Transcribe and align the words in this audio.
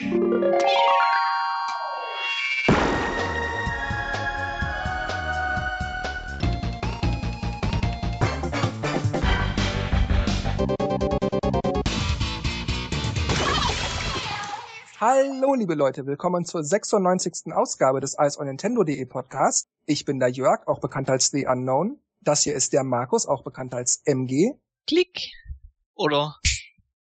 Hallo, 0.00 0.08
liebe 15.54 15.74
Leute, 15.74 16.06
willkommen 16.06 16.46
zur 16.46 16.64
96. 16.64 17.52
Ausgabe 17.52 18.00
des 18.00 18.18
Eis 18.18 18.38
on 18.38 18.46
Nintendo.de 18.46 19.04
Podcast. 19.04 19.68
Ich 19.84 20.06
bin 20.06 20.18
der 20.18 20.30
Jörg, 20.30 20.66
auch 20.66 20.80
bekannt 20.80 21.10
als 21.10 21.26
The 21.30 21.46
Unknown. 21.46 22.00
Das 22.22 22.42
hier 22.42 22.54
ist 22.54 22.72
der 22.72 22.84
Markus, 22.84 23.26
auch 23.26 23.44
bekannt 23.44 23.74
als 23.74 24.00
MG. 24.06 24.54
Klick. 24.86 25.30
Oder? 25.94 26.36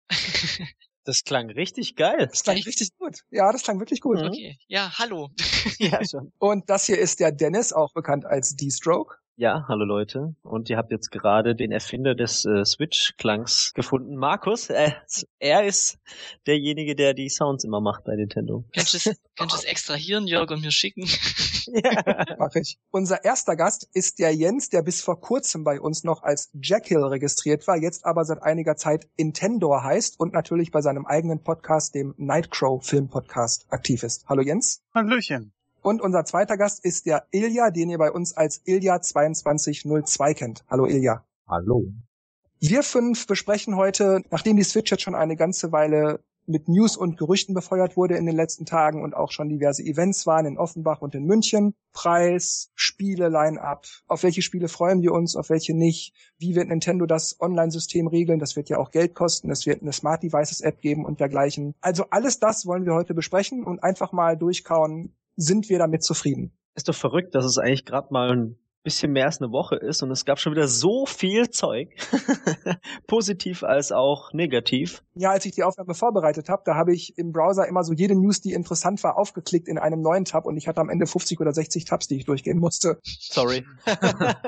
Das 1.05 1.23
klang 1.25 1.51
richtig 1.51 1.97
geil. 1.97 2.27
Das 2.31 2.43
klang 2.43 2.57
richtig 2.57 2.97
gut. 2.99 3.21
Ja, 3.31 3.53
das 3.53 3.63
klang 3.63 3.79
wirklich 3.79 4.01
gut. 4.01 4.19
Okay. 4.19 4.59
Ja, 4.69 4.91
hallo. 4.99 5.31
ja, 5.79 6.01
schon. 6.05 6.33
Und 6.39 6.71
das 6.71 6.87
hier 6.87 6.99
ist 6.99 7.21
der 7.21 7.31
Dennis, 7.31 7.73
auch 7.73 7.93
bekannt 7.93 8.25
als 8.25 8.57
D-Stroke. 8.57 9.17
Ja, 9.37 9.65
hallo 9.67 9.85
Leute. 9.85 10.37
Und 10.43 10.71
ihr 10.71 10.77
habt 10.77 10.93
jetzt 10.93 11.11
gerade 11.11 11.57
den 11.57 11.73
Erfinder 11.73 12.15
des 12.15 12.45
äh, 12.45 12.65
Switch-Klangs 12.65 13.73
gefunden. 13.75 14.15
Markus, 14.15 14.71
äh, 14.71 14.93
er 15.41 15.67
ist 15.67 15.99
derjenige, 16.47 16.95
der 16.95 17.15
die 17.15 17.29
Sounds 17.29 17.65
immer 17.65 17.81
macht 17.81 18.05
bei 18.05 18.15
Nintendo. 18.15 18.65
Kannst 18.73 18.95
du 18.95 18.99
es, 18.99 19.05
kannst 19.37 19.55
du 19.55 19.59
es 19.59 19.65
extrahieren, 19.65 20.29
Jörg, 20.29 20.49
und 20.53 20.61
mir 20.61 20.71
schicken? 20.71 21.09
ja. 21.67 22.25
Mach 22.39 22.55
ich. 22.55 22.79
Unser 22.93 23.25
erster 23.25 23.57
Gast 23.57 23.89
ist 23.93 24.21
der 24.21 24.33
Jens, 24.33 24.69
der 24.69 24.83
bis 24.83 25.03
vor 25.03 25.21
kurzem 25.21 25.65
bei 25.65 25.81
uns 25.81 26.05
noch 26.05 26.23
als 26.23 26.53
Jekyll 26.63 27.03
registriert 27.03 27.67
war, 27.67 27.77
jetzt 27.77 28.07
aber 28.07 28.25
seit 28.25 28.41
einiger 28.41 28.77
Zeit 28.77 29.09
Intendor 29.17 29.83
heißt 29.83 30.21
und 30.21 30.33
natürlich 30.33 30.71
bei 30.71 30.81
seinem 30.81 31.07
eigenen 31.07 31.43
Podcast, 31.43 31.97
dem 31.97 32.15
Nightcrow 32.19 32.87
Film 32.87 33.09
Podcast, 33.09 33.67
aktiv 33.69 34.05
ist. 34.05 34.27
Hallo 34.29 34.43
Jens. 34.43 34.85
Hallöchen. 34.95 35.53
Und 35.85 36.01
unser 36.01 36.25
zweiter 36.25 36.57
Gast 36.57 36.83
ist 36.83 37.05
der 37.05 37.27
Ilja, 37.31 37.71
den 37.71 37.91
ihr 37.91 37.99
bei 37.99 38.11
uns 38.11 38.35
als 38.35 38.65
Ilja2202 38.65 40.33
kennt. 40.35 40.65
Hallo 40.71 40.87
Ilja. 40.87 41.27
Hallo. 41.47 41.85
Wir 42.59 42.83
fünf 42.83 43.27
besprechen 43.27 43.77
heute, 43.77 44.23
nachdem 44.31 44.57
die 44.57 44.63
Switch 44.63 44.91
jetzt 44.91 45.03
schon 45.03 45.15
eine 45.15 45.37
ganze 45.37 45.73
Weile 45.73 46.21
mit 46.47 46.69
News 46.69 46.97
und 46.97 47.19
Gerüchten 47.19 47.55
befeuert 47.55 47.99
wurde 47.99 48.17
in 48.17 48.25
den 48.25 48.35
letzten 48.35 48.65
Tagen 48.65 49.03
und 49.03 49.15
auch 49.15 49.31
schon 49.31 49.51
diverse 49.51 49.83
Events 49.83 50.27
waren 50.27 50.47
in 50.47 50.57
Offenbach 50.57 51.03
und 51.03 51.15
in 51.15 51.27
München. 51.27 51.75
Preis, 51.93 52.71
Spiele, 52.75 53.29
Line-up. 53.29 53.85
Auf 54.07 54.23
welche 54.23 54.41
Spiele 54.41 54.69
freuen 54.69 55.03
wir 55.03 55.13
uns, 55.13 55.37
auf 55.37 55.51
welche 55.51 55.75
nicht? 55.77 56.15
Wie 56.39 56.55
wird 56.55 56.69
Nintendo 56.69 57.05
das 57.05 57.39
Online-System 57.41 58.07
regeln? 58.07 58.39
Das 58.39 58.57
wird 58.57 58.71
ja 58.71 58.79
auch 58.79 58.91
Geld 58.91 59.15
kosten. 59.15 59.51
Es 59.51 59.67
wird 59.67 59.83
eine 59.83 59.93
Smart 59.93 60.23
Devices 60.23 60.63
App 60.63 60.81
geben 60.81 61.05
und 61.05 61.21
dergleichen. 61.21 61.75
Also 61.83 62.07
alles 62.09 62.41
das 62.41 62.65
wollen 62.65 62.87
wir 62.87 62.95
heute 62.95 63.13
besprechen 63.13 63.65
und 63.65 63.83
einfach 63.83 64.13
mal 64.13 64.39
durchkauen, 64.39 65.15
sind 65.37 65.69
wir 65.69 65.79
damit 65.79 66.03
zufrieden. 66.03 66.53
Ist 66.75 66.89
doch 66.89 66.95
verrückt, 66.95 67.35
dass 67.35 67.45
es 67.45 67.59
eigentlich 67.59 67.85
gerade 67.85 68.09
mal 68.11 68.31
ein 68.31 68.59
bisschen 68.85 69.13
mehr 69.13 69.25
als 69.25 69.41
eine 69.41 69.51
Woche 69.51 69.77
ist 69.77 70.03
und 70.03 70.11
es 70.11 70.27
gab 70.27 70.39
schon 70.39 70.53
wieder 70.53 70.69
so 70.69 71.07
viel 71.07 71.49
Zeug. 71.51 71.89
Positiv 73.07 73.63
als 73.65 73.93
auch 73.93 74.33
negativ. 74.35 75.03
Ja, 75.15 75.31
als 75.31 75.47
ich 75.47 75.53
die 75.53 75.63
Aufnahme 75.63 75.95
vorbereitet 75.95 76.51
habe, 76.51 76.63
da 76.67 76.75
habe 76.75 76.93
ich 76.93 77.17
im 77.17 77.33
Browser 77.33 77.67
immer 77.67 77.83
so 77.83 77.95
jede 77.95 78.15
News, 78.15 78.43
die 78.43 78.53
interessant 78.53 79.03
war, 79.03 79.17
aufgeklickt 79.17 79.69
in 79.69 79.79
einem 79.79 80.03
neuen 80.03 80.27
Tab 80.27 80.45
und 80.45 80.57
ich 80.57 80.69
hatte 80.69 80.83
am 80.83 80.91
Ende 80.91 81.07
50 81.07 81.41
oder 81.41 81.53
60 81.53 81.87
Tabs, 81.87 82.09
die 82.09 82.17
ich 82.17 82.27
durchgehen 82.27 82.59
musste. 82.59 82.99
Sorry. 83.03 83.65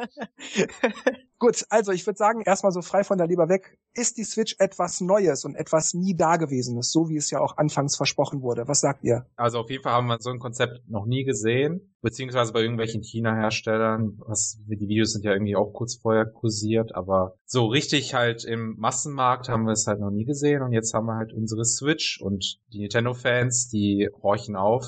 Gut, 1.38 1.66
also 1.68 1.92
ich 1.92 2.06
würde 2.06 2.16
sagen, 2.16 2.40
erstmal 2.40 2.72
so 2.72 2.80
frei 2.80 3.04
von 3.04 3.18
der 3.18 3.26
Leber 3.26 3.50
weg, 3.50 3.78
ist 3.92 4.16
die 4.16 4.24
Switch 4.24 4.56
etwas 4.58 5.02
Neues 5.02 5.44
und 5.44 5.54
etwas 5.54 5.92
nie 5.92 6.16
Dagewesenes, 6.16 6.90
so 6.90 7.10
wie 7.10 7.16
es 7.16 7.30
ja 7.30 7.40
auch 7.40 7.58
anfangs 7.58 7.94
versprochen 7.94 8.40
wurde. 8.40 8.68
Was 8.68 8.80
sagt 8.80 9.04
ihr? 9.04 9.26
Also 9.36 9.58
auf 9.58 9.68
jeden 9.68 9.82
Fall 9.82 9.92
haben 9.92 10.06
wir 10.06 10.16
so 10.18 10.30
ein 10.30 10.38
Konzept 10.38 10.88
noch 10.88 11.04
nie 11.04 11.24
gesehen, 11.24 11.94
beziehungsweise 12.00 12.54
bei 12.54 12.62
irgendwelchen 12.62 13.02
China-Herstellern, 13.02 14.18
die 14.66 14.88
Videos 14.88 15.12
sind 15.12 15.26
ja 15.26 15.32
irgendwie 15.32 15.56
auch 15.56 15.74
kurz 15.74 15.96
vorher 15.96 16.24
kursiert, 16.24 16.94
aber 16.94 17.36
so 17.44 17.66
richtig 17.66 18.14
halt 18.14 18.44
im 18.46 18.74
Massenmarkt 18.78 19.50
haben 19.50 19.64
wir 19.64 19.72
es 19.72 19.86
halt 19.86 20.00
noch 20.00 20.10
nie 20.10 20.24
gesehen 20.24 20.62
und 20.62 20.72
jetzt 20.72 20.94
haben 20.94 21.06
wir 21.06 21.16
halt 21.16 21.34
unsere 21.34 21.66
Switch 21.66 22.18
und 22.22 22.60
die 22.72 22.80
Nintendo-Fans, 22.80 23.68
die 23.68 24.08
horchen 24.22 24.56
auf. 24.56 24.86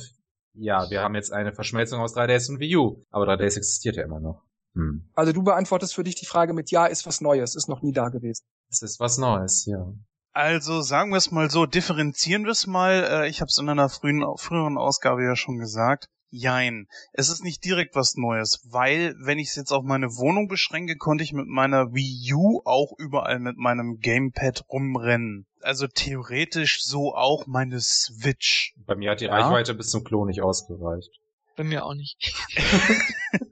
Ja, 0.54 0.88
wir 0.88 1.02
haben 1.02 1.14
jetzt 1.14 1.32
eine 1.32 1.52
Verschmelzung 1.52 2.00
aus 2.00 2.16
3DS 2.16 2.50
und 2.50 2.58
Wii 2.58 2.76
U, 2.76 3.04
aber 3.10 3.26
3DS 3.26 3.58
existiert 3.58 3.96
ja 3.96 4.04
immer 4.04 4.18
noch. 4.18 4.47
Hm. 4.78 5.02
Also 5.14 5.32
du 5.32 5.42
beantwortest 5.42 5.94
für 5.94 6.04
dich 6.04 6.14
die 6.14 6.26
Frage 6.26 6.54
mit 6.54 6.70
Ja, 6.70 6.86
ist 6.86 7.04
was 7.04 7.20
Neues, 7.20 7.56
ist 7.56 7.68
noch 7.68 7.82
nie 7.82 7.92
da 7.92 8.08
gewesen. 8.10 8.44
Es 8.70 8.80
ist 8.82 9.00
was 9.00 9.18
Neues, 9.18 9.66
ja. 9.66 9.92
Also 10.32 10.82
sagen 10.82 11.10
wir 11.10 11.16
es 11.16 11.32
mal 11.32 11.50
so, 11.50 11.66
differenzieren 11.66 12.44
wir 12.44 12.52
es 12.52 12.66
mal. 12.68 13.24
Äh, 13.24 13.28
Ich 13.28 13.40
habe 13.40 13.48
es 13.48 13.58
in 13.58 13.68
einer 13.68 13.88
frühen, 13.88 14.24
früheren 14.36 14.78
Ausgabe 14.78 15.24
ja 15.24 15.34
schon 15.34 15.58
gesagt. 15.58 16.06
Jein. 16.30 16.86
Es 17.12 17.28
ist 17.30 17.42
nicht 17.42 17.64
direkt 17.64 17.96
was 17.96 18.14
Neues, 18.14 18.60
weil, 18.70 19.14
wenn 19.18 19.38
ich 19.38 19.48
es 19.48 19.56
jetzt 19.56 19.72
auf 19.72 19.82
meine 19.82 20.08
Wohnung 20.16 20.46
beschränke, 20.46 20.96
konnte 20.96 21.24
ich 21.24 21.32
mit 21.32 21.46
meiner 21.48 21.92
Wii 21.94 22.34
U 22.34 22.60
auch 22.64 22.92
überall 22.98 23.40
mit 23.40 23.56
meinem 23.56 23.98
Gamepad 23.98 24.64
rumrennen. 24.68 25.46
Also 25.62 25.86
theoretisch 25.88 26.84
so 26.84 27.14
auch 27.16 27.46
meine 27.46 27.80
Switch. 27.80 28.74
Bei 28.86 28.94
mir 28.94 29.10
hat 29.10 29.22
die 29.22 29.24
Ja. 29.24 29.32
Reichweite 29.32 29.74
bis 29.74 29.88
zum 29.88 30.04
Klo 30.04 30.24
nicht 30.26 30.42
ausgereicht. 30.42 31.10
Bei 31.56 31.64
mir 31.64 31.84
auch 31.84 31.94
nicht. 31.94 32.32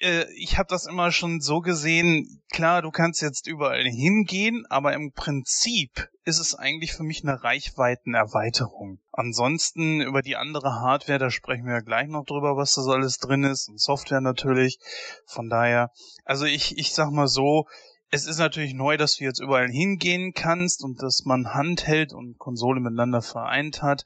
Äh, 0.00 0.24
Ich 0.36 0.58
habe 0.58 0.68
das 0.68 0.86
immer 0.86 1.10
schon 1.12 1.40
so 1.40 1.60
gesehen, 1.60 2.42
klar, 2.50 2.82
du 2.82 2.90
kannst 2.90 3.20
jetzt 3.22 3.46
überall 3.46 3.84
hingehen, 3.84 4.64
aber 4.68 4.92
im 4.94 5.12
Prinzip 5.12 6.08
ist 6.24 6.38
es 6.38 6.54
eigentlich 6.54 6.92
für 6.92 7.02
mich 7.02 7.22
eine 7.22 7.42
Reichweitenerweiterung. 7.42 9.00
Ansonsten 9.12 10.00
über 10.00 10.22
die 10.22 10.36
andere 10.36 10.80
Hardware, 10.80 11.18
da 11.18 11.30
sprechen 11.30 11.66
wir 11.66 11.74
ja 11.74 11.80
gleich 11.80 12.08
noch 12.08 12.24
drüber, 12.24 12.56
was 12.56 12.74
da 12.74 12.82
so 12.82 12.92
alles 12.92 13.18
drin 13.18 13.44
ist 13.44 13.68
und 13.68 13.80
Software 13.80 14.20
natürlich. 14.20 14.78
Von 15.26 15.48
daher, 15.48 15.90
also 16.24 16.44
ich, 16.44 16.76
ich 16.78 16.92
sag 16.92 17.10
mal 17.10 17.28
so, 17.28 17.66
es 18.10 18.26
ist 18.26 18.38
natürlich 18.38 18.74
neu, 18.74 18.96
dass 18.96 19.16
du 19.16 19.24
jetzt 19.24 19.40
überall 19.40 19.68
hingehen 19.68 20.32
kannst 20.32 20.82
und 20.82 21.02
dass 21.02 21.24
man 21.24 21.52
Handheld 21.52 22.12
und 22.12 22.38
Konsole 22.38 22.80
miteinander 22.80 23.20
vereint 23.20 23.82
hat, 23.82 24.04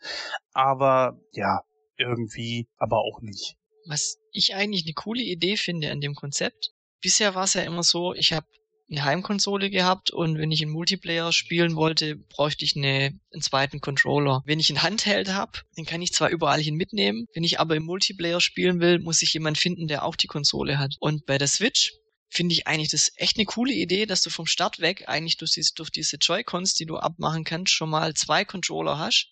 aber 0.53 1.21
ja, 1.33 1.61
irgendwie, 1.97 2.69
aber 2.79 2.99
auch 2.99 3.21
nicht. 3.21 3.57
Was 3.87 4.17
ich 4.33 4.55
eigentlich 4.55 4.85
eine 4.85 4.95
coole 4.95 5.23
Idee 5.23 5.57
finde 5.57 5.91
an 5.91 6.01
dem 6.01 6.15
Konzept. 6.15 6.71
Bisher 7.01 7.35
war 7.35 7.45
es 7.45 7.55
ja 7.55 7.63
immer 7.63 7.83
so, 7.83 8.15
ich 8.15 8.33
habe 8.33 8.47
eine 8.91 9.05
Heimkonsole 9.05 9.71
gehabt 9.71 10.11
und 10.11 10.39
wenn 10.39 10.51
ich 10.51 10.63
einen 10.63 10.71
Multiplayer 10.71 11.33
spielen 11.33 11.77
wollte, 11.77 12.17
bräuchte 12.17 12.65
ich 12.65 12.77
eine, 12.77 13.19
einen 13.33 13.43
zweiten 13.43 13.81
Controller. 13.81 14.43
Wenn 14.45 14.61
ich 14.61 14.69
einen 14.71 14.83
Handheld 14.83 15.33
habe, 15.33 15.61
den 15.77 15.87
kann 15.87 16.03
ich 16.03 16.13
zwar 16.13 16.29
überall 16.29 16.61
hin 16.61 16.75
mitnehmen, 16.75 17.27
wenn 17.35 17.45
ich 17.45 17.59
aber 17.59 17.75
im 17.75 17.85
Multiplayer 17.85 18.41
spielen 18.41 18.81
will, 18.81 18.99
muss 18.99 19.23
ich 19.23 19.33
jemanden 19.33 19.59
finden, 19.59 19.89
der 19.89 20.05
auch 20.05 20.17
die 20.17 20.27
Konsole 20.27 20.79
hat. 20.79 20.97
Und 21.01 21.27
bei 21.27 21.39
der 21.39 21.49
Switch 21.49 21.93
finde 22.29 22.55
ich 22.55 22.67
eigentlich 22.67 22.91
das 22.91 23.13
echt 23.17 23.37
eine 23.37 23.47
coole 23.47 23.73
Idee, 23.73 24.07
dass 24.07 24.23
du 24.23 24.31
vom 24.31 24.47
Start 24.47 24.81
weg 24.81 25.05
eigentlich 25.07 25.37
durch 25.37 25.53
diese, 25.53 25.75
durch 25.75 25.91
diese 25.91 26.17
Joy-Cons, 26.17 26.75
die 26.75 26.87
du 26.87 26.97
abmachen 26.97 27.45
kannst, 27.45 27.73
schon 27.73 27.91
mal 27.91 28.15
zwei 28.15 28.45
Controller 28.45 28.99
hast. 28.99 29.32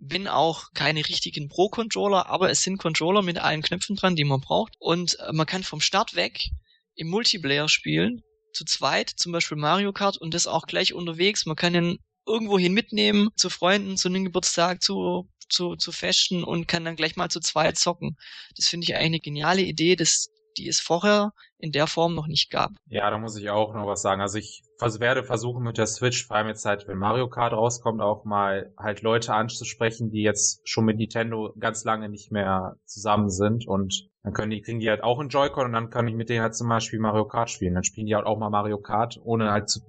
Bin 0.00 0.28
auch 0.28 0.72
keine 0.72 1.06
richtigen 1.06 1.48
Pro-Controller, 1.48 2.26
aber 2.26 2.50
es 2.50 2.62
sind 2.62 2.78
Controller 2.78 3.22
mit 3.22 3.38
allen 3.38 3.62
Knöpfen 3.62 3.96
dran, 3.96 4.16
die 4.16 4.24
man 4.24 4.40
braucht. 4.40 4.74
Und 4.78 5.18
äh, 5.20 5.32
man 5.32 5.46
kann 5.46 5.62
vom 5.62 5.80
Start 5.80 6.16
weg 6.16 6.50
im 6.94 7.08
Multiplayer 7.08 7.68
spielen, 7.68 8.22
zu 8.52 8.64
zweit, 8.64 9.10
zum 9.10 9.32
Beispiel 9.32 9.58
Mario 9.58 9.92
Kart 9.92 10.16
und 10.16 10.34
das 10.34 10.46
auch 10.46 10.66
gleich 10.66 10.94
unterwegs. 10.94 11.46
Man 11.46 11.56
kann 11.56 11.74
ihn 11.74 11.98
irgendwohin 12.26 12.72
mitnehmen, 12.72 13.30
zu 13.36 13.50
Freunden, 13.50 13.96
zu 13.96 14.08
einem 14.08 14.24
Geburtstag, 14.24 14.82
zu, 14.82 15.28
zu, 15.48 15.76
zu 15.76 15.92
Festen 15.92 16.44
und 16.44 16.66
kann 16.66 16.84
dann 16.84 16.96
gleich 16.96 17.16
mal 17.16 17.28
zu 17.28 17.40
zweit 17.40 17.78
zocken. 17.78 18.16
Das 18.56 18.66
finde 18.66 18.84
ich 18.84 18.94
eigentlich 18.94 19.06
eine 19.06 19.20
geniale 19.20 19.62
Idee, 19.62 19.96
das, 19.96 20.28
die 20.56 20.68
es 20.68 20.80
vorher 20.80 21.32
in 21.58 21.72
der 21.72 21.86
Form 21.86 22.14
noch 22.14 22.26
nicht 22.26 22.50
gab. 22.50 22.72
Ja, 22.86 23.10
da 23.10 23.18
muss 23.18 23.36
ich 23.36 23.50
auch 23.50 23.74
noch 23.74 23.86
was 23.86 24.02
sagen. 24.02 24.20
Also 24.20 24.38
ich 24.38 24.62
vers 24.80 24.98
werde 24.98 25.22
versuchen 25.22 25.62
mit 25.62 25.78
der 25.78 25.86
Switch, 25.86 26.26
vor 26.26 26.36
allem 26.36 26.48
jetzt 26.48 26.64
halt, 26.64 26.88
wenn 26.88 26.98
Mario 26.98 27.28
Kart 27.28 27.52
rauskommt, 27.52 28.00
auch 28.00 28.24
mal 28.24 28.72
halt 28.76 29.02
Leute 29.02 29.34
anzusprechen, 29.34 30.10
die 30.10 30.22
jetzt 30.22 30.66
schon 30.68 30.86
mit 30.86 30.96
Nintendo 30.96 31.54
ganz 31.58 31.84
lange 31.84 32.08
nicht 32.08 32.32
mehr 32.32 32.76
zusammen 32.86 33.30
sind 33.30 33.68
und 33.68 34.08
dann 34.22 34.32
können 34.32 34.50
die, 34.50 34.62
kriegen 34.62 34.80
die 34.80 34.88
halt 34.88 35.02
auch 35.02 35.20
einen 35.20 35.28
Joy-Con 35.28 35.66
und 35.66 35.72
dann 35.72 35.90
kann 35.90 36.08
ich 36.08 36.14
mit 36.14 36.28
denen 36.28 36.42
halt 36.42 36.54
zum 36.54 36.68
Beispiel 36.68 36.98
Mario 36.98 37.26
Kart 37.26 37.50
spielen. 37.50 37.74
Dann 37.74 37.84
spielen 37.84 38.06
die 38.06 38.14
halt 38.14 38.26
auch 38.26 38.38
mal 38.38 38.50
Mario 38.50 38.78
Kart, 38.78 39.20
ohne 39.22 39.52
halt 39.52 39.68
zu, 39.68 39.80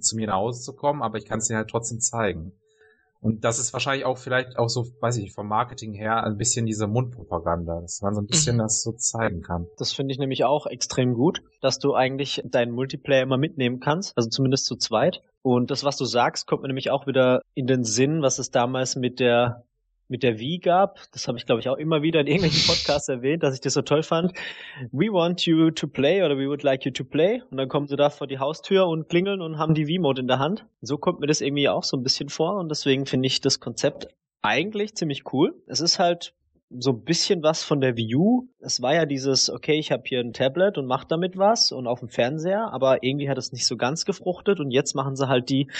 zu 0.00 0.16
mir 0.16 0.28
nach 0.28 0.36
Hause 0.36 0.62
zu 0.62 0.74
kommen, 0.74 1.02
aber 1.02 1.18
ich 1.18 1.26
kann 1.26 1.38
es 1.38 1.48
denen 1.48 1.58
halt 1.58 1.70
trotzdem 1.70 2.00
zeigen. 2.00 2.52
Und 3.24 3.42
das 3.42 3.58
ist 3.58 3.72
wahrscheinlich 3.72 4.04
auch 4.04 4.18
vielleicht 4.18 4.58
auch 4.58 4.68
so, 4.68 4.84
weiß 5.00 5.16
ich, 5.16 5.32
vom 5.32 5.48
Marketing 5.48 5.94
her 5.94 6.24
ein 6.24 6.36
bisschen 6.36 6.66
diese 6.66 6.86
Mundpropaganda, 6.86 7.80
dass 7.80 8.02
man 8.02 8.14
so 8.14 8.20
ein 8.20 8.26
bisschen 8.26 8.56
Mhm. 8.56 8.60
das 8.60 8.82
so 8.82 8.92
zeigen 8.92 9.40
kann. 9.40 9.66
Das 9.78 9.94
finde 9.94 10.12
ich 10.12 10.18
nämlich 10.18 10.44
auch 10.44 10.66
extrem 10.66 11.14
gut, 11.14 11.42
dass 11.62 11.78
du 11.78 11.94
eigentlich 11.94 12.42
deinen 12.44 12.72
Multiplayer 12.72 13.22
immer 13.22 13.38
mitnehmen 13.38 13.80
kannst, 13.80 14.14
also 14.14 14.28
zumindest 14.28 14.66
zu 14.66 14.76
zweit. 14.76 15.22
Und 15.40 15.70
das, 15.70 15.84
was 15.84 15.96
du 15.96 16.04
sagst, 16.04 16.46
kommt 16.46 16.60
mir 16.62 16.68
nämlich 16.68 16.90
auch 16.90 17.06
wieder 17.06 17.40
in 17.54 17.66
den 17.66 17.82
Sinn, 17.82 18.20
was 18.20 18.38
es 18.38 18.50
damals 18.50 18.94
mit 18.94 19.20
der 19.20 19.64
mit 20.08 20.22
der 20.22 20.38
Wii 20.38 20.58
gab. 20.58 20.98
Das 21.12 21.28
habe 21.28 21.38
ich, 21.38 21.46
glaube 21.46 21.60
ich, 21.60 21.68
auch 21.68 21.76
immer 21.76 22.02
wieder 22.02 22.20
in 22.20 22.26
irgendwelchen 22.26 22.66
Podcasts 22.66 23.08
erwähnt, 23.08 23.42
dass 23.42 23.54
ich 23.54 23.60
das 23.60 23.74
so 23.74 23.82
toll 23.82 24.02
fand. 24.02 24.32
We 24.92 25.12
want 25.12 25.46
you 25.46 25.70
to 25.70 25.86
play 25.86 26.22
oder 26.22 26.36
we 26.36 26.48
would 26.48 26.62
like 26.62 26.84
you 26.84 26.90
to 26.92 27.04
play. 27.04 27.42
Und 27.50 27.56
dann 27.56 27.68
kommen 27.68 27.86
sie 27.86 27.96
da 27.96 28.10
vor 28.10 28.26
die 28.26 28.38
Haustür 28.38 28.86
und 28.86 29.08
klingeln 29.08 29.40
und 29.40 29.58
haben 29.58 29.74
die 29.74 29.86
Wii-Mode 29.86 30.20
in 30.20 30.28
der 30.28 30.38
Hand. 30.38 30.66
So 30.80 30.98
kommt 30.98 31.20
mir 31.20 31.26
das 31.26 31.40
irgendwie 31.40 31.68
auch 31.68 31.84
so 31.84 31.96
ein 31.96 32.02
bisschen 32.02 32.28
vor 32.28 32.56
und 32.56 32.68
deswegen 32.68 33.06
finde 33.06 33.26
ich 33.26 33.40
das 33.40 33.60
Konzept 33.60 34.08
eigentlich 34.42 34.94
ziemlich 34.94 35.32
cool. 35.32 35.54
Es 35.66 35.80
ist 35.80 35.98
halt 35.98 36.34
so 36.70 36.90
ein 36.90 37.04
bisschen 37.04 37.42
was 37.42 37.62
von 37.62 37.80
der 37.80 37.94
U. 38.14 38.48
Es 38.60 38.82
war 38.82 38.94
ja 38.94 39.06
dieses, 39.06 39.50
okay, 39.50 39.78
ich 39.78 39.92
habe 39.92 40.02
hier 40.06 40.20
ein 40.20 40.32
Tablet 40.32 40.78
und 40.78 40.86
mach 40.86 41.04
damit 41.04 41.36
was 41.36 41.72
und 41.72 41.86
auf 41.86 42.00
dem 42.00 42.08
Fernseher, 42.08 42.72
aber 42.72 43.02
irgendwie 43.02 43.28
hat 43.28 43.38
es 43.38 43.52
nicht 43.52 43.66
so 43.66 43.76
ganz 43.76 44.04
gefruchtet 44.04 44.60
und 44.60 44.70
jetzt 44.70 44.94
machen 44.94 45.16
sie 45.16 45.28
halt 45.28 45.48
die, 45.50 45.70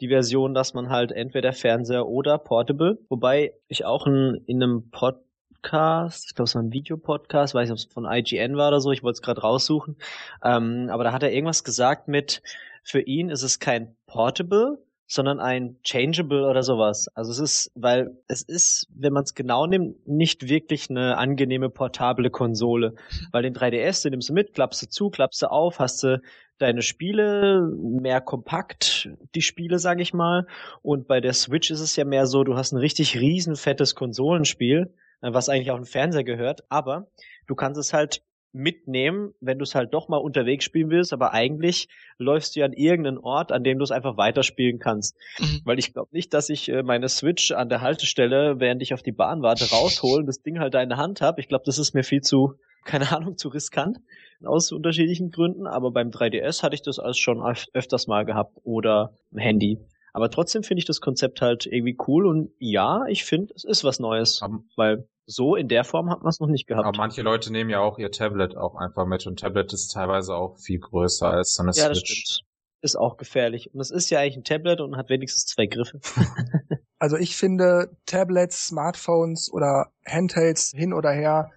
die 0.00 0.08
Version, 0.08 0.54
dass 0.54 0.74
man 0.74 0.90
halt 0.90 1.12
entweder 1.12 1.52
Fernseher 1.52 2.06
oder 2.06 2.38
Portable, 2.38 2.98
wobei 3.08 3.54
ich 3.68 3.84
auch 3.84 4.06
in, 4.06 4.42
in 4.46 4.62
einem 4.62 4.90
Podcast, 4.90 6.26
ich 6.28 6.34
glaube 6.34 6.48
es 6.48 6.54
war 6.54 6.62
ein 6.62 6.72
Videopodcast, 6.72 7.54
weiß 7.54 7.68
nicht, 7.68 7.72
ob 7.72 7.88
es 7.88 7.92
von 7.92 8.06
IGN 8.10 8.56
war 8.56 8.68
oder 8.68 8.80
so, 8.80 8.90
ich 8.92 9.02
wollte 9.02 9.18
es 9.18 9.22
gerade 9.22 9.42
raussuchen, 9.42 9.96
ähm, 10.42 10.88
aber 10.90 11.04
da 11.04 11.12
hat 11.12 11.22
er 11.22 11.32
irgendwas 11.32 11.64
gesagt 11.64 12.08
mit, 12.08 12.42
für 12.82 13.00
ihn 13.00 13.28
ist 13.28 13.42
es 13.42 13.58
kein 13.58 13.94
Portable, 14.06 14.78
sondern 15.10 15.40
ein 15.40 15.76
Changeable 15.82 16.48
oder 16.48 16.62
sowas. 16.62 17.08
Also 17.14 17.32
es 17.32 17.40
ist, 17.40 17.72
weil 17.74 18.16
es 18.28 18.42
ist, 18.42 18.86
wenn 18.94 19.12
man 19.12 19.24
es 19.24 19.34
genau 19.34 19.66
nimmt, 19.66 20.06
nicht 20.06 20.48
wirklich 20.48 20.88
eine 20.88 21.18
angenehme 21.18 21.68
portable 21.68 22.30
Konsole. 22.30 22.94
Weil 23.32 23.42
den 23.42 23.52
3DS, 23.52 24.04
den 24.04 24.12
nimmst 24.12 24.28
du 24.28 24.34
mit, 24.34 24.54
klappst 24.54 24.82
du 24.82 24.88
zu, 24.88 25.10
klappst 25.10 25.42
du 25.42 25.50
auf, 25.50 25.80
hast 25.80 26.04
du 26.04 26.22
deine 26.58 26.82
Spiele 26.82 27.68
mehr 27.76 28.20
kompakt, 28.20 29.08
die 29.34 29.42
Spiele, 29.42 29.80
sag 29.80 30.00
ich 30.00 30.14
mal. 30.14 30.46
Und 30.80 31.08
bei 31.08 31.20
der 31.20 31.32
Switch 31.32 31.72
ist 31.72 31.80
es 31.80 31.96
ja 31.96 32.04
mehr 32.04 32.26
so, 32.26 32.44
du 32.44 32.54
hast 32.54 32.70
ein 32.70 32.78
richtig 32.78 33.18
riesen 33.18 33.56
fettes 33.56 33.96
Konsolenspiel, 33.96 34.94
was 35.22 35.48
eigentlich 35.48 35.72
auf 35.72 35.80
den 35.80 35.86
Fernseher 35.86 36.22
gehört, 36.22 36.62
aber 36.68 37.08
du 37.48 37.56
kannst 37.56 37.80
es 37.80 37.92
halt 37.92 38.22
mitnehmen, 38.52 39.32
wenn 39.40 39.58
du 39.58 39.62
es 39.62 39.74
halt 39.74 39.94
doch 39.94 40.08
mal 40.08 40.16
unterwegs 40.16 40.64
spielen 40.64 40.90
willst, 40.90 41.12
aber 41.12 41.32
eigentlich 41.32 41.88
läufst 42.18 42.54
du 42.54 42.60
ja 42.60 42.66
an 42.66 42.72
irgendeinen 42.72 43.18
Ort, 43.18 43.52
an 43.52 43.64
dem 43.64 43.78
du 43.78 43.84
es 43.84 43.90
einfach 43.90 44.16
weiterspielen 44.16 44.78
kannst. 44.78 45.16
Mhm. 45.38 45.60
Weil 45.64 45.78
ich 45.78 45.92
glaube 45.92 46.08
nicht, 46.12 46.34
dass 46.34 46.48
ich 46.48 46.68
äh, 46.68 46.82
meine 46.82 47.08
Switch 47.08 47.52
an 47.52 47.68
der 47.68 47.80
Haltestelle, 47.80 48.58
während 48.58 48.82
ich 48.82 48.92
auf 48.94 49.02
die 49.02 49.12
Bahn 49.12 49.42
warte, 49.42 49.70
rausholen, 49.70 50.26
das 50.26 50.42
Ding 50.42 50.58
halt 50.58 50.74
da 50.74 50.82
in 50.82 50.88
der 50.88 50.98
Hand 50.98 51.20
habe. 51.20 51.40
Ich 51.40 51.48
glaube, 51.48 51.64
das 51.64 51.78
ist 51.78 51.94
mir 51.94 52.04
viel 52.04 52.22
zu, 52.22 52.54
keine 52.84 53.14
Ahnung, 53.14 53.36
zu 53.36 53.48
riskant 53.48 53.98
aus 54.44 54.72
unterschiedlichen 54.72 55.30
Gründen, 55.30 55.66
aber 55.66 55.90
beim 55.90 56.10
3DS 56.10 56.62
hatte 56.62 56.74
ich 56.74 56.82
das 56.82 56.98
alles 56.98 57.18
schon 57.18 57.44
öf 57.44 57.66
öfters 57.74 58.06
mal 58.06 58.24
gehabt 58.24 58.56
oder 58.64 59.14
ein 59.32 59.38
Handy. 59.38 59.78
Aber 60.12 60.30
trotzdem 60.30 60.62
finde 60.62 60.80
ich 60.80 60.86
das 60.86 61.00
Konzept 61.00 61.40
halt 61.40 61.66
irgendwie 61.66 61.96
cool 62.08 62.26
und 62.26 62.50
ja, 62.58 63.04
ich 63.06 63.24
finde, 63.24 63.52
es 63.54 63.64
ist 63.64 63.84
was 63.84 64.00
Neues, 64.00 64.42
weil 64.76 65.06
so 65.30 65.54
in 65.54 65.68
der 65.68 65.84
Form 65.84 66.10
hat 66.10 66.22
man 66.22 66.30
es 66.30 66.40
noch 66.40 66.48
nicht 66.48 66.66
gehabt. 66.66 66.86
Aber 66.86 66.96
manche 66.96 67.22
Leute 67.22 67.52
nehmen 67.52 67.70
ja 67.70 67.80
auch 67.80 67.98
ihr 67.98 68.10
Tablet 68.10 68.56
auch 68.56 68.74
einfach 68.74 69.06
mit 69.06 69.26
und 69.26 69.38
Tablet 69.38 69.72
ist 69.72 69.88
teilweise 69.88 70.34
auch 70.34 70.58
viel 70.58 70.80
größer 70.80 71.30
als 71.30 71.54
so 71.54 71.62
eine 71.62 71.72
ja, 71.74 71.86
Switch. 71.86 72.00
Das 72.00 72.08
stimmt. 72.08 72.46
Ist 72.82 72.96
auch 72.96 73.16
gefährlich. 73.18 73.74
Und 73.74 73.80
es 73.80 73.90
ist 73.90 74.08
ja 74.10 74.20
eigentlich 74.20 74.38
ein 74.38 74.44
Tablet 74.44 74.80
und 74.80 74.96
hat 74.96 75.10
wenigstens 75.10 75.44
zwei 75.44 75.66
Griffe. 75.66 76.00
also 76.98 77.16
ich 77.16 77.36
finde 77.36 77.96
Tablets, 78.06 78.66
Smartphones 78.68 79.52
oder 79.52 79.92
Handhelds 80.06 80.72
hin 80.74 80.92
oder 80.94 81.12
her 81.12 81.50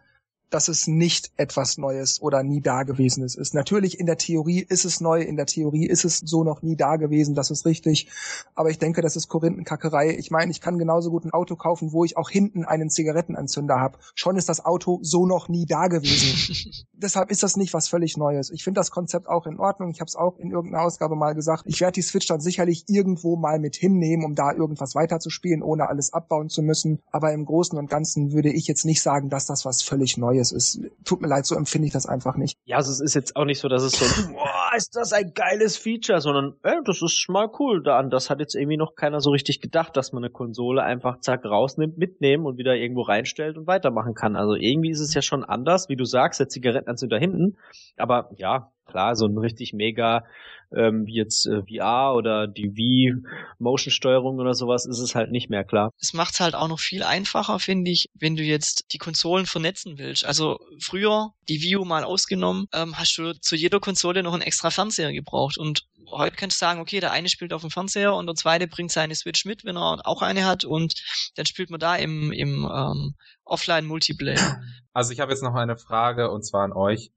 dass 0.54 0.68
es 0.68 0.86
nicht 0.86 1.32
etwas 1.36 1.80
Neues 1.80 2.22
oder 2.22 2.44
nie 2.44 2.62
Dagewesenes 2.62 3.36
ist. 3.36 3.56
Natürlich 3.56 4.00
in 4.00 4.06
der 4.06 4.18
Theorie 4.18 4.60
ist 4.60 4.86
es 4.86 5.02
neu, 5.02 5.20
in 5.22 5.36
der 5.36 5.48
Theorie 5.48 5.88
ist 5.88 6.06
es 6.06 6.20
so 6.20 6.44
noch 6.44 6.62
nie 6.62 6.76
dagewesen, 6.76 7.34
das 7.34 7.50
ist 7.50 7.66
richtig. 7.66 8.08
Aber 8.54 8.70
ich 8.70 8.78
denke, 8.78 9.02
das 9.02 9.16
ist 9.16 9.30
Korinthenkackerei. 9.30 10.16
Ich 10.16 10.30
meine, 10.30 10.52
ich 10.52 10.62
kann 10.62 10.78
genauso 10.78 11.10
gut 11.10 11.26
ein 11.26 11.32
Auto 11.32 11.56
kaufen, 11.56 11.92
wo 11.92 12.06
ich 12.06 12.18
auch 12.18 12.30
hinten 12.30 12.66
einen 12.66 12.92
Zigarettenanzünder 12.92 13.80
habe. 13.80 13.98
Schon 14.14 14.38
ist 14.38 14.48
das 14.48 14.64
Auto 14.64 15.00
so 15.02 15.26
noch 15.26 15.50
nie 15.50 15.66
dagewesen. 15.66 16.72
Deshalb 16.94 17.32
ist 17.32 17.42
das 17.42 17.58
nicht 17.58 17.74
was 17.74 17.88
völlig 17.88 18.16
Neues. 18.18 18.52
Ich 18.52 18.64
finde 18.64 18.80
das 18.80 18.92
Konzept 18.92 19.28
auch 19.28 19.48
in 19.48 19.60
Ordnung. 19.60 19.90
Ich 19.90 20.02
habe 20.02 20.08
es 20.08 20.16
auch 20.16 20.38
in 20.38 20.52
irgendeiner 20.52 20.84
Ausgabe 20.84 21.16
mal 21.16 21.34
gesagt. 21.34 21.64
Ich 21.66 21.82
werde 21.82 21.94
die 21.94 22.04
Switch 22.04 22.28
dann 22.28 22.42
sicherlich 22.42 22.86
irgendwo 22.88 23.38
mal 23.38 23.58
mit 23.58 23.76
hinnehmen, 23.76 24.24
um 24.24 24.36
da 24.36 24.52
irgendwas 24.52 24.94
weiterzuspielen, 24.94 25.64
ohne 25.64 25.90
alles 25.90 26.14
abbauen 26.14 26.50
zu 26.50 26.62
müssen. 26.62 27.02
Aber 27.12 27.34
im 27.34 27.46
Großen 27.46 27.78
und 27.78 27.90
Ganzen 27.90 28.34
würde 28.34 28.54
ich 28.54 28.68
jetzt 28.68 28.86
nicht 28.86 29.02
sagen, 29.02 29.30
dass 29.30 29.48
das 29.48 29.66
was 29.66 29.82
völlig 29.82 30.18
Neues 30.18 30.43
es 30.44 30.52
ist. 30.52 30.82
Tut 31.04 31.22
mir 31.22 31.28
leid, 31.28 31.46
so 31.46 31.56
empfinde 31.56 31.88
ich 31.88 31.94
das 31.94 32.06
einfach 32.06 32.36
nicht. 32.36 32.58
Ja, 32.66 32.78
also 32.78 32.92
es 32.92 33.00
ist 33.00 33.16
jetzt 33.16 33.36
auch 33.36 33.46
nicht 33.46 33.60
so, 33.60 33.68
dass 33.68 33.82
es 33.84 33.94
so, 33.94 34.06
boah, 34.34 34.72
ist 34.78 34.96
das 34.96 35.12
ein 35.14 35.34
geiles 35.34 35.78
Feature, 35.78 36.22
sondern, 36.22 36.54
ey, 36.64 36.78
das 36.86 37.02
ist 37.02 37.26
mal 37.30 37.50
cool. 37.60 37.82
Da 37.84 37.98
an 37.98 38.10
das 38.10 38.30
hat 38.30 38.40
jetzt 38.40 38.56
irgendwie 38.56 38.78
noch 38.78 38.96
keiner 38.96 39.20
so 39.20 39.32
richtig 39.32 39.62
gedacht, 39.62 39.98
dass 39.98 40.12
man 40.12 40.24
eine 40.24 40.32
Konsole 40.32 40.84
einfach 40.84 41.20
zack 41.20 41.46
rausnimmt, 41.46 41.98
mitnehmen 41.98 42.46
und 42.46 42.58
wieder 42.58 42.76
irgendwo 42.76 43.02
reinstellt 43.02 43.58
und 43.58 43.66
weitermachen 43.66 44.14
kann. 44.14 44.36
Also 44.36 44.56
irgendwie 44.56 44.92
ist 44.92 45.00
es 45.00 45.14
ja 45.14 45.22
schon 45.22 45.44
anders, 45.44 45.90
wie 45.90 45.96
du 45.96 46.06
sagst, 46.06 46.40
der 46.40 46.50
Zigarettenanzünder 46.50 47.18
hinten. 47.18 47.58
Aber 47.98 48.30
ja, 48.36 48.72
klar, 48.86 49.16
so 49.16 49.26
ein 49.26 49.38
richtig 49.38 49.74
mega 49.74 50.26
ähm, 50.76 51.06
wie 51.06 51.16
jetzt 51.16 51.46
äh, 51.46 51.62
VR 51.64 52.14
oder 52.16 52.48
die 52.48 52.76
Wii 52.76 53.16
Motion 53.60 53.92
Steuerung 53.92 54.40
oder 54.40 54.54
sowas 54.54 54.86
ist 54.86 55.00
es 55.00 55.16
halt 55.16 55.32
nicht 55.32 55.50
mehr 55.50 55.64
klar. 55.64 55.92
Es 56.00 56.14
macht 56.14 56.34
es 56.34 56.40
halt 56.40 56.56
auch 56.56 56.68
noch 56.68 56.80
viel 56.80 57.04
einfacher, 57.04 57.60
finde 57.60 57.92
ich, 57.92 58.10
wenn 58.14 58.36
du 58.36 58.44
jetzt 58.44 58.86
die 58.94 58.98
Konsolen 58.98 59.46
vernetzen 59.46 59.98
willst. 59.98 60.26
Also 60.26 60.60
früher 60.80 61.32
die 61.50 61.62
Wii 61.62 61.78
U 61.78 61.86
mal 61.86 62.04
ausgenommen, 62.04 62.68
ähm, 62.74 62.98
hast 62.98 63.18
du 63.18 63.34
zu 63.34 63.56
jeder 63.56 63.80
Konsole 63.80 64.24
noch 64.24 64.34
einen 64.34 64.42
extra 64.42 64.70
Fernseher 64.70 65.12
gebraucht 65.12 65.58
und 65.58 65.86
heute 66.12 66.36
kannst 66.36 66.62
du 66.62 66.66
sagen, 66.66 66.80
okay, 66.80 67.00
der 67.00 67.12
eine 67.12 67.30
spielt 67.30 67.54
auf 67.54 67.62
dem 67.62 67.72
Fernseher 67.72 68.14
und 68.14 68.28
der 68.28 68.36
zweite 68.36 68.68
bringt 68.68 68.92
seine 68.92 69.16
Switch 69.16 69.46
mit, 69.46 69.66
wenn 69.66 69.78
er 69.78 70.06
auch 70.06 70.22
eine 70.22 70.46
hat 70.46 70.66
und 70.66 70.96
dann 71.36 71.46
spielt 71.46 71.70
man 71.70 71.80
da 71.80 71.96
im, 71.96 72.32
im 72.32 72.70
ähm, 72.72 73.16
Offline-Multiplayer. 73.46 74.62
Also 74.94 75.12
ich 75.12 75.20
habe 75.20 75.32
jetzt 75.32 75.42
noch 75.42 75.56
eine 75.56 75.76
Frage 75.76 76.30
und 76.30 76.44
zwar 76.44 76.64
an 76.64 76.72
euch. 76.72 77.12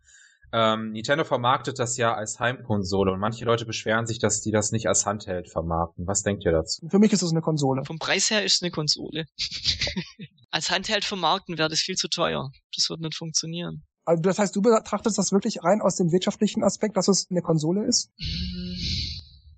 Ähm, 0.53 0.93
Nintendo 0.93 1.25
vermarktet 1.25 1.79
das 1.79 1.97
ja 1.97 2.15
als 2.15 2.39
Heimkonsole 2.39 3.13
und 3.13 3.21
manche 3.21 3.45
Leute 3.45 3.67
beschweren 3.67 4.07
sich, 4.07 4.19
dass 4.19 4.41
die 4.41 4.51
das 4.51 4.73
nicht 4.73 4.89
als 4.89 5.05
Handheld 5.05 5.51
vermarkten. 5.51 6.07
Was 6.07 6.23
denkt 6.23 6.45
ihr 6.45 6.53
dazu? 6.53 6.87
Für 6.89 6.99
mich 6.99 7.13
ist 7.13 7.23
es 7.23 7.33
eine 7.33 7.41
Konsole. 7.41 7.85
Vom 7.85 7.99
Preis 7.99 8.31
her 8.31 8.45
ist 8.45 8.57
es 8.57 8.63
eine 8.63 8.71
Konsole. 8.71 9.27
als 10.51 10.71
Handheld 10.71 11.05
vermarkten 11.05 11.59
wäre 11.59 11.69
das 11.69 11.81
viel 11.81 11.97
zu 11.97 12.09
teuer. 12.09 12.51
Das 12.75 12.89
wird 12.89 13.01
nicht 13.01 13.17
funktionieren. 13.17 13.85
Also 14.05 14.23
das 14.23 14.39
heißt, 14.39 14.55
du 14.55 14.63
betrachtest 14.63 15.19
das 15.19 15.33
wirklich 15.33 15.65
rein 15.65 15.81
aus 15.83 15.97
dem 15.97 16.13
wirtschaftlichen 16.13 16.63
Aspekt, 16.63 16.97
dass 16.97 17.09
es 17.09 17.27
eine 17.29 17.43
Konsole 17.43 17.85
ist? 17.85 18.13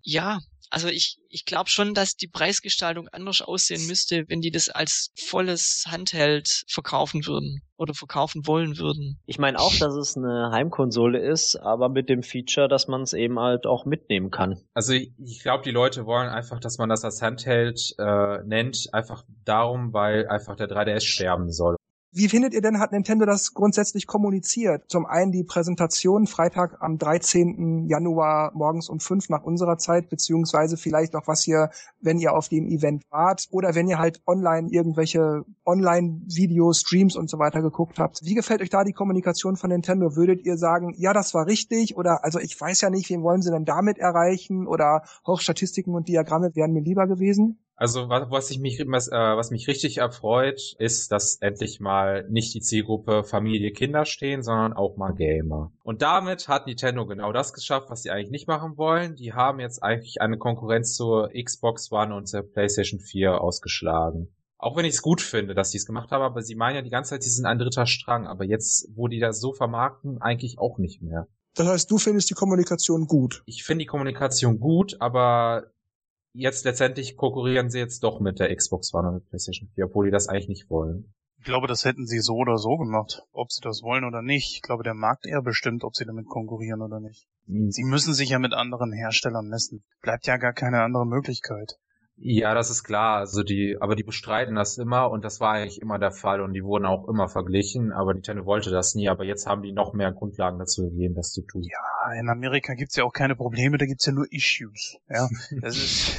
Ja, 0.02 0.40
also 0.70 0.88
ich, 0.88 1.18
ich 1.28 1.44
glaube 1.44 1.70
schon, 1.70 1.94
dass 1.94 2.16
die 2.16 2.28
Preisgestaltung 2.28 3.08
anders 3.08 3.40
aussehen 3.42 3.86
müsste, 3.86 4.24
wenn 4.28 4.40
die 4.40 4.50
das 4.50 4.68
als 4.68 5.12
volles 5.16 5.84
Handheld 5.88 6.64
verkaufen 6.68 7.26
würden 7.26 7.62
oder 7.76 7.94
verkaufen 7.94 8.46
wollen 8.46 8.78
würden. 8.78 9.20
Ich 9.26 9.38
meine 9.38 9.58
auch, 9.58 9.74
dass 9.78 9.94
es 9.94 10.16
eine 10.16 10.50
Heimkonsole 10.50 11.18
ist, 11.18 11.56
aber 11.56 11.88
mit 11.88 12.08
dem 12.08 12.22
Feature, 12.22 12.68
dass 12.68 12.88
man 12.88 13.02
es 13.02 13.12
eben 13.12 13.38
halt 13.38 13.66
auch 13.66 13.86
mitnehmen 13.86 14.30
kann. 14.30 14.60
Also 14.74 14.92
ich, 14.92 15.12
ich 15.18 15.40
glaube, 15.40 15.62
die 15.64 15.70
Leute 15.70 16.04
wollen 16.04 16.28
einfach, 16.28 16.60
dass 16.60 16.78
man 16.78 16.88
das 16.88 17.04
als 17.04 17.22
Handheld 17.22 17.94
äh, 17.98 18.38
nennt, 18.44 18.88
einfach 18.92 19.24
darum, 19.44 19.92
weil 19.92 20.26
einfach 20.28 20.56
der 20.56 20.68
3DS 20.68 21.00
sterben 21.00 21.52
soll. 21.52 21.76
Wie 22.10 22.30
findet 22.30 22.54
ihr 22.54 22.62
denn, 22.62 22.80
hat 22.80 22.92
Nintendo 22.92 23.26
das 23.26 23.52
grundsätzlich 23.52 24.06
kommuniziert? 24.06 24.84
Zum 24.88 25.04
einen 25.04 25.30
die 25.30 25.44
Präsentation 25.44 26.26
Freitag 26.26 26.78
am 26.80 26.96
13. 26.96 27.86
Januar 27.86 28.50
morgens 28.54 28.88
um 28.88 28.98
fünf 28.98 29.28
nach 29.28 29.42
unserer 29.42 29.76
Zeit, 29.76 30.08
beziehungsweise 30.08 30.78
vielleicht 30.78 31.12
noch 31.12 31.28
was 31.28 31.46
ihr, 31.46 31.68
wenn 32.00 32.18
ihr 32.18 32.32
auf 32.32 32.48
dem 32.48 32.66
Event 32.66 33.02
wart 33.10 33.46
oder 33.50 33.74
wenn 33.74 33.88
ihr 33.88 33.98
halt 33.98 34.22
online 34.26 34.68
irgendwelche 34.70 35.44
Online-Videos, 35.66 36.80
Streams 36.80 37.14
und 37.14 37.28
so 37.28 37.38
weiter 37.38 37.60
geguckt 37.60 37.98
habt. 37.98 38.20
Wie 38.24 38.34
gefällt 38.34 38.62
euch 38.62 38.70
da 38.70 38.84
die 38.84 38.94
Kommunikation 38.94 39.56
von 39.56 39.68
Nintendo? 39.68 40.16
Würdet 40.16 40.46
ihr 40.46 40.56
sagen, 40.56 40.94
ja, 40.96 41.12
das 41.12 41.34
war 41.34 41.46
richtig 41.46 41.94
oder 41.94 42.24
also 42.24 42.38
ich 42.38 42.58
weiß 42.58 42.80
ja 42.80 42.88
nicht, 42.88 43.10
wen 43.10 43.22
wollen 43.22 43.42
sie 43.42 43.50
denn 43.50 43.66
damit 43.66 43.98
erreichen 43.98 44.66
oder 44.66 45.02
Hochstatistiken 45.26 45.94
und 45.94 46.08
Diagramme 46.08 46.56
wären 46.56 46.72
mir 46.72 46.82
lieber 46.82 47.06
gewesen? 47.06 47.58
Also 47.78 48.08
was, 48.08 48.28
was 48.28 48.50
ich 48.50 48.58
mich 48.58 48.84
was, 48.88 49.06
äh, 49.06 49.14
was 49.14 49.52
mich 49.52 49.68
richtig 49.68 49.98
erfreut, 49.98 50.74
ist, 50.80 51.12
dass 51.12 51.36
endlich 51.36 51.78
mal 51.78 52.26
nicht 52.28 52.52
die 52.52 52.60
Zielgruppe 52.60 53.22
Familie 53.22 53.70
Kinder 53.70 54.04
stehen, 54.04 54.42
sondern 54.42 54.72
auch 54.72 54.96
mal 54.96 55.14
Gamer. 55.14 55.70
Und 55.84 56.02
damit 56.02 56.48
hat 56.48 56.66
Nintendo 56.66 57.06
genau 57.06 57.32
das 57.32 57.52
geschafft, 57.52 57.88
was 57.88 58.02
sie 58.02 58.10
eigentlich 58.10 58.32
nicht 58.32 58.48
machen 58.48 58.76
wollen. 58.76 59.14
Die 59.14 59.32
haben 59.32 59.60
jetzt 59.60 59.80
eigentlich 59.80 60.20
eine 60.20 60.38
Konkurrenz 60.38 60.96
zur 60.96 61.30
Xbox 61.32 61.92
One 61.92 62.16
und 62.16 62.26
zur 62.26 62.42
PlayStation 62.42 62.98
4 62.98 63.40
ausgeschlagen. 63.40 64.34
Auch 64.58 64.76
wenn 64.76 64.84
ich 64.84 64.94
es 64.94 65.02
gut 65.02 65.20
finde, 65.20 65.54
dass 65.54 65.70
die 65.70 65.76
es 65.76 65.86
gemacht 65.86 66.10
haben, 66.10 66.22
aber 66.22 66.42
sie 66.42 66.56
meinen 66.56 66.74
ja 66.74 66.82
die 66.82 66.90
ganze 66.90 67.10
Zeit, 67.10 67.22
sie 67.22 67.30
sind 67.30 67.46
ein 67.46 67.60
dritter 67.60 67.86
Strang. 67.86 68.26
Aber 68.26 68.44
jetzt, 68.44 68.88
wo 68.96 69.06
die 69.06 69.20
das 69.20 69.38
so 69.38 69.52
vermarkten, 69.52 70.20
eigentlich 70.20 70.58
auch 70.58 70.78
nicht 70.78 71.00
mehr. 71.00 71.28
Das 71.54 71.68
heißt, 71.68 71.90
du 71.92 71.98
findest 71.98 72.28
die 72.28 72.34
Kommunikation 72.34 73.06
gut? 73.06 73.42
Ich 73.46 73.62
finde 73.62 73.84
die 73.84 73.86
Kommunikation 73.86 74.58
gut, 74.58 74.96
aber 75.00 75.70
jetzt 76.38 76.64
letztendlich 76.64 77.16
konkurrieren 77.16 77.70
sie 77.70 77.78
jetzt 77.78 78.02
doch 78.04 78.20
mit 78.20 78.38
der 78.38 78.54
Xbox 78.54 78.94
One 78.94 79.08
und 79.08 79.14
der 79.14 79.28
PlayStation 79.28 79.68
4, 79.74 79.86
obwohl 79.86 80.06
die 80.06 80.12
das 80.12 80.28
eigentlich 80.28 80.48
nicht 80.48 80.70
wollen. 80.70 81.12
Ich 81.38 81.44
glaube, 81.44 81.66
das 81.66 81.84
hätten 81.84 82.06
sie 82.06 82.18
so 82.18 82.34
oder 82.34 82.58
so 82.58 82.76
gemacht, 82.76 83.22
ob 83.32 83.52
sie 83.52 83.60
das 83.62 83.82
wollen 83.82 84.04
oder 84.04 84.22
nicht. 84.22 84.56
Ich 84.56 84.62
glaube, 84.62 84.82
der 84.82 84.94
Markt 84.94 85.26
eher 85.26 85.42
bestimmt, 85.42 85.84
ob 85.84 85.94
sie 85.94 86.04
damit 86.04 86.26
konkurrieren 86.26 86.82
oder 86.82 87.00
nicht. 87.00 87.26
Mhm. 87.46 87.70
Sie 87.70 87.84
müssen 87.84 88.14
sich 88.14 88.30
ja 88.30 88.38
mit 88.38 88.54
anderen 88.54 88.92
Herstellern 88.92 89.46
messen. 89.46 89.84
Bleibt 90.02 90.26
ja 90.26 90.36
gar 90.36 90.52
keine 90.52 90.82
andere 90.82 91.06
Möglichkeit. 91.06 91.78
Ja, 92.20 92.52
das 92.54 92.70
ist 92.70 92.82
klar. 92.82 93.18
Also 93.18 93.42
die, 93.42 93.76
aber 93.80 93.94
die 93.94 94.02
bestreiten 94.02 94.56
das 94.56 94.76
immer 94.76 95.10
und 95.10 95.24
das 95.24 95.40
war 95.40 95.52
eigentlich 95.52 95.80
immer 95.80 95.98
der 95.98 96.10
Fall 96.10 96.40
und 96.40 96.52
die 96.52 96.64
wurden 96.64 96.84
auch 96.84 97.08
immer 97.08 97.28
verglichen, 97.28 97.92
aber 97.92 98.12
Nintendo 98.12 98.44
wollte 98.44 98.70
das 98.70 98.94
nie, 98.94 99.08
aber 99.08 99.24
jetzt 99.24 99.46
haben 99.46 99.62
die 99.62 99.72
noch 99.72 99.92
mehr 99.92 100.10
Grundlagen 100.12 100.58
dazu 100.58 100.90
gegeben, 100.90 101.14
das 101.14 101.32
zu 101.32 101.42
tun. 101.42 101.62
Ja, 101.62 102.12
in 102.18 102.28
Amerika 102.28 102.74
gibt's 102.74 102.96
ja 102.96 103.04
auch 103.04 103.12
keine 103.12 103.36
Probleme, 103.36 103.78
da 103.78 103.86
gibt's 103.86 104.06
ja 104.06 104.12
nur 104.12 104.26
Issues. 104.32 104.98
Ja, 105.08 105.28
das 105.60 105.76
ist, 105.76 106.16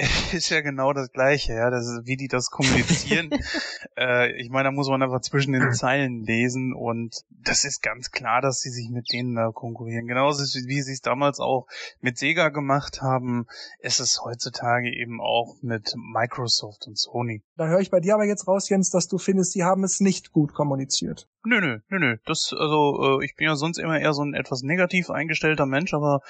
ist 0.32 0.48
ja 0.50 0.60
genau 0.60 0.92
das 0.92 1.12
Gleiche, 1.12 1.52
ja, 1.52 1.70
das 1.70 1.86
ist, 1.86 2.06
wie 2.06 2.16
die 2.16 2.28
das 2.28 2.50
kommunizieren. 2.50 3.30
äh, 3.98 4.32
ich 4.40 4.50
meine, 4.50 4.64
da 4.64 4.70
muss 4.70 4.88
man 4.88 5.02
einfach 5.02 5.20
zwischen 5.20 5.52
den 5.52 5.72
Zeilen 5.72 6.24
lesen 6.24 6.72
und 6.74 7.22
das 7.28 7.64
ist 7.64 7.82
ganz 7.82 8.10
klar, 8.10 8.40
dass 8.40 8.60
sie 8.60 8.70
sich 8.70 8.88
mit 8.90 9.12
denen 9.12 9.34
da 9.34 9.50
konkurrieren. 9.52 10.06
Genauso 10.06 10.42
wie 10.42 10.82
sie 10.82 10.92
es 10.92 11.00
damals 11.02 11.40
auch 11.40 11.66
mit 12.00 12.18
Sega 12.18 12.48
gemacht 12.48 13.02
haben, 13.02 13.46
ist 13.80 14.00
es 14.00 14.22
heutzutage 14.24 14.88
eben 14.88 15.20
auch 15.20 15.56
mit 15.60 15.94
Microsoft 15.96 16.86
und 16.86 16.98
Sony. 16.98 17.42
Da 17.56 17.66
höre 17.66 17.80
ich 17.80 17.90
bei 17.90 18.00
dir 18.00 18.14
aber 18.14 18.24
jetzt 18.24 18.48
raus, 18.48 18.68
Jens, 18.68 18.90
dass 18.90 19.08
du 19.08 19.18
findest, 19.18 19.52
sie 19.52 19.64
haben 19.64 19.84
es 19.84 20.00
nicht 20.00 20.32
gut 20.32 20.54
kommuniziert. 20.54 21.28
Nö, 21.42 21.58
nö, 21.58 21.78
nö, 21.88 21.98
nö. 21.98 22.16
Das, 22.26 22.52
also, 22.52 23.18
äh, 23.18 23.24
ich 23.24 23.34
bin 23.34 23.46
ja 23.46 23.56
sonst 23.56 23.78
immer 23.78 23.98
eher 23.98 24.12
so 24.12 24.22
ein 24.22 24.34
etwas 24.34 24.62
negativ 24.62 25.08
eingestellter 25.08 25.64
Mensch, 25.64 25.94
aber 25.94 26.20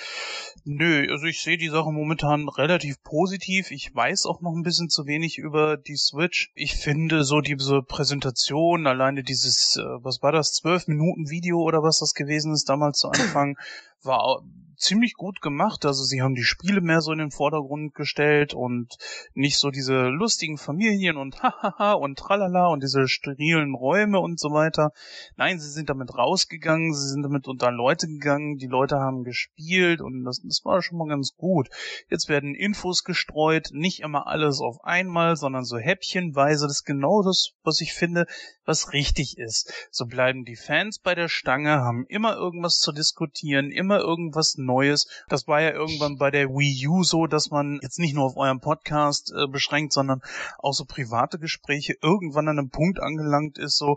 nö, 0.64 1.04
also 1.10 1.26
ich 1.26 1.42
sehe 1.42 1.58
die 1.58 1.68
Sache 1.68 1.90
momentan 1.90 2.48
relativ 2.48 3.02
positiv. 3.02 3.72
Ich 3.72 3.92
weiß 3.92 4.26
auch 4.26 4.40
noch 4.40 4.52
ein 4.54 4.62
bisschen 4.62 4.88
zu 4.88 5.06
wenig 5.06 5.38
über 5.38 5.76
die 5.76 5.96
Switch. 5.96 6.52
Ich 6.54 6.76
finde 6.76 7.24
so 7.24 7.40
diese 7.40 7.82
Präsentation, 7.82 8.86
alleine 8.86 9.24
dieses, 9.24 9.76
äh, 9.76 9.82
was 9.82 10.22
war 10.22 10.30
das, 10.30 10.52
zwölf 10.52 10.86
Minuten 10.86 11.28
Video 11.28 11.58
oder 11.58 11.82
was 11.82 11.98
das 11.98 12.14
gewesen 12.14 12.52
ist 12.52 12.68
damals 12.68 13.00
zu 13.00 13.08
Anfang, 13.08 13.56
war 14.02 14.42
ziemlich 14.80 15.14
gut 15.14 15.40
gemacht. 15.40 15.84
Also 15.84 16.02
sie 16.02 16.22
haben 16.22 16.34
die 16.34 16.42
Spiele 16.42 16.80
mehr 16.80 17.00
so 17.00 17.12
in 17.12 17.18
den 17.18 17.30
Vordergrund 17.30 17.94
gestellt 17.94 18.54
und 18.54 18.96
nicht 19.34 19.58
so 19.58 19.70
diese 19.70 20.08
lustigen 20.08 20.56
Familien 20.56 21.16
und 21.16 21.42
hahaha 21.42 21.92
und 21.92 22.18
tralala 22.18 22.68
und 22.68 22.82
diese 22.82 23.06
sterilen 23.06 23.74
Räume 23.74 24.18
und 24.18 24.40
so 24.40 24.50
weiter. 24.50 24.90
Nein, 25.36 25.60
sie 25.60 25.70
sind 25.70 25.90
damit 25.90 26.14
rausgegangen, 26.16 26.94
sie 26.94 27.08
sind 27.08 27.22
damit 27.22 27.46
unter 27.46 27.70
Leute 27.70 28.06
gegangen, 28.06 28.56
die 28.56 28.66
Leute 28.66 28.96
haben 28.96 29.22
gespielt 29.22 30.00
und 30.00 30.24
das, 30.24 30.40
das 30.42 30.62
war 30.64 30.82
schon 30.82 30.98
mal 30.98 31.08
ganz 31.08 31.34
gut. 31.36 31.68
Jetzt 32.08 32.28
werden 32.28 32.54
Infos 32.54 33.04
gestreut, 33.04 33.68
nicht 33.72 34.00
immer 34.00 34.26
alles 34.26 34.60
auf 34.60 34.82
einmal, 34.82 35.36
sondern 35.36 35.64
so 35.64 35.76
häppchenweise. 35.76 36.66
Das 36.66 36.78
ist 36.78 36.84
genau 36.84 37.22
das, 37.22 37.50
was 37.62 37.80
ich 37.80 37.92
finde, 37.92 38.26
was 38.64 38.92
richtig 38.92 39.36
ist. 39.36 39.72
So 39.90 40.06
bleiben 40.06 40.44
die 40.44 40.56
Fans 40.56 40.98
bei 40.98 41.14
der 41.14 41.28
Stange, 41.28 41.80
haben 41.80 42.06
immer 42.08 42.36
irgendwas 42.36 42.78
zu 42.78 42.92
diskutieren, 42.92 43.70
immer 43.70 43.89
irgendwas 43.98 44.56
Neues. 44.56 45.08
Das 45.28 45.48
war 45.48 45.60
ja 45.60 45.70
irgendwann 45.70 46.16
bei 46.16 46.30
der 46.30 46.48
Wii 46.48 46.88
U 46.88 47.02
so, 47.02 47.26
dass 47.26 47.50
man 47.50 47.80
jetzt 47.82 47.98
nicht 47.98 48.14
nur 48.14 48.24
auf 48.24 48.36
eurem 48.36 48.60
Podcast 48.60 49.32
äh, 49.36 49.46
beschränkt, 49.46 49.92
sondern 49.92 50.22
auch 50.58 50.72
so 50.72 50.84
private 50.84 51.38
Gespräche 51.38 51.94
irgendwann 52.02 52.48
an 52.48 52.58
einem 52.58 52.70
Punkt 52.70 53.00
angelangt 53.00 53.58
ist, 53.58 53.76
so, 53.76 53.96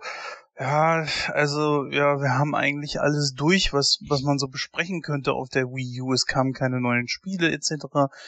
ja, 0.59 1.07
also, 1.29 1.87
ja, 1.87 2.21
wir 2.21 2.37
haben 2.37 2.53
eigentlich 2.53 2.99
alles 2.99 3.33
durch, 3.33 3.73
was, 3.73 3.99
was 4.07 4.21
man 4.21 4.37
so 4.37 4.47
besprechen 4.47 5.01
könnte 5.01 5.33
auf 5.33 5.49
der 5.49 5.65
Wii 5.65 6.01
U. 6.01 6.13
Es 6.13 6.27
kamen 6.27 6.53
keine 6.53 6.79
neuen 6.79 7.07
Spiele, 7.07 7.51
etc. 7.51 7.71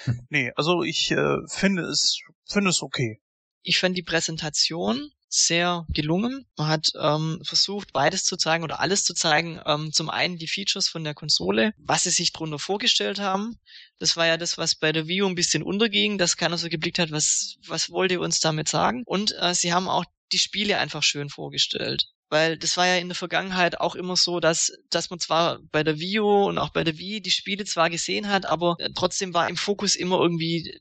Hm. 0.05 0.27
Nee, 0.29 0.51
also 0.55 0.81
ich 0.81 1.12
äh, 1.12 1.38
finde 1.48 1.84
es, 1.84 2.19
finde 2.45 2.72
es 2.72 2.81
okay. 2.81 3.22
Ich 3.62 3.79
fand 3.79 3.95
die 3.95 4.03
Präsentation 4.03 5.12
sehr 5.27 5.86
gelungen. 5.89 6.46
Man 6.58 6.67
hat 6.67 6.91
ähm, 7.00 7.41
versucht, 7.44 7.94
beides 7.94 8.24
zu 8.24 8.38
zeigen 8.38 8.63
oder 8.63 8.79
alles 8.79 9.03
zu 9.03 9.13
zeigen. 9.13 9.60
Ähm, 9.65 9.91
zum 9.91 10.10
einen 10.10 10.38
die 10.38 10.48
Features 10.48 10.88
von 10.88 11.03
der 11.03 11.13
Konsole, 11.13 11.74
was 11.77 12.03
sie 12.03 12.12
sich 12.12 12.32
darunter 12.32 12.60
vorgestellt 12.60 13.20
haben. 13.20 13.58
Das 14.00 14.17
war 14.17 14.27
ja 14.27 14.38
das, 14.38 14.58
was 14.58 14.75
bei 14.75 14.91
der 14.91 15.08
Wii 15.08 15.24
U 15.24 15.27
ein 15.27 15.36
bisschen 15.36 15.63
unterging, 15.63 16.17
dass 16.17 16.38
keiner 16.38 16.58
so 16.58 16.70
geblickt 16.70 17.00
hat, 17.00 17.12
was, 17.12 17.58
was 17.67 17.89
wollt 17.89 18.12
ihr 18.12 18.22
uns 18.22 18.39
damit 18.39 18.70
sagen. 18.70 19.03
Und 19.05 19.36
äh, 19.39 19.53
sie 19.53 19.74
haben 19.74 19.88
auch 19.88 20.05
die 20.32 20.39
Spiele 20.39 20.77
einfach 20.77 21.03
schön 21.03 21.29
vorgestellt. 21.29 22.08
Weil 22.29 22.58
das 22.58 22.75
war 22.75 22.88
ja 22.88 22.96
in 22.96 23.08
der 23.08 23.15
Vergangenheit 23.15 23.79
auch 23.79 23.96
immer 23.96 24.15
so, 24.15 24.39
dass, 24.39 24.72
dass 24.89 25.10
man 25.10 25.20
zwar 25.20 25.60
bei 25.72 25.84
der 25.84 26.00
Wii 26.00 26.20
U 26.22 26.46
und 26.48 26.58
auch 26.58 26.70
bei 26.70 26.84
der 26.84 26.98
Wii 26.98 27.22
die 27.22 27.32
Spiele 27.32 27.65
zwar 27.65 27.89
gesehen 27.89 28.29
hat, 28.29 28.46
aber 28.46 28.75
äh, 28.79 28.89
trotzdem 28.96 29.34
war 29.34 29.48
im 29.48 29.58
Fokus 29.58 29.96
immer 29.96 30.20
irgendwie 30.20 30.79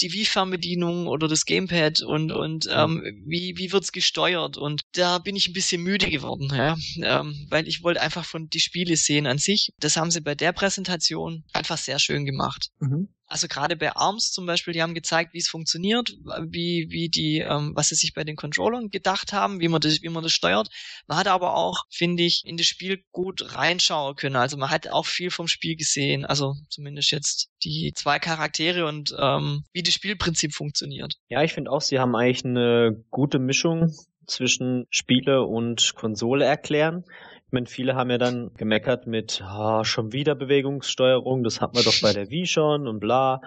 die 0.00 0.12
Wii-Fernbedienung 0.12 1.06
oder 1.06 1.28
das 1.28 1.44
Gamepad 1.44 2.02
und, 2.02 2.32
und 2.32 2.68
ähm, 2.72 3.22
wie, 3.26 3.56
wie 3.56 3.72
wird's 3.72 3.92
gesteuert. 3.92 4.56
Und 4.56 4.82
da 4.92 5.18
bin 5.18 5.36
ich 5.36 5.48
ein 5.48 5.52
bisschen 5.52 5.82
müde 5.82 6.10
geworden, 6.10 6.50
ja? 6.52 6.76
ähm, 7.02 7.46
weil 7.50 7.68
ich 7.68 7.82
wollte 7.82 8.00
einfach 8.00 8.24
von 8.24 8.48
die 8.48 8.60
Spiele 8.60 8.96
sehen 8.96 9.26
an 9.26 9.38
sich. 9.38 9.72
Das 9.78 9.96
haben 9.96 10.10
sie 10.10 10.20
bei 10.20 10.34
der 10.34 10.52
Präsentation 10.52 11.44
einfach 11.52 11.78
sehr 11.78 11.98
schön 11.98 12.24
gemacht. 12.24 12.70
Mhm. 12.80 13.08
Also 13.30 13.46
gerade 13.46 13.76
bei 13.76 13.94
ARMS 13.94 14.32
zum 14.32 14.44
Beispiel, 14.44 14.74
die 14.74 14.82
haben 14.82 14.92
gezeigt, 14.92 15.34
wie 15.34 15.38
es 15.38 15.48
funktioniert, 15.48 16.16
wie, 16.48 16.88
wie 16.90 17.08
die, 17.08 17.38
ähm, 17.38 17.72
was 17.76 17.90
sie 17.90 17.94
sich 17.94 18.12
bei 18.12 18.24
den 18.24 18.34
Controllern 18.34 18.90
gedacht 18.90 19.32
haben, 19.32 19.60
wie 19.60 19.68
man 19.68 19.80
das, 19.80 20.02
wie 20.02 20.08
man 20.08 20.24
das 20.24 20.32
steuert. 20.32 20.68
Man 21.06 21.16
hat 21.16 21.28
aber 21.28 21.56
auch, 21.56 21.84
finde 21.90 22.24
ich, 22.24 22.42
in 22.44 22.56
das 22.56 22.66
Spiel 22.66 23.04
gut 23.12 23.54
reinschauen 23.54 24.16
können. 24.16 24.34
Also 24.34 24.56
man 24.56 24.70
hat 24.70 24.88
auch 24.88 25.06
viel 25.06 25.30
vom 25.30 25.46
Spiel 25.46 25.76
gesehen. 25.76 26.24
Also 26.24 26.56
zumindest 26.70 27.12
jetzt 27.12 27.50
die 27.62 27.92
zwei 27.94 28.18
Charaktere 28.18 28.84
und 28.84 29.14
ähm, 29.16 29.62
wie 29.72 29.84
das 29.84 29.94
Spielprinzip 29.94 30.52
funktioniert. 30.52 31.14
Ja, 31.28 31.44
ich 31.44 31.52
finde 31.52 31.70
auch, 31.70 31.82
sie 31.82 32.00
haben 32.00 32.16
eigentlich 32.16 32.44
eine 32.44 33.04
gute 33.10 33.38
Mischung 33.38 33.94
zwischen 34.30 34.86
Spiele 34.90 35.42
und 35.42 35.94
Konsole 35.94 36.44
erklären. 36.44 37.04
Ich 37.46 37.52
meine, 37.52 37.66
viele 37.66 37.96
haben 37.96 38.10
ja 38.10 38.18
dann 38.18 38.52
gemeckert 38.56 39.06
mit 39.06 39.42
oh, 39.44 39.82
schon 39.82 40.12
wieder 40.12 40.34
Bewegungssteuerung, 40.34 41.42
das 41.42 41.60
hatten 41.60 41.76
wir 41.76 41.82
doch 41.82 42.00
bei 42.00 42.12
der 42.12 42.30
Wii 42.30 42.46
schon 42.46 42.86
und 42.86 43.00
bla. 43.00 43.40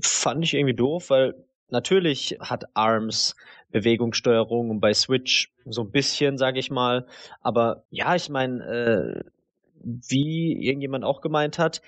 Fand 0.00 0.44
ich 0.44 0.54
irgendwie 0.54 0.74
doof, 0.74 1.10
weil 1.10 1.34
natürlich 1.68 2.38
hat 2.40 2.64
ARMS 2.74 3.36
Bewegungssteuerung 3.70 4.70
und 4.70 4.80
bei 4.80 4.94
Switch 4.94 5.52
so 5.66 5.82
ein 5.82 5.90
bisschen, 5.90 6.38
sage 6.38 6.58
ich 6.58 6.70
mal. 6.70 7.06
Aber 7.40 7.84
ja, 7.90 8.14
ich 8.14 8.30
meine, 8.30 8.64
äh, 8.64 9.24
wie 9.82 10.52
irgendjemand 10.64 11.04
auch 11.04 11.20
gemeint 11.20 11.58
hat, 11.58 11.82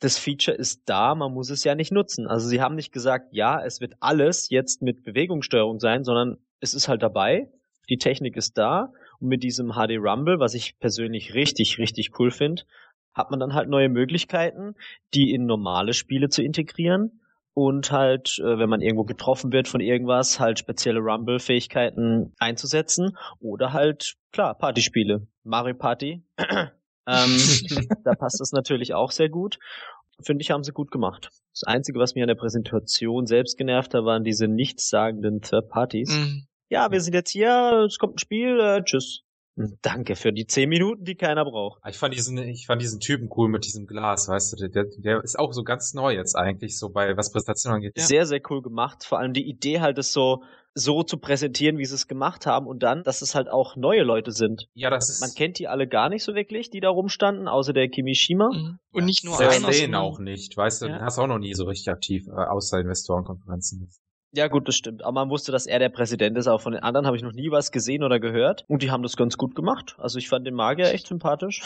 das 0.00 0.18
Feature 0.18 0.56
ist 0.56 0.82
da, 0.86 1.14
man 1.14 1.32
muss 1.32 1.50
es 1.50 1.64
ja 1.64 1.74
nicht 1.74 1.92
nutzen. 1.92 2.26
Also 2.26 2.46
sie 2.46 2.60
haben 2.60 2.74
nicht 2.74 2.92
gesagt, 2.92 3.28
ja, 3.32 3.62
es 3.64 3.80
wird 3.80 3.94
alles 4.00 4.48
jetzt 4.50 4.82
mit 4.82 5.02
Bewegungssteuerung 5.02 5.80
sein, 5.80 6.04
sondern 6.04 6.38
es 6.60 6.74
ist 6.74 6.88
halt 6.88 7.02
dabei, 7.02 7.50
die 7.90 7.98
Technik 7.98 8.36
ist 8.36 8.56
da 8.56 8.92
und 9.20 9.28
mit 9.28 9.42
diesem 9.42 9.72
HD 9.72 9.98
Rumble, 9.98 10.40
was 10.40 10.54
ich 10.54 10.78
persönlich 10.78 11.34
richtig, 11.34 11.78
richtig 11.78 12.18
cool 12.18 12.30
finde, 12.30 12.62
hat 13.12 13.30
man 13.30 13.40
dann 13.40 13.54
halt 13.54 13.68
neue 13.68 13.88
Möglichkeiten, 13.88 14.74
die 15.14 15.32
in 15.32 15.44
normale 15.44 15.92
Spiele 15.92 16.28
zu 16.28 16.42
integrieren 16.42 17.20
und 17.52 17.90
halt, 17.90 18.38
äh, 18.38 18.58
wenn 18.58 18.70
man 18.70 18.80
irgendwo 18.80 19.04
getroffen 19.04 19.52
wird 19.52 19.68
von 19.68 19.80
irgendwas, 19.80 20.38
halt 20.38 20.58
spezielle 20.58 21.00
Rumble-Fähigkeiten 21.00 22.32
einzusetzen 22.38 23.16
oder 23.40 23.72
halt, 23.72 24.14
klar, 24.32 24.54
Partyspiele. 24.54 25.26
Mario 25.42 25.74
Party. 25.74 26.22
ähm, 26.38 26.70
da 28.04 28.14
passt 28.14 28.40
das 28.40 28.52
natürlich 28.52 28.94
auch 28.94 29.10
sehr 29.10 29.28
gut. 29.28 29.58
Finde 30.22 30.42
ich, 30.42 30.50
haben 30.50 30.62
sie 30.62 30.72
gut 30.72 30.90
gemacht. 30.90 31.30
Das 31.52 31.64
Einzige, 31.64 31.98
was 31.98 32.14
mir 32.14 32.22
an 32.22 32.28
der 32.28 32.34
Präsentation 32.34 33.26
selbst 33.26 33.56
genervt 33.56 33.94
hat, 33.94 34.04
waren 34.04 34.22
diese 34.22 34.46
nichtssagenden 34.46 35.40
Third 35.40 35.68
Parties. 35.68 36.10
Mhm 36.10 36.46
ja, 36.70 36.90
wir 36.90 37.00
sind 37.00 37.14
jetzt 37.14 37.30
hier, 37.30 37.84
es 37.86 37.98
kommt 37.98 38.14
ein 38.14 38.18
Spiel, 38.18 38.58
äh, 38.60 38.82
tschüss. 38.82 39.22
Danke 39.82 40.16
für 40.16 40.32
die 40.32 40.46
zehn 40.46 40.68
Minuten, 40.68 41.04
die 41.04 41.16
keiner 41.16 41.44
braucht. 41.44 41.82
Ich 41.86 41.98
fand 41.98 42.14
diesen, 42.14 42.38
ich 42.38 42.66
fand 42.66 42.80
diesen 42.80 43.00
Typen 43.00 43.28
cool 43.36 43.48
mit 43.48 43.66
diesem 43.66 43.86
Glas, 43.86 44.28
weißt 44.28 44.58
du, 44.58 44.68
der, 44.68 44.86
der 44.96 45.22
ist 45.22 45.38
auch 45.38 45.52
so 45.52 45.64
ganz 45.64 45.92
neu 45.92 46.14
jetzt 46.14 46.34
eigentlich, 46.34 46.78
so 46.78 46.88
bei 46.88 47.16
was 47.16 47.32
Präsentation 47.32 47.74
angeht. 47.74 47.92
Ja. 47.96 48.04
Sehr, 48.04 48.26
sehr 48.26 48.40
cool 48.48 48.62
gemacht. 48.62 49.04
Vor 49.04 49.18
allem 49.18 49.34
die 49.34 49.46
Idee 49.46 49.80
halt, 49.80 49.98
es 49.98 50.12
so, 50.12 50.44
so 50.72 51.02
zu 51.02 51.18
präsentieren, 51.18 51.76
wie 51.78 51.84
sie 51.84 51.96
es 51.96 52.06
gemacht 52.06 52.46
haben 52.46 52.66
und 52.66 52.82
dann, 52.82 53.02
dass 53.02 53.20
es 53.20 53.34
halt 53.34 53.48
auch 53.48 53.76
neue 53.76 54.02
Leute 54.02 54.30
sind. 54.30 54.68
Ja, 54.72 54.88
das 54.88 55.10
ist. 55.10 55.20
Man 55.20 55.34
kennt 55.34 55.58
die 55.58 55.68
alle 55.68 55.88
gar 55.88 56.08
nicht 56.08 56.22
so 56.22 56.34
wirklich, 56.34 56.70
die 56.70 56.80
da 56.80 56.88
rumstanden, 56.88 57.48
außer 57.48 57.72
der 57.72 57.88
Kimishima. 57.88 58.50
Mhm. 58.52 58.78
Und 58.92 59.04
nicht 59.04 59.24
nur 59.24 59.38
einer. 59.38 59.68
Den 59.68 59.94
auch 59.94 60.20
nicht, 60.20 60.56
weißt 60.56 60.82
du, 60.82 60.86
ja. 60.86 61.00
hast 61.00 61.18
auch 61.18 61.26
noch 61.26 61.38
nie 61.38 61.54
so 61.54 61.64
richtig 61.64 61.92
aktiv, 61.92 62.28
äh, 62.28 62.30
außer 62.30 62.78
Investorenkonferenzen. 62.78 63.90
Ja, 64.32 64.46
gut, 64.46 64.68
das 64.68 64.76
stimmt. 64.76 65.02
Aber 65.02 65.12
man 65.12 65.30
wusste, 65.30 65.50
dass 65.50 65.66
er 65.66 65.80
der 65.80 65.88
Präsident 65.88 66.38
ist. 66.38 66.46
Auch 66.46 66.60
von 66.60 66.72
den 66.72 66.82
anderen 66.82 67.06
habe 67.06 67.16
ich 67.16 67.22
noch 67.22 67.32
nie 67.32 67.50
was 67.50 67.72
gesehen 67.72 68.04
oder 68.04 68.20
gehört. 68.20 68.64
Und 68.68 68.82
die 68.82 68.90
haben 68.90 69.02
das 69.02 69.16
ganz 69.16 69.36
gut 69.36 69.56
gemacht. 69.56 69.96
Also 69.98 70.18
ich 70.18 70.28
fand 70.28 70.46
den 70.46 70.54
Magier 70.54 70.92
echt 70.92 71.08
sympathisch. 71.08 71.62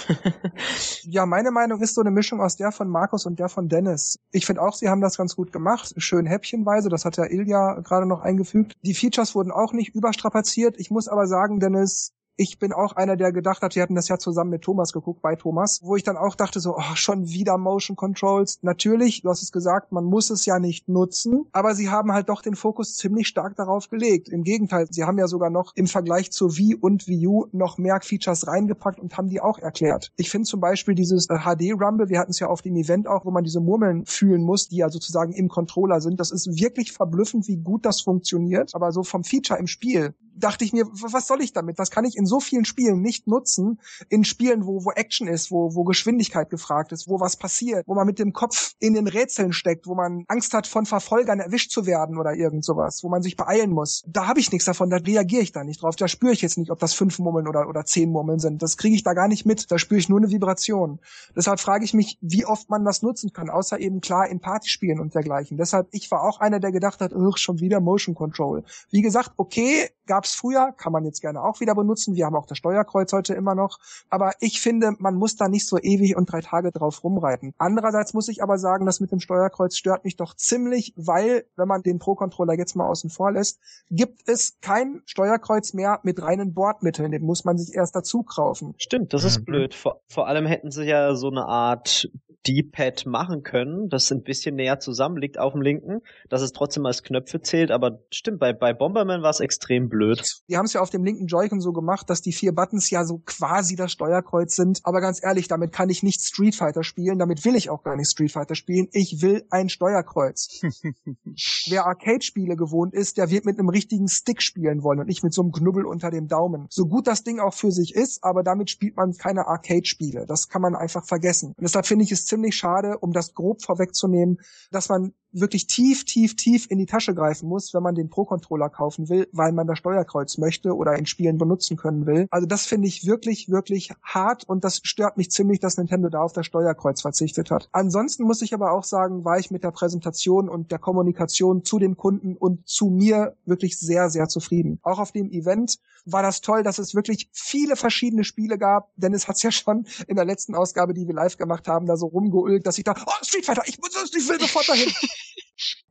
ja, 1.03 1.27
meine 1.27 1.51
Meinung 1.51 1.83
ist 1.83 1.95
so 1.95 2.01
eine 2.01 2.11
Mischung 2.11 2.41
aus 2.41 2.57
der 2.57 2.73
von 2.73 2.89
Markus 2.89 3.27
und 3.27 3.39
der 3.39 3.51
von 3.51 3.69
Dennis. 3.69 4.19
Ich 4.33 4.47
finde 4.47 4.63
auch, 4.63 4.73
sie 4.73 4.89
haben 4.89 5.03
das 5.03 5.19
ganz 5.19 5.37
gut 5.37 5.53
gemacht. 5.53 5.93
Schön 5.99 6.25
häppchenweise. 6.25 6.89
Das 6.89 7.05
hat 7.05 7.19
ja 7.19 7.25
Ilja 7.25 7.81
gerade 7.81 8.07
noch 8.07 8.23
eingefügt. 8.23 8.73
Die 8.83 8.95
Features 8.95 9.35
wurden 9.35 9.51
auch 9.51 9.75
nicht 9.75 9.95
überstrapaziert. 9.95 10.77
Ich 10.79 10.91
muss 10.91 11.07
aber 11.07 11.27
sagen, 11.27 11.61
Dennis, 11.61 12.15
ich 12.37 12.59
bin 12.59 12.73
auch 12.73 12.95
einer, 12.95 13.17
der 13.17 13.33
gedacht 13.33 13.63
hat, 13.63 13.77
wir 13.77 13.83
hatten 13.83 13.95
das 13.95 14.09
ja 14.09 14.19
zusammen 14.19 14.51
mit 14.51 14.63
Thomas 14.63 14.93
geguckt, 14.93 15.23
bei 15.23 15.37
Thomas, 15.37 15.81
wo 15.83 15.97
ich 15.97 16.03
dann 16.03 16.17
auch 16.17 16.35
dachte 16.35 16.61
so, 16.61 16.77
oh, 16.77 16.95
schon 16.95 17.29
wieder 17.29 17.59
Motion 17.59 17.97
Controls. 17.97 18.59
Natürlich, 18.63 19.23
du 19.23 19.31
hast 19.31 19.43
es 19.43 19.53
gesagt, 19.53 19.93
man 19.93 20.05
muss 20.05 20.31
es 20.31 20.45
ja 20.47 20.59
nicht 20.59 20.89
nutzen, 20.89 21.47
aber 21.53 21.75
sie 21.75 21.91
haben 21.91 22.13
halt 22.13 22.29
doch 22.29 22.43
den 22.43 22.57
Fokus 22.57 22.97
ziemlich 22.97 23.29
stark 23.29 23.57
darauf 23.57 23.89
gelegt. 23.89 24.29
Im 24.29 24.43
Gegenteil, 24.43 24.87
sie 24.91 25.05
haben 25.05 25.19
ja 25.19 25.29
sogar 25.29 25.51
noch 25.51 25.73
im 25.77 25.87
Vergleich 25.87 26.33
zur 26.33 26.57
Wii 26.57 26.75
und 26.75 27.07
Wii 27.07 27.27
U 27.27 27.47
noch 27.53 27.79
mehr 27.79 28.01
Features 28.03 28.47
reingepackt 28.47 28.99
und 28.99 29.17
haben 29.17 29.29
die 29.29 29.41
auch 29.41 29.59
erklärt. 29.59 30.13
Ich 30.17 30.31
finde 30.31 30.47
zum 30.47 30.61
Beispiel 30.61 30.95
dieses 30.95 31.27
HD 31.27 31.63
äh, 31.63 31.73
Rumble, 31.73 32.09
wir 32.09 32.19
hatten 32.19 32.33
es 32.33 32.41
ja 32.41 32.49
auf 32.49 32.63
dem 32.63 32.77
Event 32.77 33.07
auch, 33.07 33.25
wo 33.25 33.31
man 33.31 33.45
diese 33.45 33.61
Murmeln 33.61 34.05
fühlen 34.07 34.43
muss, 34.43 34.69
die 34.69 34.77
ja 34.77 34.89
sozusagen 34.89 35.33
im 35.33 35.49
Controller 35.49 36.01
sind. 36.01 36.19
Das 36.19 36.33
ist 36.33 36.49
wirklich 36.59 36.93
verblüffend, 36.93 37.47
wie 37.47 37.57
gut 37.57 37.85
das 37.87 38.01
funktioniert. 38.01 38.75
Aber 38.75 38.91
so 38.93 39.03
vom 39.03 39.23
Feature 39.23 39.59
im 39.59 39.67
Spiel 39.67 40.15
dachte 40.37 40.65
ich 40.65 40.73
mir, 40.73 40.87
was 40.87 41.27
soll 41.27 41.43
ich 41.43 41.53
damit? 41.53 41.79
Was 41.79 41.91
kann 41.91 42.05
ich 42.05 42.17
in 42.17 42.27
so 42.27 42.41
vielen 42.41 42.65
Spielen 42.65 43.01
nicht 43.01 43.27
nutzen? 43.27 43.81
In 44.09 44.25
Spielen, 44.25 44.67
wo, 44.67 44.85
wo 44.85 44.91
Action 44.91 45.29
ist, 45.29 45.51
wo, 45.51 45.75
wo 45.75 45.85
Geschwindigkeit 45.85 46.51
gefragt 46.51 46.93
ist, 46.93 47.09
wo 47.09 47.21
was 47.21 47.37
passiert, 47.37 47.87
wo 47.87 47.95
man 47.95 48.07
mit 48.07 48.19
dem 48.19 48.33
Kopf 48.33 48.75
in 48.79 48.95
den 48.95 49.07
Rätseln 49.07 49.53
steckt, 49.53 49.87
wo 49.87 49.95
man 49.95 50.25
Angst 50.29 50.55
hat, 50.55 50.67
von 50.67 50.87
Verfolgern 50.87 51.41
erwischt 51.41 51.71
zu 51.71 51.87
werden 51.87 52.19
oder 52.19 52.35
irgend 52.35 52.65
sowas, 52.65 53.03
wo 53.03 53.09
man 53.09 53.23
sich 53.23 53.37
beeilen 53.37 53.71
muss. 53.71 54.03
Da 54.07 54.27
habe 54.27 54.41
ich 54.41 54.51
nichts 54.53 54.67
davon, 54.67 54.91
da 54.91 54.97
reagiere 54.97 55.43
ich 55.43 55.53
da 55.53 55.65
nicht 55.65 55.83
drauf. 55.83 55.97
Da 55.97 56.09
spüre 56.09 56.33
ich 56.33 56.43
jetzt 56.43 56.59
nicht, 56.59 56.71
ob 56.71 56.79
das 56.79 56.95
fünf 56.95 57.19
Murmeln 57.19 57.49
oder, 57.49 57.69
oder 57.69 57.85
zehn 57.85 58.11
Murmeln 58.11 58.39
sind. 58.39 58.63
Das 58.63 58.77
kriege 58.77 58.95
ich 58.95 59.03
da 59.03 59.15
gar 59.15 59.29
nicht 59.29 59.47
mit. 59.47 59.71
Da 59.71 59.79
spüre 59.79 59.99
ich 59.99 60.09
nur 60.09 60.19
eine 60.19 60.31
Vibration. 60.31 61.01
Deshalb 61.37 61.61
frage 61.61 61.85
ich 61.85 61.95
mich, 61.95 62.19
wie 62.21 62.45
oft 62.45 62.71
man 62.71 62.85
das 62.85 63.03
nutzen 63.03 63.33
kann, 63.33 63.51
außer 63.51 63.79
eben 63.79 64.01
klar 64.01 64.29
in 64.29 64.41
Partyspielen 64.41 65.01
und 65.01 65.15
dergleichen. 65.15 65.57
Deshalb, 65.57 65.89
ich 65.93 66.11
war 66.11 66.23
auch 66.23 66.41
einer, 66.41 66.61
der 66.61 66.73
gedacht 66.73 67.01
hat, 67.01 67.13
schon 67.37 67.61
wieder 67.61 67.81
Motion 67.81 68.15
Control. 68.15 68.65
Wie 68.91 69.03
gesagt, 69.03 69.33
okay, 69.37 69.89
gab's 70.25 70.35
früher, 70.35 70.73
kann 70.73 70.93
man 70.93 71.05
jetzt 71.05 71.21
gerne 71.21 71.43
auch 71.43 71.61
wieder 71.61 71.75
benutzen. 71.75 72.15
Wir 72.15 72.25
haben 72.25 72.35
auch 72.35 72.47
das 72.47 72.57
Steuerkreuz 72.57 73.13
heute 73.13 73.35
immer 73.35 73.55
noch. 73.55 73.79
Aber 74.09 74.33
ich 74.41 74.61
finde, 74.61 74.93
man 74.99 75.17
muss 75.17 75.37
da 75.37 75.49
nicht 75.49 75.67
so 75.67 75.79
ewig 75.79 76.17
und 76.17 76.33
drei 76.33 76.41
Tage 76.41 76.73
drauf 76.73 77.05
rumreiten. 77.05 77.53
Andererseits 77.59 78.15
muss 78.15 78.29
ich 78.29 78.43
aber 78.43 78.57
sagen, 78.57 78.87
das 78.87 79.01
mit 79.01 79.13
dem 79.13 79.21
Steuerkreuz 79.21 79.77
stört 79.77 80.05
mich 80.05 80.17
doch 80.17 80.35
ziemlich, 80.35 80.95
weil, 80.97 81.45
wenn 81.57 81.69
man 81.69 81.83
den 81.83 81.99
Pro-Controller 81.99 82.55
jetzt 82.55 82.75
mal 82.75 82.89
außen 82.89 83.11
vor 83.11 83.33
lässt, 83.33 83.61
gibt 83.91 84.27
es 84.27 84.59
kein 84.63 85.03
Steuerkreuz 85.05 85.75
mehr 85.75 86.01
mit 86.05 86.23
reinen 86.23 86.55
Bordmitteln. 86.55 87.11
Den 87.11 87.23
muss 87.23 87.45
man 87.45 87.59
sich 87.59 87.75
erst 87.75 87.95
dazu 87.95 88.23
kaufen. 88.23 88.75
Stimmt, 88.79 89.13
das 89.13 89.25
ist 89.25 89.41
mhm. 89.41 89.45
blöd. 89.45 89.75
Vor, 89.75 90.01
vor 90.09 90.27
allem 90.27 90.47
hätten 90.47 90.71
sie 90.71 90.85
ja 90.85 91.15
so 91.15 91.29
eine 91.29 91.45
Art 91.45 92.09
D-Pad 92.47 93.07
machen 93.07 93.43
können, 93.43 93.89
das 93.89 94.11
ein 94.11 94.23
bisschen 94.23 94.57
näher 94.57 94.79
zusammen 94.81 95.17
liegt 95.17 95.39
auf 95.39 95.53
dem 95.53 95.63
linken, 95.63 96.01
dass 96.29 96.43
es 96.43 96.53
trotzdem 96.53 96.85
als 96.87 97.03
Knöpfe 97.03 97.41
zählt, 97.41 97.71
aber 97.71 98.01
stimmt, 98.11 98.41
bei, 98.41 98.53
bei 98.53 98.73
Bomberman 98.73 99.23
war 99.23 99.31
es 99.31 99.41
extrem 99.41 99.89
blöd. 99.89 100.43
Die 100.49 100.57
haben 100.57 100.67
es 100.67 100.73
ja 100.73 100.81
auf 100.81 100.91
dem 100.91 101.05
linken 101.05 101.27
Joy-Con 101.27 101.61
so 101.61 101.73
gemacht, 101.73 102.11
dass 102.11 102.21
die 102.21 102.33
vier 102.33 102.55
Buttons 102.55 102.91
ja 102.91 103.05
so 103.05 103.23
quasi 103.25 103.77
das 103.77 103.93
Steuerkreuz 103.93 104.55
sind, 104.57 104.81
aber 104.85 105.01
ganz 105.01 105.23
ehrlich, 105.23 105.49
damit 105.49 105.73
kann 105.73 105.89
ich 105.89 106.03
nicht 106.03 106.21
Street 106.21 106.55
Fighter 106.55 106.85
spielen, 106.85 107.19
damit 107.19 107.45
will 107.45 107.57
ich 107.57 107.71
auch 107.71 107.83
gar 107.83 107.97
nicht 107.97 108.11
Street 108.11 108.33
Fighter 108.33 108.55
spielen, 108.55 108.89
ich 108.93 109.23
will 109.23 109.45
ein 109.51 109.69
Steuerkreuz. 109.69 110.63
Wer 111.69 111.87
Arcade-Spiele 111.87 112.57
gewohnt 112.57 112.95
ist, 112.95 113.17
der 113.17 113.31
wird 113.31 113.45
mit 113.45 113.59
einem 113.59 113.69
richtigen 113.69 114.09
Stick 114.09 114.43
spielen 114.43 114.83
wollen 114.83 115.01
und 115.01 115.07
nicht 115.07 115.25
mit 115.25 115.33
so 115.33 115.43
einem 115.43 115.53
Knubbel 115.53 115.87
unter 115.87 116.11
dem 116.11 116.29
Daumen. 116.29 116.67
So 116.71 116.87
gut 116.87 117.07
das 117.07 117.23
Ding 117.23 117.41
auch 117.41 117.55
für 117.55 117.71
sich 117.71 117.95
ist, 117.95 118.23
aber 118.23 118.43
damit 118.43 118.71
spielt 118.71 118.97
man 118.97 119.13
keine 119.13 119.47
Arcade-Spiele. 119.47 120.27
Das 120.27 120.49
kann 120.49 120.63
man 120.63 120.75
einfach 120.75 121.07
vergessen. 121.07 121.55
Und 121.57 121.63
deshalb 121.63 121.87
finde 121.87 122.05
ich 122.05 122.13
es 122.13 122.27
ziemlich 122.35 122.57
schade, 122.57 122.99
um 122.99 123.13
das 123.13 123.33
grob 123.35 123.63
vorwegzunehmen, 123.63 124.39
dass 124.71 124.89
man 124.89 125.15
wirklich 125.35 125.67
tief, 125.67 126.05
tief, 126.05 126.37
tief 126.37 126.71
in 126.71 126.79
die 126.79 126.87
Tasche 126.87 127.15
greifen 127.15 127.49
muss, 127.49 127.75
wenn 127.75 127.83
man 127.83 127.95
den 127.95 128.09
Pro-Controller 128.09 128.69
kaufen 128.69 129.09
will, 129.09 129.29
weil 129.33 129.53
man 129.53 129.67
das 129.67 129.79
Steuerkreuz 129.79 130.39
möchte 130.39 130.75
oder 130.75 130.97
in 130.97 131.07
Spielen 131.07 131.39
benutzen 131.39 131.77
können 131.77 132.07
will. 132.07 132.27
Also 132.31 132.47
das 132.47 132.67
finde 132.67 132.89
ich 132.89 133.07
wirklich, 133.07 133.49
wirklich 133.49 133.91
hart 134.03 134.45
und 134.45 134.65
das 134.65 134.81
stört 134.85 135.17
mich 135.17 135.31
ziemlich, 135.31 135.61
dass 135.61 135.77
Nintendo 135.77 136.09
da 136.09 136.21
auf 136.21 136.33
das 136.33 136.47
Steuerkreuz 136.47 137.03
verzichtet 137.03 137.51
hat. 137.51 137.69
Ansonsten 137.73 138.25
muss 138.25 138.43
ich 138.43 138.55
aber 138.55 138.73
auch 138.73 138.85
sagen, 138.85 139.25
war 139.25 139.39
ich 139.39 139.51
mit 139.51 139.65
der 139.65 139.73
Präsentation 139.73 140.49
und 140.49 140.71
der 140.71 140.79
Kommunikation 140.79 141.65
zu 141.65 141.79
den 141.79 141.97
Kunden 141.97 142.37
und 142.37 142.67
zu 142.69 142.87
mir 142.87 143.37
wirklich 143.45 143.79
sehr, 143.79 144.11
sehr 144.11 144.29
zufrieden. 144.29 144.79
Auch 144.83 144.99
auf 144.99 145.13
dem 145.13 145.31
Event 145.31 145.79
war 146.07 146.23
das 146.23 146.41
toll, 146.41 146.63
dass 146.63 146.79
es 146.79 146.95
wirklich 146.95 147.29
viele 147.33 147.77
verschiedene 147.77 148.25
Spiele 148.25 148.59
gab, 148.59 148.91
denn 148.97 149.15
es 149.15 149.27
hat 149.27 149.43
ja 149.43 149.51
schon 149.51 149.87
in 150.07 150.17
der 150.17 150.25
letzten 150.25 150.55
Ausgabe, 150.55 150.95
die 150.95 151.07
wir 151.07 151.15
live 151.15 151.39
gemacht 151.39 151.67
haben, 151.67 151.87
da 151.87 151.97
so 151.97 152.07
rumgeulgt, 152.07 152.67
dass 152.67 152.79
ich 152.79 152.85
da, 152.85 152.95
oh, 153.07 153.13
Street 153.23 153.47
Fighter, 153.47 153.63
ich 153.67 153.79
muss, 153.81 153.91
ich 154.15 154.29
will 154.29 154.41
sofort 154.41 154.69
dahin. 154.69 154.93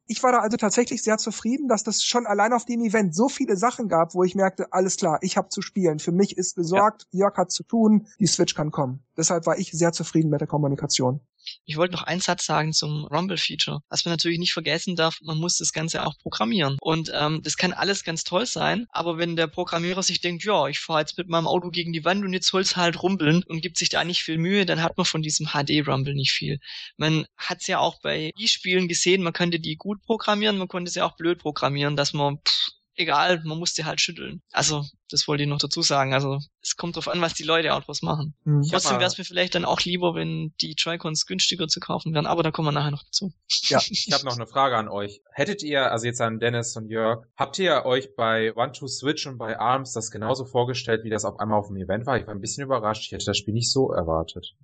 ich 0.06 0.22
war 0.22 0.32
da 0.32 0.40
also 0.40 0.58
tatsächlich 0.58 1.02
sehr 1.02 1.18
zufrieden, 1.18 1.68
dass 1.68 1.84
das 1.84 2.04
schon 2.04 2.26
allein 2.26 2.54
auf 2.54 2.66
dem 2.66 2.82
Event 2.82 3.16
so 3.16 3.30
viele 3.30 3.56
Sachen 3.56 3.88
gab, 3.88 4.14
wo 4.14 4.24
ich 4.24 4.36
merkte, 4.36 4.72
alles 4.72 4.98
klar, 4.98 5.20
ich 5.22 5.38
habe 5.38 5.50
zu 5.50 5.62
spielen. 5.62 6.00
Für 6.00 6.12
mich 6.12 6.38
ist 6.38 6.56
besorgt, 6.56 7.08
ja. 7.12 7.22
Jörg 7.22 7.38
hat 7.38 7.52
zu 7.52 7.64
tun, 7.64 8.08
die 8.20 8.28
Switch 8.28 8.54
kann 8.54 8.72
kommen. 8.72 9.04
Deshalb 9.18 9.46
war 9.46 9.58
ich 9.58 9.72
sehr 9.72 9.94
zufrieden 9.94 10.30
mit 10.30 10.42
der 10.42 10.48
Kommunikation. 10.48 11.22
Ich 11.66 11.78
wollte 11.78 11.94
noch 11.94 12.04
einen 12.04 12.22
Satz 12.22 12.46
sagen 12.46 12.74
zum 12.74 13.06
Rumble-Feature. 13.06 13.82
Was 13.90 14.06
man 14.06 14.14
natürlich 14.14 14.40
nicht 14.40 14.54
vergessen 14.54 14.96
darf, 14.96 15.18
man 15.22 15.38
muss 15.38 15.58
das 15.58 15.72
Ganze 15.72 16.06
auch 16.06 16.18
programmieren. 16.20 16.78
Und 16.82 17.12
ähm, 17.14 17.42
das 17.44 17.58
kann 17.58 17.74
alles 17.74 18.04
ganz 18.04 18.24
toll 18.24 18.46
sein, 18.46 18.86
aber 18.90 19.18
wenn 19.18 19.36
der 19.36 19.48
Programmierer 19.48 20.04
sich 20.04 20.22
denkt, 20.22 20.44
ja, 20.44 20.68
ich 20.68 20.80
fahre 20.80 21.02
jetzt 21.02 21.18
mit 21.18 21.30
meinem 21.30 21.48
Auto 21.48 21.70
gegen 21.70 21.94
die 21.94 22.06
Wand 22.06 22.24
und 22.24 22.34
jetzt 22.34 22.48
soll's 22.48 22.76
halt 22.76 23.02
rumbeln 23.02 23.44
und 23.44 23.62
gibt 23.62 23.78
sich 23.78 23.90
da 23.90 24.04
nicht 24.04 24.24
viel 24.24 24.38
Mühe, 24.38 24.66
dann 24.66 24.82
hat 24.82 24.98
man 24.98 25.06
von 25.06 25.22
diesem 25.22 25.48
HD-Rumble 25.48 26.16
nicht 26.16 26.32
viel. 26.32 26.60
Man 26.98 27.26
hat's 27.38 27.68
ja 27.68 27.80
auch 27.80 28.00
bei 28.02 28.32
E-Spielen 28.38 28.88
gesehen, 28.88 29.24
man 29.24 29.34
könnte 29.34 29.60
die 29.60 29.76
gut 29.76 30.02
programmieren, 30.04 30.58
man 30.58 30.68
konnte 30.68 30.92
sie 30.92 31.02
auch 31.02 31.16
blöd 31.16 31.40
programmieren, 31.40 31.96
dass 31.96 32.14
man 32.14 32.38
pff, 32.38 32.72
egal, 32.96 33.42
man 33.44 33.60
musste 33.60 33.86
halt 33.86 34.02
schütteln. 34.02 34.42
Also, 34.52 34.86
das 35.14 35.28
wollte 35.28 35.44
ich 35.44 35.50
noch 35.50 35.60
dazu 35.60 35.82
sagen. 35.82 36.14
Also, 36.14 36.40
es 36.62 36.76
kommt 36.76 36.96
drauf 36.96 37.08
an, 37.08 37.22
was 37.22 37.36
die 37.36 37.44
Leute 37.44 37.74
auch 37.74 37.88
was 37.88 38.02
machen. 38.02 38.34
Mhm. 38.44 38.64
Trotzdem 38.70 38.98
wäre 38.98 39.08
es 39.08 39.18
mir 39.18 39.24
vielleicht 39.24 39.54
dann 39.56 39.64
auch 39.64 39.80
lieber, 39.82 40.16
wenn 40.16 40.54
die 40.60 40.74
Joy-Cons 40.74 41.28
günstiger 41.28 41.68
zu 41.68 41.80
kaufen 41.80 42.14
wären, 42.14 42.26
aber 42.26 42.42
da 42.42 42.52
kommen 42.52 42.68
wir 42.68 42.72
nachher 42.72 42.92
noch 42.92 43.04
dazu. 43.04 43.32
Ja, 43.68 43.80
ich 43.88 44.10
habe 44.12 44.26
noch 44.26 44.36
eine 44.36 44.48
Frage 44.48 44.76
an 44.76 44.90
euch. 44.90 45.22
Hättet 45.32 45.62
ihr, 45.64 45.92
also 45.92 46.08
jetzt 46.08 46.20
an 46.20 46.40
Dennis 46.40 46.76
und 46.76 46.90
Jörg, 46.90 47.26
habt 47.36 47.60
ihr 47.60 47.86
euch 47.86 48.16
bei 48.16 48.54
One 48.56 48.72
to 48.72 48.88
Switch 48.88 49.28
und 49.28 49.38
bei 49.38 49.58
ARMS 49.58 49.94
das 49.94 50.10
genauso 50.10 50.46
vorgestellt, 50.46 51.04
wie 51.04 51.10
das 51.10 51.26
auf 51.26 51.40
einmal 51.40 51.60
auf 51.60 51.68
dem 51.68 51.78
Event 51.78 52.06
war? 52.06 52.18
Ich 52.18 52.26
war 52.26 52.34
ein 52.34 52.42
bisschen 52.42 52.64
überrascht. 52.64 53.06
Ich 53.06 53.12
hätte 53.12 53.26
das 53.26 53.38
Spiel 53.38 53.54
nicht 53.54 53.72
so 53.72 53.92
erwartet. 53.92 54.56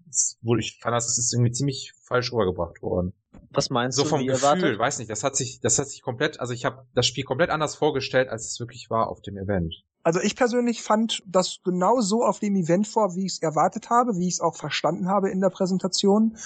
ich 0.60 0.80
fand, 0.82 0.96
das 0.96 1.18
ist 1.18 1.34
irgendwie 1.34 1.52
ziemlich 1.52 1.94
falsch 2.08 2.34
rübergebracht 2.34 2.82
worden. 2.82 3.14
Was 3.52 3.70
meinst 3.70 3.98
so 3.98 4.04
du? 4.04 4.10
So 4.10 4.16
vom 4.16 4.26
Gefühl, 4.26 4.44
erwartet? 4.44 4.80
weiß 4.80 5.00
nicht. 5.00 5.10
Das 5.12 5.24
hat 5.24 5.36
sich, 5.36 5.60
das 5.62 5.78
hat 5.78 5.88
sich 5.88 6.02
komplett, 6.02 6.40
also 6.40 6.54
ich 6.54 6.66
habe 6.66 6.86
das 6.94 7.06
Spiel 7.06 7.24
komplett 7.24 7.50
anders 7.50 7.76
vorgestellt, 7.76 8.30
als 8.30 8.46
es 8.46 8.60
wirklich 8.60 8.90
war 8.90 9.10
auf 9.10 9.22
dem 9.22 9.38
Event. 9.38 9.76
Also 10.04 10.22
ich 10.22 10.36
persönlich 10.36 10.82
fand 10.82 11.22
das 11.26 11.60
genau 11.64 12.00
so 12.02 12.24
auf 12.24 12.40
dem 12.40 12.56
Event 12.56 12.88
vor, 12.88 13.16
wie 13.16 13.26
ich 13.26 13.34
es 13.34 13.42
erwartet 13.42 13.90
habe, 13.90 14.18
wie 14.18 14.28
ich 14.28 14.36
es 14.36 14.42
auch 14.42 14.56
verstanden 14.56 15.08
habe 15.10 15.30
in 15.30 15.42
der 15.42 15.50
Präsentation. 15.50 16.38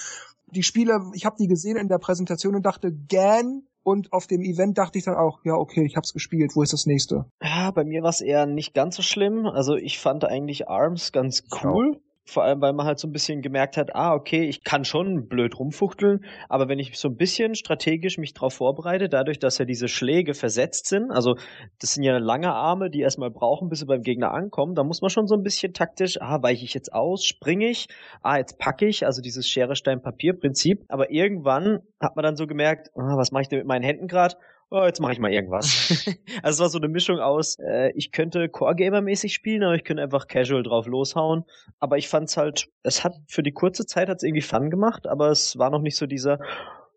Die 0.46 0.62
Spiele, 0.62 1.10
ich 1.14 1.24
habe 1.24 1.36
die 1.38 1.46
gesehen 1.46 1.76
in 1.76 1.88
der 1.88 1.98
Präsentation 1.98 2.54
und 2.54 2.66
dachte, 2.66 2.92
gern. 2.92 3.62
Und 3.82 4.14
auf 4.14 4.26
dem 4.26 4.40
Event 4.40 4.78
dachte 4.78 4.96
ich 4.96 5.04
dann 5.04 5.14
auch, 5.14 5.40
ja, 5.44 5.54
okay, 5.54 5.84
ich 5.84 5.96
hab's 5.96 6.14
gespielt, 6.14 6.52
wo 6.54 6.62
ist 6.62 6.72
das 6.72 6.86
nächste? 6.86 7.26
Ja, 7.42 7.70
bei 7.70 7.84
mir 7.84 8.02
war 8.02 8.08
es 8.08 8.22
eher 8.22 8.46
nicht 8.46 8.72
ganz 8.72 8.96
so 8.96 9.02
schlimm. 9.02 9.46
Also 9.46 9.76
ich 9.76 9.98
fand 9.98 10.24
eigentlich 10.24 10.68
ARMS 10.68 11.12
ganz 11.12 11.44
cool. 11.62 12.00
Vor 12.26 12.42
allem, 12.42 12.62
weil 12.62 12.72
man 12.72 12.86
halt 12.86 12.98
so 12.98 13.06
ein 13.06 13.12
bisschen 13.12 13.42
gemerkt 13.42 13.76
hat, 13.76 13.94
ah, 13.94 14.14
okay, 14.14 14.44
ich 14.44 14.64
kann 14.64 14.84
schon 14.84 15.28
blöd 15.28 15.58
rumfuchteln, 15.58 16.24
aber 16.48 16.68
wenn 16.68 16.78
ich 16.78 16.98
so 16.98 17.08
ein 17.08 17.16
bisschen 17.16 17.54
strategisch 17.54 18.16
mich 18.16 18.32
drauf 18.32 18.54
vorbereite, 18.54 19.10
dadurch, 19.10 19.38
dass 19.38 19.58
ja 19.58 19.66
diese 19.66 19.88
Schläge 19.88 20.32
versetzt 20.32 20.86
sind, 20.86 21.10
also 21.10 21.36
das 21.80 21.92
sind 21.92 22.02
ja 22.02 22.16
lange 22.16 22.50
Arme, 22.52 22.88
die 22.88 23.00
erstmal 23.00 23.30
brauchen, 23.30 23.68
bis 23.68 23.80
sie 23.80 23.86
beim 23.86 24.00
Gegner 24.00 24.32
ankommen, 24.32 24.74
da 24.74 24.84
muss 24.84 25.02
man 25.02 25.10
schon 25.10 25.26
so 25.26 25.34
ein 25.34 25.42
bisschen 25.42 25.74
taktisch, 25.74 26.16
ah, 26.22 26.42
weiche 26.42 26.64
ich 26.64 26.72
jetzt 26.72 26.94
aus, 26.94 27.24
springe 27.24 27.68
ich, 27.68 27.88
ah, 28.22 28.38
jetzt 28.38 28.58
packe 28.58 28.86
ich, 28.86 29.04
also 29.04 29.20
dieses 29.20 29.46
Schere, 29.46 29.76
Stein, 29.76 30.00
Papier 30.00 30.32
Prinzip, 30.32 30.84
aber 30.88 31.10
irgendwann 31.10 31.80
hat 32.00 32.16
man 32.16 32.22
dann 32.22 32.36
so 32.36 32.46
gemerkt, 32.46 32.88
ah, 32.96 33.18
was 33.18 33.32
mache 33.32 33.42
ich 33.42 33.48
denn 33.48 33.58
mit 33.58 33.68
meinen 33.68 33.84
Händen 33.84 34.08
gerade? 34.08 34.36
Oh, 34.74 34.84
jetzt 34.84 35.00
mache 35.00 35.12
ich 35.12 35.20
mal 35.20 35.32
irgendwas. 35.32 36.06
also 36.42 36.56
es 36.56 36.60
war 36.60 36.68
so 36.68 36.78
eine 36.78 36.88
Mischung 36.88 37.20
aus, 37.20 37.58
äh, 37.60 37.92
ich 37.94 38.10
könnte 38.10 38.48
Core-Gamer-mäßig 38.48 39.32
spielen, 39.32 39.62
aber 39.62 39.76
ich 39.76 39.84
könnte 39.84 40.02
einfach 40.02 40.26
casual 40.26 40.62
drauf 40.62 40.86
loshauen. 40.86 41.44
Aber 41.78 41.96
ich 41.96 42.08
fand's 42.08 42.36
halt, 42.36 42.68
es 42.82 43.04
hat 43.04 43.14
für 43.28 43.42
die 43.42 43.52
kurze 43.52 43.86
Zeit 43.86 44.08
hat's 44.08 44.24
irgendwie 44.24 44.42
Fun 44.42 44.70
gemacht, 44.70 45.06
aber 45.06 45.28
es 45.30 45.56
war 45.58 45.70
noch 45.70 45.80
nicht 45.80 45.96
so 45.96 46.06
dieser, 46.06 46.40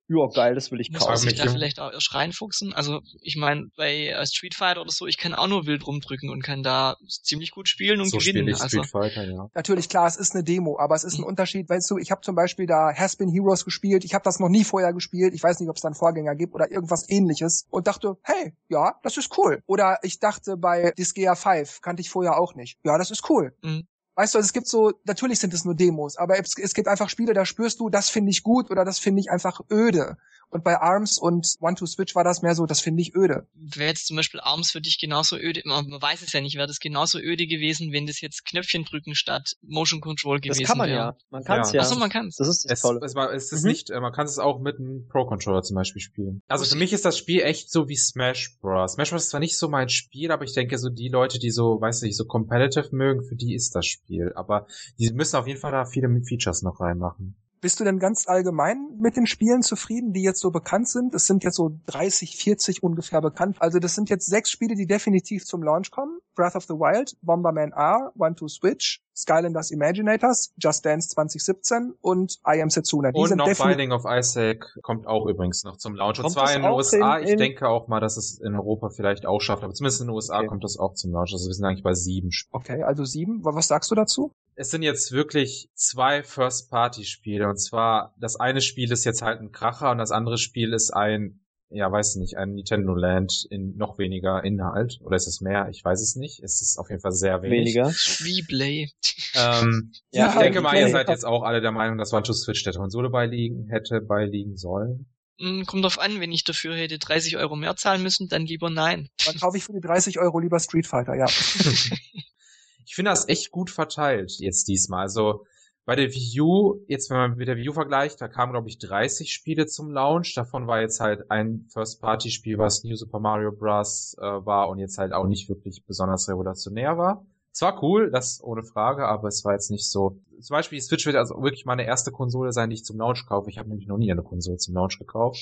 ja, 0.09 0.25
geil, 0.27 0.55
das 0.55 0.71
will 0.71 0.79
ich 0.79 0.93
kaufen. 0.93 1.11
Muss 1.11 1.25
ich 1.25 1.35
da 1.35 1.49
vielleicht 1.49 1.79
auch 1.81 1.91
erst 1.91 2.13
reinfuchsen? 2.13 2.73
Also, 2.73 3.01
ich 3.21 3.35
meine, 3.35 3.67
bei 3.75 4.07
äh, 4.07 4.25
Street 4.25 4.55
Fighter 4.55 4.81
oder 4.81 4.91
so, 4.91 5.05
ich 5.05 5.17
kann 5.17 5.33
auch 5.33 5.47
nur 5.47 5.65
wild 5.65 5.85
rumdrücken 5.85 6.29
und 6.29 6.41
kann 6.41 6.63
da 6.63 6.95
ziemlich 7.07 7.51
gut 7.51 7.67
spielen 7.67 7.99
und 7.99 8.09
so 8.09 8.17
gewinnen. 8.17 8.47
Ich 8.47 8.61
also, 8.61 8.83
Street 8.83 8.89
Fighter, 8.89 9.29
ja. 9.29 9.49
Natürlich, 9.53 9.89
klar, 9.89 10.07
es 10.07 10.15
ist 10.15 10.33
eine 10.33 10.45
Demo, 10.45 10.79
aber 10.79 10.95
es 10.95 11.03
ist 11.03 11.17
ein 11.17 11.21
mhm. 11.21 11.27
Unterschied, 11.27 11.69
weißt 11.69 11.91
du, 11.91 11.97
ich 11.97 12.11
habe 12.11 12.21
zum 12.21 12.35
Beispiel 12.35 12.65
da 12.65 12.93
Haspin 12.93 13.29
Heroes 13.29 13.65
gespielt, 13.65 14.05
ich 14.05 14.13
habe 14.13 14.23
das 14.23 14.39
noch 14.39 14.49
nie 14.49 14.63
vorher 14.63 14.93
gespielt, 14.93 15.33
ich 15.33 15.43
weiß 15.43 15.59
nicht, 15.59 15.69
ob 15.69 15.75
es 15.75 15.81
da 15.81 15.89
einen 15.89 15.95
Vorgänger 15.95 16.35
gibt 16.35 16.55
oder 16.55 16.71
irgendwas 16.71 17.09
ähnliches 17.09 17.65
und 17.69 17.87
dachte, 17.87 18.17
hey, 18.23 18.53
ja, 18.69 18.95
das 19.03 19.17
ist 19.17 19.37
cool. 19.37 19.61
Oder 19.65 19.99
ich 20.03 20.19
dachte 20.19 20.55
bei 20.55 20.93
Disgaea 20.97 21.35
5, 21.35 21.81
kannte 21.81 22.01
ich 22.01 22.09
vorher 22.09 22.39
auch 22.39 22.55
nicht. 22.55 22.79
Ja, 22.85 22.97
das 22.97 23.11
ist 23.11 23.29
cool. 23.29 23.53
Mhm. 23.61 23.87
Weißt 24.17 24.33
du, 24.33 24.39
also 24.39 24.47
es 24.47 24.53
gibt 24.53 24.67
so, 24.67 24.93
natürlich 25.05 25.37
sind 25.37 25.53
es 25.53 25.63
nur 25.63 25.75
Demos, 25.75 26.17
aber 26.17 26.39
es, 26.39 26.57
es 26.57 26.73
gibt 26.73 26.87
einfach 26.87 27.07
Spiele, 27.07 27.35
da 27.35 27.45
spürst 27.45 27.79
du, 27.79 27.89
das 27.89 28.09
finde 28.09 28.31
ich 28.31 28.41
gut 28.41 28.71
oder 28.71 28.83
das 28.83 28.97
finde 28.97 29.21
ich 29.21 29.29
einfach 29.29 29.61
öde. 29.71 30.17
Und 30.49 30.63
bei 30.63 30.79
ARMS 30.79 31.17
und 31.17 31.55
One-to-Switch 31.59 32.15
war 32.15 32.23
das 32.23 32.41
mehr 32.41 32.55
so, 32.55 32.65
das 32.65 32.79
finde 32.79 33.01
ich 33.01 33.13
öde. 33.13 33.47
Wäre 33.53 33.89
jetzt 33.89 34.07
zum 34.07 34.15
Beispiel 34.15 34.39
ARMS 34.39 34.71
für 34.71 34.81
dich 34.81 34.97
genauso 34.97 35.37
öde, 35.37 35.61
man 35.65 35.85
weiß 36.01 36.21
es 36.21 36.31
ja 36.31 36.41
nicht, 36.41 36.55
wäre 36.55 36.67
das 36.67 36.79
genauso 36.79 37.19
öde 37.19 37.45
gewesen, 37.45 37.91
wenn 37.91 38.07
das 38.07 38.21
jetzt 38.21 38.45
Knöpfchen 38.45 38.85
drücken 38.85 39.13
statt 39.13 39.57
Motion 39.61 39.99
Control 39.99 40.39
gewesen 40.39 40.59
wäre. 40.59 40.63
Das 40.63 40.69
kann 40.69 40.77
man 40.77 40.89
wär. 40.89 40.95
ja. 40.95 41.17
Man 41.29 41.43
kann 41.43 41.59
es 41.59 41.73
ja. 41.73 41.75
ja. 41.75 41.81
Achso, 41.81 41.99
man 41.99 42.09
kann 42.09 42.27
es. 42.27 42.37
Das 42.37 42.47
ist 42.47 42.63
das 42.63 42.71
es, 42.71 42.81
Tolle. 42.81 43.01
Es, 43.03 43.13
es 43.13 43.51
ist 43.51 43.63
mhm. 43.63 43.69
nicht, 43.69 43.89
äh, 43.89 43.99
man 43.99 44.13
kann 44.13 44.25
es 44.25 44.39
auch 44.39 44.59
mit 44.59 44.79
einem 44.79 45.07
Pro-Controller 45.09 45.63
zum 45.63 45.75
Beispiel 45.75 46.01
spielen. 46.01 46.41
Also 46.47 46.63
für 46.63 46.77
mich 46.77 46.93
ist 46.93 47.03
das 47.03 47.17
Spiel 47.17 47.41
echt 47.41 47.69
so 47.69 47.89
wie 47.89 47.97
Smash 47.97 48.57
Bros. 48.61 48.93
Smash 48.93 49.09
Bros. 49.11 49.23
ist 49.23 49.29
zwar 49.31 49.41
nicht 49.41 49.57
so 49.57 49.67
mein 49.67 49.89
Spiel, 49.89 50.31
aber 50.31 50.45
ich 50.45 50.53
denke 50.53 50.77
so 50.77 50.89
die 50.89 51.09
Leute, 51.09 51.39
die 51.39 51.51
so, 51.51 51.81
weiß 51.81 52.01
nicht, 52.03 52.15
so 52.15 52.25
competitive 52.25 52.95
mögen, 52.95 53.23
für 53.23 53.35
die 53.35 53.53
ist 53.53 53.75
das 53.75 53.85
Spiel. 53.85 54.06
Aber 54.35 54.67
die 54.97 55.11
müssen 55.11 55.35
auf 55.35 55.47
jeden 55.47 55.59
Fall 55.59 55.71
da 55.71 55.85
viele 55.85 56.09
Features 56.21 56.61
noch 56.61 56.79
reinmachen. 56.79 57.35
Bist 57.59 57.79
du 57.79 57.83
denn 57.83 57.97
ganz 57.97 58.27
allgemein 58.27 58.97
mit 58.99 59.17
den 59.17 59.25
Spielen 59.25 59.63
zufrieden, 59.63 60.13
die 60.13 60.21
jetzt 60.21 60.41
so 60.41 60.51
bekannt 60.51 60.87
sind? 60.87 61.15
Es 61.15 61.25
sind 61.25 61.43
jetzt 61.43 61.55
so 61.55 61.79
30, 61.87 62.37
40 62.37 62.83
ungefähr 62.83 63.19
bekannt. 63.19 63.57
Also 63.59 63.79
das 63.79 63.95
sind 63.95 64.11
jetzt 64.11 64.27
sechs 64.27 64.51
Spiele, 64.51 64.75
die 64.75 64.85
definitiv 64.85 65.43
zum 65.43 65.63
Launch 65.63 65.89
kommen. 65.89 66.19
Breath 66.35 66.55
of 66.55 66.65
the 66.65 66.75
Wild, 66.75 67.17
Bomberman 67.23 67.71
R, 67.71 68.11
One 68.15 68.35
to 68.35 68.47
Switch, 68.47 69.01
Skylanders 69.17 69.71
Imaginators, 69.71 70.53
Just 70.57 70.85
Dance 70.85 71.09
2017 71.09 71.95
und 72.01 72.37
I 72.47 72.61
Am 72.61 72.69
Setsuna. 72.69 73.11
Die 73.11 73.19
und 73.19 73.35
noch 73.35 73.47
Binding 73.47 73.91
of 73.91 74.05
Isaac 74.07 74.77
kommt 74.83 75.07
auch 75.07 75.25
übrigens 75.25 75.63
noch 75.63 75.77
zum 75.77 75.95
Launch. 75.95 76.19
Und 76.19 76.29
zwar 76.29 76.53
in 76.53 76.61
den 76.61 76.71
USA. 76.71 77.17
In, 77.17 77.27
ich 77.27 77.35
denke 77.35 77.67
auch 77.67 77.87
mal, 77.87 77.99
dass 77.99 78.17
es 78.17 78.39
in 78.39 78.53
Europa 78.53 78.89
vielleicht 78.89 79.25
auch 79.25 79.41
schafft. 79.41 79.63
Aber 79.63 79.73
zumindest 79.73 80.01
in 80.01 80.07
den 80.07 80.13
USA 80.13 80.39
okay. 80.39 80.47
kommt 80.47 80.63
das 80.63 80.77
auch 80.77 80.93
zum 80.93 81.11
Launch. 81.11 81.33
Also 81.33 81.47
wir 81.47 81.53
sind 81.53 81.65
eigentlich 81.65 81.83
bei 81.83 81.93
sieben. 81.93 82.29
Okay, 82.51 82.83
also 82.83 83.05
sieben. 83.05 83.43
Was 83.43 83.67
sagst 83.67 83.89
du 83.89 83.95
dazu? 83.95 84.31
es 84.57 84.71
sind 84.71 84.81
jetzt 84.81 85.11
wirklich 85.11 85.69
zwei 85.75 86.23
First-Party-Spiele. 86.23 87.47
Und 87.47 87.57
zwar, 87.57 88.15
das 88.19 88.35
eine 88.37 88.59
Spiel 88.59 88.91
ist 88.91 89.05
jetzt 89.05 89.21
halt 89.21 89.39
ein 89.39 89.51
Kracher 89.51 89.91
und 89.91 89.99
das 89.99 90.11
andere 90.11 90.39
Spiel 90.39 90.73
ist 90.73 90.91
ein, 90.91 91.39
ja, 91.69 91.91
weiß 91.91 92.15
nicht, 92.15 92.37
ein 92.37 92.55
Nintendo 92.55 92.95
Land 92.95 93.45
in 93.49 93.75
noch 93.75 93.97
weniger 93.97 94.43
Inhalt. 94.43 94.99
Oder 95.01 95.17
ist 95.17 95.27
es 95.27 95.41
mehr? 95.41 95.67
Ich 95.69 95.83
weiß 95.83 96.01
es 96.01 96.15
nicht. 96.15 96.41
Es 96.41 96.61
ist 96.61 96.77
auf 96.77 96.89
jeden 96.89 97.01
Fall 97.01 97.11
sehr 97.11 97.41
wenig. 97.41 97.75
Weniger. 97.75 97.87
Replay. 97.87 98.89
Ähm, 99.35 99.91
ja, 100.11 100.29
ich 100.29 100.39
denke 100.39 100.61
mal, 100.61 100.77
ihr 100.77 100.89
seid 100.89 101.09
jetzt 101.09 101.25
auch 101.25 101.43
alle 101.43 101.59
der 101.59 101.71
Meinung, 101.71 101.97
dass 101.97 102.13
One 102.13 102.23
to 102.23 102.33
Switch 102.33 102.63
der 102.63 102.73
Konsole 102.73 103.09
beiliegen 103.09 103.67
hätte, 103.69 103.99
beiliegen 103.99 104.55
sollen. 104.55 105.07
Hm, 105.39 105.65
kommt 105.65 105.83
drauf 105.83 105.99
an, 105.99 106.19
wenn 106.19 106.31
ich 106.31 106.45
dafür 106.45 106.75
hätte 106.75 106.99
30 106.99 107.37
Euro 107.37 107.55
mehr 107.55 107.75
zahlen 107.75 108.01
müssen, 108.01 108.27
dann 108.29 108.45
lieber 108.45 108.69
nein. 108.69 109.09
Dann 109.25 109.37
kaufe 109.37 109.57
ich 109.57 109.63
für 109.65 109.73
die 109.73 109.81
30 109.81 110.19
Euro 110.19 110.39
lieber 110.39 110.59
Street 110.59 110.87
Fighter, 110.87 111.15
ja. 111.15 111.25
ich 112.85 112.95
finde 112.95 113.11
das 113.11 113.27
echt 113.27 113.51
gut 113.51 113.69
verteilt 113.69 114.31
jetzt 114.39 114.67
diesmal. 114.67 115.01
Also 115.01 115.45
bei 115.87 115.95
der 115.95 116.13
Wii 116.13 116.41
U, 116.41 116.83
jetzt 116.87 117.09
wenn 117.09 117.15
man 117.15 117.37
mit 117.37 117.47
der 117.47 117.55
Wii 117.55 117.69
U 117.69 117.71
vergleicht, 117.71 118.19
da 118.19 118.27
kamen 118.27 118.51
glaube 118.51 118.67
ich 118.67 118.77
30 118.77 119.31
Spiele 119.31 119.67
zum 119.67 119.89
Launch. 119.89 120.33
Davon 120.35 120.67
war 120.67 120.81
jetzt 120.81 120.99
halt 120.99 121.31
ein 121.31 121.65
First-Party-Spiel, 121.71 122.57
was 122.57 122.83
New 122.83 122.97
Super 122.97 123.21
Mario 123.21 123.53
Bros. 123.53 124.17
Äh, 124.19 124.25
war 124.25 124.67
und 124.67 124.79
jetzt 124.79 124.97
halt 124.97 125.13
auch 125.13 125.27
nicht 125.27 125.47
wirklich 125.47 125.85
besonders 125.85 126.27
revolutionär 126.27 126.97
war. 126.97 127.25
Es 127.53 127.61
war 127.61 127.81
cool, 127.81 128.11
das 128.11 128.43
ohne 128.43 128.63
Frage, 128.63 129.07
aber 129.07 129.29
es 129.29 129.45
war 129.45 129.53
jetzt 129.53 129.71
nicht 129.71 129.89
so. 129.89 130.19
Zum 130.41 130.55
Beispiel 130.55 130.81
Switch 130.81 131.05
wird 131.05 131.15
also 131.15 131.41
wirklich 131.41 131.63
meine 131.63 131.85
erste 131.85 132.11
Konsole 132.11 132.51
sein, 132.51 132.69
die 132.69 132.75
ich 132.75 132.83
zum 132.83 132.97
Launch 132.97 133.25
kaufe. 133.25 133.49
Ich 133.49 133.57
habe 133.57 133.69
nämlich 133.69 133.87
noch 133.87 133.97
nie 133.97 134.11
eine 134.11 134.23
Konsole 134.23 134.57
zum 134.57 134.75
Launch 134.75 134.99
gekauft 134.99 135.37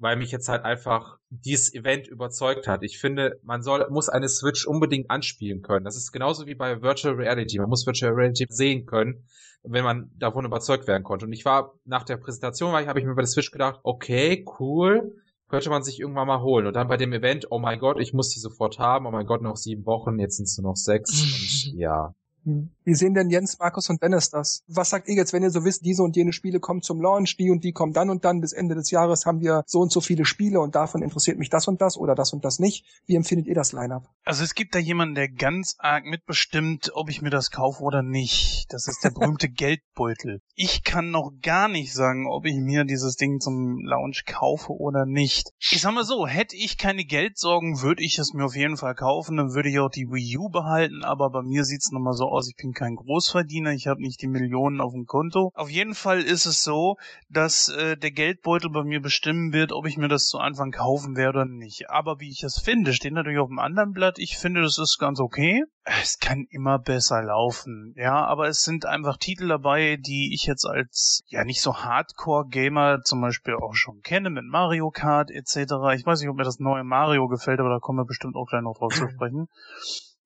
weil 0.00 0.16
mich 0.16 0.32
jetzt 0.32 0.48
halt 0.48 0.64
einfach 0.64 1.18
dieses 1.28 1.72
Event 1.74 2.08
überzeugt 2.08 2.66
hat. 2.66 2.82
Ich 2.82 2.98
finde, 2.98 3.38
man 3.42 3.62
soll, 3.62 3.86
muss 3.90 4.08
eine 4.08 4.28
Switch 4.28 4.66
unbedingt 4.66 5.10
anspielen 5.10 5.60
können. 5.60 5.84
Das 5.84 5.96
ist 5.96 6.10
genauso 6.10 6.46
wie 6.46 6.54
bei 6.54 6.80
Virtual 6.80 7.14
Reality. 7.14 7.58
Man 7.58 7.68
muss 7.68 7.86
Virtual 7.86 8.12
Reality 8.12 8.46
sehen 8.48 8.86
können, 8.86 9.26
wenn 9.62 9.84
man 9.84 10.10
davon 10.16 10.46
überzeugt 10.46 10.88
werden 10.88 11.04
konnte. 11.04 11.26
Und 11.26 11.34
ich 11.34 11.44
war, 11.44 11.74
nach 11.84 12.04
der 12.04 12.16
Präsentation 12.16 12.74
habe 12.74 12.98
ich 12.98 13.04
mir 13.04 13.14
bei 13.14 13.22
der 13.22 13.28
Switch 13.28 13.50
gedacht, 13.50 13.80
okay, 13.82 14.44
cool, 14.58 15.12
könnte 15.48 15.68
man 15.68 15.82
sich 15.82 16.00
irgendwann 16.00 16.28
mal 16.28 16.40
holen. 16.40 16.66
Und 16.66 16.74
dann 16.74 16.88
bei 16.88 16.96
dem 16.96 17.12
Event, 17.12 17.48
oh 17.50 17.58
mein 17.58 17.78
Gott, 17.78 18.00
ich 18.00 18.14
muss 18.14 18.30
die 18.30 18.40
sofort 18.40 18.78
haben, 18.78 19.04
oh 19.06 19.10
mein 19.10 19.26
Gott, 19.26 19.42
noch 19.42 19.56
sieben 19.56 19.84
Wochen, 19.84 20.18
jetzt 20.18 20.36
sind 20.38 20.46
es 20.46 20.56
nur 20.56 20.70
noch 20.70 20.76
sechs. 20.76 21.10
und 21.10 21.74
ja. 21.78 22.14
Wie 22.44 22.94
sehen 22.94 23.14
denn 23.14 23.30
Jens, 23.30 23.58
Markus 23.58 23.88
und 23.90 24.02
Dennis 24.02 24.30
das? 24.30 24.62
Was 24.66 24.90
sagt 24.90 25.08
ihr 25.08 25.14
jetzt, 25.14 25.32
wenn 25.32 25.42
ihr 25.42 25.50
so 25.50 25.64
wisst, 25.64 25.84
diese 25.84 26.02
und 26.02 26.16
jene 26.16 26.32
Spiele 26.32 26.60
kommen 26.60 26.82
zum 26.82 27.00
Launch, 27.00 27.36
die 27.36 27.50
und 27.50 27.62
die 27.62 27.72
kommen 27.72 27.92
dann 27.92 28.10
und 28.10 28.24
dann, 28.24 28.40
bis 28.40 28.52
Ende 28.52 28.74
des 28.74 28.90
Jahres 28.90 29.26
haben 29.26 29.40
wir 29.40 29.62
so 29.66 29.80
und 29.80 29.92
so 29.92 30.00
viele 30.00 30.24
Spiele 30.24 30.60
und 30.60 30.74
davon 30.74 31.02
interessiert 31.02 31.38
mich 31.38 31.50
das 31.50 31.68
und 31.68 31.80
das 31.80 31.96
oder 31.96 32.14
das 32.14 32.32
und 32.32 32.44
das 32.44 32.58
nicht. 32.58 32.86
Wie 33.06 33.16
empfindet 33.16 33.46
ihr 33.46 33.54
das 33.54 33.72
Line-Up? 33.72 34.08
Also 34.24 34.42
es 34.44 34.54
gibt 34.54 34.74
da 34.74 34.78
jemanden, 34.78 35.14
der 35.14 35.28
ganz 35.28 35.76
arg 35.78 36.04
mitbestimmt, 36.04 36.90
ob 36.94 37.10
ich 37.10 37.22
mir 37.22 37.30
das 37.30 37.50
kaufe 37.50 37.82
oder 37.82 38.02
nicht. 38.02 38.66
Das 38.70 38.88
ist 38.88 39.04
der 39.04 39.10
berühmte 39.10 39.48
Geldbeutel. 39.50 40.40
Ich 40.54 40.82
kann 40.82 41.10
noch 41.10 41.32
gar 41.42 41.68
nicht 41.68 41.92
sagen, 41.92 42.26
ob 42.26 42.46
ich 42.46 42.56
mir 42.56 42.84
dieses 42.84 43.16
Ding 43.16 43.40
zum 43.40 43.84
Launch 43.84 44.24
kaufe 44.24 44.72
oder 44.72 45.04
nicht. 45.06 45.50
Ich 45.58 45.80
sag 45.80 45.94
mal 45.94 46.04
so, 46.04 46.26
hätte 46.26 46.56
ich 46.56 46.78
keine 46.78 47.04
Geldsorgen, 47.04 47.82
würde 47.82 48.02
ich 48.02 48.18
es 48.18 48.32
mir 48.32 48.44
auf 48.44 48.56
jeden 48.56 48.76
Fall 48.76 48.94
kaufen, 48.94 49.36
dann 49.36 49.54
würde 49.54 49.68
ich 49.68 49.78
auch 49.78 49.90
die 49.90 50.08
Wii 50.08 50.38
U 50.38 50.48
behalten, 50.48 51.04
aber 51.04 51.30
bei 51.30 51.42
mir 51.42 51.64
sieht's 51.64 51.90
nochmal 51.90 52.14
so 52.14 52.29
aus, 52.30 52.48
ich 52.48 52.56
bin 52.56 52.72
kein 52.72 52.96
Großverdiener, 52.96 53.72
ich 53.72 53.86
habe 53.86 54.00
nicht 54.00 54.22
die 54.22 54.28
Millionen 54.28 54.80
auf 54.80 54.92
dem 54.92 55.06
Konto. 55.06 55.52
Auf 55.54 55.70
jeden 55.70 55.94
Fall 55.94 56.20
ist 56.22 56.46
es 56.46 56.62
so, 56.62 56.96
dass 57.28 57.68
äh, 57.68 57.96
der 57.96 58.10
Geldbeutel 58.10 58.70
bei 58.70 58.84
mir 58.84 59.00
bestimmen 59.00 59.52
wird, 59.52 59.72
ob 59.72 59.86
ich 59.86 59.96
mir 59.96 60.08
das 60.08 60.28
zu 60.28 60.38
Anfang 60.38 60.70
kaufen 60.70 61.16
werde 61.16 61.40
oder 61.40 61.44
nicht. 61.46 61.90
Aber 61.90 62.20
wie 62.20 62.30
ich 62.30 62.42
es 62.42 62.58
finde, 62.58 62.92
steht 62.92 63.12
natürlich 63.12 63.38
auf 63.38 63.48
dem 63.48 63.58
anderen 63.58 63.92
Blatt. 63.92 64.18
Ich 64.18 64.36
finde, 64.38 64.62
das 64.62 64.78
ist 64.78 64.98
ganz 64.98 65.20
okay. 65.20 65.64
Es 65.84 66.18
kann 66.18 66.46
immer 66.50 66.78
besser 66.78 67.22
laufen, 67.22 67.94
ja, 67.96 68.24
aber 68.24 68.48
es 68.48 68.62
sind 68.62 68.84
einfach 68.84 69.16
Titel 69.16 69.48
dabei, 69.48 69.96
die 69.96 70.32
ich 70.34 70.44
jetzt 70.44 70.66
als 70.66 71.22
ja 71.26 71.44
nicht 71.44 71.62
so 71.62 71.78
Hardcore-Gamer 71.78 73.00
zum 73.02 73.20
Beispiel 73.22 73.54
auch 73.54 73.74
schon 73.74 74.02
kenne 74.02 74.30
mit 74.30 74.44
Mario 74.44 74.90
Kart 74.90 75.30
etc. 75.30 75.56
Ich 75.96 76.04
weiß 76.06 76.20
nicht, 76.20 76.28
ob 76.28 76.36
mir 76.36 76.44
das 76.44 76.60
neue 76.60 76.84
Mario 76.84 77.28
gefällt, 77.28 77.60
aber 77.60 77.70
da 77.70 77.78
kommen 77.78 77.98
wir 77.98 78.04
bestimmt 78.04 78.36
auch 78.36 78.46
gleich 78.46 78.62
noch 78.62 78.76
drauf 78.76 78.94
zu 78.94 79.08
sprechen. 79.08 79.48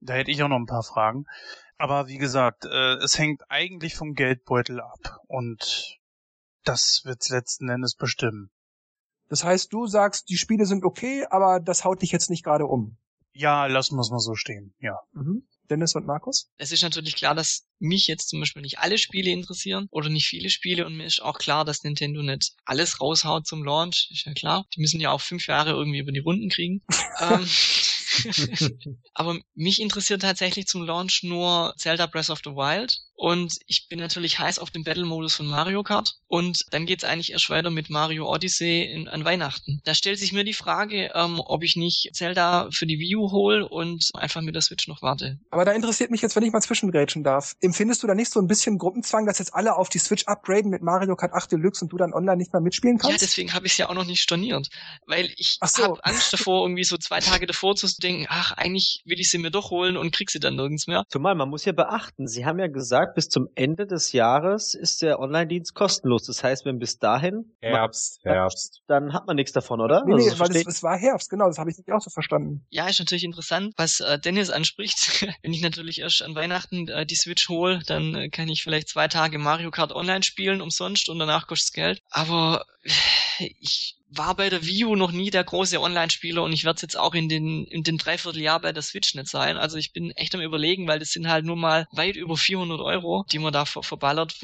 Da 0.01 0.15
hätte 0.15 0.31
ich 0.31 0.43
auch 0.43 0.49
noch 0.49 0.59
ein 0.59 0.67
paar 0.67 0.83
Fragen. 0.83 1.25
Aber 1.79 2.09
wie 2.09 2.19
gesagt, 2.19 2.65
äh, 2.65 2.95
es 2.97 3.19
hängt 3.19 3.43
eigentlich 3.51 3.95
vom 3.95 4.15
Geldbeutel 4.15 4.81
ab 4.81 5.19
und 5.27 5.99
das 6.65 7.03
wird's 7.05 7.29
letzten 7.29 7.69
Endes 7.69 7.95
bestimmen. 7.95 8.51
Das 9.29 9.45
heißt, 9.45 9.73
du 9.73 9.87
sagst, 9.87 10.29
die 10.29 10.37
Spiele 10.37 10.67
sind 10.67 10.85
okay, 10.85 11.27
aber 11.31 11.61
das 11.61 11.85
haut 11.85 12.03
dich 12.03 12.13
jetzt 12.13 12.31
nicht 12.31 12.45
gerade 12.45 12.67
um. 12.67 12.97
Ja, 13.33 13.67
lassen 13.67 13.97
wir 13.97 14.03
es 14.03 14.11
mal 14.11 14.21
so 14.21 14.35
stehen, 14.35 14.75
ja. 14.79 15.01
Mhm. 15.13 15.47
Dennis 15.71 15.95
und 15.95 16.07
Markus? 16.07 16.51
Es 16.59 16.73
ist 16.73 16.83
natürlich 16.83 17.17
klar, 17.17 17.35
dass 17.35 17.67
mich 17.79 18.07
jetzt 18.07 18.29
zum 18.29 18.41
Beispiel 18.41 18.63
nicht 18.63 18.79
alle 18.79 18.99
Spiele 18.99 19.31
interessieren 19.31 19.89
oder 19.91 20.09
nicht 20.09 20.27
viele 20.27 20.51
Spiele 20.51 20.87
und 20.87 20.97
mir 20.97 21.07
ist 21.07 21.23
auch 21.23 21.39
klar, 21.39 21.65
dass 21.65 21.83
Nintendo 21.83 22.23
nicht 22.23 22.53
alles 22.65 23.01
raushaut 23.01 23.47
zum 23.47 23.65
Launch. 23.65 24.09
Ist 24.13 24.27
ja 24.27 24.35
klar. 24.35 24.67
Die 24.77 24.81
müssen 24.81 25.01
ja 25.01 25.11
auch 25.11 25.21
fünf 25.21 25.47
Jahre 25.47 25.71
irgendwie 25.71 26.01
über 26.01 26.13
die 26.13 26.21
Runden 26.21 26.51
kriegen. 26.51 26.83
ähm, 27.21 27.47
Aber 29.15 29.39
mich 29.55 29.81
interessiert 29.81 30.23
tatsächlich 30.23 30.67
zum 30.67 30.85
Launch 30.85 31.23
nur 31.23 31.75
Zelda 31.77 32.07
Breath 32.07 32.31
of 32.31 32.41
the 32.45 32.51
Wild. 32.51 32.99
Und 33.17 33.59
ich 33.67 33.87
bin 33.89 34.01
natürlich 34.01 34.41
heiß 34.41 34.59
auf 34.59 34.71
den 34.71 34.83
Battle-Modus 34.83 35.37
von 35.37 35.47
Mario 35.47 35.85
Kart. 35.85 36.17
Und 36.27 36.65
dann 36.71 36.85
geht's 36.85 37.05
eigentlich 37.05 37.31
erst 37.31 37.49
weiter 37.49 37.71
mit 37.71 37.89
Mario 37.89 38.29
Odyssey 38.29 38.83
in, 38.83 39.09
an 39.09 39.25
Weihnachten. 39.25 39.81
Da 39.85 39.95
stellt 39.95 40.19
sich 40.19 40.33
mir 40.33 40.43
die 40.43 40.53
Frage, 40.53 41.13
ähm, 41.15 41.41
ob 41.41 41.63
ich 41.63 41.77
nicht 41.77 42.11
Zelda 42.13 42.69
für 42.73 42.87
die 42.87 42.99
Wii 42.99 43.17
U 43.17 43.31
hole 43.31 43.69
und 43.69 44.11
einfach 44.15 44.41
mit 44.43 44.57
der 44.57 44.63
Switch 44.63 44.89
noch 44.89 45.01
warte. 45.01 45.39
Aber 45.51 45.65
da 45.65 45.73
interessiert 45.73 46.11
mich 46.11 46.23
jetzt, 46.23 46.35
wenn 46.35 46.43
ich 46.43 46.53
mal 46.53 46.61
zwischengrätschen 46.61 47.23
darf. 47.23 47.55
Empfindest 47.61 48.03
du 48.03 48.09
da 48.09 48.17
nicht 48.17 48.33
so 48.33 48.41
ein 48.41 48.49
bisschen 48.49 48.79
Gruppenzwang, 48.79 49.27
dass 49.27 49.39
jetzt 49.39 49.55
alle 49.55 49.77
auf 49.77 49.89
die 49.89 49.99
Switch 50.01 50.25
upgraden 50.25 50.71
mit 50.71 50.83
Mario 50.83 51.15
Kart 51.15 51.33
8 51.33 51.53
Deluxe 51.53 51.85
und 51.85 51.93
du 51.93 51.97
dann 51.97 52.13
online 52.13 52.37
nicht 52.37 52.53
mehr 52.53 52.61
mitspielen 52.61 52.99
kannst? 52.99 53.21
Ja, 53.21 53.27
deswegen 53.27 53.53
habe 53.53 53.67
ich 53.67 53.73
es 53.73 53.79
ja 53.79 53.89
auch 53.89 53.95
noch 53.95 54.07
nicht 54.07 54.23
storniert. 54.23 54.71
Weil 55.07 55.33
ich 55.37 55.59
so. 55.65 55.85
habe 55.85 56.05
Angst 56.05 56.33
davor, 56.33 56.65
irgendwie 56.65 56.85
so 56.85 56.97
zwei 56.97 57.21
Tage 57.21 57.47
davor 57.47 57.77
zu 57.77 57.87
denken, 58.05 58.27
ach, 58.29 58.53
eigentlich 58.53 59.03
will 59.05 59.19
ich 59.19 59.31
sie 59.31 59.39
mir 59.39 59.51
doch 59.51 59.71
holen 59.71 59.97
und 59.97 60.13
krieg 60.13 60.31
sie 60.31 60.41
dann 60.41 60.57
nirgends 60.57 60.87
mehr. 60.87 61.05
Zumal, 61.09 61.35
man 61.35 61.49
muss 61.49 61.65
ja 61.65 61.73
beachten, 61.73 62.27
sie 62.27 62.45
haben 62.45 62.59
ja 62.59 62.69
gesagt, 62.69 63.15
bis 63.15 63.29
zum 63.29 63.49
Ende 63.55 63.87
des 63.87 64.13
Jahres 64.13 64.75
ist 64.75 65.03
der 65.03 65.19
Online-Dienst 65.19 65.75
kostenlos. 65.75 66.25
Das 66.25 66.45
heißt, 66.45 66.65
wenn 66.65 66.79
bis 66.79 66.99
dahin 66.99 67.57
Herbst, 67.61 68.21
Herbst, 68.25 68.83
dann 68.87 69.13
hat 69.13 69.27
man 69.27 69.37
nichts 69.37 69.53
davon, 69.53 69.81
oder? 69.81 70.05
Nee, 70.05 70.15
nee 70.15 70.31
also, 70.31 70.41
weil 70.41 70.55
es, 70.55 70.67
es, 70.67 70.83
war 70.83 70.97
Herbst, 70.97 71.31
genau, 71.31 71.47
das 71.47 71.59
habe 71.59 71.71
ich 71.71 71.79
nicht 71.79 71.91
auch 71.91 72.01
so 72.01 72.11
verstanden. 72.11 72.67
Ja, 72.71 72.89
ist 72.89 73.01
natürlich 73.01 73.25
interessant, 73.25 73.75
was 73.77 74.01
äh, 74.01 74.19
Dennis 74.19 74.51
anspricht. 74.51 75.27
wenn 75.43 75.53
ich 75.53 75.63
natürlich 75.63 76.01
erst 76.01 76.23
an 76.23 76.35
Weihnachten 76.35 76.89
äh, 76.89 77.07
die 77.07 77.17
Switch 77.17 77.49
hole, 77.49 77.81
dann 77.87 78.15
äh, 78.15 78.29
kann 78.29 78.49
ich 78.49 78.63
vielleicht 78.63 78.89
zwei 78.89 79.09
Tage 79.09 79.39
Mario 79.39 79.71
Kart 79.71 79.93
Online 79.93 80.23
spielen 80.23 80.61
umsonst 80.61 81.09
und 81.09 81.19
danach 81.19 81.47
kostet 81.47 81.69
es 81.69 81.73
Geld. 81.73 82.03
Aber 82.11 82.65
ich 83.61 83.99
war 84.17 84.37
bei 84.37 84.49
der 84.49 84.65
Wii 84.65 84.85
U 84.85 84.97
noch 84.97 85.13
nie 85.13 85.31
der 85.31 85.45
große 85.45 85.81
Online-Spieler 85.81 86.43
und 86.43 86.53
ich 86.53 86.65
werde 86.65 86.77
es 86.77 86.83
jetzt 86.83 86.99
auch 86.99 87.15
in 87.15 87.29
den, 87.29 87.65
in 87.65 87.83
den 87.83 87.99
Dreivierteljahr 87.99 88.61
bei 88.61 88.73
der 88.73 88.83
Switch 88.83 89.15
nicht 89.15 89.29
sein. 89.29 89.57
Also 89.57 89.77
ich 89.77 89.93
bin 89.93 90.11
echt 90.13 90.35
am 90.35 90.41
überlegen, 90.41 90.87
weil 90.87 90.99
das 90.99 91.11
sind 91.11 91.29
halt 91.29 91.45
nur 91.45 91.57
mal 91.57 91.87
weit 91.93 92.17
über 92.17 92.37
400 92.37 92.81
Euro, 92.81 93.25
die 93.33 93.39
man 93.39 93.53
da 93.53 93.65
ver 93.65 93.83
verballert. 93.83 94.35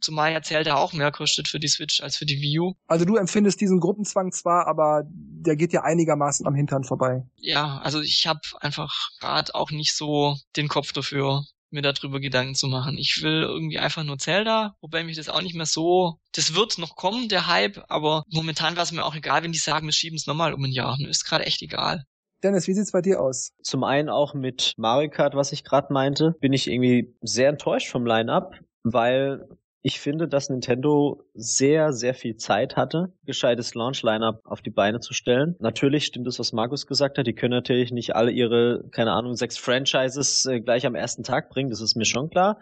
Zumal 0.00 0.32
ja 0.32 0.42
Zelda 0.42 0.76
auch 0.76 0.92
mehr 0.92 1.10
kostet 1.10 1.48
für 1.48 1.58
die 1.58 1.68
Switch 1.68 2.00
als 2.00 2.16
für 2.16 2.26
die 2.26 2.40
Wii 2.40 2.60
U. 2.60 2.74
Also 2.86 3.04
du 3.04 3.16
empfindest 3.16 3.60
diesen 3.60 3.80
Gruppenzwang 3.80 4.30
zwar, 4.32 4.66
aber 4.68 5.02
der 5.08 5.56
geht 5.56 5.72
ja 5.72 5.82
einigermaßen 5.82 6.46
am 6.46 6.54
Hintern 6.54 6.84
vorbei. 6.84 7.26
Ja, 7.36 7.78
also 7.78 8.00
ich 8.00 8.26
habe 8.26 8.40
einfach 8.60 8.94
gerade 9.20 9.54
auch 9.54 9.70
nicht 9.70 9.96
so 9.96 10.36
den 10.56 10.68
Kopf 10.68 10.92
dafür, 10.92 11.44
mir 11.70 11.82
darüber 11.82 12.20
Gedanken 12.20 12.54
zu 12.54 12.66
machen. 12.66 12.96
Ich 12.98 13.20
will 13.22 13.42
irgendwie 13.42 13.78
einfach 13.78 14.04
nur 14.04 14.18
Zelda, 14.18 14.74
wobei 14.80 15.04
mich 15.04 15.16
das 15.16 15.28
auch 15.28 15.42
nicht 15.42 15.54
mehr 15.54 15.66
so. 15.66 16.18
Das 16.32 16.54
wird 16.54 16.78
noch 16.78 16.96
kommen, 16.96 17.28
der 17.28 17.46
Hype, 17.46 17.84
aber 17.88 18.24
momentan 18.28 18.76
war 18.76 18.82
es 18.82 18.92
mir 18.92 19.04
auch 19.04 19.14
egal, 19.14 19.42
wenn 19.42 19.52
die 19.52 19.58
sagen, 19.58 19.86
wir 19.86 19.92
schieben 19.92 20.16
es 20.16 20.26
nochmal 20.26 20.54
um 20.54 20.64
ein 20.64 20.72
Jahr. 20.72 20.96
Mir 20.98 21.08
ist 21.08 21.24
gerade 21.24 21.46
echt 21.46 21.62
egal. 21.62 22.04
Dennis, 22.42 22.68
wie 22.68 22.74
sieht's 22.74 22.92
bei 22.92 23.02
dir 23.02 23.20
aus? 23.20 23.52
Zum 23.62 23.82
einen 23.82 24.08
auch 24.08 24.32
mit 24.32 24.74
Mario 24.76 25.10
Kart, 25.10 25.34
was 25.34 25.52
ich 25.52 25.64
gerade 25.64 25.92
meinte, 25.92 26.36
bin 26.40 26.52
ich 26.52 26.68
irgendwie 26.68 27.14
sehr 27.20 27.48
enttäuscht 27.48 27.88
vom 27.88 28.06
Line-Up, 28.06 28.54
weil 28.84 29.48
Ich 29.88 30.00
finde, 30.00 30.28
dass 30.28 30.50
Nintendo 30.50 31.24
sehr, 31.32 31.94
sehr 31.94 32.12
viel 32.12 32.36
Zeit 32.36 32.76
hatte, 32.76 33.10
gescheites 33.24 33.74
Launch-Lineup 33.74 34.42
auf 34.44 34.60
die 34.60 34.68
Beine 34.68 35.00
zu 35.00 35.14
stellen. 35.14 35.56
Natürlich 35.60 36.04
stimmt 36.04 36.26
es, 36.26 36.38
was 36.38 36.52
Markus 36.52 36.86
gesagt 36.86 37.16
hat. 37.16 37.26
Die 37.26 37.32
können 37.32 37.54
natürlich 37.54 37.90
nicht 37.90 38.14
alle 38.14 38.30
ihre, 38.30 38.84
keine 38.90 39.12
Ahnung, 39.12 39.34
sechs 39.34 39.56
Franchises 39.56 40.44
äh, 40.44 40.60
gleich 40.60 40.84
am 40.84 40.94
ersten 40.94 41.22
Tag 41.22 41.48
bringen. 41.48 41.70
Das 41.70 41.80
ist 41.80 41.96
mir 41.96 42.04
schon 42.04 42.28
klar. 42.28 42.58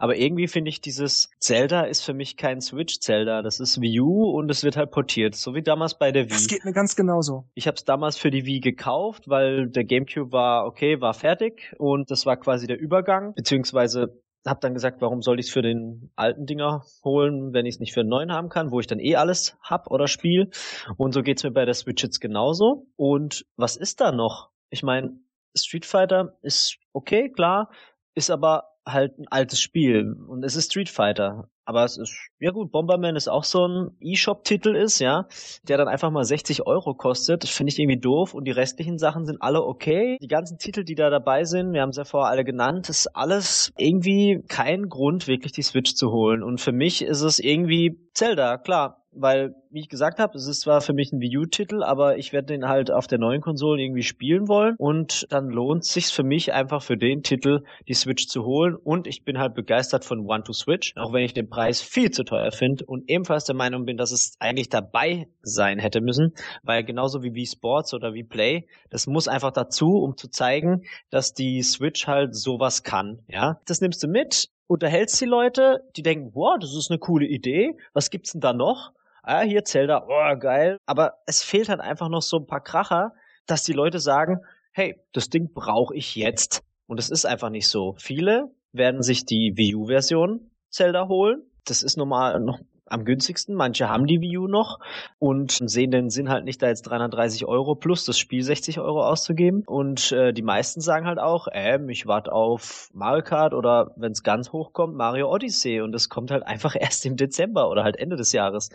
Aber 0.00 0.16
irgendwie 0.16 0.48
finde 0.48 0.70
ich 0.70 0.80
dieses 0.80 1.30
Zelda 1.38 1.82
ist 1.82 2.02
für 2.02 2.14
mich 2.14 2.36
kein 2.36 2.60
Switch-Zelda. 2.60 3.42
Das 3.42 3.60
ist 3.60 3.80
Wii 3.80 4.00
U 4.00 4.24
und 4.30 4.50
es 4.50 4.64
wird 4.64 4.76
halt 4.76 4.90
portiert. 4.90 5.36
So 5.36 5.54
wie 5.54 5.62
damals 5.62 5.96
bei 5.96 6.10
der 6.10 6.24
Wii. 6.24 6.30
Das 6.30 6.48
geht 6.48 6.64
mir 6.64 6.72
ganz 6.72 6.96
genauso. 6.96 7.44
Ich 7.54 7.68
habe 7.68 7.76
es 7.76 7.84
damals 7.84 8.16
für 8.16 8.32
die 8.32 8.44
Wii 8.44 8.58
gekauft, 8.58 9.28
weil 9.28 9.68
der 9.68 9.84
GameCube 9.84 10.32
war 10.32 10.66
okay, 10.66 11.00
war 11.00 11.14
fertig 11.14 11.72
und 11.78 12.10
das 12.10 12.26
war 12.26 12.36
quasi 12.36 12.66
der 12.66 12.80
Übergang. 12.80 13.34
Beziehungsweise 13.34 14.20
habe 14.46 14.60
dann 14.60 14.74
gesagt, 14.74 15.00
warum 15.00 15.22
soll 15.22 15.40
ich 15.40 15.46
es 15.46 15.52
für 15.52 15.62
den 15.62 16.10
alten 16.16 16.46
Dinger 16.46 16.84
holen, 17.04 17.52
wenn 17.52 17.66
ich 17.66 17.76
es 17.76 17.80
nicht 17.80 17.92
für 17.92 18.00
einen 18.00 18.08
neuen 18.08 18.32
haben 18.32 18.48
kann, 18.48 18.70
wo 18.70 18.80
ich 18.80 18.86
dann 18.86 19.00
eh 19.00 19.16
alles 19.16 19.56
hab 19.60 19.90
oder 19.90 20.06
spiel. 20.06 20.50
Und 20.96 21.12
so 21.12 21.22
geht's 21.22 21.44
mir 21.44 21.50
bei 21.50 21.64
der 21.64 21.74
Switch 21.74 22.02
jetzt 22.02 22.20
genauso. 22.20 22.86
Und 22.96 23.46
was 23.56 23.76
ist 23.76 24.00
da 24.00 24.12
noch? 24.12 24.50
Ich 24.70 24.82
meine, 24.82 25.18
Street 25.56 25.86
Fighter 25.86 26.36
ist 26.42 26.78
okay, 26.92 27.30
klar, 27.30 27.70
ist 28.14 28.30
aber 28.30 28.75
halt 28.86 29.18
ein 29.18 29.26
altes 29.28 29.60
Spiel 29.60 30.14
und 30.28 30.44
es 30.44 30.56
ist 30.56 30.70
Street 30.70 30.88
Fighter. 30.88 31.48
Aber 31.68 31.84
es 31.84 31.96
ist, 31.96 32.16
ja 32.38 32.52
gut, 32.52 32.70
Bomberman 32.70 33.16
ist 33.16 33.26
auch 33.26 33.42
so 33.42 33.66
ein 33.66 33.90
E-Shop-Titel 34.00 34.76
ist, 34.76 35.00
ja, 35.00 35.26
der 35.64 35.76
dann 35.76 35.88
einfach 35.88 36.12
mal 36.12 36.22
60 36.22 36.64
Euro 36.64 36.94
kostet. 36.94 37.42
Das 37.42 37.50
finde 37.50 37.72
ich 37.72 37.78
irgendwie 37.80 37.98
doof 37.98 38.34
und 38.34 38.44
die 38.44 38.52
restlichen 38.52 38.98
Sachen 38.98 39.26
sind 39.26 39.42
alle 39.42 39.64
okay. 39.64 40.16
Die 40.22 40.28
ganzen 40.28 40.58
Titel, 40.58 40.84
die 40.84 40.94
da 40.94 41.10
dabei 41.10 41.42
sind, 41.42 41.72
wir 41.72 41.82
haben 41.82 41.90
es 41.90 41.96
ja 41.96 42.04
vorher 42.04 42.30
alle 42.30 42.44
genannt, 42.44 42.88
ist 42.88 43.08
alles 43.16 43.72
irgendwie 43.76 44.44
kein 44.46 44.88
Grund, 44.88 45.26
wirklich 45.26 45.50
die 45.50 45.62
Switch 45.62 45.94
zu 45.94 46.12
holen. 46.12 46.44
Und 46.44 46.60
für 46.60 46.72
mich 46.72 47.02
ist 47.02 47.22
es 47.22 47.40
irgendwie 47.40 47.98
Zelda, 48.14 48.58
klar 48.58 49.05
weil, 49.16 49.54
wie 49.70 49.80
ich 49.80 49.88
gesagt 49.88 50.18
habe, 50.18 50.36
es 50.36 50.46
ist 50.46 50.60
zwar 50.60 50.80
für 50.80 50.92
mich 50.92 51.12
ein 51.12 51.20
Wii 51.20 51.38
U-Titel, 51.38 51.82
aber 51.82 52.18
ich 52.18 52.32
werde 52.32 52.48
den 52.48 52.68
halt 52.68 52.90
auf 52.90 53.06
der 53.06 53.18
neuen 53.18 53.40
Konsole 53.40 53.82
irgendwie 53.82 54.02
spielen 54.02 54.48
wollen 54.48 54.74
und 54.78 55.26
dann 55.30 55.48
lohnt 55.48 55.84
sich 55.84 56.06
für 56.06 56.22
mich 56.22 56.52
einfach 56.52 56.82
für 56.82 56.96
den 56.96 57.22
Titel 57.22 57.62
die 57.88 57.94
Switch 57.94 58.26
zu 58.26 58.44
holen 58.44 58.76
und 58.76 59.06
ich 59.06 59.24
bin 59.24 59.38
halt 59.38 59.54
begeistert 59.54 60.04
von 60.04 60.20
One 60.20 60.44
to 60.44 60.52
Switch, 60.52 60.92
auch 60.96 61.12
wenn 61.12 61.24
ich 61.24 61.34
den 61.34 61.48
Preis 61.48 61.80
viel 61.80 62.10
zu 62.10 62.24
teuer 62.24 62.52
finde 62.52 62.84
und 62.86 63.10
ebenfalls 63.10 63.44
der 63.44 63.56
Meinung 63.56 63.84
bin, 63.84 63.96
dass 63.96 64.12
es 64.12 64.36
eigentlich 64.38 64.68
dabei 64.68 65.28
sein 65.42 65.78
hätte 65.78 66.00
müssen, 66.00 66.34
weil 66.62 66.84
genauso 66.84 67.22
wie 67.22 67.34
Wii 67.34 67.46
Sports 67.46 67.94
oder 67.94 68.14
Wii 68.14 68.24
Play, 68.24 68.66
das 68.90 69.06
muss 69.06 69.28
einfach 69.28 69.52
dazu, 69.52 69.98
um 69.98 70.16
zu 70.16 70.28
zeigen, 70.28 70.82
dass 71.10 71.34
die 71.34 71.62
Switch 71.62 72.06
halt 72.06 72.34
sowas 72.34 72.82
kann, 72.82 73.20
ja. 73.28 73.60
Das 73.66 73.80
nimmst 73.80 74.02
du 74.02 74.08
mit, 74.08 74.48
unterhältst 74.66 75.20
die 75.20 75.26
Leute, 75.26 75.80
die 75.96 76.02
denken, 76.02 76.30
wow, 76.34 76.56
das 76.60 76.74
ist 76.74 76.90
eine 76.90 76.98
coole 76.98 77.26
Idee, 77.26 77.76
was 77.92 78.10
gibt's 78.10 78.32
denn 78.32 78.40
da 78.40 78.52
noch? 78.52 78.92
Ah, 79.26 79.42
hier 79.42 79.64
Zelda, 79.64 80.06
oh, 80.08 80.38
geil. 80.38 80.78
Aber 80.86 81.18
es 81.26 81.42
fehlt 81.42 81.68
halt 81.68 81.80
einfach 81.80 82.08
noch 82.08 82.22
so 82.22 82.38
ein 82.38 82.46
paar 82.46 82.62
Kracher, 82.62 83.12
dass 83.46 83.62
die 83.62 83.72
Leute 83.72 83.98
sagen, 83.98 84.40
hey, 84.72 85.00
das 85.12 85.28
Ding 85.28 85.52
brauche 85.52 85.94
ich 85.94 86.16
jetzt. 86.16 86.62
Und 86.86 86.98
es 86.98 87.10
ist 87.10 87.26
einfach 87.26 87.50
nicht 87.50 87.68
so. 87.68 87.94
Viele 87.98 88.54
werden 88.72 89.02
sich 89.02 89.24
die 89.24 89.52
Wii 89.56 89.74
U-Version 89.74 90.50
Zelda 90.70 91.08
holen. 91.08 91.42
Das 91.64 91.82
ist 91.82 91.96
normal 91.96 92.40
noch 92.40 92.60
am 92.88 93.04
günstigsten. 93.04 93.54
Manche 93.54 93.88
haben 93.88 94.06
die 94.06 94.20
Wii 94.20 94.38
U 94.38 94.48
noch 94.48 94.78
und 95.18 95.52
sehen 95.52 95.90
den 95.90 96.10
Sinn 96.10 96.28
halt 96.28 96.44
nicht, 96.44 96.62
da 96.62 96.68
jetzt 96.68 96.82
330 96.82 97.44
Euro 97.46 97.74
plus 97.74 98.04
das 98.04 98.18
Spiel 98.18 98.42
60 98.42 98.80
Euro 98.80 99.04
auszugeben. 99.04 99.62
Und 99.66 100.12
äh, 100.12 100.32
die 100.32 100.42
meisten 100.42 100.80
sagen 100.80 101.06
halt 101.06 101.18
auch, 101.18 101.48
ähm, 101.52 101.88
ich 101.88 102.06
warte 102.06 102.32
auf 102.32 102.90
Mario 102.92 103.22
Kart 103.22 103.54
oder 103.54 103.92
wenn 103.96 104.12
es 104.12 104.22
ganz 104.22 104.52
hoch 104.52 104.72
kommt, 104.72 104.96
Mario 104.96 105.30
Odyssey. 105.32 105.80
Und 105.80 105.92
das 105.92 106.08
kommt 106.08 106.30
halt 106.30 106.46
einfach 106.46 106.76
erst 106.78 107.04
im 107.06 107.16
Dezember 107.16 107.68
oder 107.68 107.84
halt 107.84 107.96
Ende 107.96 108.16
des 108.16 108.32
Jahres. 108.32 108.70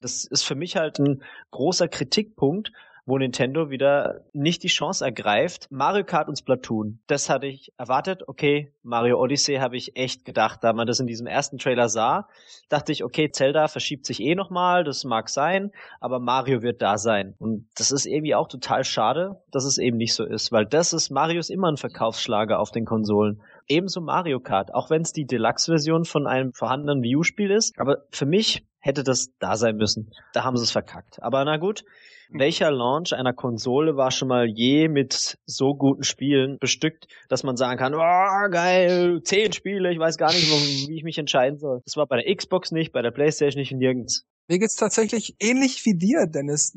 Das 0.00 0.24
ist 0.24 0.42
für 0.42 0.54
mich 0.54 0.76
halt 0.76 0.98
ein 0.98 1.22
großer 1.50 1.88
Kritikpunkt, 1.88 2.72
wo 3.10 3.18
Nintendo 3.18 3.70
wieder 3.70 4.20
nicht 4.32 4.62
die 4.62 4.68
Chance 4.68 5.04
ergreift. 5.04 5.66
Mario 5.70 6.04
Kart 6.04 6.28
und 6.28 6.38
Splatoon, 6.38 7.00
das 7.08 7.28
hatte 7.28 7.48
ich 7.48 7.72
erwartet. 7.76 8.22
Okay, 8.26 8.72
Mario 8.82 9.20
Odyssey 9.20 9.56
habe 9.56 9.76
ich 9.76 9.96
echt 9.96 10.24
gedacht, 10.24 10.60
da 10.62 10.72
man 10.72 10.86
das 10.86 11.00
in 11.00 11.08
diesem 11.08 11.26
ersten 11.26 11.58
Trailer 11.58 11.88
sah, 11.88 12.28
dachte 12.68 12.92
ich, 12.92 13.02
okay, 13.02 13.30
Zelda 13.30 13.66
verschiebt 13.66 14.06
sich 14.06 14.22
eh 14.22 14.36
nochmal, 14.36 14.84
das 14.84 15.04
mag 15.04 15.28
sein, 15.28 15.72
aber 15.98 16.20
Mario 16.20 16.62
wird 16.62 16.80
da 16.80 16.98
sein. 16.98 17.34
Und 17.38 17.68
das 17.76 17.90
ist 17.90 18.06
irgendwie 18.06 18.36
auch 18.36 18.46
total 18.46 18.84
schade, 18.84 19.42
dass 19.50 19.64
es 19.64 19.78
eben 19.78 19.96
nicht 19.96 20.14
so 20.14 20.24
ist, 20.24 20.52
weil 20.52 20.64
das 20.64 20.92
ist, 20.92 21.10
Mario 21.10 21.40
ist 21.40 21.50
immer 21.50 21.70
ein 21.70 21.76
Verkaufsschlager 21.76 22.60
auf 22.60 22.70
den 22.70 22.84
Konsolen. 22.84 23.42
Ebenso 23.70 24.00
Mario 24.00 24.40
Kart, 24.40 24.74
auch 24.74 24.90
wenn 24.90 25.02
es 25.02 25.12
die 25.12 25.26
Deluxe-Version 25.26 26.04
von 26.04 26.26
einem 26.26 26.52
vorhandenen 26.52 27.02
Wii 27.02 27.16
U-Spiel 27.16 27.52
ist. 27.52 27.78
Aber 27.78 27.98
für 28.10 28.26
mich 28.26 28.66
hätte 28.80 29.04
das 29.04 29.28
da 29.38 29.56
sein 29.56 29.76
müssen. 29.76 30.10
Da 30.32 30.42
haben 30.42 30.56
sie 30.56 30.64
es 30.64 30.72
verkackt. 30.72 31.22
Aber 31.22 31.44
na 31.44 31.56
gut, 31.56 31.84
welcher 32.30 32.72
Launch 32.72 33.14
einer 33.14 33.32
Konsole 33.32 33.96
war 33.96 34.10
schon 34.10 34.26
mal 34.26 34.46
je 34.48 34.88
mit 34.88 35.38
so 35.46 35.74
guten 35.74 36.02
Spielen 36.02 36.58
bestückt, 36.58 37.06
dass 37.28 37.44
man 37.44 37.56
sagen 37.56 37.78
kann, 37.78 37.94
oh, 37.94 38.50
geil, 38.50 39.20
zehn 39.22 39.52
Spiele, 39.52 39.92
ich 39.92 40.00
weiß 40.00 40.16
gar 40.16 40.32
nicht, 40.32 40.50
wie 40.88 40.96
ich 40.96 41.04
mich 41.04 41.18
entscheiden 41.18 41.58
soll. 41.58 41.80
Das 41.84 41.96
war 41.96 42.06
bei 42.06 42.20
der 42.20 42.34
Xbox 42.34 42.72
nicht, 42.72 42.92
bei 42.92 43.02
der 43.02 43.12
Playstation 43.12 43.60
nicht 43.60 43.72
und 43.72 43.78
nirgends. 43.78 44.26
Mir 44.48 44.58
geht's 44.58 44.74
tatsächlich 44.74 45.36
ähnlich 45.38 45.84
wie 45.84 45.96
dir, 45.96 46.26
Dennis. 46.26 46.76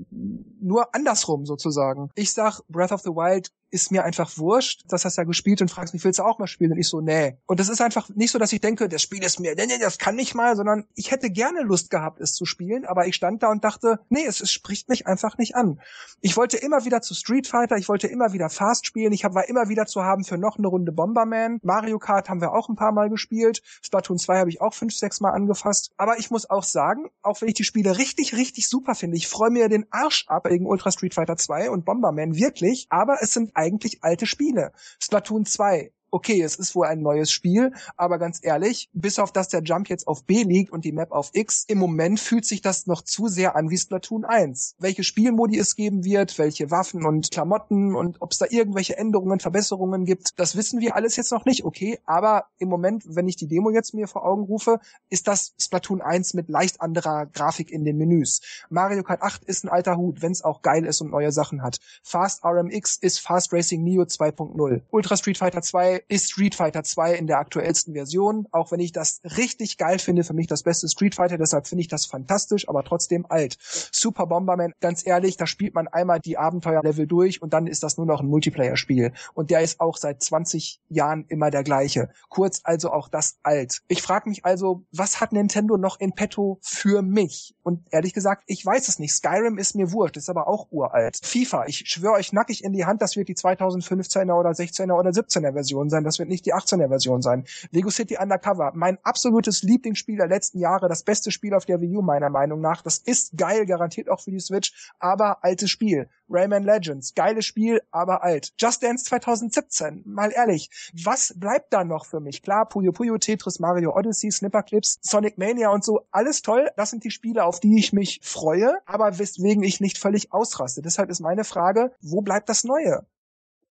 Nur 0.62 0.94
andersrum 0.94 1.46
sozusagen. 1.46 2.10
Ich 2.14 2.32
sag, 2.32 2.62
Breath 2.70 2.92
of 2.92 3.02
the 3.02 3.10
Wild 3.10 3.50
ist 3.74 3.92
mir 3.92 4.04
einfach 4.04 4.38
wurscht. 4.38 4.84
Das 4.88 5.04
hast 5.04 5.18
du 5.18 5.22
ja 5.22 5.26
gespielt 5.26 5.62
und 5.62 5.70
fragst 5.70 5.94
mich, 5.94 6.04
willst 6.04 6.20
du 6.20 6.24
auch 6.24 6.38
mal 6.38 6.48
spielen? 6.48 6.72
Und 6.72 6.78
ich 6.78 6.88
so, 6.88 7.02
nee. 7.02 7.38
Und 7.48 7.60
das 7.60 7.70
ist 7.70 7.82
einfach 7.82 8.08
nicht 8.10 8.32
so, 8.32 8.38
dass 8.38 8.54
ich 8.54 8.62
denke, 8.62 8.88
das 8.88 9.02
Spiel 9.02 9.24
ist 9.24 9.40
mir, 9.40 9.56
nee, 9.56 9.66
nee, 9.66 9.80
das 9.80 9.98
kann 9.98 10.16
nicht 10.16 10.36
mal, 10.36 10.56
sondern 10.56 10.86
ich 10.94 11.10
hätte 11.10 11.32
gerne 11.32 11.62
Lust 11.64 11.90
gehabt, 11.90 12.22
es 12.22 12.36
zu 12.36 12.46
spielen, 12.46 12.86
aber 12.86 13.08
ich 13.08 13.16
stand 13.16 13.42
da 13.42 13.50
und 13.50 13.64
dachte, 13.64 14.00
nee, 14.10 14.26
es, 14.26 14.42
es 14.42 14.52
spricht 14.52 14.90
mich 14.90 15.08
einfach 15.08 15.40
nicht 15.40 15.56
an. 15.56 15.82
Ich 16.22 16.38
wollte 16.38 16.58
immer 16.58 16.86
wieder 16.86 17.02
zu 17.02 17.16
Street 17.16 17.48
Fighter, 17.48 17.76
ich 17.78 17.90
wollte 17.90 18.08
immer 18.08 18.32
wieder 18.32 18.50
Fast 18.50 18.86
spielen, 18.86 19.12
ich 19.12 19.24
war 19.24 19.50
immer 19.50 19.70
wieder 19.70 19.88
zu 19.88 20.04
haben 20.04 20.24
für 20.24 20.38
noch 20.38 20.58
eine 20.58 20.68
Runde 20.68 20.92
Bomberman. 20.92 21.60
Mario 21.64 21.98
Kart 21.98 22.30
haben 22.30 22.42
wir 22.42 22.54
auch 22.54 22.70
ein 22.70 22.76
paar 22.76 22.92
Mal 22.92 23.10
gespielt. 23.10 23.64
Splatoon 23.82 24.20
2 24.20 24.38
habe 24.38 24.50
ich 24.52 24.62
auch 24.62 24.76
fünf, 24.76 24.94
sechs 24.94 25.20
Mal 25.20 25.32
angefasst. 25.32 25.92
Aber 25.98 26.20
ich 26.20 26.30
muss 26.30 26.48
auch 26.48 26.64
sagen, 26.64 27.10
auch 27.24 27.42
wenn 27.42 27.48
ich 27.48 27.56
die 27.56 27.64
Spiele 27.64 27.98
richtig, 27.98 28.36
richtig 28.36 28.70
super 28.70 28.94
finde, 28.94 29.18
ich 29.18 29.28
freue 29.28 29.50
mir 29.50 29.68
den 29.68 29.88
Arsch 29.90 30.26
ab 30.28 30.46
wegen 30.48 30.68
Ultra 30.68 30.92
Street 30.92 31.16
Fighter 31.16 31.38
2 31.38 31.72
und 31.72 31.86
Bomberman, 31.86 32.36
wirklich, 32.36 32.86
aber 32.90 33.18
es 33.22 33.34
sind 33.34 33.56
eigentlich 33.64 34.04
alte 34.04 34.26
Spiele. 34.26 34.72
Splatoon 35.00 35.46
2 35.46 35.92
okay, 36.14 36.42
es 36.42 36.56
ist 36.56 36.76
wohl 36.76 36.86
ein 36.86 37.02
neues 37.02 37.32
Spiel, 37.32 37.74
aber 37.98 38.20
ganz 38.20 38.40
ehrlich, 38.42 38.90
bis 38.94 39.18
auf 39.18 39.32
dass 39.32 39.48
der 39.48 39.64
Jump 39.64 39.90
jetzt 39.90 40.08
auf 40.08 40.24
B 40.26 40.44
liegt 40.44 40.72
und 40.72 40.86
die 40.86 40.92
Map 40.92 41.12
auf 41.12 41.32
X, 41.34 41.66
im 41.68 41.80
Moment 41.80 42.20
fühlt 42.20 42.46
sich 42.46 42.62
das 42.62 42.86
noch 42.86 43.02
zu 43.02 43.28
sehr 43.28 43.56
an 43.56 43.72
wie 43.72 43.78
Splatoon 43.78 44.24
1. 44.24 44.76
Welche 44.78 45.04
Spielmodi 45.04 45.58
es 45.58 45.76
geben 45.76 46.06
wird, 46.06 46.38
welche 46.38 46.70
Waffen 46.70 47.06
und 47.06 47.32
Klamotten 47.32 47.96
und 47.96 48.22
ob 48.22 48.32
es 48.32 48.38
da 48.38 48.46
irgendwelche 48.48 48.96
Änderungen, 48.96 49.40
Verbesserungen 49.40 50.06
gibt, 50.06 50.40
das 50.40 50.56
wissen 50.56 50.80
wir 50.82 50.96
alles 50.96 51.16
jetzt 51.16 51.32
noch 51.32 51.46
nicht, 51.46 51.66
okay, 51.66 52.00
aber 52.06 52.46
im 52.60 52.70
Moment, 52.70 53.04
wenn 53.08 53.28
ich 53.28 53.36
die 53.36 53.48
Demo 53.48 53.72
jetzt 53.72 53.96
mir 53.96 54.08
vor 54.08 54.24
Augen 54.24 54.44
rufe, 54.44 54.80
ist 55.10 55.28
das 55.28 55.56
Splatoon 55.60 56.02
1 56.02 56.36
mit 56.36 56.48
leicht 56.48 56.80
anderer 56.80 57.26
Grafik 57.26 57.72
in 57.72 57.86
den 57.86 57.98
Menüs. 57.98 58.42
Mario 58.70 59.02
Kart 59.02 59.24
8 59.24 59.44
ist 59.46 59.66
ein 59.66 59.70
alter 59.70 59.98
Hut, 59.98 60.22
wenn 60.22 60.32
es 60.32 60.44
auch 60.44 60.62
geil 60.62 60.86
ist 60.86 61.02
und 61.02 61.10
neue 61.10 61.32
Sachen 61.32 61.64
hat. 61.64 61.80
Fast 62.04 62.46
RMX 62.46 62.98
ist 62.98 63.20
Fast 63.20 63.52
Racing 63.52 63.84
Neo 63.84 64.04
2.0. 64.04 64.82
Ultra 64.92 65.18
Street 65.18 65.40
Fighter 65.40 65.64
2 65.64 66.03
ist 66.08 66.32
Street 66.32 66.56
Fighter 66.56 66.84
2 66.84 67.16
in 67.16 67.28
der 67.28 67.40
aktuellsten 67.40 67.94
Version, 67.94 68.48
auch 68.52 68.72
wenn 68.72 68.80
ich 68.80 68.92
das 68.92 69.22
richtig 69.38 69.78
geil 69.78 70.00
finde, 70.00 70.24
für 70.24 70.34
mich 70.34 70.48
das 70.48 70.64
beste 70.64 70.88
Street 70.88 71.16
Fighter, 71.16 71.38
deshalb 71.38 71.68
finde 71.68 71.82
ich 71.82 71.88
das 71.88 72.06
fantastisch, 72.06 72.68
aber 72.70 72.84
trotzdem 72.84 73.26
alt. 73.30 73.58
Super 73.60 74.28
Bomberman, 74.28 74.74
ganz 74.80 75.06
ehrlich, 75.06 75.38
da 75.38 75.48
spielt 75.48 75.74
man 75.74 75.88
einmal 75.88 76.20
die 76.20 76.38
Abenteuerlevel 76.38 77.08
durch 77.08 77.42
und 77.42 77.54
dann 77.54 77.68
ist 77.68 77.84
das 77.84 77.98
nur 77.98 78.06
noch 78.06 78.22
ein 78.22 78.28
Multiplayer-Spiel. 78.28 79.14
Und 79.34 79.50
der 79.50 79.62
ist 79.62 79.80
auch 79.80 79.98
seit 79.98 80.22
20 80.22 80.82
Jahren 80.90 81.26
immer 81.28 81.52
der 81.52 81.64
gleiche. 81.64 82.10
Kurz 82.30 82.62
also 82.64 82.92
auch 82.92 83.10
das 83.10 83.38
alt. 83.44 83.82
Ich 83.88 84.02
frage 84.02 84.30
mich 84.30 84.46
also, 84.46 84.86
was 84.92 85.22
hat 85.22 85.32
Nintendo 85.32 85.78
noch 85.78 86.00
in 86.00 86.14
petto 86.14 86.60
für 86.62 87.02
mich? 87.02 87.56
Und 87.64 87.86
ehrlich 87.92 88.14
gesagt, 88.14 88.44
ich 88.48 88.66
weiß 88.66 88.88
es 88.88 89.00
nicht. 89.00 89.14
Skyrim 89.14 89.58
ist 89.58 89.76
mir 89.76 89.92
wurscht, 89.92 90.18
ist 90.18 90.30
aber 90.30 90.48
auch 90.48 90.68
uralt. 90.72 91.18
FIFA, 91.24 91.66
ich 91.68 91.90
schwöre 91.90 92.14
euch 92.14 92.34
nackig 92.34 92.64
in 92.64 92.74
die 92.74 92.86
Hand, 92.86 93.02
das 93.02 93.16
wird 93.16 93.28
die 93.28 93.36
2015er 93.36 94.34
oder 94.34 94.52
16er 94.52 94.94
oder 94.94 95.12
17er 95.12 95.54
Version 95.54 95.90
sein. 95.94 96.04
Das 96.04 96.20
wird 96.20 96.30
nicht 96.30 96.46
die 96.46 96.54
18er 96.54 96.90
Version 96.90 97.22
sein. 97.22 97.46
Lego 97.72 97.90
City 97.90 98.18
Undercover, 98.20 98.72
mein 98.76 98.98
absolutes 99.04 99.64
Lieblingsspiel 99.64 100.18
der 100.18 100.28
letzten 100.28 100.60
Jahre, 100.60 100.90
das 100.90 101.04
beste 101.04 101.32
Spiel 101.32 101.54
auf 101.54 101.66
der 101.66 101.80
Wii 101.80 101.98
U 101.98 102.02
meiner 102.02 102.30
Meinung 102.30 102.60
nach. 102.60 102.82
Das 102.82 102.98
ist 102.98 103.38
geil, 103.38 103.66
garantiert 103.66 104.10
auch 104.10 104.22
für 104.22 104.32
die 104.32 104.40
Switch, 104.40 104.92
aber 105.00 105.44
altes 105.44 105.70
Spiel. 105.70 106.10
Rayman 106.30 106.64
Legends, 106.64 107.14
geiles 107.14 107.46
Spiel, 107.46 107.82
aber 107.92 108.24
alt. 108.24 108.54
Just 108.58 108.82
Dance 108.84 109.06
2017, 109.06 110.04
mal 110.06 110.32
ehrlich, 110.32 110.70
was 111.04 111.34
bleibt 111.38 111.72
da 111.74 111.84
noch 111.84 112.06
für 112.06 112.20
mich? 112.20 112.42
Klar, 112.42 112.68
Puyo 112.68 112.92
Puyo, 112.92 113.18
Tetris, 113.18 113.60
Mario 113.60 113.96
Odyssey, 113.96 114.32
Snipperclips, 114.32 115.00
Sonic 115.02 115.38
Mania 115.38 115.70
und 115.70 115.84
so, 115.84 116.08
alles 116.12 116.42
toll. 116.42 116.70
Das 116.76 116.90
sind 116.90 117.04
die 117.04 117.12
Spiele, 117.12 117.44
auf 117.44 117.60
die 117.60 117.78
ich 117.78 117.94
mich 117.94 118.20
freue, 118.24 118.78
aber 118.86 119.20
weswegen 119.20 119.64
ich 119.64 119.80
nicht 119.80 119.98
völlig 119.98 120.34
ausraste. 120.34 120.82
Deshalb 120.82 121.10
ist 121.10 121.20
meine 121.20 121.44
Frage, 121.44 121.92
wo 122.02 122.22
bleibt 122.22 122.50
das 122.50 122.64
Neue? 122.64 123.06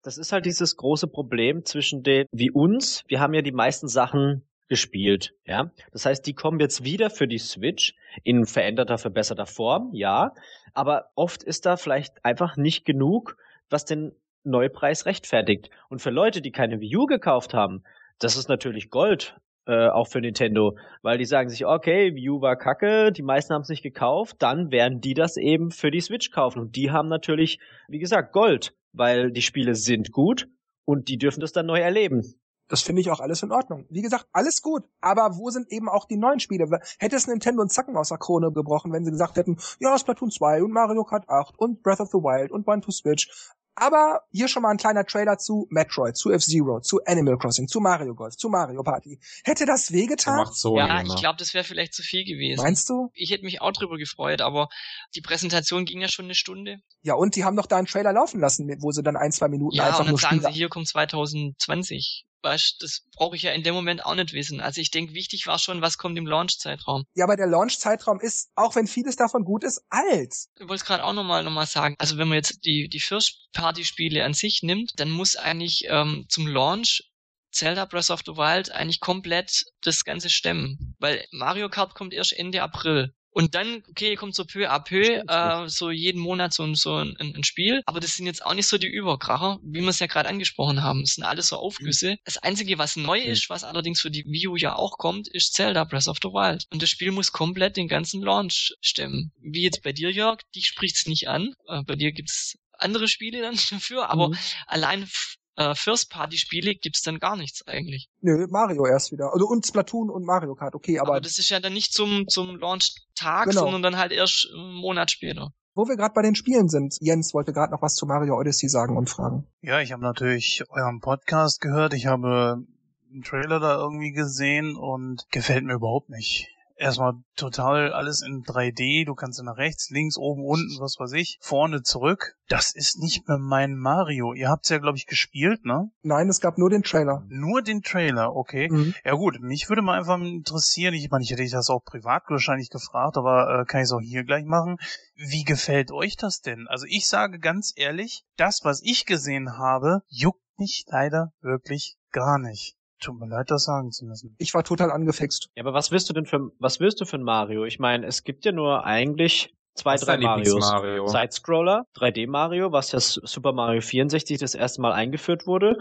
Das 0.03 0.19
ist 0.19 0.33
halt 0.33 0.47
dieses 0.47 0.77
große 0.77 1.07
Problem 1.07 1.65
zwischen 1.65 2.03
den, 2.03 2.27
wie 2.33 2.51
uns, 2.51 3.05
wir 3.07 3.21
haben 3.21 3.35
ja 3.35 3.43
die 3.43 3.53
meisten 3.53 3.87
Sachen 3.87 4.43
gespielt, 4.69 5.35
ja. 5.45 5.71
Das 5.93 6.07
heißt, 6.07 6.27
die 6.27 6.35
kommen 6.35 6.59
jetzt 6.59 6.83
wieder 6.83 7.11
für 7.11 7.29
die 7.29 7.39
Switch 7.39 7.95
in 8.25 8.47
veränderter, 8.47 8.99
verbesserter 8.99 9.47
Form, 9.47 9.91
ja. 9.93 10.33
Aber 10.75 11.11
oft 11.15 11.43
ist 11.43 11.67
da 11.67 11.77
vielleicht 11.77 12.25
einfach 12.25 12.57
nicht 12.57 12.85
genug, 12.85 13.37
was 13.71 13.85
den 13.85 14.13
Neupreis 14.45 15.07
rechtfertigt. 15.07 15.71
Und 15.89 16.01
für 16.01 16.11
Leute, 16.11 16.41
die 16.41 16.51
keine 16.51 16.81
Wii 16.81 16.97
U 16.97 17.07
gekauft 17.07 17.55
haben, 17.55 17.85
das 18.19 18.37
ist 18.37 18.49
natürlich 18.49 18.91
Gold, 18.91 19.37
äh, 19.67 19.89
auch 19.89 20.09
für 20.09 20.21
Nintendo, 20.21 20.77
weil 21.03 21.19
die 21.19 21.25
sagen 21.25 21.49
sich, 21.49 21.65
okay, 21.65 22.15
Wii 22.15 22.31
U 22.31 22.41
war 22.41 22.57
kacke, 22.57 23.13
die 23.13 23.23
meisten 23.23 23.55
haben 23.55 23.63
es 23.63 23.69
nicht 23.69 23.83
gekauft, 23.83 24.37
dann 24.41 24.73
werden 24.73 25.01
die 25.01 25.15
das 25.15 25.37
eben 25.37 25.71
für 25.71 25.91
die 25.91 26.01
Switch 26.01 26.31
kaufen. 26.31 26.59
Und 26.59 26.75
die 26.75 26.91
haben 26.91 27.09
natürlich, 27.09 27.61
wie 27.89 28.01
gesagt, 28.01 28.33
Gold, 28.33 28.75
weil 28.93 29.31
die 29.31 29.43
Spiele 29.43 29.75
sind 29.75 30.13
gut 30.13 30.49
und 30.85 31.09
die 31.09 31.19
dürfen 31.19 31.41
das 31.41 31.53
dann 31.53 31.67
neu 31.67 31.81
erleben. 31.81 32.23
Das 32.69 32.81
finde 32.81 33.03
ich 33.03 33.11
auch 33.11 33.21
alles 33.21 33.43
in 33.43 33.53
Ordnung. 33.53 33.85
Wie 33.91 34.01
gesagt, 34.01 34.27
alles 34.33 34.63
gut. 34.63 34.85
Aber 35.03 35.37
wo 35.37 35.51
sind 35.51 35.71
eben 35.71 35.91
auch 35.91 36.07
die 36.07 36.17
neuen 36.17 36.41
Spiele? 36.41 36.65
Hätte 36.99 37.17
es 37.17 37.27
Nintendo 37.27 37.61
einen 37.61 37.69
Zacken 37.69 37.97
aus 37.97 38.09
der 38.09 38.19
Krone 38.19 38.51
gebrochen, 38.51 38.93
wenn 38.93 39.05
sie 39.05 39.11
gesagt 39.11 39.37
hätten, 39.37 39.59
ja, 39.79 39.99
Splatoon 39.99 40.31
2 40.31 40.63
und 40.63 40.73
Mario 40.73 41.05
Kart 41.05 41.29
8 41.29 41.59
und 41.59 41.83
Breath 41.83 42.01
of 42.01 42.09
the 42.09 42.19
Wild 42.19 42.51
und 42.51 42.67
One 42.67 42.81
to 42.81 42.91
Switch. 42.91 43.29
Aber 43.75 44.23
hier 44.31 44.49
schon 44.49 44.63
mal 44.63 44.71
ein 44.71 44.77
kleiner 44.77 45.05
Trailer 45.05 45.39
zu 45.39 45.67
Metroid, 45.71 46.17
zu 46.17 46.31
F-Zero, 46.31 46.81
zu 46.81 47.01
Animal 47.07 47.39
Crossing, 47.39 47.69
zu 47.69 47.81
Mario 47.81 48.15
Golf, 48.15 48.37
zu 48.37 48.49
Mario 48.49 48.83
Party. 48.83 49.19
Hätte 49.45 49.65
das 49.65 49.93
wehgetan? 49.93 50.37
Macht 50.37 50.55
so 50.55 50.77
ja, 50.77 51.01
immer. 51.01 51.15
ich 51.15 51.21
glaube, 51.21 51.39
das 51.39 51.55
wäre 51.55 51.65
vielleicht 51.65 51.95
zu 51.95 52.03
viel 52.03 52.25
gewesen. 52.25 52.63
Meinst 52.63 52.91
du? 52.91 53.11
Ich 53.15 53.31
hätte 53.31 53.45
mich 53.45 53.63
auch 53.63 53.73
drüber 53.73 53.97
gefreut, 53.97 54.43
aber 54.43 54.69
die 55.15 55.23
Präsentation 55.23 55.87
ging 55.87 56.01
ja 56.01 56.09
schon 56.09 56.27
eine 56.27 56.35
Stunde. 56.35 56.81
Ja, 57.01 57.15
und 57.15 57.35
die 57.35 57.45
haben 57.45 57.57
doch 57.57 57.67
da 57.67 57.77
einen 57.79 57.87
Trailer 57.87 58.13
laufen 58.13 58.41
lassen, 58.41 58.69
wo 58.81 58.93
sie 58.93 59.03
dann 59.03 59.17
ein, 59.17 59.33
zwei 59.33 59.49
Minuten 59.49 59.77
Ja, 59.77 59.87
einfach 59.87 60.01
und 60.01 60.07
dann 60.07 60.13
nur 60.13 60.21
sagen 60.21 60.37
Spiele 60.37 60.53
sie, 60.53 60.59
hier 60.59 60.69
kommt 60.69 60.89
2020. 60.89 62.27
Weißt, 62.43 62.83
das 62.83 63.03
brauche 63.15 63.37
ich 63.37 63.43
ja 63.43 63.53
in 63.53 63.63
dem 63.63 63.75
Moment 63.75 64.05
auch 64.05 64.15
nicht 64.15 64.33
wissen. 64.33 64.61
Also 64.61 64.81
ich 64.81 64.91
denke, 64.91 65.15
wichtig 65.15 65.47
war 65.47 65.59
schon, 65.59 65.81
was 65.81 65.99
kommt 65.99 66.19
im 66.19 66.27
Launch-Zeitraum. 66.27 67.05
Ja, 67.15 67.25
aber 67.25 67.37
der 67.37 67.47
Launch-Zeitraum 67.47 68.21
ist, 68.21 68.51
auch 68.57 68.75
wenn 68.75 68.87
vieles 68.87 69.17
davon 69.17 69.45
gut 69.45 69.65
ist, 69.65 69.83
alt. 69.91 70.35
Ich 70.57 70.63
wollte 70.63 70.75
es 70.75 70.85
gerade 70.85 71.05
auch 71.05 71.13
nochmal 71.13 71.45
noch 71.45 71.53
mal 71.53 71.67
sagen. 71.67 71.95
Also 71.99 72.19
wenn 72.19 72.29
man 72.29 72.37
jetzt 72.37 72.65
die, 72.65 72.89
die 72.89 73.01
First-Party-Spiele 73.01 74.25
an 74.25 74.35
sich 74.35 74.63
nimmt, 74.63 74.93
dann 74.97 75.11
muss 75.11 75.37
eigentlich 75.37 75.85
ähm, 75.89 76.27
zum 76.29 76.47
Launch 76.47 77.05
Zelda 77.53 77.85
Breath 77.85 78.11
of 78.11 78.23
the 78.25 78.33
Wild 78.33 78.73
eigentlich 78.73 79.01
komplett 79.01 79.67
das 79.83 80.05
Ganze 80.05 80.31
stemmen. 80.31 80.97
Weil 80.99 81.25
Mario 81.31 81.69
Kart 81.69 81.95
kommt 81.95 82.15
erst 82.15 82.33
Ende 82.33 82.63
April. 82.63 83.15
Und 83.35 83.55
dann, 83.55 83.83
okay, 83.89 84.15
kommt 84.15 84.35
so 84.35 84.45
peu 84.45 84.71
à 84.71 84.79
peu, 84.79 85.03
äh, 85.27 85.69
so 85.69 85.91
jeden 85.91 86.21
Monat 86.21 86.53
so, 86.53 86.65
ein- 86.65 86.75
so 86.75 86.97
ein, 86.97 87.17
ein 87.19 87.45
Spiel. 87.45 87.83
Aber 87.87 87.99
das 87.99 88.17
sind 88.17 88.27
jetzt 88.27 88.45
auch 88.45 88.55
nicht 88.55 88.67
so 88.67 88.77
die 88.79 88.89
Überkracher, 88.89 89.59
wie 89.63 89.81
wir 89.81 89.89
es 89.89 90.01
ja 90.01 90.07
gerade 90.07 90.29
angesprochen 90.29 90.83
haben. 90.83 91.01
Das 91.01 91.15
sind 91.15 91.25
alles 91.25 91.49
so 91.49 91.57
Aufgüsse. 91.57 92.17
Das 92.25 92.37
Einzige, 92.39 92.77
was 92.79 92.97
neu 92.97 93.21
ist, 93.21 93.49
was 93.49 93.65
allerdings 93.65 94.01
für 94.03 94.11
die 94.11 94.25
Wii 94.27 94.49
U 94.49 94.57
ja 94.57 94.77
auch 94.77 94.99
kommt, 94.99 95.29
ist 95.29 95.55
Zelda 95.55 95.85
Breath 95.85 96.09
of 96.09 96.19
the 96.23 96.29
Wild. 96.29 96.67
Und 96.71 96.83
das 96.83 96.91
Spiel 96.91 97.11
muss 97.11 97.33
komplett 97.33 97.77
den 97.79 97.89
ganzen 97.89 98.23
Launch 98.23 98.75
stemmen. 98.83 99.33
Wie 99.41 99.63
jetzt 99.63 99.83
bei 99.83 99.93
dir, 99.93 100.11
Jörg, 100.13 100.41
dich 100.55 100.67
spricht's 100.67 101.07
nicht 101.07 101.29
an. 101.29 101.55
Äh, 101.69 101.83
bei 101.85 101.97
dir 101.97 102.13
gibt's 102.13 102.59
andere 102.79 103.09
Spiele 103.09 103.41
dann 103.41 103.55
dafür, 103.71 104.11
aber 104.11 104.29
Mhm. 104.29 104.37
allein 104.67 105.09
äh, 105.57 105.75
First-Party-Spiele 105.75 106.75
gibt's 106.75 107.03
dann 107.03 107.19
gar 107.19 107.37
nichts 107.37 107.67
eigentlich. 107.67 108.09
Nö, 108.21 108.47
Mario 108.51 108.87
erst 108.87 109.13
wieder. 109.13 109.33
Also 109.33 109.47
und 109.47 109.67
Splatoon 109.67 110.11
und 110.11 110.25
Mario 110.25 110.55
Kart, 110.55 110.75
okay, 110.75 110.99
aber, 110.99 111.11
Aber, 111.13 111.21
das 111.21 111.39
ist 111.39 111.51
ja 111.51 111.61
dann 111.61 111.73
nicht 111.75 111.93
zum, 111.93 112.27
zum 112.29 112.57
Launch-Tag, 112.57 113.49
Genau. 113.51 113.61
sondern 113.61 113.83
dann 113.83 113.97
halt 113.99 114.13
erst 114.13 114.49
einen 114.55 114.75
Monat 114.75 115.11
später. 115.11 115.53
wo 115.75 115.89
wir 115.89 115.97
gerade 115.97 116.13
bei 116.15 116.23
den 116.23 116.35
Spielen 116.35 116.69
sind, 116.69 116.97
Jens 117.01 117.33
wollte 117.33 117.53
gerade 117.55 117.73
noch 117.73 117.81
was 117.83 117.95
zu 117.95 118.05
Mario 118.07 118.39
Odyssey 118.39 118.69
sagen 118.69 118.97
und 118.97 119.09
fragen. 119.09 119.47
Ja, 119.63 119.81
ich 119.81 119.93
habe 119.93 120.03
natürlich 120.03 120.63
euren 120.69 121.01
Podcast 121.01 121.61
gehört. 121.63 121.95
Ich 121.95 122.07
habe 122.07 122.63
einen 123.11 123.23
Trailer 123.23 123.59
da 123.61 123.77
irgendwie 123.77 124.13
gesehen 124.13 124.77
und 124.77 125.27
gefällt 125.31 125.65
mir 125.65 125.75
überhaupt 125.75 126.11
nicht. 126.11 126.52
Erstmal 126.83 127.15
total 127.37 127.93
alles 127.93 128.23
in 128.23 128.43
3D. 128.43 129.07
Du 129.07 129.15
kannst 129.15 129.41
nach 129.41 129.57
rechts, 129.57 129.91
links, 129.91 130.17
oben, 130.17 130.45
unten, 130.45 130.81
was 130.81 130.97
weiß 130.99 131.13
ich, 131.13 131.39
vorne, 131.41 131.83
zurück. 131.83 132.35
Das 132.49 132.75
ist 132.75 132.99
nicht 132.99 133.29
mehr 133.29 133.39
mein 133.39 133.77
Mario. 133.77 134.35
Ihr 134.35 134.49
habt's 134.49 134.69
ja, 134.69 134.79
glaube 134.79 134.99
ich, 134.99 135.07
gespielt, 135.07 135.65
ne? 135.65 135.93
Nein, 136.03 136.29
es 136.29 136.41
gab 136.41 136.59
nur 136.59 136.71
den 136.71 136.83
Trailer. 136.83 137.25
Nur 137.29 137.63
den 137.63 137.83
Trailer, 137.83 138.35
okay. 138.35 138.69
Mhm. 138.69 138.95
Ja 139.05 139.13
gut, 139.15 139.41
mich 139.41 139.69
würde 139.69 139.81
mal 139.81 139.97
einfach 139.97 140.21
interessieren, 140.21 140.95
ich 140.95 141.09
meine, 141.09 141.23
ich 141.23 141.31
hätte 141.31 141.43
dich 141.43 141.53
das 141.53 141.71
auch 141.71 141.85
privat 141.85 142.25
wahrscheinlich 142.27 142.69
gefragt, 142.69 143.17
aber 143.17 143.61
äh, 143.61 143.65
kann 143.65 143.81
ich 143.81 143.85
es 143.85 143.93
auch 143.93 144.01
hier 144.01 144.25
gleich 144.25 144.45
machen. 144.45 144.79
Wie 145.15 145.45
gefällt 145.45 145.93
euch 145.93 146.17
das 146.17 146.41
denn? 146.41 146.67
Also 146.67 146.87
ich 146.89 147.07
sage 147.07 147.39
ganz 147.39 147.73
ehrlich, 147.77 148.25
das, 148.37 148.65
was 148.65 148.83
ich 148.83 149.07
gesehen 149.07 149.57
habe, 149.57 150.03
juckt 150.09 150.43
mich 150.59 150.85
leider 150.89 151.33
wirklich 151.43 151.97
gar 152.11 152.41
nicht. 152.41 152.77
Tut 153.03 153.19
mir 153.19 153.27
leid, 153.29 153.51
das 153.51 153.65
sagen 153.65 153.91
zu 153.91 154.05
müssen. 154.05 154.35
Ich 154.39 154.55
war 154.55 154.63
total 154.63 154.93
angefixt. 154.93 155.49
Ja, 155.57 155.65
aber 155.65 155.75
was 155.75 155.91
willst 155.91 156.09
du 156.09 156.13
denn 156.13 156.25
für, 156.25 156.51
was 156.59 156.79
willst 156.79 157.01
du 157.01 157.05
für 157.05 157.17
ein 157.17 157.23
Mario? 157.23 157.65
Ich 157.65 157.79
meine, 157.79 158.07
es 158.07 158.23
gibt 158.23 158.45
ja 158.45 158.53
nur 158.53 158.85
eigentlich 158.85 159.53
zwei, 159.75 159.95
Was 159.95 160.03
drei 160.03 160.19
Marios. 160.19 160.55
Lieblings-Mario? 160.55 161.07
Sidescroller, 161.09 161.87
3D 161.97 162.29
Mario, 162.29 162.71
was 162.71 162.93
ja 162.93 163.01
Super 163.01 163.53
Mario 163.53 163.81
64 163.81 164.39
das 164.39 164.55
erste 164.55 164.81
Mal 164.81 164.93
eingeführt 164.93 165.47
wurde. 165.47 165.77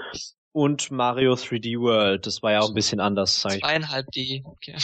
Und 0.52 0.92
Mario 0.92 1.34
3D 1.34 1.80
World, 1.80 2.26
das 2.26 2.42
war 2.42 2.54
ja 2.54 2.62
auch 2.62 2.70
ein 2.70 2.74
bisschen 2.74 3.00
anders, 3.00 3.40
sag 3.40 3.54
ich. 3.54 3.62
Zweieinhalb 3.62 4.08
D. 4.08 4.42
Okay. 4.44 4.76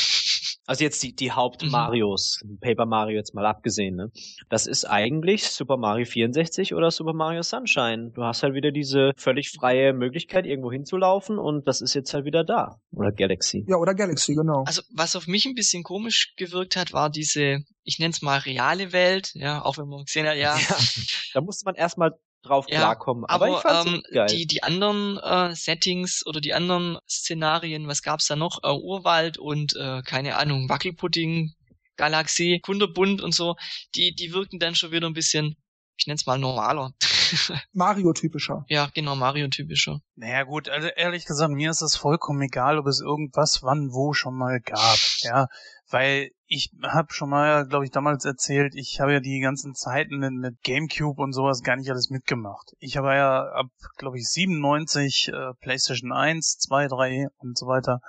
Also 0.67 0.83
jetzt 0.83 1.01
die, 1.01 1.15
die 1.15 1.27
Mhm. 1.29 1.35
Haupt-Marios, 1.37 2.43
Paper 2.61 2.85
Mario 2.85 3.15
jetzt 3.17 3.33
mal 3.33 3.45
abgesehen, 3.45 3.95
ne? 3.95 4.11
Das 4.49 4.67
ist 4.67 4.85
eigentlich 4.85 5.49
Super 5.49 5.77
Mario 5.77 6.05
64 6.05 6.75
oder 6.75 6.91
Super 6.91 7.13
Mario 7.13 7.41
Sunshine. 7.41 8.11
Du 8.13 8.23
hast 8.23 8.43
halt 8.43 8.53
wieder 8.53 8.71
diese 8.71 9.11
völlig 9.17 9.49
freie 9.51 9.93
Möglichkeit, 9.93 10.45
irgendwo 10.45 10.71
hinzulaufen 10.71 11.39
und 11.39 11.67
das 11.67 11.81
ist 11.81 11.93
jetzt 11.93 12.13
halt 12.13 12.25
wieder 12.25 12.43
da. 12.43 12.79
Oder 12.91 13.11
Galaxy. 13.11 13.65
Ja, 13.67 13.77
oder 13.77 13.95
Galaxy, 13.95 14.35
genau. 14.35 14.63
Also 14.65 14.81
was 14.93 15.15
auf 15.15 15.25
mich 15.25 15.45
ein 15.45 15.55
bisschen 15.55 15.83
komisch 15.83 16.33
gewirkt 16.35 16.75
hat, 16.75 16.91
war 16.91 17.09
diese, 17.09 17.59
ich 17.83 17.97
nenne 17.99 18.11
es 18.11 18.21
mal 18.21 18.37
reale 18.39 18.91
Welt, 18.91 19.31
ja, 19.35 19.63
auch 19.63 19.77
wenn 19.77 19.87
man 19.87 20.03
gesehen 20.03 20.27
hat, 20.27 20.35
ja, 20.37 20.57
Da 21.33 21.41
musste 21.41 21.63
man 21.65 21.75
erstmal 21.75 22.11
drauf 22.47 22.65
Ja, 22.69 22.79
klarkommen. 22.79 23.25
Aber, 23.25 23.45
aber 23.45 23.55
ich 23.57 23.61
fand's 23.61 23.91
ähm, 23.91 24.03
geil. 24.11 24.27
die, 24.27 24.47
die 24.47 24.63
anderen 24.63 25.17
äh, 25.17 25.55
Settings 25.55 26.25
oder 26.25 26.41
die 26.41 26.53
anderen 26.53 26.97
Szenarien, 27.09 27.87
was 27.87 28.01
gab's 28.01 28.27
da 28.27 28.35
noch? 28.35 28.63
Äh, 28.63 28.71
Urwald 28.71 29.37
und 29.37 29.75
äh, 29.75 30.01
keine 30.03 30.37
Ahnung, 30.37 30.69
Wackelpudding, 30.69 31.53
Galaxie, 31.97 32.59
Kunderbunt 32.59 33.21
und 33.21 33.33
so, 33.33 33.55
die, 33.95 34.15
die 34.15 34.33
wirken 34.33 34.59
dann 34.59 34.75
schon 34.75 34.91
wieder 34.91 35.07
ein 35.07 35.13
bisschen, 35.13 35.57
ich 35.97 36.07
nenne 36.07 36.15
es 36.15 36.25
mal 36.25 36.37
normaler. 36.37 36.93
Mario-typischer. 37.73 38.65
ja, 38.69 38.89
genau, 38.93 39.15
Mario-typischer. 39.15 39.99
Naja 40.15 40.43
gut, 40.43 40.69
also 40.69 40.87
ehrlich 40.87 41.25
gesagt, 41.25 41.51
mir 41.51 41.71
ist 41.71 41.81
es 41.81 41.95
vollkommen 41.95 42.41
egal, 42.41 42.77
ob 42.77 42.87
es 42.87 43.01
irgendwas 43.01 43.63
wann 43.63 43.91
wo 43.91 44.13
schon 44.13 44.35
mal 44.35 44.61
gab, 44.61 44.99
ja, 45.21 45.47
weil 45.89 46.31
ich 46.47 46.71
habe 46.81 47.13
schon 47.13 47.29
mal, 47.29 47.67
glaube 47.67 47.85
ich, 47.85 47.91
damals 47.91 48.23
erzählt, 48.23 48.73
ich 48.75 48.99
habe 49.01 49.13
ja 49.13 49.19
die 49.19 49.39
ganzen 49.39 49.75
Zeiten 49.75 50.17
mit, 50.17 50.63
GameCube 50.63 51.21
und 51.21 51.33
sowas 51.33 51.61
gar 51.61 51.75
nicht 51.75 51.89
alles 51.89 52.09
mitgemacht. 52.09 52.73
Ich 52.79 52.97
habe 52.97 53.13
ja 53.13 53.43
ab, 53.51 53.67
glaube 53.97 54.17
ich, 54.17 54.27
97 54.29 55.29
äh, 55.29 55.53
PlayStation 55.59 56.13
1, 56.13 56.57
2, 56.59 56.87
3 56.87 57.27
und 57.37 57.57
so 57.57 57.67
weiter. 57.67 57.99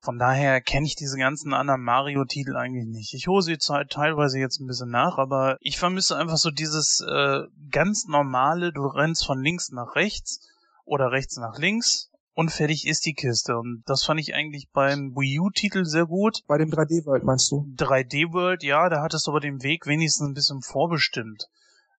Von 0.00 0.18
daher 0.18 0.60
kenne 0.60 0.86
ich 0.86 0.96
diese 0.96 1.16
ganzen 1.16 1.54
anderen 1.54 1.82
Mario-Titel 1.82 2.56
eigentlich 2.56 2.86
nicht. 2.86 3.14
Ich 3.14 3.26
hole 3.26 3.42
sie 3.42 3.56
teilweise 3.56 4.38
jetzt 4.38 4.60
ein 4.60 4.66
bisschen 4.66 4.90
nach, 4.90 5.18
aber 5.18 5.56
ich 5.60 5.78
vermisse 5.78 6.16
einfach 6.16 6.36
so 6.36 6.50
dieses 6.50 7.00
äh, 7.00 7.40
ganz 7.70 8.04
normale, 8.06 8.72
du 8.72 8.86
rennst 8.86 9.26
von 9.26 9.42
links 9.42 9.70
nach 9.70 9.96
rechts 9.96 10.46
oder 10.84 11.10
rechts 11.10 11.38
nach 11.38 11.58
links 11.58 12.10
und 12.34 12.50
fertig 12.50 12.86
ist 12.86 13.06
die 13.06 13.14
Kiste. 13.14 13.56
Und 13.56 13.82
das 13.86 14.04
fand 14.04 14.20
ich 14.20 14.34
eigentlich 14.34 14.68
beim 14.72 15.14
Wii 15.16 15.40
U-Titel 15.40 15.84
sehr 15.84 16.06
gut. 16.06 16.40
Bei 16.46 16.58
dem 16.58 16.70
3D-World 16.70 17.24
meinst 17.24 17.50
du? 17.50 17.66
3D 17.76 18.32
World, 18.32 18.62
ja, 18.62 18.88
da 18.88 19.02
hattest 19.02 19.26
du 19.26 19.30
aber 19.30 19.40
den 19.40 19.62
Weg 19.62 19.86
wenigstens 19.86 20.28
ein 20.28 20.34
bisschen 20.34 20.60
vorbestimmt. 20.60 21.48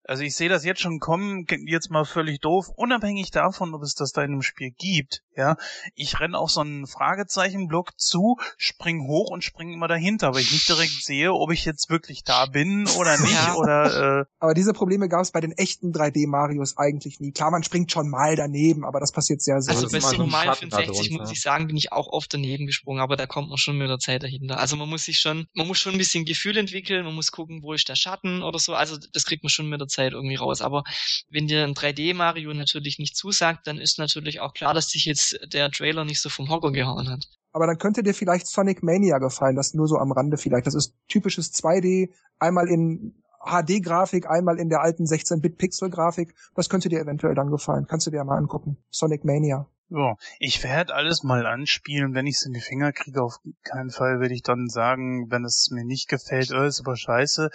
Also 0.08 0.24
ich 0.24 0.36
sehe 0.36 0.50
das 0.50 0.64
jetzt 0.64 0.82
schon 0.82 1.00
kommen, 1.00 1.46
jetzt 1.66 1.90
mal 1.90 2.06
völlig 2.06 2.40
doof, 2.40 2.70
unabhängig 2.76 3.32
davon, 3.32 3.74
ob 3.74 3.82
es 3.82 3.96
das 3.96 4.12
da 4.12 4.24
in 4.24 4.32
einem 4.34 4.42
Spiel 4.44 4.72
gibt, 4.72 5.24
ja. 5.36 5.58
Ich 5.96 6.20
renne 6.20 6.38
auch 6.38 6.50
so 6.50 6.62
einen 6.62 6.86
Fragezeichenblock 6.86 8.00
zu, 8.00 8.38
spring 8.58 9.08
hoch 9.08 9.32
und 9.32 9.44
spring 9.44 9.74
immer 9.74 9.88
dahinter, 9.88 10.34
weil 10.34 10.42
ich 10.42 10.52
nicht 10.52 10.70
direkt 10.70 11.04
sehe, 11.04 11.34
ob 11.34 11.52
ich 11.52 11.66
jetzt 11.66 11.90
wirklich 11.90 12.24
da 12.24 12.46
bin 12.46 12.88
oder 13.00 13.18
nicht, 13.22 13.34
Ja. 13.34 13.56
oder 13.56 14.22
äh, 14.22 14.26
Aber 14.40 14.54
diese 14.54 14.74
Probleme 14.74 15.10
gab 15.10 15.22
es 15.22 15.32
bei 15.32 15.42
den 15.42 15.52
echten 15.54 15.92
3D-Marios 15.92 16.78
eigentlich 16.78 17.20
nie. 17.20 17.32
Klar, 17.32 17.52
man 17.52 17.64
springt 17.64 17.92
schon 17.92 18.10
mal 18.10 18.36
daneben, 18.36 18.86
aber 18.86 19.00
das 19.00 19.12
passiert 19.12 19.42
sehr 19.42 19.62
selten. 19.62 19.84
Also 19.84 19.92
bei 19.92 20.00
Super 20.00 20.28
Mario 20.28 20.54
Schatten 20.54 20.70
da 20.70 20.78
65 20.78 21.10
drunter. 21.10 21.24
muss 21.24 21.32
ich 21.32 21.42
sagen, 21.42 21.68
bin 21.68 21.78
ich 21.78 21.92
auch 21.92 22.08
oft 22.08 22.34
daneben 22.34 22.68
gesprungen, 22.68 23.02
aber 23.02 23.16
da 23.16 23.26
kommt 23.26 23.50
man 23.50 23.58
schon 23.58 23.78
mit 23.78 23.90
der 23.90 24.00
Zeit 24.00 24.22
dahinter. 24.24 24.60
Also 24.60 24.76
man 24.76 24.88
muss 24.88 25.04
sich 25.06 25.18
schon, 25.18 25.48
man 25.56 25.68
muss 25.68 25.80
schon 25.80 25.94
ein 25.94 25.98
bisschen 25.98 26.26
Gefühl 26.26 26.58
entwickeln, 26.58 27.04
man 27.06 27.16
muss 27.16 27.32
gucken, 27.32 27.64
wo 27.64 27.74
ist 27.74 27.90
der 27.90 27.96
Schatten 27.96 28.44
oder 28.44 28.60
so. 28.60 28.76
Also 28.76 28.98
das 29.14 29.26
kriegt 29.26 29.44
man 29.44 29.50
schon 29.50 29.68
mit 29.68 29.82
der 29.82 29.88
Zeit 29.88 29.95
irgendwie 30.04 30.36
raus. 30.36 30.62
Aber 30.62 30.84
wenn 31.30 31.48
dir 31.48 31.64
ein 31.64 31.74
3D-Mario 31.74 32.54
natürlich 32.54 33.00
nicht 33.00 33.16
zusagt, 33.16 33.68
dann 33.68 33.78
ist 33.78 34.00
natürlich 34.00 34.40
auch 34.40 34.54
klar, 34.54 34.74
dass 34.74 34.88
dich 34.88 35.06
jetzt 35.06 35.40
der 35.52 35.72
Trailer 35.72 36.06
nicht 36.06 36.22
so 36.22 36.30
vom 36.30 36.50
Hocker 36.50 36.72
gehauen 36.72 37.10
hat. 37.10 37.28
Aber 37.52 37.68
dann 37.68 37.78
könnte 37.78 38.04
dir 38.04 38.14
vielleicht 38.14 38.48
Sonic 38.48 38.84
Mania 38.84 39.18
gefallen, 39.18 39.56
das 39.56 39.74
nur 39.74 39.88
so 39.88 39.96
am 39.96 40.12
Rande 40.12 40.38
vielleicht. 40.38 40.68
Das 40.68 40.76
ist 40.76 40.94
typisches 41.08 41.54
2D, 41.54 42.10
einmal 42.38 42.68
in 42.68 43.22
HD-Grafik, 43.46 44.30
einmal 44.30 44.60
in 44.60 44.70
der 44.70 44.82
alten 44.82 45.06
16-Bit-Pixel-Grafik. 45.06 46.36
Das 46.56 46.68
könnte 46.68 46.90
dir 46.90 47.00
eventuell 47.00 47.36
dann 47.36 47.52
gefallen. 47.52 47.86
Kannst 47.88 48.08
du 48.08 48.12
dir 48.12 48.24
mal 48.24 48.38
angucken. 48.38 48.78
Sonic 48.90 49.24
Mania. 49.24 49.68
Ja, 49.90 50.16
ich 50.40 50.64
werde 50.64 50.96
alles 50.96 51.22
mal 51.22 51.46
anspielen. 51.46 52.16
Wenn 52.16 52.26
ich 52.26 52.38
es 52.38 52.46
in 52.46 52.54
die 52.54 52.62
Finger 52.62 52.92
kriege, 52.92 53.22
auf 53.22 53.38
keinen 53.64 53.92
Fall 53.92 54.20
werde 54.20 54.34
ich 54.34 54.42
dann 54.42 54.68
sagen, 54.68 55.30
wenn 55.30 55.46
es 55.46 55.70
mir 55.72 55.86
nicht 55.86 56.10
gefällt, 56.10 56.52
oh, 56.52 56.64
ist 56.64 56.80
aber 56.80 56.96
scheiße. 56.96 57.52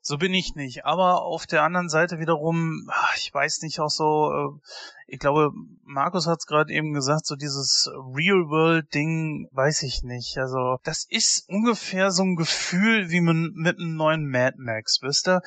So 0.00 0.16
bin 0.16 0.32
ich 0.32 0.54
nicht. 0.54 0.84
Aber 0.84 1.22
auf 1.22 1.44
der 1.46 1.64
anderen 1.64 1.88
Seite 1.88 2.20
wiederum, 2.20 2.88
ich 3.16 3.34
weiß 3.34 3.62
nicht, 3.62 3.80
auch 3.80 3.90
so, 3.90 4.30
äh, 4.32 4.60
ich 5.08 5.18
glaube, 5.18 5.50
Markus 5.84 6.28
hat 6.28 6.38
es 6.38 6.46
gerade 6.46 6.72
eben 6.72 6.92
gesagt, 6.92 7.26
so 7.26 7.34
dieses 7.34 7.90
Real-World-Ding, 7.92 9.48
weiß 9.50 9.82
ich 9.82 10.04
nicht. 10.04 10.38
Also, 10.38 10.78
das 10.84 11.04
ist 11.08 11.48
ungefähr 11.48 12.12
so 12.12 12.22
ein 12.22 12.36
Gefühl 12.36 13.10
wie 13.10 13.20
mit 13.20 13.78
einem 13.78 13.96
neuen 13.96 14.28
Mad 14.28 14.56
Max, 14.56 15.00
wisst 15.02 15.28
ihr? 15.28 15.42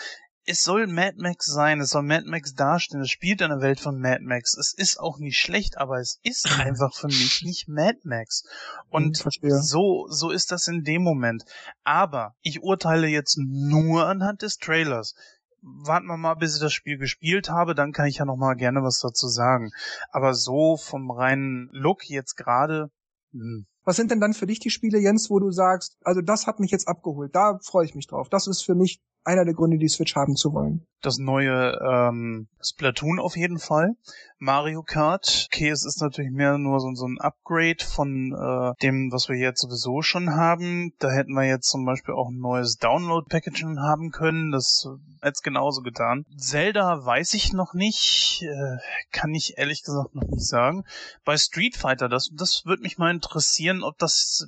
Es 0.48 0.64
soll 0.64 0.88
Mad 0.88 1.16
Max 1.18 1.46
sein, 1.48 1.82
es 1.82 1.90
soll 1.90 2.04
Mad 2.04 2.26
Max 2.28 2.54
darstellen, 2.54 3.04
es 3.04 3.10
spielt 3.10 3.42
in 3.42 3.50
der 3.50 3.62
Welt 3.62 3.80
von 3.80 4.00
Mad 4.00 4.24
Max. 4.24 4.56
Es 4.56 4.74
ist 4.74 5.00
auch 5.00 5.18
nicht 5.18 5.38
schlecht, 5.38 5.78
aber 5.78 6.00
es 6.00 6.20
ist 6.24 6.46
einfach 6.60 6.94
für 6.94 7.08
mich 7.08 7.42
nicht 7.44 7.68
Mad 7.68 8.00
Max. 8.04 8.44
Und 8.90 9.18
so, 9.18 10.06
so 10.10 10.30
ist 10.30 10.52
das 10.52 10.68
in 10.68 10.84
dem 10.84 11.02
Moment. 11.02 11.44
Aber 11.84 12.36
ich 12.42 12.62
urteile 12.62 13.08
jetzt 13.08 13.38
nur 13.40 14.08
anhand 14.08 14.44
des 14.44 14.58
Trailers. 14.58 15.16
Warten 15.62 16.06
wir 16.06 16.18
mal, 16.18 16.36
bis 16.36 16.56
ich 16.56 16.62
das 16.62 16.74
Spiel 16.74 17.00
gespielt 17.00 17.50
habe, 17.50 17.74
dann 17.74 17.92
kann 17.92 18.06
ich 18.06 18.18
ja 18.18 18.26
noch 18.26 18.38
mal 18.38 18.54
gerne 18.54 18.84
was 18.84 19.00
dazu 19.00 19.28
sagen. 19.28 19.72
Aber 20.12 20.36
so 20.36 20.78
vom 20.78 21.10
reinen 21.10 21.70
Look 21.72 22.08
jetzt 22.08 22.36
gerade, 22.36 22.92
hm, 23.32 23.66
Was 23.84 23.96
sind 23.96 24.12
denn 24.12 24.20
dann 24.20 24.36
für 24.36 24.46
dich 24.46 24.60
die 24.60 24.70
Spiele, 24.70 25.00
Jens, 25.00 25.32
wo 25.32 25.40
du 25.40 25.50
sagst, 25.50 25.98
also 26.04 26.22
das 26.22 26.46
hat 26.46 26.60
mich 26.60 26.70
jetzt 26.70 26.88
abgeholt, 26.88 27.34
da 27.34 27.58
freue 27.64 27.86
ich 27.86 27.96
mich 27.96 28.06
drauf. 28.06 28.30
Das 28.30 28.46
ist 28.46 28.62
für 28.62 28.76
mich 28.76 29.02
einer 29.26 29.44
der 29.44 29.54
Gründe, 29.54 29.78
die 29.78 29.90
Switch 29.90 30.16
haben 30.16 30.36
zu 30.36 30.54
wollen. 30.54 30.86
das 31.02 31.18
neue 31.18 31.78
ähm, 31.82 32.48
Splatoon 32.62 33.20
auf 33.20 33.36
jeden 33.36 33.60
Fall. 33.60 33.92
Mario 34.40 34.84
Kart. 34.84 35.48
Okay, 35.52 35.70
es 35.70 35.86
ist 35.86 36.02
natürlich 36.02 36.32
mehr 36.32 36.58
nur 36.58 36.80
so, 36.80 36.94
so 36.94 37.08
ein 37.08 37.20
Upgrade 37.20 37.84
von 37.84 38.34
äh, 38.34 38.74
dem, 38.82 39.12
was 39.12 39.30
wir 39.30 39.38
jetzt 39.38 39.62
sowieso 39.62 40.02
schon 40.02 40.36
haben. 40.36 40.94
Da 41.00 41.12
hätten 41.12 41.34
wir 41.34 41.46
jetzt 41.46 41.70
zum 41.70 41.86
Beispiel 41.86 42.14
auch 42.14 42.30
ein 42.30 42.40
neues 42.40 42.78
Download-Packaging 42.78 43.80
haben 43.80 44.12
können. 44.12 44.52
Das 44.52 44.88
äh, 44.88 45.26
jetzt 45.28 45.44
genauso 45.44 45.82
getan. 45.82 46.26
Zelda 46.38 47.06
weiß 47.06 47.34
ich 47.34 47.54
noch 47.54 47.74
nicht. 47.74 48.44
Äh, 48.44 48.78
kann 49.12 49.34
ich 49.34 49.58
ehrlich 49.58 49.84
gesagt 49.84 50.16
noch 50.16 50.28
nicht 50.28 50.46
sagen. 50.46 50.84
Bei 51.24 51.38
Street 51.38 51.76
Fighter, 51.76 52.10
das, 52.10 52.30
das 52.34 52.64
würde 52.66 52.84
mich 52.84 52.98
mal 52.98 53.12
interessieren, 53.12 53.84
ob 53.84 53.98
das 53.98 54.48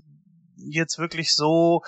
jetzt 0.58 0.98
wirklich 0.98 1.34
so 1.34 1.82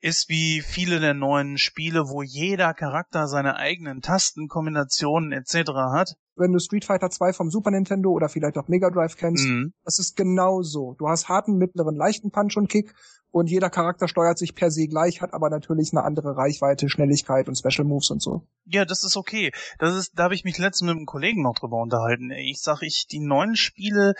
ist 0.00 0.28
wie 0.28 0.62
viele 0.62 0.98
der 1.00 1.14
neuen 1.14 1.58
Spiele, 1.58 2.08
wo 2.08 2.22
jeder 2.22 2.72
Charakter 2.74 3.26
seine 3.28 3.56
eigenen 3.56 4.00
Tastenkombinationen 4.00 5.32
etc. 5.32 5.70
hat. 5.92 6.14
Wenn 6.36 6.52
du 6.52 6.58
Street 6.58 6.84
Fighter 6.84 7.10
2 7.10 7.32
vom 7.32 7.50
Super 7.50 7.70
Nintendo 7.70 8.10
oder 8.10 8.28
vielleicht 8.28 8.56
auch 8.56 8.68
Mega 8.68 8.90
Drive 8.90 9.16
kennst, 9.16 9.46
Mhm. 9.46 9.72
das 9.84 9.98
ist 9.98 10.16
genau 10.16 10.62
so. 10.62 10.94
Du 10.98 11.08
hast 11.08 11.28
harten, 11.28 11.56
mittleren, 11.58 11.96
leichten 11.96 12.30
Punch 12.30 12.56
und 12.56 12.68
Kick 12.68 12.94
und 13.32 13.50
jeder 13.50 13.70
Charakter 13.70 14.08
steuert 14.08 14.38
sich 14.38 14.54
per 14.54 14.70
se 14.70 14.86
gleich, 14.86 15.20
hat 15.20 15.34
aber 15.34 15.50
natürlich 15.50 15.92
eine 15.92 16.04
andere 16.04 16.36
Reichweite, 16.36 16.88
Schnelligkeit 16.88 17.48
und 17.48 17.56
Special 17.56 17.86
Moves 17.86 18.10
und 18.10 18.22
so. 18.22 18.46
Ja, 18.64 18.84
das 18.84 19.04
ist 19.04 19.16
okay. 19.16 19.52
Das 19.78 19.96
ist, 19.96 20.12
da 20.16 20.24
habe 20.24 20.34
ich 20.34 20.44
mich 20.44 20.58
letztens 20.58 20.88
mit 20.88 20.96
einem 20.96 21.06
Kollegen 21.06 21.42
noch 21.42 21.54
drüber 21.54 21.80
unterhalten. 21.80 22.30
Ich 22.30 22.60
sag, 22.60 22.82
ich 22.82 23.06
die 23.10 23.20
neuen 23.20 23.56
Spiele 23.56 24.14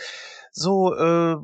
so, 0.52 0.94
äh, 0.94 1.36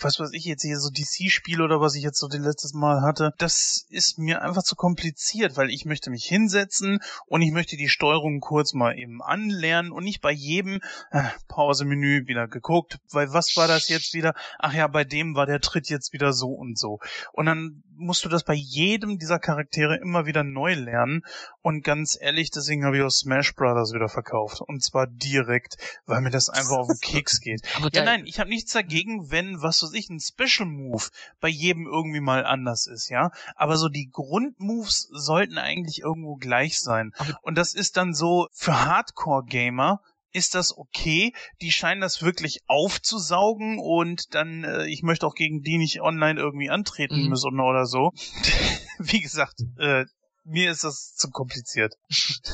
was 0.00 0.18
weiß 0.18 0.30
ich 0.32 0.44
jetzt 0.44 0.62
hier 0.62 0.78
so 0.78 0.90
DC-Spiele 0.90 1.62
oder 1.62 1.80
was 1.80 1.94
ich 1.94 2.02
jetzt 2.02 2.18
so 2.18 2.28
das 2.28 2.40
letztes 2.40 2.72
Mal 2.72 3.02
hatte, 3.02 3.32
das 3.38 3.86
ist 3.90 4.18
mir 4.18 4.42
einfach 4.42 4.62
zu 4.62 4.76
kompliziert, 4.76 5.56
weil 5.56 5.70
ich 5.70 5.84
möchte 5.84 6.10
mich 6.10 6.24
hinsetzen 6.24 7.00
und 7.26 7.42
ich 7.42 7.52
möchte 7.52 7.76
die 7.76 7.88
Steuerung 7.88 8.40
kurz 8.40 8.72
mal 8.72 8.98
eben 8.98 9.22
anlernen 9.22 9.92
und 9.92 10.04
nicht 10.04 10.22
bei 10.22 10.32
jedem 10.32 10.80
äh, 11.10 11.24
Pause-Menü 11.48 12.26
wieder 12.26 12.48
geguckt, 12.48 12.98
weil 13.12 13.32
was 13.32 13.56
war 13.56 13.68
das 13.68 13.88
jetzt 13.88 14.14
wieder? 14.14 14.34
Ach 14.58 14.72
ja, 14.72 14.86
bei 14.86 15.04
dem 15.04 15.34
war 15.34 15.46
der 15.46 15.60
Tritt 15.60 15.88
jetzt 15.90 16.12
wieder 16.12 16.32
so 16.32 16.48
und 16.48 16.78
so. 16.78 16.98
Und 17.32 17.46
dann 17.46 17.82
musst 17.96 18.24
du 18.24 18.28
das 18.28 18.44
bei 18.44 18.54
jedem 18.54 19.18
dieser 19.18 19.38
Charaktere 19.38 19.96
immer 19.96 20.26
wieder 20.26 20.44
neu 20.44 20.74
lernen. 20.74 21.22
Und 21.62 21.82
ganz 21.82 22.16
ehrlich, 22.20 22.50
deswegen 22.50 22.84
habe 22.84 22.98
ich 22.98 23.02
auch 23.02 23.10
Smash 23.10 23.54
Brothers 23.54 23.92
wieder 23.92 24.08
verkauft. 24.08 24.60
Und 24.60 24.82
zwar 24.82 25.06
direkt, 25.06 25.76
weil 26.04 26.20
mir 26.20 26.30
das 26.30 26.48
einfach 26.48 26.76
auf 26.76 26.88
den 26.88 26.98
Keks 27.00 27.40
geht. 27.40 27.62
Aber 27.76 27.90
Ja, 27.92 28.04
nein, 28.04 28.26
ich 28.26 28.38
habe 28.38 28.50
nichts 28.50 28.72
dagegen, 28.72 29.30
wenn, 29.30 29.62
was 29.62 29.82
weiß 29.82 29.92
ich, 29.94 30.10
ein 30.10 30.20
Special 30.20 30.68
Move 30.68 31.04
bei 31.40 31.48
jedem 31.48 31.86
irgendwie 31.86 32.20
mal 32.20 32.44
anders 32.44 32.86
ist, 32.86 33.08
ja. 33.08 33.30
Aber 33.54 33.76
so 33.76 33.88
die 33.88 34.10
Grundmoves 34.10 35.08
sollten 35.10 35.58
eigentlich 35.58 36.00
irgendwo 36.00 36.36
gleich 36.36 36.80
sein. 36.80 37.12
Und 37.42 37.56
das 37.56 37.74
ist 37.74 37.96
dann 37.96 38.14
so 38.14 38.48
für 38.52 38.84
Hardcore-Gamer 38.84 40.00
ist 40.36 40.54
das 40.54 40.76
okay. 40.76 41.32
Die 41.62 41.70
scheinen 41.72 42.00
das 42.00 42.22
wirklich 42.22 42.60
aufzusaugen 42.66 43.78
und 43.80 44.34
dann, 44.34 44.64
äh, 44.64 44.86
ich 44.86 45.02
möchte 45.02 45.26
auch 45.26 45.34
gegen 45.34 45.62
die 45.62 45.78
nicht 45.78 46.00
online 46.02 46.38
irgendwie 46.38 46.70
antreten 46.70 47.22
Mhm. 47.22 47.28
müssen 47.30 47.60
oder 47.60 47.86
so. 47.86 48.12
Wie 48.98 49.20
gesagt, 49.20 49.60
äh, 49.78 50.04
mir 50.44 50.70
ist 50.70 50.84
das 50.84 51.14
zu 51.16 51.30
kompliziert. 51.30 51.94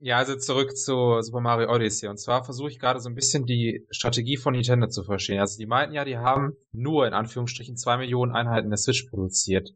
Ja, 0.00 0.16
also 0.16 0.34
zurück 0.36 0.76
zu 0.76 1.20
Super 1.20 1.40
Mario 1.40 1.72
Odyssey. 1.72 2.08
Und 2.08 2.18
zwar 2.18 2.42
versuche 2.42 2.70
ich 2.70 2.80
gerade 2.80 2.98
so 2.98 3.08
ein 3.08 3.14
bisschen 3.14 3.44
die 3.46 3.86
Strategie 3.90 4.36
von 4.36 4.52
Nintendo 4.52 4.88
zu 4.88 5.04
verstehen. 5.04 5.38
Also 5.38 5.58
die 5.58 5.66
meinten 5.66 5.94
ja, 5.94 6.04
die 6.04 6.18
haben 6.18 6.54
nur 6.72 7.06
in 7.06 7.12
Anführungsstrichen 7.14 7.76
zwei 7.76 7.98
Millionen 7.98 8.32
Einheiten 8.34 8.70
der 8.70 8.78
Switch 8.78 9.04
produziert. 9.04 9.70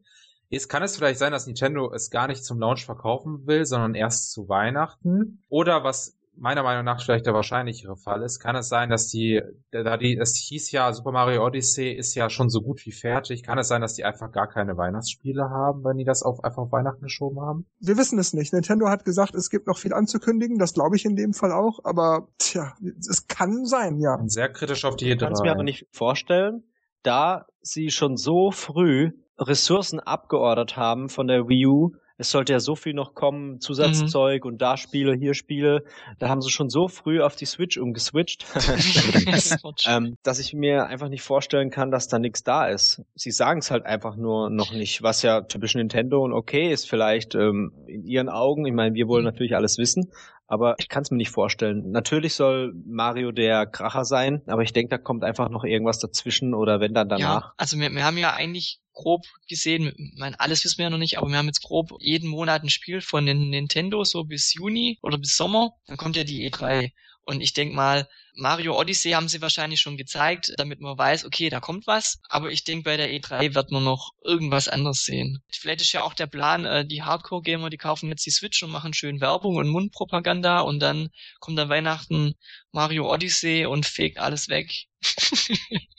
Jetzt 0.49 0.67
kann 0.67 0.83
es 0.83 0.97
vielleicht 0.97 1.19
sein, 1.19 1.31
dass 1.31 1.45
Nintendo 1.47 1.93
es 1.93 2.09
gar 2.09 2.27
nicht 2.27 2.43
zum 2.43 2.59
Launch 2.59 2.85
verkaufen 2.85 3.47
will, 3.47 3.65
sondern 3.65 3.95
erst 3.95 4.31
zu 4.33 4.49
Weihnachten. 4.49 5.43
Oder 5.47 5.85
was 5.85 6.16
meiner 6.37 6.63
Meinung 6.63 6.85
nach 6.85 7.01
vielleicht 7.01 7.25
der 7.25 7.33
wahrscheinlichere 7.33 7.95
Fall 7.97 8.23
ist, 8.23 8.39
kann 8.39 8.55
es 8.55 8.69
sein, 8.69 8.89
dass 8.89 9.07
die, 9.07 9.41
da 9.71 9.97
die, 9.97 10.17
es 10.17 10.35
hieß 10.35 10.71
ja, 10.71 10.93
Super 10.93 11.11
Mario 11.11 11.45
Odyssey 11.45 11.91
ist 11.91 12.15
ja 12.15 12.29
schon 12.29 12.49
so 12.49 12.61
gut 12.61 12.85
wie 12.85 12.91
fertig, 12.91 13.43
kann 13.43 13.57
es 13.57 13.67
sein, 13.67 13.81
dass 13.81 13.93
die 13.93 14.05
einfach 14.05 14.31
gar 14.31 14.47
keine 14.47 14.77
Weihnachtsspiele 14.77 15.49
haben, 15.49 15.83
wenn 15.83 15.97
die 15.97 16.05
das 16.05 16.23
auf 16.23 16.43
einfach 16.43 16.63
auf 16.63 16.71
Weihnachten 16.71 17.01
geschoben 17.01 17.41
haben? 17.41 17.65
Wir 17.79 17.97
wissen 17.97 18.19
es 18.19 18.33
nicht. 18.33 18.53
Nintendo 18.53 18.87
hat 18.87 19.05
gesagt, 19.05 19.35
es 19.35 19.49
gibt 19.49 19.67
noch 19.67 19.77
viel 19.77 19.93
anzukündigen, 19.93 20.57
das 20.57 20.73
glaube 20.73 20.95
ich 20.95 21.05
in 21.05 21.15
dem 21.15 21.33
Fall 21.33 21.51
auch, 21.51 21.79
aber 21.83 22.27
tja, 22.37 22.73
es 22.99 23.27
kann 23.27 23.65
sein, 23.65 23.99
ja. 23.99 24.17
Sehr 24.25 24.49
kritisch 24.49 24.85
auf 24.85 24.95
die 24.95 25.11
Ich 25.11 25.19
kann 25.19 25.33
es 25.33 25.41
mir 25.41 25.49
E3. 25.49 25.53
aber 25.53 25.63
nicht 25.63 25.87
vorstellen, 25.91 26.63
da 27.03 27.45
sie 27.61 27.89
schon 27.89 28.17
so 28.17 28.51
früh 28.51 29.11
Ressourcen 29.39 29.99
abgeordert 29.99 30.77
haben 30.77 31.09
von 31.09 31.27
der 31.27 31.47
Wii 31.47 31.67
U. 31.67 31.91
Es 32.17 32.31
sollte 32.31 32.53
ja 32.53 32.59
so 32.59 32.75
viel 32.75 32.93
noch 32.93 33.13
kommen, 33.13 33.59
Zusatzzeug 33.59 34.43
und 34.45 34.61
da 34.61 34.75
Spiele, 34.75 35.13
hier 35.13 35.35
Spiele. 35.35 35.83
Da 36.17 36.29
haben 36.29 36.41
sie 36.41 36.49
schon 36.49 36.69
so 36.69 36.87
früh 36.87 37.21
auf 37.21 37.35
die 37.35 37.45
Switch 37.45 37.77
umgeswitcht, 37.77 38.45
ähm, 39.87 40.17
dass 40.23 40.39
ich 40.39 40.53
mir 40.53 40.87
einfach 40.87 41.09
nicht 41.09 41.21
vorstellen 41.21 41.69
kann, 41.69 41.91
dass 41.91 42.07
da 42.07 42.17
nichts 42.17 42.43
da 42.43 42.67
ist. 42.67 43.03
Sie 43.15 43.31
sagen 43.31 43.59
es 43.59 43.69
halt 43.69 43.85
einfach 43.85 44.15
nur 44.15 44.49
noch 44.49 44.71
nicht, 44.71 45.03
was 45.03 45.21
ja 45.21 45.41
typisch 45.41 45.75
Nintendo 45.75 46.23
und 46.23 46.33
okay 46.33 46.71
ist 46.71 46.89
vielleicht 46.89 47.35
ähm, 47.35 47.71
in 47.85 48.03
ihren 48.05 48.29
Augen. 48.29 48.65
Ich 48.65 48.73
meine, 48.73 48.95
wir 48.95 49.07
wollen 49.07 49.23
natürlich 49.23 49.55
alles 49.55 49.77
wissen, 49.77 50.11
aber 50.47 50.75
ich 50.79 50.87
kann 50.87 51.03
es 51.03 51.11
mir 51.11 51.17
nicht 51.17 51.29
vorstellen. 51.29 51.91
Natürlich 51.91 52.33
soll 52.33 52.73
Mario 52.85 53.31
der 53.31 53.65
Kracher 53.65 54.05
sein, 54.05 54.41
aber 54.47 54.63
ich 54.63 54.73
denke, 54.73 54.89
da 54.89 54.97
kommt 54.97 55.23
einfach 55.23 55.49
noch 55.49 55.63
irgendwas 55.63 55.99
dazwischen 55.99 56.53
oder 56.53 56.79
wenn 56.79 56.93
dann 56.93 57.09
danach. 57.09 57.43
Ja, 57.43 57.53
also 57.57 57.77
wir, 57.77 57.91
wir 57.91 58.05
haben 58.05 58.17
ja 58.17 58.33
eigentlich 58.33 58.79
grob 58.93 59.25
gesehen, 59.47 59.93
ich 59.95 60.17
meine, 60.17 60.39
alles 60.39 60.63
wissen 60.63 60.79
wir 60.79 60.85
ja 60.85 60.89
noch 60.89 60.97
nicht, 60.97 61.17
aber 61.17 61.29
wir 61.29 61.37
haben 61.37 61.47
jetzt 61.47 61.61
grob 61.61 61.91
jeden 61.99 62.29
Monat 62.29 62.63
ein 62.63 62.69
Spiel 62.69 63.01
von 63.01 63.25
den 63.25 63.49
Nintendo 63.49 64.03
so 64.03 64.23
bis 64.23 64.53
Juni 64.53 64.97
oder 65.03 65.17
bis 65.17 65.37
Sommer. 65.37 65.73
Dann 65.85 65.97
kommt 65.97 66.15
ja 66.15 66.23
die 66.23 66.49
E3. 66.49 66.91
Und 67.23 67.41
ich 67.41 67.53
denk 67.53 67.73
mal, 67.73 68.07
Mario 68.39 68.79
Odyssey 68.79 69.11
haben 69.11 69.27
sie 69.27 69.41
wahrscheinlich 69.41 69.81
schon 69.81 69.97
gezeigt, 69.97 70.53
damit 70.57 70.79
man 70.79 70.95
weiß, 70.95 71.25
okay, 71.25 71.49
da 71.49 71.59
kommt 71.59 71.87
was. 71.87 72.19
Aber 72.29 72.51
ich 72.51 72.63
denk, 72.63 72.83
bei 72.83 72.95
der 72.95 73.09
E3 73.09 73.55
wird 73.55 73.71
man 73.71 73.83
noch 73.83 74.11
irgendwas 74.23 74.67
anderes 74.67 75.03
sehen. 75.03 75.41
Vielleicht 75.51 75.81
ist 75.81 75.91
ja 75.93 76.03
auch 76.03 76.13
der 76.13 76.27
Plan, 76.27 76.63
äh, 76.63 76.85
die 76.85 77.01
Hardcore-Gamer, 77.01 77.71
die 77.71 77.77
kaufen 77.77 78.09
jetzt 78.09 78.25
die 78.27 78.31
Switch 78.31 78.61
und 78.61 78.69
machen 78.69 78.93
schön 78.93 79.21
Werbung 79.21 79.55
und 79.55 79.67
Mundpropaganda 79.67 80.59
und 80.59 80.79
dann 80.79 81.09
kommt 81.39 81.59
an 81.59 81.69
Weihnachten 81.69 82.35
Mario 82.71 83.11
Odyssey 83.11 83.65
und 83.65 83.87
fegt 83.87 84.19
alles 84.19 84.49
weg. 84.49 84.71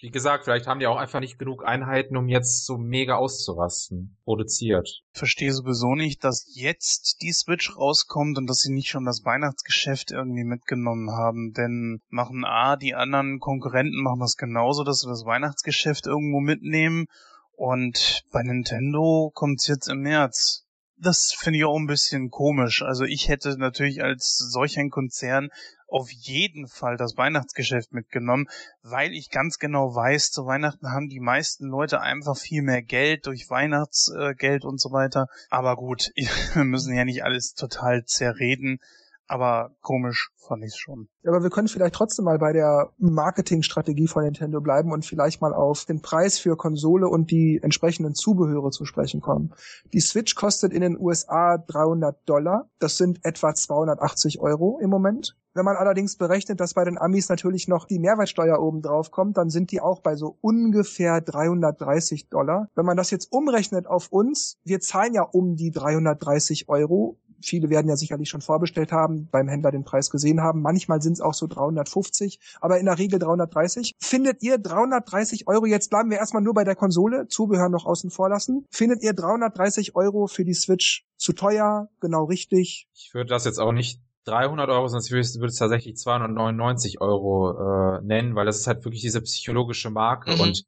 Wie 0.00 0.10
gesagt, 0.10 0.44
vielleicht 0.44 0.66
haben 0.66 0.80
die 0.80 0.86
auch 0.86 0.96
einfach 0.96 1.20
nicht 1.20 1.38
genug 1.38 1.64
Einheiten, 1.64 2.16
um 2.16 2.28
jetzt 2.28 2.66
so 2.66 2.76
mega 2.76 3.16
auszurasten. 3.16 4.16
Produziert. 4.24 5.02
verstehe 5.12 5.52
sowieso 5.52 5.94
nicht, 5.94 6.24
dass 6.24 6.46
jetzt 6.54 7.22
die 7.22 7.32
Switch 7.32 7.76
rauskommt 7.76 8.36
und 8.38 8.48
dass 8.48 8.60
sie 8.60 8.72
nicht 8.72 8.88
schon 8.88 9.04
das 9.04 9.24
Weihnachtsgeschäft 9.24 10.10
irgendwie 10.10 10.44
mitgenommen 10.44 11.10
haben. 11.10 11.52
Denn 11.66 12.00
machen 12.08 12.44
A, 12.44 12.76
die 12.76 12.94
anderen 12.94 13.40
Konkurrenten 13.40 14.02
machen 14.02 14.20
das 14.20 14.36
genauso, 14.36 14.84
dass 14.84 15.00
sie 15.00 15.08
das 15.08 15.24
Weihnachtsgeschäft 15.24 16.06
irgendwo 16.06 16.40
mitnehmen. 16.40 17.06
Und 17.52 18.22
bei 18.30 18.42
Nintendo 18.42 19.30
kommt's 19.34 19.66
jetzt 19.66 19.88
im 19.88 20.00
März. 20.00 20.64
Das 20.98 21.32
finde 21.32 21.58
ich 21.58 21.64
auch 21.64 21.76
ein 21.76 21.86
bisschen 21.86 22.30
komisch. 22.30 22.82
Also 22.82 23.04
ich 23.04 23.28
hätte 23.28 23.56
natürlich 23.58 24.02
als 24.02 24.36
solch 24.38 24.78
ein 24.78 24.90
Konzern 24.90 25.50
auf 25.88 26.10
jeden 26.10 26.68
Fall 26.68 26.96
das 26.96 27.16
Weihnachtsgeschäft 27.16 27.92
mitgenommen, 27.92 28.46
weil 28.82 29.12
ich 29.12 29.30
ganz 29.30 29.58
genau 29.58 29.94
weiß, 29.94 30.30
zu 30.30 30.46
Weihnachten 30.46 30.90
haben 30.90 31.08
die 31.08 31.20
meisten 31.20 31.66
Leute 31.66 32.00
einfach 32.00 32.36
viel 32.36 32.62
mehr 32.62 32.82
Geld 32.82 33.26
durch 33.26 33.50
Weihnachtsgeld 33.50 34.64
und 34.64 34.80
so 34.80 34.92
weiter. 34.92 35.26
Aber 35.50 35.76
gut, 35.76 36.12
wir 36.54 36.64
müssen 36.64 36.94
ja 36.94 37.04
nicht 37.04 37.24
alles 37.24 37.54
total 37.54 38.04
zerreden. 38.04 38.80
Aber 39.28 39.72
komisch 39.80 40.30
fand 40.36 40.64
ich 40.64 40.76
schon. 40.76 41.08
Ja, 41.22 41.32
aber 41.32 41.42
wir 41.42 41.50
können 41.50 41.68
vielleicht 41.68 41.94
trotzdem 41.94 42.24
mal 42.24 42.38
bei 42.38 42.52
der 42.52 42.92
Marketingstrategie 42.98 44.06
von 44.06 44.22
Nintendo 44.24 44.60
bleiben 44.60 44.92
und 44.92 45.04
vielleicht 45.04 45.40
mal 45.40 45.52
auf 45.52 45.84
den 45.84 46.00
Preis 46.00 46.38
für 46.38 46.56
Konsole 46.56 47.08
und 47.08 47.30
die 47.30 47.58
entsprechenden 47.62 48.14
Zubehöre 48.14 48.70
zu 48.70 48.84
sprechen 48.84 49.20
kommen. 49.20 49.52
Die 49.92 50.00
Switch 50.00 50.36
kostet 50.36 50.72
in 50.72 50.80
den 50.80 50.98
USA 50.98 51.58
300 51.58 52.16
Dollar. 52.28 52.68
Das 52.78 52.96
sind 52.96 53.24
etwa 53.24 53.54
280 53.54 54.40
Euro 54.40 54.78
im 54.80 54.90
Moment. 54.90 55.36
Wenn 55.56 55.64
man 55.64 55.76
allerdings 55.76 56.16
berechnet, 56.16 56.60
dass 56.60 56.74
bei 56.74 56.84
den 56.84 56.98
Amis 56.98 57.30
natürlich 57.30 57.66
noch 57.66 57.86
die 57.86 57.98
Mehrwertsteuer 57.98 58.60
oben 58.60 58.82
drauf 58.82 59.10
kommt, 59.10 59.38
dann 59.38 59.48
sind 59.48 59.72
die 59.72 59.80
auch 59.80 60.02
bei 60.02 60.14
so 60.14 60.36
ungefähr 60.42 61.22
330 61.22 62.28
Dollar. 62.28 62.68
Wenn 62.74 62.84
man 62.84 62.98
das 62.98 63.10
jetzt 63.10 63.32
umrechnet 63.32 63.86
auf 63.86 64.12
uns, 64.12 64.58
wir 64.64 64.80
zahlen 64.80 65.14
ja 65.14 65.22
um 65.22 65.56
die 65.56 65.70
330 65.70 66.68
Euro 66.68 67.18
viele 67.42 67.70
werden 67.70 67.88
ja 67.88 67.96
sicherlich 67.96 68.28
schon 68.28 68.40
vorbestellt 68.40 68.92
haben, 68.92 69.28
beim 69.30 69.48
Händler 69.48 69.70
den 69.70 69.84
Preis 69.84 70.10
gesehen 70.10 70.40
haben. 70.40 70.62
Manchmal 70.62 71.02
sind 71.02 71.14
es 71.14 71.20
auch 71.20 71.34
so 71.34 71.46
350, 71.46 72.40
aber 72.60 72.78
in 72.78 72.86
der 72.86 72.98
Regel 72.98 73.18
330. 73.18 73.92
Findet 74.00 74.42
ihr 74.42 74.58
330 74.58 75.48
Euro, 75.48 75.66
jetzt 75.66 75.90
bleiben 75.90 76.10
wir 76.10 76.18
erstmal 76.18 76.42
nur 76.42 76.54
bei 76.54 76.64
der 76.64 76.76
Konsole, 76.76 77.28
Zubehör 77.28 77.68
noch 77.68 77.86
außen 77.86 78.10
vor 78.10 78.28
lassen. 78.28 78.66
Findet 78.70 79.02
ihr 79.02 79.12
330 79.12 79.96
Euro 79.96 80.26
für 80.26 80.44
die 80.44 80.54
Switch 80.54 81.04
zu 81.16 81.32
teuer, 81.32 81.88
genau 82.00 82.24
richtig? 82.24 82.88
Ich 82.94 83.14
würde 83.14 83.30
das 83.30 83.44
jetzt 83.44 83.58
auch 83.58 83.72
nicht 83.72 84.00
300 84.26 84.68
Euro, 84.70 84.88
sonst 84.88 85.10
würde 85.10 85.20
ich 85.20 85.28
es 85.28 85.56
tatsächlich 85.56 85.96
299 85.96 87.00
Euro 87.00 87.98
äh, 87.98 88.02
nennen, 88.02 88.34
weil 88.34 88.44
das 88.44 88.58
ist 88.58 88.66
halt 88.66 88.84
wirklich 88.84 89.02
diese 89.02 89.20
psychologische 89.20 89.90
Marke 89.90 90.34
mhm. 90.34 90.40
und 90.40 90.64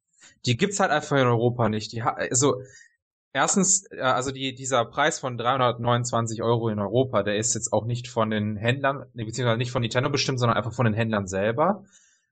die 0.46 0.56
gibt's 0.56 0.80
halt 0.80 0.90
einfach 0.90 1.16
in 1.16 1.26
Europa 1.26 1.68
nicht. 1.68 1.92
Die 1.92 2.02
also 2.02 2.60
Erstens, 3.32 3.86
äh, 3.90 4.00
also 4.00 4.30
die, 4.30 4.54
dieser 4.54 4.84
Preis 4.84 5.20
von 5.20 5.36
329 5.36 6.42
Euro 6.42 6.68
in 6.68 6.78
Europa, 6.78 7.22
der 7.22 7.36
ist 7.36 7.54
jetzt 7.54 7.72
auch 7.72 7.84
nicht 7.84 8.08
von 8.08 8.30
den 8.30 8.56
Händlern, 8.56 9.04
beziehungsweise 9.14 9.58
nicht 9.58 9.70
von 9.70 9.82
Nintendo 9.82 10.10
bestimmt, 10.10 10.38
sondern 10.38 10.56
einfach 10.56 10.72
von 10.72 10.86
den 10.86 10.94
Händlern 10.94 11.26
selber, 11.26 11.84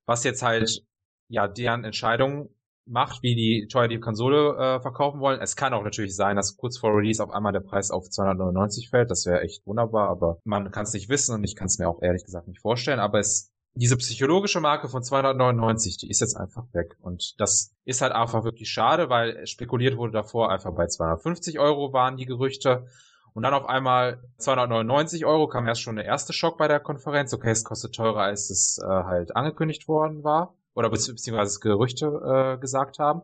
was 0.07 0.25
jetzt 0.25 0.43
halt 0.43 0.85
ja 1.29 1.49
deren 1.49 1.85
Entscheidung 1.85 2.51
macht, 2.87 3.23
wie 3.23 3.35
die 3.35 3.67
teuer 3.69 3.89
die 3.89 3.99
Konsole 3.99 4.57
äh, 4.57 4.81
verkaufen 4.81 5.21
wollen. 5.21 5.41
Es 5.41 5.57
kann 5.57 5.75
auch 5.75 5.83
natürlich 5.83 6.15
sein, 6.15 6.37
dass 6.37 6.57
kurz 6.57 6.79
vor 6.79 6.97
Release 6.97 7.23
auf 7.23 7.31
einmal 7.31 7.53
der 7.53 7.61
Preis 7.61 7.91
auf 7.91 8.09
299 8.09 8.91
fällt. 8.91 9.11
Das 9.11 9.27
wäre 9.27 9.41
echt 9.41 9.67
wunderbar, 9.67 10.09
aber 10.09 10.39
man 10.45 10.71
kann 10.71 10.85
es 10.85 10.93
nicht 10.93 11.09
wissen 11.09 11.35
und 11.35 11.45
ich 11.45 11.57
kann 11.57 11.67
es 11.67 11.79
mir 11.79 11.89
auch 11.89 12.01
ehrlich 12.01 12.25
gesagt 12.25 12.47
nicht 12.47 12.61
vorstellen. 12.61 13.01
Aber 13.01 13.19
es 13.19 13.53
diese 13.77 13.97
psychologische 13.99 14.61
Marke 14.61 14.89
von 14.89 15.03
299, 15.03 15.99
die 15.99 16.09
ist 16.09 16.21
jetzt 16.21 16.35
einfach 16.35 16.65
weg. 16.73 16.97
Und 17.03 17.39
das 17.39 17.75
ist 17.85 18.01
halt 18.01 18.13
einfach 18.13 18.43
wirklich 18.43 18.71
schade, 18.71 19.11
weil 19.11 19.47
spekuliert 19.47 19.99
wurde 19.99 20.13
davor 20.13 20.51
einfach 20.51 20.75
bei 20.75 20.87
250 20.87 21.59
Euro 21.59 21.93
waren 21.93 22.17
die 22.17 22.25
Gerüchte. 22.25 22.87
Und 23.35 23.43
dann 23.43 23.53
auf 23.53 23.67
einmal 23.67 24.23
299 24.39 25.27
Euro 25.27 25.47
kam 25.47 25.67
erst 25.67 25.83
schon 25.83 25.97
der 25.97 26.07
erste 26.07 26.33
Schock 26.33 26.57
bei 26.57 26.69
der 26.69 26.81
Konferenz. 26.81 27.35
Okay, 27.35 27.51
es 27.51 27.65
kostet 27.65 27.95
teurer, 27.95 28.23
als 28.23 28.49
es 28.49 28.79
äh, 28.83 28.87
halt 28.87 29.37
angekündigt 29.37 29.89
worden 29.89 30.25
war. 30.25 30.55
Oder 30.75 30.89
beziehungsweise 30.89 31.61
Gerüchte 31.61 32.07
äh, 32.07 32.59
gesagt 32.59 32.99
haben. 32.99 33.23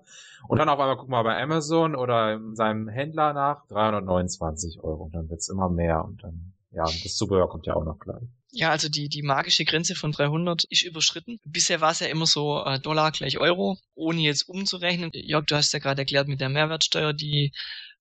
Und 0.48 0.58
dann 0.58 0.68
auf 0.68 0.78
einmal 0.78 0.98
guck 0.98 1.08
mal 1.08 1.22
bei 1.22 1.42
Amazon 1.42 1.94
oder 1.94 2.34
in 2.34 2.56
seinem 2.56 2.88
Händler 2.88 3.32
nach 3.32 3.66
329 3.68 4.80
Euro. 4.84 5.04
Und 5.04 5.14
dann 5.14 5.30
wird's 5.30 5.48
immer 5.48 5.70
mehr. 5.70 6.04
Und 6.04 6.22
dann, 6.22 6.52
ja, 6.72 6.84
das 6.84 7.16
Zubehör 7.16 7.48
kommt 7.48 7.66
ja 7.66 7.74
auch 7.74 7.84
noch 7.84 7.98
gleich. 7.98 8.28
Ja, 8.54 8.70
also 8.70 8.88
die, 8.88 9.08
die 9.08 9.22
magische 9.22 9.64
Grenze 9.64 9.94
von 9.94 10.12
300 10.12 10.64
ist 10.64 10.82
überschritten. 10.82 11.38
Bisher 11.44 11.80
war 11.80 11.92
es 11.92 12.00
ja 12.00 12.08
immer 12.08 12.26
so 12.26 12.62
äh, 12.64 12.78
Dollar 12.78 13.10
gleich 13.10 13.38
Euro, 13.38 13.78
ohne 13.94 14.20
jetzt 14.20 14.48
umzurechnen. 14.48 15.10
Jörg, 15.14 15.46
du 15.46 15.56
hast 15.56 15.72
ja 15.72 15.78
gerade 15.78 16.02
erklärt 16.02 16.28
mit 16.28 16.40
der 16.40 16.50
Mehrwertsteuer, 16.50 17.14
die 17.14 17.52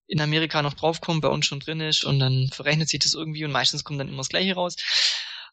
in 0.06 0.20
Amerika 0.20 0.60
noch 0.60 0.74
draufkommt, 0.74 1.22
bei 1.22 1.28
uns 1.28 1.46
schon 1.46 1.60
drin 1.60 1.80
ist 1.80 2.04
und 2.04 2.18
dann 2.18 2.50
verrechnet 2.52 2.90
sich 2.90 3.00
das 3.00 3.14
irgendwie 3.14 3.44
und 3.46 3.52
meistens 3.52 3.82
kommt 3.82 3.98
dann 3.98 4.08
immer 4.08 4.18
das 4.18 4.28
Gleiche 4.28 4.54
raus. 4.54 4.76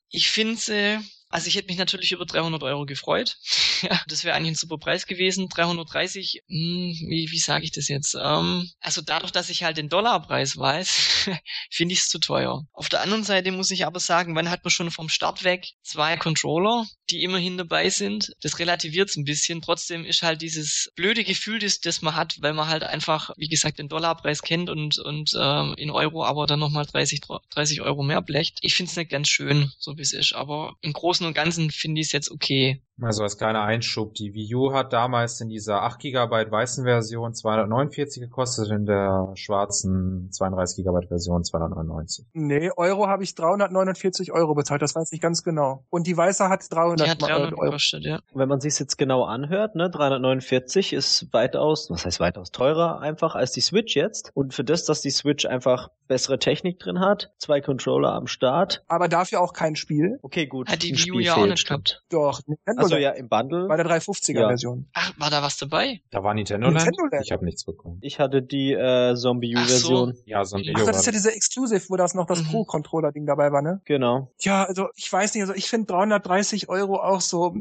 Ich 0.10 0.30
finde 0.30 0.60
äh, 0.74 1.00
also 1.30 1.47
ich 1.47 1.56
hätte 1.56 1.68
mich 1.68 1.78
natürlich 1.78 2.12
über 2.12 2.26
300 2.26 2.64
Euro 2.64 2.86
gefreut. 2.86 3.38
ja, 3.90 4.00
das 4.08 4.24
wäre 4.24 4.36
eigentlich 4.36 4.54
ein 4.54 4.56
super 4.56 4.78
Preis 4.78 5.08
gewesen. 5.08 5.50
330, 5.50 6.44
mh, 6.48 6.56
hm, 6.56 7.10
wie, 7.10 7.30
wie 7.32 7.40
sage 7.40 7.64
ich 7.64 7.72
das 7.72 7.88
jetzt? 7.88 8.16
Ähm, 8.16 8.70
also 8.80 9.02
dadurch, 9.02 9.32
dass 9.32 9.50
ich 9.50 9.64
halt 9.64 9.78
den 9.78 9.90
Dollarpreis 9.90 10.58
weiß, 10.58 11.30
finde 11.72 11.94
ich 11.94 12.00
es 12.00 12.10
zu 12.10 12.20
teuer. 12.20 12.66
Auf 12.74 12.90
der 12.90 13.02
anderen 13.02 13.24
Seite 13.24 13.52
muss 13.52 13.72
ich 13.72 13.86
aber 13.86 14.00
sagen, 14.00 14.36
wann 14.36 14.50
hat 14.50 14.64
man 14.64 14.72
schon 14.72 14.92
vom 14.92 15.10
Start 15.10 15.44
weg 15.44 15.68
zwei 15.84 16.18
Controller, 16.18 16.86
die 17.10 17.24
immerhin 17.24 17.58
dabei 17.58 17.90
sind? 17.90 18.34
Das 18.42 18.60
relativiert 18.60 19.10
es 19.10 19.18
ein 19.18 19.26
bisschen. 19.26 19.62
Trotzdem 19.62 20.06
ist 20.06 20.22
halt 20.22 20.42
dieses 20.42 20.92
blöde 20.96 21.24
Gefühl, 21.24 21.60
das, 21.60 21.80
das 21.80 22.02
man 22.02 22.16
hat, 22.16 22.38
weil 22.42 22.54
man 22.54 22.68
halt 22.68 22.84
einfach, 22.84 23.32
wie 23.38 23.48
gesagt, 23.48 23.80
den 23.80 23.90
Dollarpreis 23.90 24.42
kennt 24.42 24.70
und, 24.70 24.98
und 25.00 25.32
ähm, 25.40 25.74
in 25.78 25.92
Euro 25.92 26.24
aber 26.26 26.46
dann 26.46 26.60
nochmal 26.60 26.86
30, 26.86 27.22
30 27.50 27.82
Euro 27.82 28.04
mehr 28.04 28.22
blecht. 28.22 28.60
Ich 28.62 28.76
finde 28.76 28.90
es 28.90 28.98
nicht 28.98 29.12
ganz 29.12 29.30
schön, 29.30 29.72
so 29.80 29.98
wie 29.98 30.02
es 30.02 30.14
ist. 30.14 30.34
Aber 30.34 30.76
im 30.82 30.94
Großen 30.94 31.26
und 31.26 31.34
Ganzen 31.34 31.72
finde 31.72 32.02
ich 32.02 32.08
es 32.08 32.14
jetzt 32.14 32.32
okay. 32.32 32.82
Also 33.02 33.24
als 33.24 33.38
kleiner 33.38 33.62
Einschub, 33.70 34.14
die 34.16 34.34
Wii 34.34 34.56
U 34.56 34.74
hat 34.74 34.94
damals 34.94 35.40
in 35.42 35.50
dieser 35.50 35.84
8 35.84 36.00
GB 36.00 36.52
weißen 36.52 36.84
Version 36.86 37.34
249 37.34 38.22
gekostet, 38.22 38.72
in 38.72 38.86
der 38.86 39.32
schwarzen 39.36 40.32
32 40.32 40.84
GB 40.84 41.08
Version 41.08 41.44
299. 41.44 42.26
Nee, 42.34 42.72
Euro 42.76 43.08
habe 43.08 43.24
ich 43.24 43.36
349 43.36 44.32
Euro 44.32 44.56
bezahlt, 44.56 44.82
das 44.82 44.96
weiß 44.96 45.12
ich 45.12 45.22
ganz 45.22 45.44
genau. 45.44 45.84
Und 45.90 46.08
die 46.08 46.18
weiße 46.18 46.50
hat 46.50 46.66
300, 46.70 47.06
die 47.06 47.12
hat 47.12 47.22
300 47.22 47.54
Euro. 47.54 47.66
Gekostet, 47.66 48.04
ja. 48.04 48.20
Wenn 48.34 48.50
man 48.50 48.60
sich 48.60 48.80
jetzt 48.80 48.98
genau 48.98 49.24
anhört, 49.24 49.76
ne, 49.76 49.90
349 49.90 50.94
ist 50.94 51.28
weitaus, 51.32 51.90
was 51.90 52.06
heißt 52.06 52.20
weitaus 52.20 52.52
teurer 52.52 53.00
einfach 53.00 53.36
als 53.36 53.52
die 53.52 53.62
Switch 53.62 53.96
jetzt. 53.96 54.32
Und 54.34 54.54
für 54.54 54.64
das, 54.64 54.86
dass 54.86 55.02
die 55.02 55.12
Switch 55.12 55.46
einfach 55.46 55.90
bessere 56.08 56.40
Technik 56.40 56.80
drin 56.80 57.00
hat, 57.00 57.32
zwei 57.38 57.62
Controller 57.62 58.14
am 58.14 58.28
Start. 58.28 58.84
Aber 58.88 59.08
dafür 59.08 59.42
auch 59.42 59.54
kein 59.54 59.76
Spiel. 59.76 60.20
Okay, 60.22 60.48
gut. 60.48 60.70
Hat 60.70 60.84
die 60.84 60.98
Wii 60.98 61.12
U 61.12 61.20
ja 61.20 61.36
auch 61.36 61.46
nicht 61.46 61.68
gehabt. 61.68 62.04
Doch, 62.10 62.42
Nintendo 62.48 62.82
also 62.82 62.98
ja 62.98 63.12
im 63.12 63.30
Bundle. 63.30 63.59
Bei 63.68 63.78
der 63.78 63.86
350er 63.86 64.47
Version. 64.47 64.88
Ach, 64.93 65.14
war 65.18 65.30
da 65.30 65.41
was 65.41 65.57
dabei? 65.57 66.01
Da 66.12 66.24
war 66.24 66.34
Nintendo, 66.34 66.70
Nintendo 66.70 67.05
Land? 67.12 67.26
Ich 67.26 67.32
habe 67.32 67.45
nichts 67.45 67.66
bekommen. 67.66 67.99
Ich 68.01 68.20
hatte 68.20 68.41
die 68.41 68.74
äh, 68.74 69.16
Zombie 69.16 69.55
U 69.55 69.60
Version. 69.60 70.14
So. 70.14 70.22
Ja, 70.26 70.43
Zombie 70.43 70.72
U. 70.72 70.80
Ach, 70.80 70.86
das 70.86 70.99
ist 70.99 71.05
ja 71.05 71.12
diese 71.12 71.32
Exclusive, 71.34 71.82
wo 71.89 71.95
das 71.95 72.14
noch 72.14 72.26
das 72.26 72.43
mhm. 72.43 72.47
Pro 72.47 72.66
Controller 72.66 73.12
Ding 73.12 73.26
dabei 73.26 73.51
war, 73.51 73.62
ne? 73.62 73.82
Genau. 73.86 74.32
Ja, 74.39 74.64
also 74.64 74.88
ich 74.95 75.12
weiß 75.12 75.34
nicht, 75.34 75.41
also 75.41 75.53
ich 75.53 75.70
finde 75.70 75.88
330 75.88 76.70
Euro 76.70 77.01
auch 77.01 77.22
so, 77.22 77.53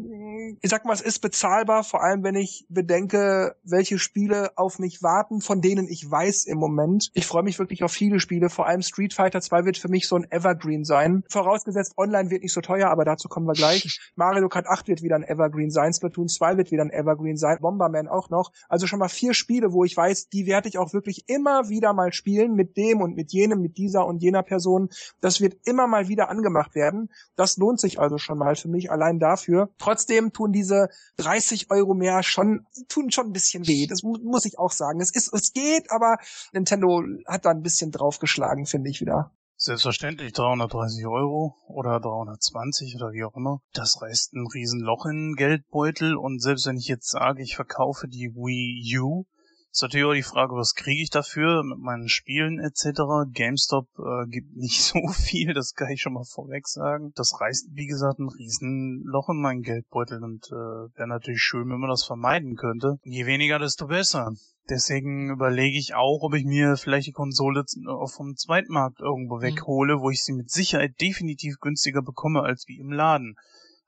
ich 0.61 0.71
sag 0.71 0.85
mal, 0.85 0.93
es 0.93 1.01
ist 1.01 1.21
bezahlbar, 1.21 1.85
vor 1.85 2.03
allem 2.03 2.23
wenn 2.23 2.35
ich 2.35 2.67
bedenke, 2.69 3.57
welche 3.65 3.99
Spiele 3.99 4.51
auf 4.57 4.79
mich 4.79 5.03
warten, 5.03 5.41
von 5.41 5.61
denen 5.61 5.89
ich 5.89 6.09
weiß 6.09 6.45
im 6.45 6.59
Moment. 6.59 7.11
Ich 7.15 7.27
freue 7.27 7.43
mich 7.43 7.59
wirklich 7.59 7.83
auf 7.83 7.93
viele 7.93 8.21
Spiele, 8.21 8.51
vor 8.51 8.67
allem 8.67 8.83
Street 8.83 9.15
Fighter 9.15 9.41
2 9.41 9.65
wird 9.65 9.79
für 9.79 9.89
mich 9.89 10.09
so 10.09 10.17
ein 10.17 10.27
Evergreen 10.31 10.85
sein. 10.85 11.25
Vorausgesetzt, 11.29 11.95
online 11.97 12.31
wird 12.31 12.43
nicht 12.43 12.53
so 12.53 12.61
teuer, 12.61 12.91
aber 12.91 13.05
dazu 13.05 13.29
kommen 13.29 13.47
wir 13.47 13.55
gleich. 13.55 14.01
Mario 14.17 14.49
Kart 14.49 14.67
8 14.67 14.89
wird 14.89 15.03
wieder 15.03 15.17
ein 15.17 15.25
Evergreen 15.25 15.71
sein, 15.71 15.88
Splatoon 15.93 16.29
2 16.29 16.57
wird 16.57 16.71
wieder 16.71 16.83
ein 16.83 16.91
Evergreen 16.91 17.37
sein, 17.37 17.59
Bomberman 17.61 18.09
auch 18.09 18.31
noch. 18.31 18.53
Also 18.69 18.87
schon 18.87 18.99
mal 18.99 19.09
vier 19.09 19.35
Spiele, 19.35 19.73
wo 19.73 19.85
ich 19.85 19.97
weiß, 19.97 20.29
die 20.29 20.47
werde 20.47 20.69
ich 20.69 20.79
auch 20.79 20.93
wirklich 20.93 21.29
immer 21.29 21.69
wieder 21.69 21.93
mal 21.93 22.13
spielen 22.13 22.55
mit 22.55 22.77
dem 22.77 23.01
und 23.01 23.17
mit 23.17 23.33
jenem, 23.33 23.61
mit 23.61 23.79
dieser 23.79 24.07
und 24.07 24.23
jener 24.23 24.43
Person. 24.43 24.89
Das 25.21 25.41
wird 25.41 25.57
immer 25.65 25.87
mal 25.87 26.09
wieder 26.09 26.29
angemacht 26.31 26.75
werden. 26.75 27.11
Das 27.37 27.57
lohnt 27.57 27.81
sich 27.81 28.01
also 28.01 28.19
schon 28.19 28.39
mal 28.39 28.57
für 28.57 28.69
mich 28.69 28.91
allein 28.91 29.19
dafür. 29.19 29.71
Trotzdem 29.79 30.33
tun 30.33 30.53
diese 30.53 30.89
30 31.17 31.71
Euro 31.71 31.95
mehr 31.95 32.23
schon, 32.23 32.67
tun 32.89 33.11
schon 33.11 33.27
ein 33.27 33.33
bisschen 33.33 33.67
weh. 33.67 33.87
Das 33.87 34.03
muss 34.03 34.45
ich 34.45 34.59
auch 34.59 34.73
sagen. 34.73 35.01
Es 35.01 35.15
ist, 35.15 35.33
es 35.33 35.53
geht, 35.53 35.91
aber 35.91 36.19
Nintendo 36.53 37.03
hat 37.27 37.45
da 37.45 37.51
ein 37.51 37.63
bisschen 37.63 37.91
draufgeschlagen, 37.91 38.67
finde 38.67 38.91
ich 38.91 39.01
wieder. 39.01 39.33
Selbstverständlich 39.61 40.35
330 40.35 41.05
Euro 41.07 41.57
oder 41.67 41.99
320 41.99 42.95
oder 42.95 43.11
wie 43.11 43.25
auch 43.25 43.35
immer. 43.35 43.61
Das 43.73 44.01
reißt 44.01 44.35
ein 44.35 44.47
Riesenloch 44.47 45.05
in 45.05 45.31
den 45.31 45.35
Geldbeutel 45.35 46.15
und 46.15 46.41
selbst 46.41 46.67
wenn 46.67 46.77
ich 46.77 46.87
jetzt 46.87 47.11
sage, 47.11 47.43
ich 47.43 47.57
verkaufe 47.57 48.07
die 48.07 48.33
Wii 48.37 48.99
U, 49.01 49.25
ist 49.73 49.83
natürlich 49.83 50.07
auch 50.07 50.15
die 50.15 50.23
Frage, 50.23 50.55
was 50.55 50.75
kriege 50.75 51.03
ich 51.03 51.11
dafür 51.11 51.65
mit 51.65 51.79
meinen 51.79 52.09
Spielen 52.09 52.61
etc. 52.61 53.31
GameStop 53.33 53.89
äh, 53.99 54.29
gibt 54.29 54.55
nicht 54.55 54.81
so 54.85 55.01
viel, 55.09 55.55
das 55.55 55.75
kann 55.75 55.91
ich 55.91 56.03
schon 56.03 56.13
mal 56.13 56.25
vorweg 56.25 56.69
sagen. 56.69 57.11
Das 57.17 57.41
reißt, 57.41 57.71
wie 57.73 57.87
gesagt, 57.87 58.21
ein 58.21 58.29
Riesenloch 58.29 59.29
in 59.29 59.41
meinen 59.41 59.63
Geldbeutel 59.63 60.23
und 60.23 60.47
äh, 60.53 60.55
wäre 60.97 61.09
natürlich 61.09 61.43
schön, 61.43 61.69
wenn 61.69 61.81
man 61.81 61.91
das 61.91 62.05
vermeiden 62.05 62.55
könnte. 62.55 62.99
Je 63.03 63.27
weniger, 63.27 63.59
desto 63.59 63.89
besser. 63.89 64.33
Deswegen 64.71 65.31
überlege 65.31 65.79
ich 65.79 65.95
auch, 65.95 66.23
ob 66.23 66.35
ich 66.35 66.45
mir 66.45 66.77
vielleicht 66.77 67.07
die 67.07 67.13
Konsole 67.13 67.65
vom 68.07 68.37
Zweitmarkt 68.37 69.01
irgendwo 69.01 69.37
mhm. 69.37 69.43
weghole, 69.43 70.01
wo 70.01 70.11
ich 70.11 70.23
sie 70.23 70.33
mit 70.33 70.51
Sicherheit 70.51 71.01
definitiv 71.01 71.59
günstiger 71.61 72.03
bekomme 72.03 72.43
als 72.43 72.69
wie 72.69 72.79
im 72.79 72.93
Laden. 72.93 73.37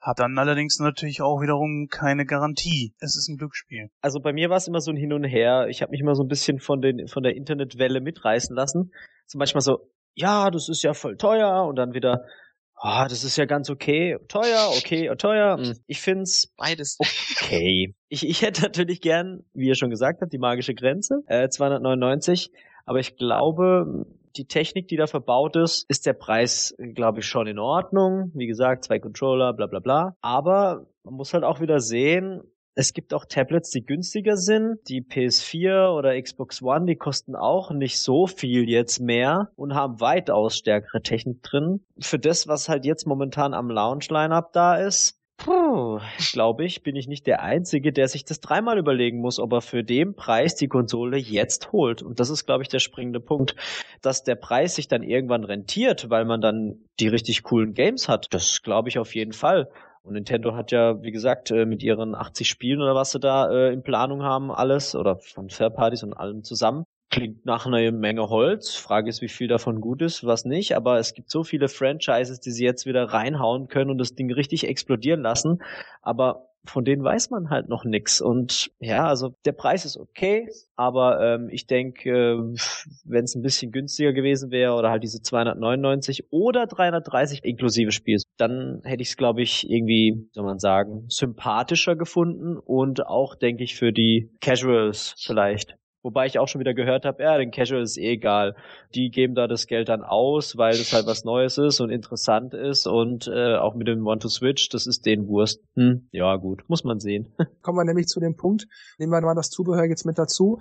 Hat 0.00 0.18
dann 0.18 0.38
allerdings 0.38 0.78
natürlich 0.78 1.20
auch 1.20 1.42
wiederum 1.42 1.88
keine 1.90 2.24
Garantie. 2.24 2.94
Es 3.00 3.16
ist 3.16 3.28
ein 3.28 3.36
Glücksspiel. 3.36 3.90
Also 4.00 4.20
bei 4.20 4.32
mir 4.32 4.48
war 4.48 4.56
es 4.56 4.66
immer 4.66 4.80
so 4.80 4.90
ein 4.90 4.96
Hin 4.96 5.12
und 5.12 5.24
Her. 5.24 5.66
Ich 5.68 5.82
habe 5.82 5.90
mich 5.90 6.00
immer 6.00 6.14
so 6.14 6.22
ein 6.22 6.28
bisschen 6.28 6.58
von, 6.58 6.80
den, 6.80 7.06
von 7.06 7.22
der 7.22 7.36
Internetwelle 7.36 8.00
mitreißen 8.00 8.56
lassen. 8.56 8.92
So 9.26 9.36
manchmal 9.36 9.60
so, 9.60 9.90
ja, 10.14 10.50
das 10.50 10.70
ist 10.70 10.82
ja 10.82 10.94
voll 10.94 11.18
teuer 11.18 11.66
und 11.66 11.76
dann 11.76 11.92
wieder, 11.92 12.24
ah, 12.80 13.04
oh, 13.04 13.08
das 13.08 13.24
ist 13.24 13.36
ja 13.36 13.44
ganz 13.44 13.70
okay, 13.70 14.16
teuer, 14.28 14.70
okay, 14.76 15.14
teuer. 15.16 15.56
Hm. 15.60 15.76
Ich 15.86 16.00
find's 16.00 16.52
beides 16.56 16.96
okay. 17.00 17.94
Ich, 18.08 18.26
ich 18.26 18.42
hätte 18.42 18.62
natürlich 18.62 19.00
gern, 19.00 19.44
wie 19.52 19.68
ihr 19.68 19.74
schon 19.74 19.90
gesagt 19.90 20.22
habt, 20.22 20.32
die 20.32 20.38
magische 20.38 20.74
Grenze, 20.74 21.22
äh, 21.26 21.48
299. 21.48 22.50
Aber 22.86 22.98
ich 22.98 23.16
glaube, 23.16 24.06
die 24.36 24.46
Technik, 24.46 24.88
die 24.88 24.96
da 24.96 25.06
verbaut 25.06 25.56
ist, 25.56 25.84
ist 25.88 26.06
der 26.06 26.14
Preis, 26.14 26.74
glaube 26.94 27.20
ich, 27.20 27.26
schon 27.26 27.46
in 27.46 27.58
Ordnung. 27.58 28.30
Wie 28.34 28.46
gesagt, 28.46 28.84
zwei 28.84 28.98
Controller, 28.98 29.52
bla 29.52 29.66
bla 29.66 29.80
bla. 29.80 30.16
Aber 30.22 30.86
man 31.04 31.14
muss 31.14 31.34
halt 31.34 31.44
auch 31.44 31.60
wieder 31.60 31.80
sehen, 31.80 32.42
es 32.80 32.94
gibt 32.94 33.12
auch 33.12 33.26
Tablets, 33.26 33.68
die 33.68 33.84
günstiger 33.84 34.38
sind. 34.38 34.78
Die 34.88 35.02
PS4 35.02 35.94
oder 35.94 36.20
Xbox 36.20 36.62
One, 36.62 36.86
die 36.86 36.96
kosten 36.96 37.36
auch 37.36 37.72
nicht 37.72 38.00
so 38.00 38.26
viel 38.26 38.70
jetzt 38.70 39.00
mehr 39.00 39.50
und 39.54 39.74
haben 39.74 40.00
weitaus 40.00 40.56
stärkere 40.56 41.02
Technik 41.02 41.42
drin. 41.42 41.84
Für 41.98 42.18
das, 42.18 42.48
was 42.48 42.70
halt 42.70 42.86
jetzt 42.86 43.06
momentan 43.06 43.52
am 43.52 43.68
Launch-Lineup 43.68 44.54
da 44.54 44.76
ist, 44.76 45.20
glaube 46.32 46.64
ich, 46.64 46.82
bin 46.82 46.96
ich 46.96 47.06
nicht 47.06 47.26
der 47.26 47.42
Einzige, 47.42 47.92
der 47.92 48.08
sich 48.08 48.24
das 48.24 48.40
dreimal 48.40 48.78
überlegen 48.78 49.20
muss, 49.20 49.38
ob 49.38 49.52
er 49.52 49.60
für 49.60 49.84
den 49.84 50.14
Preis 50.14 50.54
die 50.54 50.68
Konsole 50.68 51.18
jetzt 51.18 51.72
holt. 51.72 52.02
Und 52.02 52.18
das 52.18 52.30
ist, 52.30 52.46
glaube 52.46 52.62
ich, 52.62 52.68
der 52.70 52.78
springende 52.78 53.20
Punkt, 53.20 53.56
dass 54.00 54.24
der 54.24 54.36
Preis 54.36 54.74
sich 54.76 54.88
dann 54.88 55.02
irgendwann 55.02 55.44
rentiert, 55.44 56.08
weil 56.08 56.24
man 56.24 56.40
dann 56.40 56.84
die 56.98 57.08
richtig 57.08 57.42
coolen 57.42 57.74
Games 57.74 58.08
hat. 58.08 58.28
Das 58.30 58.62
glaube 58.62 58.88
ich 58.88 58.98
auf 58.98 59.14
jeden 59.14 59.32
Fall. 59.32 59.68
Und 60.10 60.14
Nintendo 60.14 60.56
hat 60.56 60.72
ja, 60.72 61.00
wie 61.04 61.12
gesagt, 61.12 61.52
äh, 61.52 61.64
mit 61.66 61.84
ihren 61.84 62.16
80 62.16 62.48
Spielen 62.48 62.82
oder 62.82 62.96
was 62.96 63.12
sie 63.12 63.20
da 63.20 63.48
äh, 63.48 63.72
in 63.72 63.84
Planung 63.84 64.24
haben, 64.24 64.50
alles 64.50 64.96
oder 64.96 65.20
von 65.20 65.50
Fair 65.50 65.70
Partys 65.70 66.02
und 66.02 66.14
allem 66.14 66.42
zusammen, 66.42 66.82
klingt 67.10 67.46
nach 67.46 67.64
einer 67.64 67.92
Menge 67.92 68.28
Holz. 68.28 68.74
Frage 68.74 69.08
ist, 69.08 69.22
wie 69.22 69.28
viel 69.28 69.46
davon 69.46 69.80
gut 69.80 70.02
ist, 70.02 70.26
was 70.26 70.44
nicht. 70.44 70.74
Aber 70.74 70.98
es 70.98 71.14
gibt 71.14 71.30
so 71.30 71.44
viele 71.44 71.68
Franchises, 71.68 72.40
die 72.40 72.50
sie 72.50 72.64
jetzt 72.64 72.86
wieder 72.86 73.04
reinhauen 73.04 73.68
können 73.68 73.88
und 73.88 73.98
das 73.98 74.16
Ding 74.16 74.32
richtig 74.32 74.66
explodieren 74.66 75.22
lassen. 75.22 75.62
Aber 76.02 76.50
von 76.64 76.84
denen 76.84 77.02
weiß 77.02 77.30
man 77.30 77.50
halt 77.50 77.68
noch 77.68 77.84
nix. 77.84 78.20
Und 78.20 78.70
ja, 78.80 79.06
also 79.06 79.34
der 79.44 79.52
Preis 79.52 79.84
ist 79.84 79.96
okay, 79.96 80.48
aber 80.76 81.20
ähm, 81.20 81.48
ich 81.50 81.66
denke, 81.66 82.10
äh, 82.10 82.36
wenn 83.04 83.24
es 83.24 83.34
ein 83.34 83.42
bisschen 83.42 83.72
günstiger 83.72 84.12
gewesen 84.12 84.50
wäre 84.50 84.74
oder 84.74 84.90
halt 84.90 85.02
diese 85.02 85.22
299 85.22 86.24
oder 86.30 86.66
330 86.66 87.44
inklusive 87.44 87.92
Spiel, 87.92 88.18
dann 88.40 88.80
hätte 88.84 89.02
ich 89.02 89.10
es, 89.10 89.16
glaube 89.16 89.42
ich, 89.42 89.68
irgendwie, 89.68 90.28
soll 90.32 90.44
man 90.44 90.58
sagen, 90.58 91.04
sympathischer 91.08 91.96
gefunden 91.96 92.56
und 92.56 93.06
auch, 93.06 93.34
denke 93.34 93.64
ich, 93.64 93.76
für 93.76 93.92
die 93.92 94.30
Casuals 94.40 95.14
vielleicht 95.18 95.76
Wobei 96.02 96.26
ich 96.26 96.38
auch 96.38 96.48
schon 96.48 96.60
wieder 96.60 96.72
gehört 96.72 97.04
habe, 97.04 97.22
ja, 97.22 97.36
den 97.36 97.50
Casual 97.50 97.82
ist 97.82 97.98
eh 97.98 98.12
egal. 98.12 98.56
Die 98.94 99.10
geben 99.10 99.34
da 99.34 99.46
das 99.46 99.66
Geld 99.66 99.90
dann 99.90 100.02
aus, 100.02 100.56
weil 100.56 100.76
das 100.76 100.92
halt 100.92 101.06
was 101.06 101.24
Neues 101.24 101.58
ist 101.58 101.80
und 101.80 101.90
interessant 101.90 102.54
ist 102.54 102.86
und 102.86 103.28
äh, 103.28 103.56
auch 103.56 103.74
mit 103.74 103.86
dem 103.86 104.06
One-to-Switch, 104.06 104.70
das 104.70 104.86
ist 104.86 105.04
den 105.04 105.28
Wurst. 105.28 105.60
Hm, 105.74 106.08
ja 106.10 106.36
gut, 106.36 106.64
muss 106.68 106.84
man 106.84 107.00
sehen. 107.00 107.32
Kommen 107.62 107.78
wir 107.78 107.84
nämlich 107.84 108.08
zu 108.08 108.18
dem 108.18 108.36
Punkt, 108.36 108.66
nehmen 108.98 109.12
wir 109.12 109.20
mal 109.20 109.34
das 109.34 109.50
Zubehör 109.50 109.84
jetzt 109.84 110.06
mit 110.06 110.18
dazu, 110.18 110.58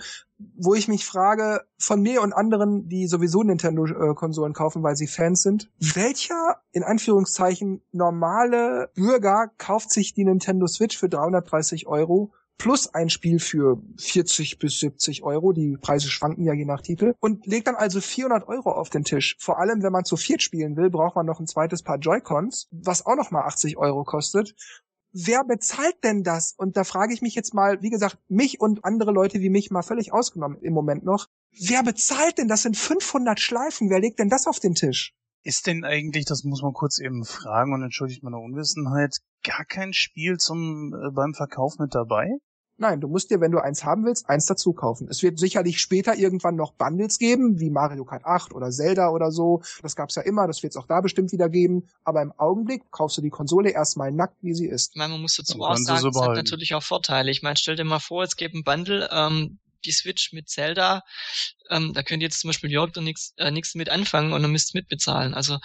wo 0.57 0.73
ich 0.73 0.89
mich 0.89 1.05
frage, 1.05 1.61
von 1.77 2.01
mir 2.01 2.21
und 2.21 2.33
anderen, 2.33 2.89
die 2.89 3.07
sowieso 3.07 3.43
Nintendo-Konsolen 3.43 4.53
kaufen, 4.53 4.83
weil 4.83 4.97
sie 4.97 5.07
Fans 5.07 5.41
sind, 5.41 5.69
welcher, 5.79 6.57
in 6.73 6.83
Anführungszeichen, 6.83 7.81
normale 7.91 8.89
Bürger 8.93 9.51
kauft 9.57 9.91
sich 9.91 10.13
die 10.13 10.25
Nintendo 10.25 10.67
Switch 10.67 10.97
für 10.97 11.07
330 11.07 11.87
Euro 11.87 12.33
plus 12.59 12.93
ein 12.93 13.09
Spiel 13.09 13.39
für 13.39 13.81
40 13.97 14.59
bis 14.59 14.79
70 14.79 15.23
Euro. 15.23 15.53
Die 15.53 15.77
Preise 15.81 16.09
schwanken 16.09 16.43
ja 16.43 16.53
je 16.53 16.65
nach 16.65 16.81
Titel. 16.81 17.15
Und 17.19 17.47
legt 17.47 17.67
dann 17.67 17.75
also 17.75 17.99
400 17.99 18.47
Euro 18.47 18.71
auf 18.71 18.89
den 18.89 19.03
Tisch. 19.03 19.35
Vor 19.39 19.59
allem, 19.59 19.81
wenn 19.81 19.91
man 19.91 20.05
zu 20.05 20.17
viert 20.17 20.43
spielen 20.43 20.75
will, 20.75 20.91
braucht 20.91 21.15
man 21.15 21.25
noch 21.25 21.39
ein 21.39 21.47
zweites 21.47 21.81
Paar 21.81 21.97
Joy-Cons, 21.97 22.67
was 22.71 23.05
auch 23.05 23.15
noch 23.15 23.31
mal 23.31 23.45
80 23.45 23.77
Euro 23.77 24.03
kostet. 24.03 24.53
Wer 25.11 25.43
bezahlt 25.43 26.03
denn 26.03 26.21
das? 26.23 26.53
Und 26.55 26.77
da 26.77 26.83
frage 26.83 27.13
ich 27.13 27.23
mich 27.23 27.33
jetzt 27.33 27.55
mal, 27.55 27.81
wie 27.81 27.89
gesagt, 27.89 28.19
mich 28.27 28.61
und 28.61 28.85
andere 28.85 29.11
Leute 29.11 29.39
wie 29.39 29.49
mich 29.49 29.71
mal 29.71 29.81
völlig 29.81 30.13
ausgenommen 30.13 30.59
im 30.61 30.73
Moment 30.73 31.03
noch. 31.03 31.27
Wer 31.57 31.81
bezahlt 31.81 32.37
denn? 32.37 32.47
Das 32.47 32.61
sind 32.61 32.77
500 32.77 33.39
Schleifen. 33.39 33.89
Wer 33.89 33.99
legt 33.99 34.19
denn 34.19 34.29
das 34.29 34.45
auf 34.45 34.59
den 34.59 34.75
Tisch? 34.75 35.15
Ist 35.41 35.67
denn 35.67 35.85
eigentlich, 35.85 36.25
das 36.25 36.43
muss 36.43 36.61
man 36.61 36.73
kurz 36.73 36.99
eben 36.99 37.23
fragen 37.23 37.73
und 37.73 37.81
entschuldigt 37.81 38.21
meine 38.23 38.37
Unwissenheit, 38.37 39.17
gar 39.43 39.65
kein 39.65 39.93
Spiel 39.93 40.37
zum 40.37 40.93
äh, 40.93 41.11
beim 41.11 41.33
Verkauf 41.33 41.79
mit 41.79 41.95
dabei? 41.95 42.29
Nein, 42.79 43.01
du 43.01 43.07
musst 43.07 43.29
dir, 43.29 43.41
wenn 43.41 43.51
du 43.51 43.59
eins 43.59 43.83
haben 43.83 44.05
willst, 44.05 44.29
eins 44.29 44.45
dazu 44.45 44.73
kaufen. 44.73 45.07
Es 45.09 45.21
wird 45.21 45.37
sicherlich 45.37 45.79
später 45.79 46.15
irgendwann 46.15 46.55
noch 46.55 46.73
Bundles 46.73 47.19
geben, 47.19 47.59
wie 47.59 47.69
Mario 47.69 48.05
Kart 48.05 48.25
8 48.25 48.53
oder 48.53 48.71
Zelda 48.71 49.09
oder 49.09 49.31
so. 49.31 49.61
Das 49.81 49.97
gab's 49.97 50.15
ja 50.15 50.21
immer, 50.21 50.47
das 50.47 50.63
wird 50.63 50.71
es 50.71 50.77
auch 50.77 50.87
da 50.87 51.01
bestimmt 51.01 51.31
wieder 51.33 51.49
geben. 51.49 51.89
Aber 52.05 52.21
im 52.21 52.31
Augenblick 52.37 52.89
kaufst 52.91 53.17
du 53.17 53.21
die 53.21 53.29
Konsole 53.29 53.71
erstmal 53.71 54.11
nackt, 54.11 54.37
wie 54.41 54.53
sie 54.53 54.67
ist. 54.67 54.91
Ich 54.93 54.97
meine, 54.97 55.11
man 55.13 55.21
muss 55.21 55.35
dazu 55.35 55.61
auch 55.61 55.75
sagen, 55.75 56.07
es 56.07 56.21
hat 56.21 56.35
natürlich 56.35 56.73
auch 56.73 56.83
Vorteile. 56.83 57.29
Ich 57.31 57.41
meine, 57.41 57.57
stell 57.57 57.75
dir 57.75 57.83
mal 57.83 57.99
vor, 57.99 58.23
es 58.23 58.37
gibt 58.37 58.55
ein 58.55 58.63
Bundle, 58.63 59.09
ähm, 59.11 59.59
die 59.85 59.91
Switch 59.91 60.33
mit 60.33 60.49
Zelda, 60.49 61.03
ähm, 61.69 61.93
da 61.93 62.03
könnt 62.03 62.21
ihr 62.21 62.27
jetzt 62.27 62.41
zum 62.41 62.49
Beispiel 62.49 62.71
Jörg 62.71 62.95
nichts 62.97 63.33
äh, 63.37 63.51
nix 63.51 63.75
mit 63.75 63.89
anfangen 63.89 64.33
und 64.33 64.41
dann 64.41 64.51
müsst 64.51 64.75
mitbezahlen. 64.75 65.33
Also 65.33 65.57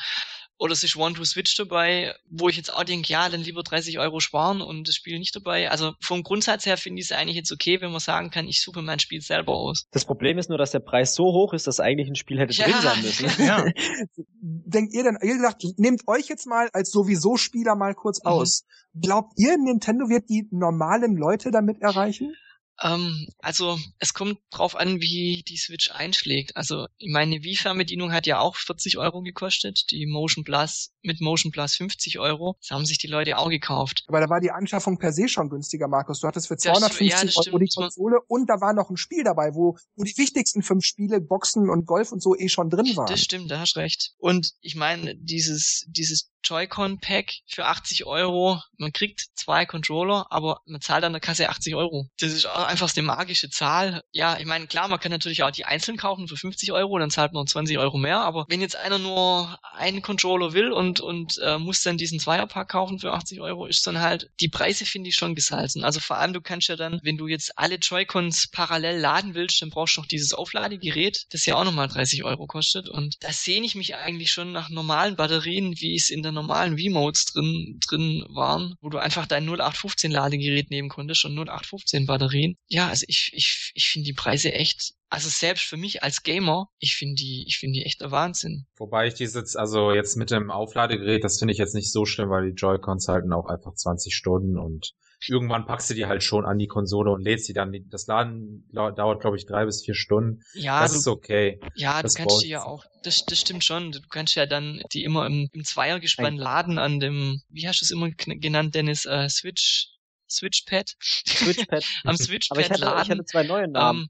oder 0.59 0.73
es 0.73 0.83
ist 0.85 0.97
One-to-Switch 0.97 1.57
dabei, 1.57 2.15
wo 2.31 2.49
ich 2.49 2.57
jetzt 2.57 2.73
auch 2.73 2.85
denke, 2.85 3.13
ja, 3.13 3.29
dann 3.29 3.41
lieber 3.41 3.63
30 3.63 3.99
Euro 3.99 4.21
sparen 4.21 4.61
und 4.61 4.89
das 4.89 4.95
Spiel 4.95 5.19
nicht 5.19 5.35
dabei. 5.35 5.71
Also 5.71 5.93
vom 6.01 6.23
Grundsatz 6.23 6.65
her 6.65 6.77
finde 6.77 7.01
ich 7.01 7.07
es 7.07 7.13
eigentlich 7.13 7.37
jetzt 7.37 7.53
okay, 7.53 7.81
wenn 7.81 7.91
man 7.91 8.01
sagen 8.01 8.31
kann, 8.31 8.47
ich 8.47 8.63
suche 8.63 8.83
mein 8.83 9.01
Spiel 9.01 9.21
selber 9.21 9.53
aus. 9.53 9.87
Das 9.91 10.05
Problem 10.05 10.39
ist 10.39 10.49
nur, 10.49 10.59
dass 10.59 10.71
der 10.71 10.81
Preis 10.81 11.15
so 11.15 11.25
hoch 11.25 11.53
ist, 11.55 11.67
dass 11.67 11.81
eigentlich 11.81 12.09
ein 12.09 12.15
Spiel 12.15 12.39
hätte 12.39 12.55
ja. 12.55 12.67
drin 12.67 12.81
sein 12.83 13.03
müssen. 13.03 13.25
Ja. 13.45 13.65
Denkt 14.41 14.95
ihr 14.95 15.03
denn, 15.03 15.19
ihr 15.21 15.35
gesagt, 15.35 15.65
nehmt 15.77 16.03
euch 16.07 16.29
jetzt 16.29 16.47
mal 16.47 16.69
als 16.73 16.91
sowieso 16.91 17.37
Spieler 17.37 17.75
mal 17.75 17.95
kurz 17.95 18.23
mhm. 18.23 18.31
aus. 18.31 18.65
Glaubt 18.95 19.33
ihr, 19.37 19.57
Nintendo 19.59 20.09
wird 20.09 20.29
die 20.29 20.47
normalen 20.51 21.17
Leute 21.17 21.51
damit 21.51 21.83
erreichen? 21.83 22.35
Ähm, 22.83 23.29
also 23.39 23.79
es 23.99 24.15
kommt 24.15 24.39
drauf 24.51 24.77
an, 24.77 25.01
wie 25.01 25.45
die 25.47 25.57
Switch 25.57 25.91
einschlägt. 25.91 26.57
Also 26.57 26.87
meine 27.07 27.43
Wii-Fernbedienung 27.43 28.13
hat 28.13 28.27
ja 28.27 28.41
auch 28.41 28.57
40 28.57 28.99
Euro 28.99 29.23
gekostet, 29.23 29.91
die 29.91 30.07
Motion 30.07 30.45
Plus 30.45 30.93
mit 31.03 31.21
Motion 31.21 31.53
Plus 31.53 31.77
50 31.77 32.19
Euro. 32.19 32.57
Das 32.61 32.71
haben 32.71 32.87
sich 32.87 32.99
die 32.99 33.07
Leute 33.07 33.39
auch 33.39 33.49
gekauft. 33.49 34.05
Aber 34.09 34.21
da 34.21 34.29
war 34.29 34.41
die 34.41 34.51
Anschaffung 34.51 34.99
per 34.99 35.13
se 35.13 35.29
schon 35.29 35.51
günstiger, 35.51 35.89
Markus. 35.89 36.21
Du 36.21 36.27
hattest 36.27 36.49
für 36.49 36.57
250 36.57 37.11
ja, 37.11 37.43
Euro 37.47 37.59
die 37.59 37.69
Konsole 37.69 38.19
und 38.27 38.49
da 38.49 38.61
war 38.61 38.73
noch 38.73 38.91
ein 38.91 38.97
Spiel 38.97 39.25
dabei, 39.25 39.55
wo, 39.55 39.77
wo 39.97 40.05
die 40.05 40.17
wichtigsten 40.17 40.63
fünf 40.63 40.85
Spiele, 40.85 41.21
Boxen 41.21 41.71
und 41.71 41.87
Golf 41.87 42.13
und 42.13 42.23
so 42.23 42.37
eh 42.37 42.49
schon 42.49 42.71
drin 42.71 42.97
waren. 42.97 43.07
Das 43.07 43.21
stimmt, 43.21 43.51
da 43.51 43.61
hast 43.61 43.77
recht. 43.77 44.13
Und 44.19 44.53
ich 44.61 44.75
meine, 44.75 45.15
dieses, 45.17 45.85
dieses 45.89 46.34
Joy-Con-Pack 46.45 47.33
für 47.47 47.67
80 47.67 48.07
Euro. 48.07 48.61
Man 48.77 48.93
kriegt 48.93 49.25
zwei 49.35 49.67
Controller, 49.67 50.27
aber 50.31 50.61
man 50.67 50.81
zahlt 50.81 51.05
an 51.05 51.13
der 51.13 51.21
Kasse 51.21 51.49
80 51.49 51.75
Euro. 51.75 52.09
Das 52.19 52.33
ist 52.33 52.47
einfach 52.47 52.91
eine 52.95 53.07
magische 53.07 53.51
Zahl. 53.51 54.03
Ja, 54.13 54.39
ich 54.39 54.47
meine, 54.47 54.67
klar, 54.67 54.89
man 54.89 55.01
kann 55.01 55.11
natürlich 55.11 55.43
auch 55.43 55.51
die 55.51 55.65
einzeln 55.65 55.97
kaufen 55.97 56.29
für 56.29 56.37
50 56.37 56.73
Euro, 56.73 56.99
dann 56.99 57.11
zahlt 57.11 57.33
man 57.33 57.47
20 57.47 57.79
Euro 57.79 57.99
mehr. 57.99 58.21
Aber 58.21 58.47
wenn 58.49 58.61
jetzt 58.61 58.77
einer 58.77 58.99
nur 58.99 59.59
einen 59.73 60.03
Controller 60.03 60.53
will 60.53 60.73
und, 60.73 61.01
und 61.01 61.39
äh, 61.39 61.59
muss 61.59 61.83
dann 61.83 61.97
diesen 61.97 62.21
Zweierpack 62.21 62.69
kaufen 62.69 62.99
für 62.99 63.13
80 63.13 63.41
Euro, 63.41 63.67
ist 63.67 63.87
dann 63.87 64.01
halt, 64.01 64.31
die 64.41 64.49
Preise 64.49 64.85
finde 64.85 65.09
ich 65.09 65.17
schon 65.17 65.35
gesalzen. 65.35 65.85
Also 65.85 66.01
vor 66.01 66.19
allem, 66.19 66.33
du 66.33 66.41
kannst 66.41 66.69
ja 66.69 66.77
dann, 66.77 67.01
wenn 67.03 67.17
du 67.17 67.27
jetzt 67.27 67.59
alle 67.59 67.77
Joy-Cons 67.77 68.49
parallel 68.51 68.99
laden 68.99 69.35
willst, 69.35 69.63
dann 69.63 69.71
brauchst 69.71 69.97
du 69.97 70.01
noch 70.01 70.09
dieses 70.09 70.35
Aufladegerät, 70.35 71.27
das 71.31 71.47
ja 71.47 71.57
auch 71.57 71.65
nochmal 71.65 71.89
30 71.89 72.25
Euro 72.25 72.47
kostet. 72.47 72.89
Und 72.89 73.17
da 73.21 73.33
sehne 73.33 73.67
ich 73.67 73.75
mich 73.75 73.97
eigentlich 73.97 74.31
schon 74.31 74.53
nach 74.53 74.69
normalen 74.69 75.17
Batterien, 75.17 75.75
wie 75.81 75.97
es 75.97 76.11
in 76.11 76.23
der 76.23 76.33
normalen 76.35 76.79
V-Modes 76.79 77.27
drin, 77.27 77.81
drin 77.87 78.25
waren, 78.29 78.75
wo 78.81 78.91
du 78.91 78.99
einfach 78.99 79.27
dein 79.27 79.45
0815 79.45 80.11
Ladegerät 80.11 80.71
nehmen 80.71 80.89
konntest 80.89 81.25
und 81.25 81.33
0815 81.39 82.07
Batterien. 82.07 82.57
Ja, 82.69 82.89
also 82.89 83.05
ich, 83.09 83.31
ich, 83.33 83.73
ich 83.75 83.89
finde 83.89 84.07
die 84.07 84.13
Preise 84.13 84.53
echt 84.53 84.95
also 85.15 85.29
selbst 85.29 85.65
für 85.65 85.77
mich 85.77 86.03
als 86.03 86.25
Gamer, 86.25 86.69
ich 86.81 86.97
finde 86.97 87.15
die, 87.15 87.45
ich 87.47 87.59
finde 87.59 87.79
die 87.79 87.85
echt 87.85 88.01
der 88.01 88.11
Wahnsinn. 88.11 88.67
Wobei 88.77 89.07
ich 89.07 89.15
dieses, 89.15 89.55
also 89.55 89.93
jetzt 89.93 90.17
mit 90.17 90.33
dem 90.33 90.51
Aufladegerät, 90.51 91.23
das 91.23 91.39
finde 91.39 91.53
ich 91.53 91.59
jetzt 91.59 91.77
nicht 91.77 91.93
so 91.93 92.05
schlimm, 92.05 92.31
weil 92.31 92.51
die 92.51 92.57
Joy-Cons 92.57 93.07
halten 93.07 93.33
auch 93.33 93.47
einfach 93.47 93.75
20 93.75 94.13
Stunden 94.13 94.59
und 94.59 94.93
irgendwann 95.29 95.67
packst 95.67 95.91
du 95.91 95.95
die 95.95 96.07
halt 96.07 96.23
schon 96.23 96.45
an 96.45 96.59
die 96.59 96.67
Konsole 96.67 97.11
und 97.11 97.23
lädst 97.23 97.47
sie 97.47 97.53
dann. 97.53 97.75
Das 97.91 98.07
Laden 98.07 98.69
dauert, 98.73 99.21
glaube 99.21 99.37
ich, 99.37 99.47
drei 99.47 99.65
bis 99.65 99.85
vier 99.85 99.95
Stunden. 99.95 100.43
Ja, 100.55 100.83
das 100.83 100.93
du, 100.93 100.99
ist 100.99 101.09
okay. 101.09 101.61
Ja, 101.75 102.03
das 102.03 102.15
du 102.15 102.23
kannst 102.23 102.43
die 102.43 102.49
ja 102.49 102.65
auch, 102.65 102.85
das, 103.03 103.25
das 103.27 103.41
stimmt 103.41 103.65
schon. 103.65 103.93
Du 103.93 104.01
kannst 104.09 104.35
ja 104.35 104.47
dann 104.47 104.83
die 104.93 105.05
immer 105.05 105.27
im, 105.27 105.49
im 105.53 105.65
Zweiergespann 105.65 106.37
laden 106.37 106.79
an 106.79 107.01
dem, 107.01 107.43
wie 107.49 107.67
hast 107.69 107.81
du 107.81 107.85
es 107.85 107.91
immer 107.91 108.11
genannt, 108.11 108.75
Dennis, 108.75 109.05
äh, 109.05 109.29
Switch, 109.29 109.89
Switchpad? 110.31 110.95
Switchpad. 111.01 111.85
Am 112.05 112.17
Switchpad 112.17 112.57
Aber 112.57 112.61
ich 112.61 112.71
hatte, 112.71 112.81
laden. 112.81 113.03
Ich 113.03 113.11
hatte 113.11 113.25
zwei 113.25 113.43
neue 113.43 113.69
Namen. 113.69 114.03
Ähm, 114.03 114.09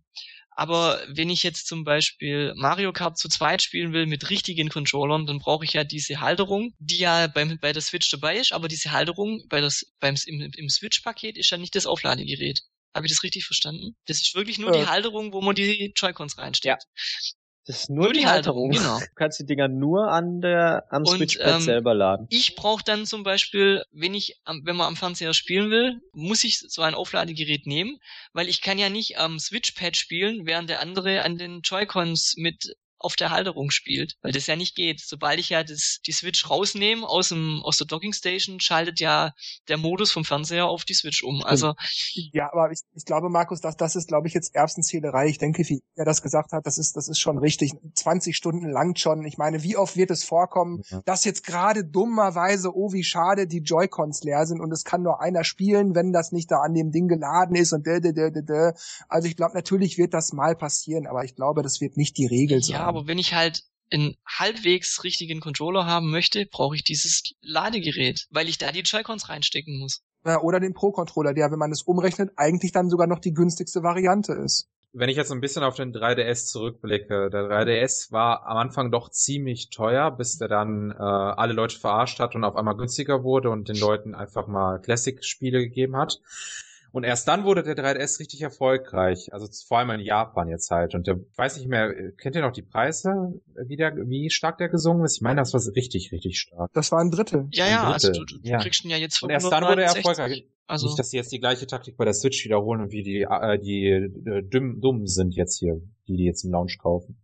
aber 0.57 1.01
wenn 1.09 1.31
ich 1.31 1.43
jetzt 1.43 1.67
zum 1.67 1.85
Beispiel 1.85 2.53
Mario 2.57 2.93
Kart 2.93 3.19
zu 3.19 3.29
zweit 3.29 3.63
spielen 3.63 3.93
will 3.93 4.07
mit 4.07 4.31
richtigen 4.31 4.69
Controllern, 4.69 5.27
dann 5.27 5.39
brauche 5.39 5.65
ich 5.65 5.73
ja 5.73 5.85
diese 5.85 6.21
Halterung, 6.21 6.75
die 6.79 6.99
ja 6.99 7.27
beim, 7.27 7.59
bei 7.61 7.73
der 7.73 7.83
Switch 7.83 8.11
dabei 8.11 8.39
ist, 8.39 8.53
aber 8.53 8.69
diese 8.69 8.93
Halterung 8.93 9.45
bei 9.49 9.61
das, 9.61 9.85
beim, 10.01 10.15
im, 10.27 10.41
im 10.57 10.69
Switch-Paket 10.69 11.37
ist 11.37 11.51
ja 11.51 11.59
nicht 11.59 11.75
das 11.75 11.87
Aufladegerät. 11.87 12.61
Habe 12.95 13.07
ich 13.07 13.13
das 13.13 13.25
richtig 13.25 13.45
verstanden? 13.45 13.97
Das 14.07 14.21
ist 14.21 14.35
wirklich 14.37 14.59
nur 14.59 14.73
äh. 14.73 14.79
die 14.79 14.87
Halterung, 14.87 15.33
wo 15.33 15.41
man 15.41 15.57
die 15.57 15.93
Joy-Cons 15.97 16.39
reinsteckt. 16.39 16.85
Ja. 16.85 17.35
Das 17.67 17.81
ist 17.81 17.91
nur, 17.91 18.05
nur 18.05 18.13
die, 18.13 18.27
Halterung. 18.27 18.71
Halterung. 18.71 18.99
Genau. 18.99 18.99
Du 18.99 19.15
kannst 19.15 19.41
die 19.41 19.47
Dinger 19.47 19.69
nur 19.69 20.09
an 20.11 20.43
der 20.43 20.85
am 20.91 21.03
und, 21.03 21.17
Switchpad 21.17 21.55
ähm, 21.55 21.61
selber 21.63 21.95
laden. 21.95 22.27
Ich 22.29 22.57
brauche 22.57 22.85
dann 22.85 23.07
zum 23.07 23.23
Beispiel, 23.23 23.85
wenn 23.91 24.13
ich, 24.13 24.41
wenn 24.47 24.77
man 24.77 24.89
am 24.89 24.97
Fernseher 24.97 25.33
spielen 25.33 25.71
will, 25.71 26.01
muss 26.13 26.45
ich 26.45 26.59
so 26.59 26.83
ein 26.83 26.95
Aufladegerät 26.95 27.67
nehmen, 27.67 27.99
weil 28.35 28.49
ich 28.49 28.61
kann 28.61 28.79
ja 28.79 28.91
nicht 28.91 29.19
am 29.19 29.39
Switchpad 29.39 29.97
spielen, 29.97 30.45
während 30.45 30.69
der 30.69 30.81
andere 30.81 31.23
an 31.23 31.39
den 31.39 31.63
Joy-Cons 31.63 32.35
mit 32.37 32.77
auf 33.05 33.17
der 33.17 33.31
Halterung 33.31 33.71
spielt, 33.71 34.17
weil 34.23 34.33
das 34.33 34.47
ja 34.47 34.57
nicht 34.57 34.75
geht. 34.75 35.01
Sobald 35.01 35.39
ich 35.39 35.51
ja 35.51 35.63
das, 35.63 36.01
die 36.07 36.13
Switch 36.13 36.49
rausnehme 36.49 37.07
aus 37.07 37.29
dem 37.29 37.63
aus 37.63 37.77
der 37.77 37.87
Docking 37.87 38.13
Station, 38.13 38.61
schaltet 38.61 39.01
ja 39.01 39.33
der 39.69 39.77
Modus 39.77 40.13
vom 40.13 40.25
Fernseher 40.25 40.67
auf 40.67 40.85
die 40.85 40.95
Switch 40.95 41.23
um. 41.23 41.43
Also 41.45 41.75
ja, 42.33 42.51
aber 42.53 42.71
ich, 42.73 42.81
ich 42.95 43.05
glaube, 43.05 43.29
Markus, 43.29 43.61
dass 43.61 43.77
das 43.77 43.97
ist, 43.97 44.09
glaube 44.09 44.29
ich, 44.29 44.35
jetzt 44.35 44.55
Erbsenzählerei. 44.55 45.29
Ich 45.29 45.39
denke, 45.39 45.69
wie 45.69 45.83
er 45.95 46.05
das 46.05 46.23
gesagt 46.23 46.53
hat, 46.53 46.67
das 46.67 46.79
ist 46.79 46.97
das 46.97 47.09
ist 47.09 47.19
schon 47.19 47.39
richtig. 47.39 47.73
20 47.95 48.37
Stunden 48.37 48.69
lang 48.69 48.97
schon. 48.97 49.25
Ich 49.25 49.39
meine, 49.39 49.63
wie 49.63 49.77
oft 49.77 49.97
wird 49.97 50.11
es 50.11 50.25
vorkommen, 50.25 50.83
ja. 50.89 51.03
dass 51.05 51.25
jetzt 51.25 51.45
gerade 51.45 51.85
dummerweise, 51.85 52.75
oh 52.75 52.93
wie 52.93 53.05
schade, 53.05 53.47
die 53.47 53.61
Joy-Cons 53.61 54.23
leer 54.25 54.47
sind 54.47 54.61
und 54.61 54.73
es 54.73 54.85
kann 54.85 55.03
nur 55.03 55.21
einer 55.21 55.45
spielen, 55.45 55.95
wenn 55.95 56.13
das 56.13 56.33
nicht 56.33 56.51
da 56.51 56.61
an 56.61 56.75
dem 56.75 56.91
Ding 56.91 57.09
geladen 57.09 57.57
ist 57.57 57.73
und 57.73 57.87
dä, 57.87 58.01
dä, 58.01 58.13
dä, 58.13 58.31
dä. 58.31 58.73
Also 59.09 59.29
ich 59.29 59.37
glaube, 59.37 59.55
natürlich 59.55 59.99
wird 59.99 60.15
das 60.15 60.33
mal 60.33 60.57
passieren, 60.57 61.07
aber 61.07 61.25
ich 61.25 61.35
glaube, 61.35 61.63
das 61.63 61.81
wird 61.81 61.97
nicht 61.97 62.17
die 62.19 62.27
Regel 62.27 62.63
sein. 62.63 62.77
Ja, 62.77 62.94
aber 62.95 63.07
wenn 63.07 63.19
ich 63.19 63.35
halt 63.35 63.63
einen 63.93 64.17
halbwegs 64.27 65.05
richtigen 65.05 65.41
Controller 65.41 65.87
haben 65.87 66.11
möchte, 66.11 66.47
brauche 66.47 66.75
ich 66.75 66.85
dieses 66.85 67.35
Ladegerät, 67.43 68.27
weil 68.31 68.49
ich 68.49 68.59
da 68.59 68.73
die 68.73 68.81
Joy-Cons 68.81 69.29
reinstecken 69.29 69.79
muss. 69.79 70.03
Ja, 70.25 70.41
oder 70.41 70.59
den 70.59 70.73
Pro-Controller, 70.73 71.35
der, 71.35 71.51
wenn 71.51 71.59
man 71.59 71.71
es 71.71 71.83
umrechnet, 71.83 72.31
eigentlich 72.37 72.73
dann 72.73 72.89
sogar 72.89 73.07
noch 73.07 73.19
die 73.19 73.35
günstigste 73.35 73.83
Variante 73.83 74.33
ist. 74.33 74.69
Wenn 74.97 75.09
ich 75.09 75.17
jetzt 75.17 75.33
ein 75.33 75.41
bisschen 75.41 75.65
auf 75.65 75.75
den 75.75 75.93
3DS 75.93 76.47
zurückblicke, 76.47 77.29
der 77.29 77.43
3DS 77.43 78.13
war 78.13 78.47
am 78.47 78.57
Anfang 78.59 78.93
doch 78.93 79.11
ziemlich 79.11 79.71
teuer, 79.71 80.13
bis 80.13 80.39
der 80.39 80.49
dann 80.49 80.93
äh, 80.93 81.03
alle 81.03 81.53
Leute 81.53 81.79
verarscht 81.79 82.21
hat 82.21 82.37
und 82.37 82.45
auf 82.45 82.55
einmal 82.55 82.77
günstiger 82.77 83.25
wurde 83.25 83.51
und 83.51 83.69
den 83.69 83.77
Leuten 83.77 84.15
einfach 84.15 84.47
mal 84.47 84.81
Classic-Spiele 84.81 85.59
gegeben 85.59 85.97
hat. 85.97 86.21
Und 86.95 87.03
erst 87.03 87.27
dann 87.27 87.43
wurde 87.43 87.65
der 87.65 87.75
3DS 87.75 88.21
richtig 88.21 88.41
erfolgreich. 88.43 89.33
Also 89.33 89.49
vor 89.67 89.79
allem 89.79 89.91
in 89.91 90.01
Japan 90.01 90.47
jetzt 90.49 90.71
halt. 90.71 90.95
Und 90.95 91.09
der, 91.09 91.19
weiß 91.35 91.57
nicht 91.57 91.67
mehr, 91.67 91.93
kennt 92.13 92.37
ihr 92.37 92.43
noch 92.43 92.53
die 92.53 92.63
Preise, 92.63 93.33
wie, 93.67 93.75
der, 93.75 93.97
wie 93.97 94.31
stark 94.31 94.59
der 94.59 94.69
gesungen 94.69 95.05
ist? 95.05 95.17
Ich 95.17 95.21
meine, 95.21 95.41
das 95.41 95.53
war 95.53 95.61
richtig, 95.75 96.13
richtig 96.13 96.39
stark. 96.39 96.71
Das 96.73 96.93
war 96.93 97.01
ein 97.01 97.11
Drittel. 97.11 97.49
Ja, 97.51 97.67
ja, 97.67 97.83
also 97.91 98.13
du, 98.13 98.25
du 98.25 98.37
ja. 98.45 98.59
kriegst 98.59 98.85
ihn 98.85 98.93
ja 98.93 98.97
jetzt 98.97 99.25
Und 99.25 99.31
erst 99.31 99.51
dann 99.51 99.65
wurde 99.65 99.83
er 99.83 99.97
erfolgreich. 99.97 100.49
Also 100.69 100.87
nicht, 100.87 100.97
dass 100.97 101.11
sie 101.11 101.17
jetzt 101.17 101.33
die 101.33 101.41
gleiche 101.41 101.67
Taktik 101.67 101.97
bei 101.97 102.05
der 102.05 102.15
Switch 102.15 102.45
wiederholen 102.45 102.83
und 102.83 102.93
wie 102.93 103.03
die, 103.03 103.23
äh, 103.23 103.59
die 103.59 103.89
äh, 103.89 104.43
dumm, 104.45 104.81
dumm 104.81 105.09
sind 105.09 105.35
jetzt 105.35 105.59
hier, 105.59 105.81
die 106.07 106.17
die 106.17 106.25
jetzt 106.25 106.45
im 106.45 106.53
Lounge 106.53 106.77
kaufen. 106.81 107.21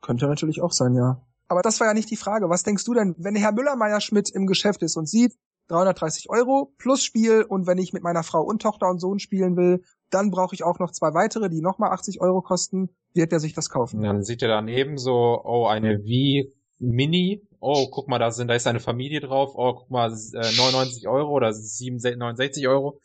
Könnte 0.00 0.28
natürlich 0.28 0.62
auch 0.62 0.72
sein, 0.72 0.94
ja. 0.94 1.26
Aber 1.48 1.62
das 1.62 1.80
war 1.80 1.88
ja 1.88 1.94
nicht 1.94 2.12
die 2.12 2.16
Frage. 2.16 2.50
Was 2.50 2.62
denkst 2.62 2.84
du 2.84 2.94
denn, 2.94 3.16
wenn 3.18 3.34
Herr 3.34 3.50
Müller-Meyer-Schmidt 3.50 4.30
im 4.32 4.46
Geschäft 4.46 4.84
ist 4.84 4.96
und 4.96 5.08
sieht, 5.08 5.32
330 5.68 6.30
Euro 6.30 6.72
plus 6.78 7.04
Spiel. 7.04 7.42
Und 7.42 7.66
wenn 7.66 7.78
ich 7.78 7.92
mit 7.92 8.02
meiner 8.02 8.22
Frau 8.22 8.42
und 8.42 8.62
Tochter 8.62 8.88
und 8.88 8.98
Sohn 8.98 9.18
spielen 9.18 9.56
will, 9.56 9.82
dann 10.10 10.30
brauche 10.30 10.54
ich 10.54 10.64
auch 10.64 10.78
noch 10.78 10.90
zwei 10.90 11.14
weitere, 11.14 11.48
die 11.48 11.60
nochmal 11.60 11.92
80 11.92 12.20
Euro 12.20 12.42
kosten, 12.42 12.88
wird 13.14 13.32
er 13.32 13.40
sich 13.40 13.52
das 13.52 13.70
kaufen. 13.70 14.02
Dann 14.02 14.22
sieht 14.22 14.42
er 14.42 14.48
daneben 14.48 14.98
so, 14.98 15.40
oh, 15.44 15.66
eine 15.66 16.04
Wii 16.04 16.52
Mini, 16.80 17.42
oh, 17.60 17.88
guck 17.90 18.08
mal, 18.08 18.18
da 18.18 18.30
sind, 18.30 18.48
da 18.48 18.54
ist 18.54 18.66
eine 18.66 18.80
Familie 18.80 19.20
drauf, 19.20 19.52
oh, 19.54 19.74
guck 19.74 19.90
mal, 19.90 20.10
99 20.10 21.04
äh, 21.04 21.08
Euro 21.08 21.32
oder 21.32 21.50
69 21.50 22.68
Euro 22.68 23.00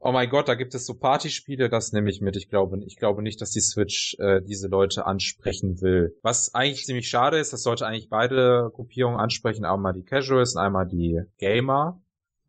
oh 0.00 0.12
mein 0.12 0.30
Gott, 0.30 0.48
da 0.48 0.54
gibt 0.54 0.74
es 0.74 0.86
so 0.86 0.94
Partyspiele, 0.94 1.68
das 1.68 1.92
nehme 1.92 2.10
ich 2.10 2.20
mit. 2.20 2.36
Ich 2.36 2.48
glaube, 2.48 2.78
ich 2.86 2.96
glaube 2.96 3.22
nicht, 3.22 3.40
dass 3.40 3.50
die 3.50 3.60
Switch 3.60 4.16
äh, 4.18 4.40
diese 4.42 4.68
Leute 4.68 5.06
ansprechen 5.06 5.80
will. 5.80 6.16
Was 6.22 6.54
eigentlich 6.54 6.84
ziemlich 6.84 7.08
schade 7.08 7.38
ist, 7.38 7.52
das 7.52 7.62
sollte 7.62 7.86
eigentlich 7.86 8.08
beide 8.08 8.70
Gruppierungen 8.72 9.18
ansprechen, 9.18 9.64
einmal 9.64 9.92
die 9.92 10.04
Casuals 10.04 10.54
und 10.54 10.62
einmal 10.62 10.86
die 10.86 11.20
Gamer. 11.38 12.00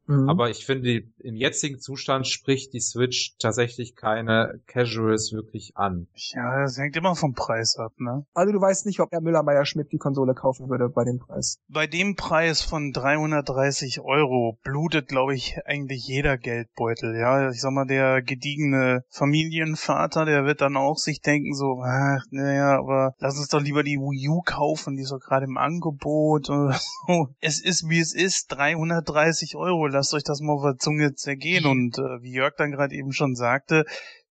Mhm. 0.09 0.27
Aber 0.27 0.49
ich 0.49 0.65
finde, 0.65 1.03
im 1.19 1.35
jetzigen 1.35 1.79
Zustand 1.79 2.27
spricht 2.27 2.73
die 2.73 2.79
Switch 2.79 3.35
tatsächlich 3.37 3.95
keine 3.95 4.59
Casuals 4.65 5.31
wirklich 5.33 5.73
an. 5.75 6.07
Ja, 6.33 6.63
das 6.63 6.79
hängt 6.79 6.97
immer 6.97 7.15
vom 7.15 7.33
Preis 7.33 7.75
ab, 7.77 7.93
ne? 7.97 8.25
Also 8.33 8.51
du 8.51 8.59
weißt 8.59 8.87
nicht, 8.87 9.01
ob 9.01 9.11
Herr 9.11 9.21
Müller-Meyer-Schmidt 9.21 9.91
die 9.91 9.99
Konsole 9.99 10.33
kaufen 10.33 10.67
würde 10.67 10.89
bei 10.89 11.03
dem 11.03 11.19
Preis. 11.19 11.59
Bei 11.67 11.85
dem 11.85 12.15
Preis 12.15 12.63
von 12.63 12.91
330 12.91 13.99
Euro 14.01 14.57
blutet, 14.63 15.09
glaube 15.09 15.35
ich, 15.35 15.59
eigentlich 15.65 16.07
jeder 16.07 16.39
Geldbeutel, 16.39 17.15
ja. 17.15 17.51
Ich 17.51 17.61
sag 17.61 17.71
mal, 17.71 17.85
der 17.85 18.23
gediegene 18.23 19.03
Familienvater, 19.11 20.25
der 20.25 20.45
wird 20.45 20.61
dann 20.61 20.75
auch 20.75 20.97
sich 20.97 21.21
denken 21.21 21.53
so, 21.53 21.83
ach, 21.85 22.23
naja, 22.31 22.79
aber 22.79 23.13
lass 23.19 23.37
uns 23.37 23.49
doch 23.49 23.61
lieber 23.61 23.83
die 23.83 23.99
Wii 23.99 24.29
U 24.29 24.41
kaufen, 24.41 24.95
die 24.95 25.03
ist 25.03 25.11
doch 25.11 25.19
gerade 25.19 25.45
im 25.45 25.57
Angebot 25.57 26.49
oder 26.49 26.73
so. 27.07 27.27
Es 27.41 27.63
ist, 27.63 27.87
wie 27.87 27.99
es 27.99 28.15
ist, 28.15 28.47
330 28.47 29.55
Euro 29.55 29.98
lasst 29.99 30.13
euch 30.13 30.23
das 30.23 30.39
mal 30.39 30.53
auf 30.53 30.63
der 30.63 30.77
Zunge 30.77 31.13
zergehen. 31.13 31.65
Mhm. 31.65 31.69
Und 31.69 31.97
äh, 31.99 32.21
wie 32.23 32.31
Jörg 32.31 32.55
dann 32.57 32.71
gerade 32.71 32.95
eben 32.95 33.11
schon 33.11 33.35
sagte, 33.35 33.85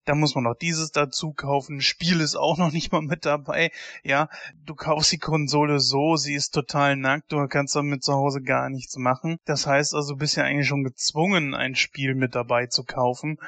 da 0.05 0.15
muss 0.15 0.37
man 0.37 0.45
noch 0.45 0.55
dieses 0.55 0.93
dazu 0.93 1.33
kaufen. 1.33 1.81
Spiel 1.81 2.21
ist 2.21 2.37
auch 2.37 2.57
noch 2.57 2.71
nicht 2.71 2.93
mal 2.93 3.03
mit 3.03 3.27
dabei. 3.27 3.73
Ja, 4.05 4.29
du 4.65 4.77
kaufst 4.77 5.11
die 5.11 5.19
Konsole 5.19 5.81
so, 5.81 6.15
sie 6.15 6.35
ist 6.35 6.51
total 6.51 6.95
nackt, 6.95 7.33
du 7.33 7.45
kannst 7.49 7.75
damit 7.75 8.05
zu 8.05 8.13
Hause 8.13 8.41
gar 8.41 8.71
nichts 8.71 8.97
machen. 8.97 9.39
Das 9.45 9.67
heißt 9.67 9.95
also, 9.95 10.13
du 10.13 10.19
bist 10.19 10.37
ja 10.37 10.45
eigentlich 10.45 10.69
schon 10.69 10.85
gezwungen, 10.85 11.55
ein 11.55 11.75
Spiel 11.75 12.15
mit 12.15 12.37
dabei 12.37 12.67
zu 12.67 12.85
kaufen. 12.85 13.39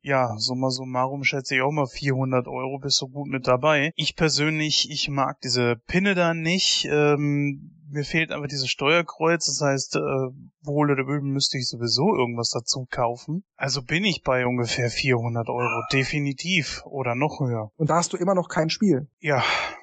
Ja, 0.00 0.36
summa 0.38 0.70
summarum 0.70 1.24
schätze 1.24 1.56
ich 1.56 1.62
auch 1.62 1.72
mal 1.72 1.88
400 1.88 2.46
Euro 2.46 2.78
bist 2.78 3.02
du 3.02 3.08
gut 3.08 3.26
mit 3.26 3.48
dabei. 3.48 3.90
Ich 3.96 4.14
persönlich, 4.14 4.88
ich 4.92 5.08
mag 5.08 5.40
diese 5.40 5.74
Pinne 5.88 6.14
da 6.14 6.32
nicht. 6.32 6.86
Ähm, 6.88 7.77
mir 7.90 8.04
fehlt 8.04 8.32
einfach 8.32 8.48
dieses 8.48 8.68
Steuerkreuz. 8.68 9.46
Das 9.46 9.60
heißt, 9.60 9.96
äh, 9.96 10.00
wohl 10.62 10.90
oder 10.90 11.02
übel 11.02 11.20
müsste 11.20 11.58
ich 11.58 11.68
sowieso 11.68 12.14
irgendwas 12.14 12.50
dazu 12.50 12.86
kaufen. 12.90 13.44
Also 13.56 13.82
bin 13.82 14.04
ich 14.04 14.22
bei 14.22 14.46
ungefähr 14.46 14.90
400 14.90 15.48
Euro. 15.48 15.82
Definitiv. 15.92 16.82
Oder 16.84 17.14
noch 17.14 17.40
höher. 17.40 17.70
Und 17.76 17.90
da 17.90 17.96
hast 17.96 18.12
du 18.12 18.16
immer 18.16 18.34
noch 18.34 18.48
kein 18.48 18.70
Spiel. 18.70 19.08
Ja. 19.20 19.42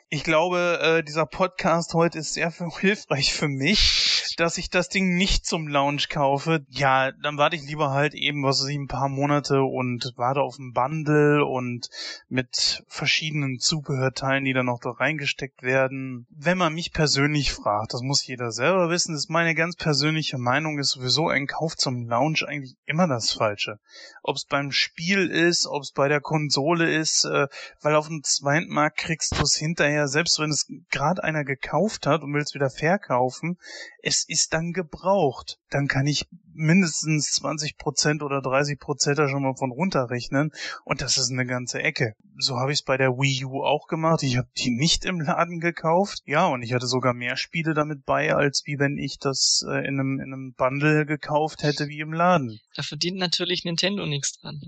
Ich 0.09 0.23
glaube, 0.23 0.79
äh, 0.81 1.03
dieser 1.03 1.25
Podcast 1.25 1.93
heute 1.93 2.19
ist 2.19 2.33
sehr 2.33 2.51
hilfreich 2.79 3.33
für 3.33 3.47
mich 3.47 4.04
dass 4.35 4.57
ich 4.57 4.69
das 4.69 4.89
Ding 4.89 5.15
nicht 5.15 5.45
zum 5.45 5.67
Launch 5.67 6.09
kaufe, 6.09 6.65
ja, 6.69 7.11
dann 7.11 7.37
warte 7.37 7.55
ich 7.55 7.63
lieber 7.63 7.91
halt 7.91 8.13
eben, 8.13 8.43
was 8.43 8.61
weiß 8.61 8.69
ich, 8.69 8.77
ein 8.77 8.87
paar 8.87 9.09
Monate 9.09 9.61
und 9.61 10.13
warte 10.15 10.41
auf 10.41 10.57
ein 10.57 10.73
Bundle 10.73 11.45
und 11.45 11.89
mit 12.27 12.83
verschiedenen 12.87 13.59
Zubehörteilen, 13.59 14.45
die 14.45 14.53
dann 14.53 14.65
noch 14.65 14.79
da 14.79 14.91
reingesteckt 14.91 15.63
werden. 15.63 16.27
Wenn 16.29 16.57
man 16.57 16.73
mich 16.73 16.91
persönlich 16.91 17.53
fragt, 17.53 17.93
das 17.93 18.01
muss 18.01 18.25
jeder 18.25 18.51
selber 18.51 18.89
wissen, 18.89 19.15
ist 19.15 19.29
meine 19.29 19.55
ganz 19.55 19.75
persönliche 19.75 20.37
Meinung, 20.37 20.79
ist 20.79 20.91
sowieso 20.91 21.27
ein 21.29 21.47
Kauf 21.47 21.75
zum 21.75 22.07
Launch 22.07 22.43
eigentlich 22.47 22.75
immer 22.85 23.07
das 23.07 23.31
Falsche. 23.31 23.79
Ob 24.23 24.35
es 24.35 24.45
beim 24.45 24.71
Spiel 24.71 25.29
ist, 25.29 25.67
ob 25.67 25.83
es 25.83 25.91
bei 25.91 26.07
der 26.07 26.21
Konsole 26.21 26.93
ist, 26.93 27.25
äh, 27.25 27.47
weil 27.81 27.95
auf 27.95 28.07
dem 28.07 28.23
zweiten 28.23 28.73
Markt 28.73 28.97
kriegst 28.97 29.37
du 29.37 29.41
es 29.43 29.55
hinterher, 29.55 30.07
selbst 30.07 30.39
wenn 30.39 30.49
es 30.49 30.67
gerade 30.91 31.23
einer 31.23 31.43
gekauft 31.43 32.05
hat 32.07 32.21
und 32.21 32.33
will 32.33 32.41
es 32.41 32.53
wieder 32.53 32.69
verkaufen, 32.69 33.57
es 34.01 34.24
ist 34.27 34.53
dann 34.53 34.71
gebraucht. 34.71 35.59
Dann 35.69 35.87
kann 35.87 36.07
ich 36.07 36.27
mindestens 36.53 37.33
20 37.33 37.77
Prozent 37.77 38.23
oder 38.23 38.41
30 38.41 38.79
Prozent 38.79 39.19
da 39.19 39.27
schon 39.27 39.43
mal 39.43 39.55
von 39.55 39.71
runterrechnen 39.71 40.51
und 40.85 41.01
das 41.01 41.17
ist 41.17 41.31
eine 41.31 41.45
ganze 41.45 41.81
Ecke. 41.81 42.13
So 42.37 42.57
habe 42.57 42.71
ich 42.71 42.79
es 42.79 42.83
bei 42.83 42.97
der 42.97 43.11
Wii 43.11 43.45
U 43.45 43.63
auch 43.63 43.87
gemacht. 43.87 44.23
Ich 44.23 44.37
habe 44.37 44.47
die 44.57 44.71
nicht 44.71 45.05
im 45.05 45.21
Laden 45.21 45.59
gekauft. 45.59 46.21
Ja, 46.25 46.47
und 46.47 46.61
ich 46.63 46.73
hatte 46.73 46.87
sogar 46.87 47.13
mehr 47.13 47.37
Spiele 47.37 47.73
damit 47.73 48.05
bei, 48.05 48.33
als 48.33 48.63
wie 48.65 48.79
wenn 48.79 48.97
ich 48.97 49.19
das 49.19 49.65
äh, 49.67 49.79
in, 49.87 49.99
einem, 49.99 50.19
in 50.19 50.33
einem 50.33 50.53
Bundle 50.53 51.05
gekauft 51.05 51.63
hätte 51.63 51.87
wie 51.87 51.99
im 51.99 52.13
Laden. 52.13 52.59
Da 52.75 52.83
verdient 52.83 53.17
natürlich 53.17 53.63
Nintendo 53.65 54.05
nichts 54.05 54.39
dran. 54.39 54.59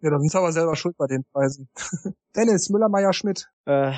Ja, 0.00 0.10
da 0.10 0.18
sind 0.18 0.30
sie 0.30 0.38
aber 0.38 0.52
selber 0.52 0.76
schuld 0.76 0.96
bei 0.96 1.06
den 1.06 1.24
Preisen. 1.32 1.68
Dennis, 2.36 2.68
Müller-Meyer-Schmidt. 2.68 3.48
Äh, 3.66 3.92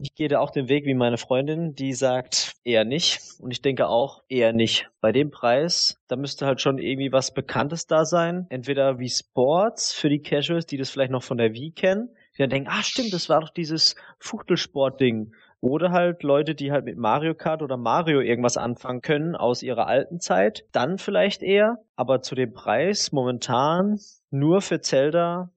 ich 0.00 0.14
gehe 0.14 0.28
da 0.28 0.40
auch 0.40 0.50
den 0.50 0.68
Weg 0.68 0.86
wie 0.86 0.94
meine 0.94 1.18
Freundin, 1.18 1.74
die 1.74 1.92
sagt 1.92 2.54
eher 2.64 2.84
nicht. 2.84 3.20
Und 3.38 3.50
ich 3.50 3.62
denke 3.62 3.88
auch 3.88 4.22
eher 4.28 4.52
nicht. 4.52 4.88
Bei 5.00 5.12
dem 5.12 5.30
Preis, 5.30 6.00
da 6.08 6.16
müsste 6.16 6.46
halt 6.46 6.60
schon 6.60 6.78
irgendwie 6.78 7.12
was 7.12 7.34
Bekanntes 7.34 7.86
da 7.86 8.04
sein. 8.04 8.46
Entweder 8.50 8.98
wie 8.98 9.08
Sports 9.08 9.92
für 9.92 10.08
die 10.08 10.22
Casuals, 10.22 10.66
die 10.66 10.76
das 10.76 10.90
vielleicht 10.90 11.12
noch 11.12 11.22
von 11.22 11.38
der 11.38 11.52
Wii 11.52 11.72
kennen. 11.72 12.10
Die 12.34 12.42
dann 12.42 12.50
denken, 12.50 12.70
ah 12.70 12.82
stimmt, 12.82 13.12
das 13.12 13.28
war 13.28 13.40
doch 13.40 13.50
dieses 13.50 13.94
Fuchtelsport-Ding. 14.18 15.32
Oder 15.60 15.92
halt 15.92 16.22
Leute, 16.22 16.54
die 16.54 16.72
halt 16.72 16.84
mit 16.84 16.98
Mario 16.98 17.34
Kart 17.34 17.62
oder 17.62 17.78
Mario 17.78 18.20
irgendwas 18.20 18.58
anfangen 18.58 19.00
können 19.00 19.34
aus 19.34 19.62
ihrer 19.62 19.86
alten 19.86 20.20
Zeit. 20.20 20.64
Dann 20.72 20.98
vielleicht 20.98 21.42
eher. 21.42 21.78
Aber 21.96 22.20
zu 22.20 22.34
dem 22.34 22.52
Preis 22.52 23.12
momentan 23.12 23.98
nur 24.34 24.62
für 24.62 24.80
Zelda, 24.80 25.50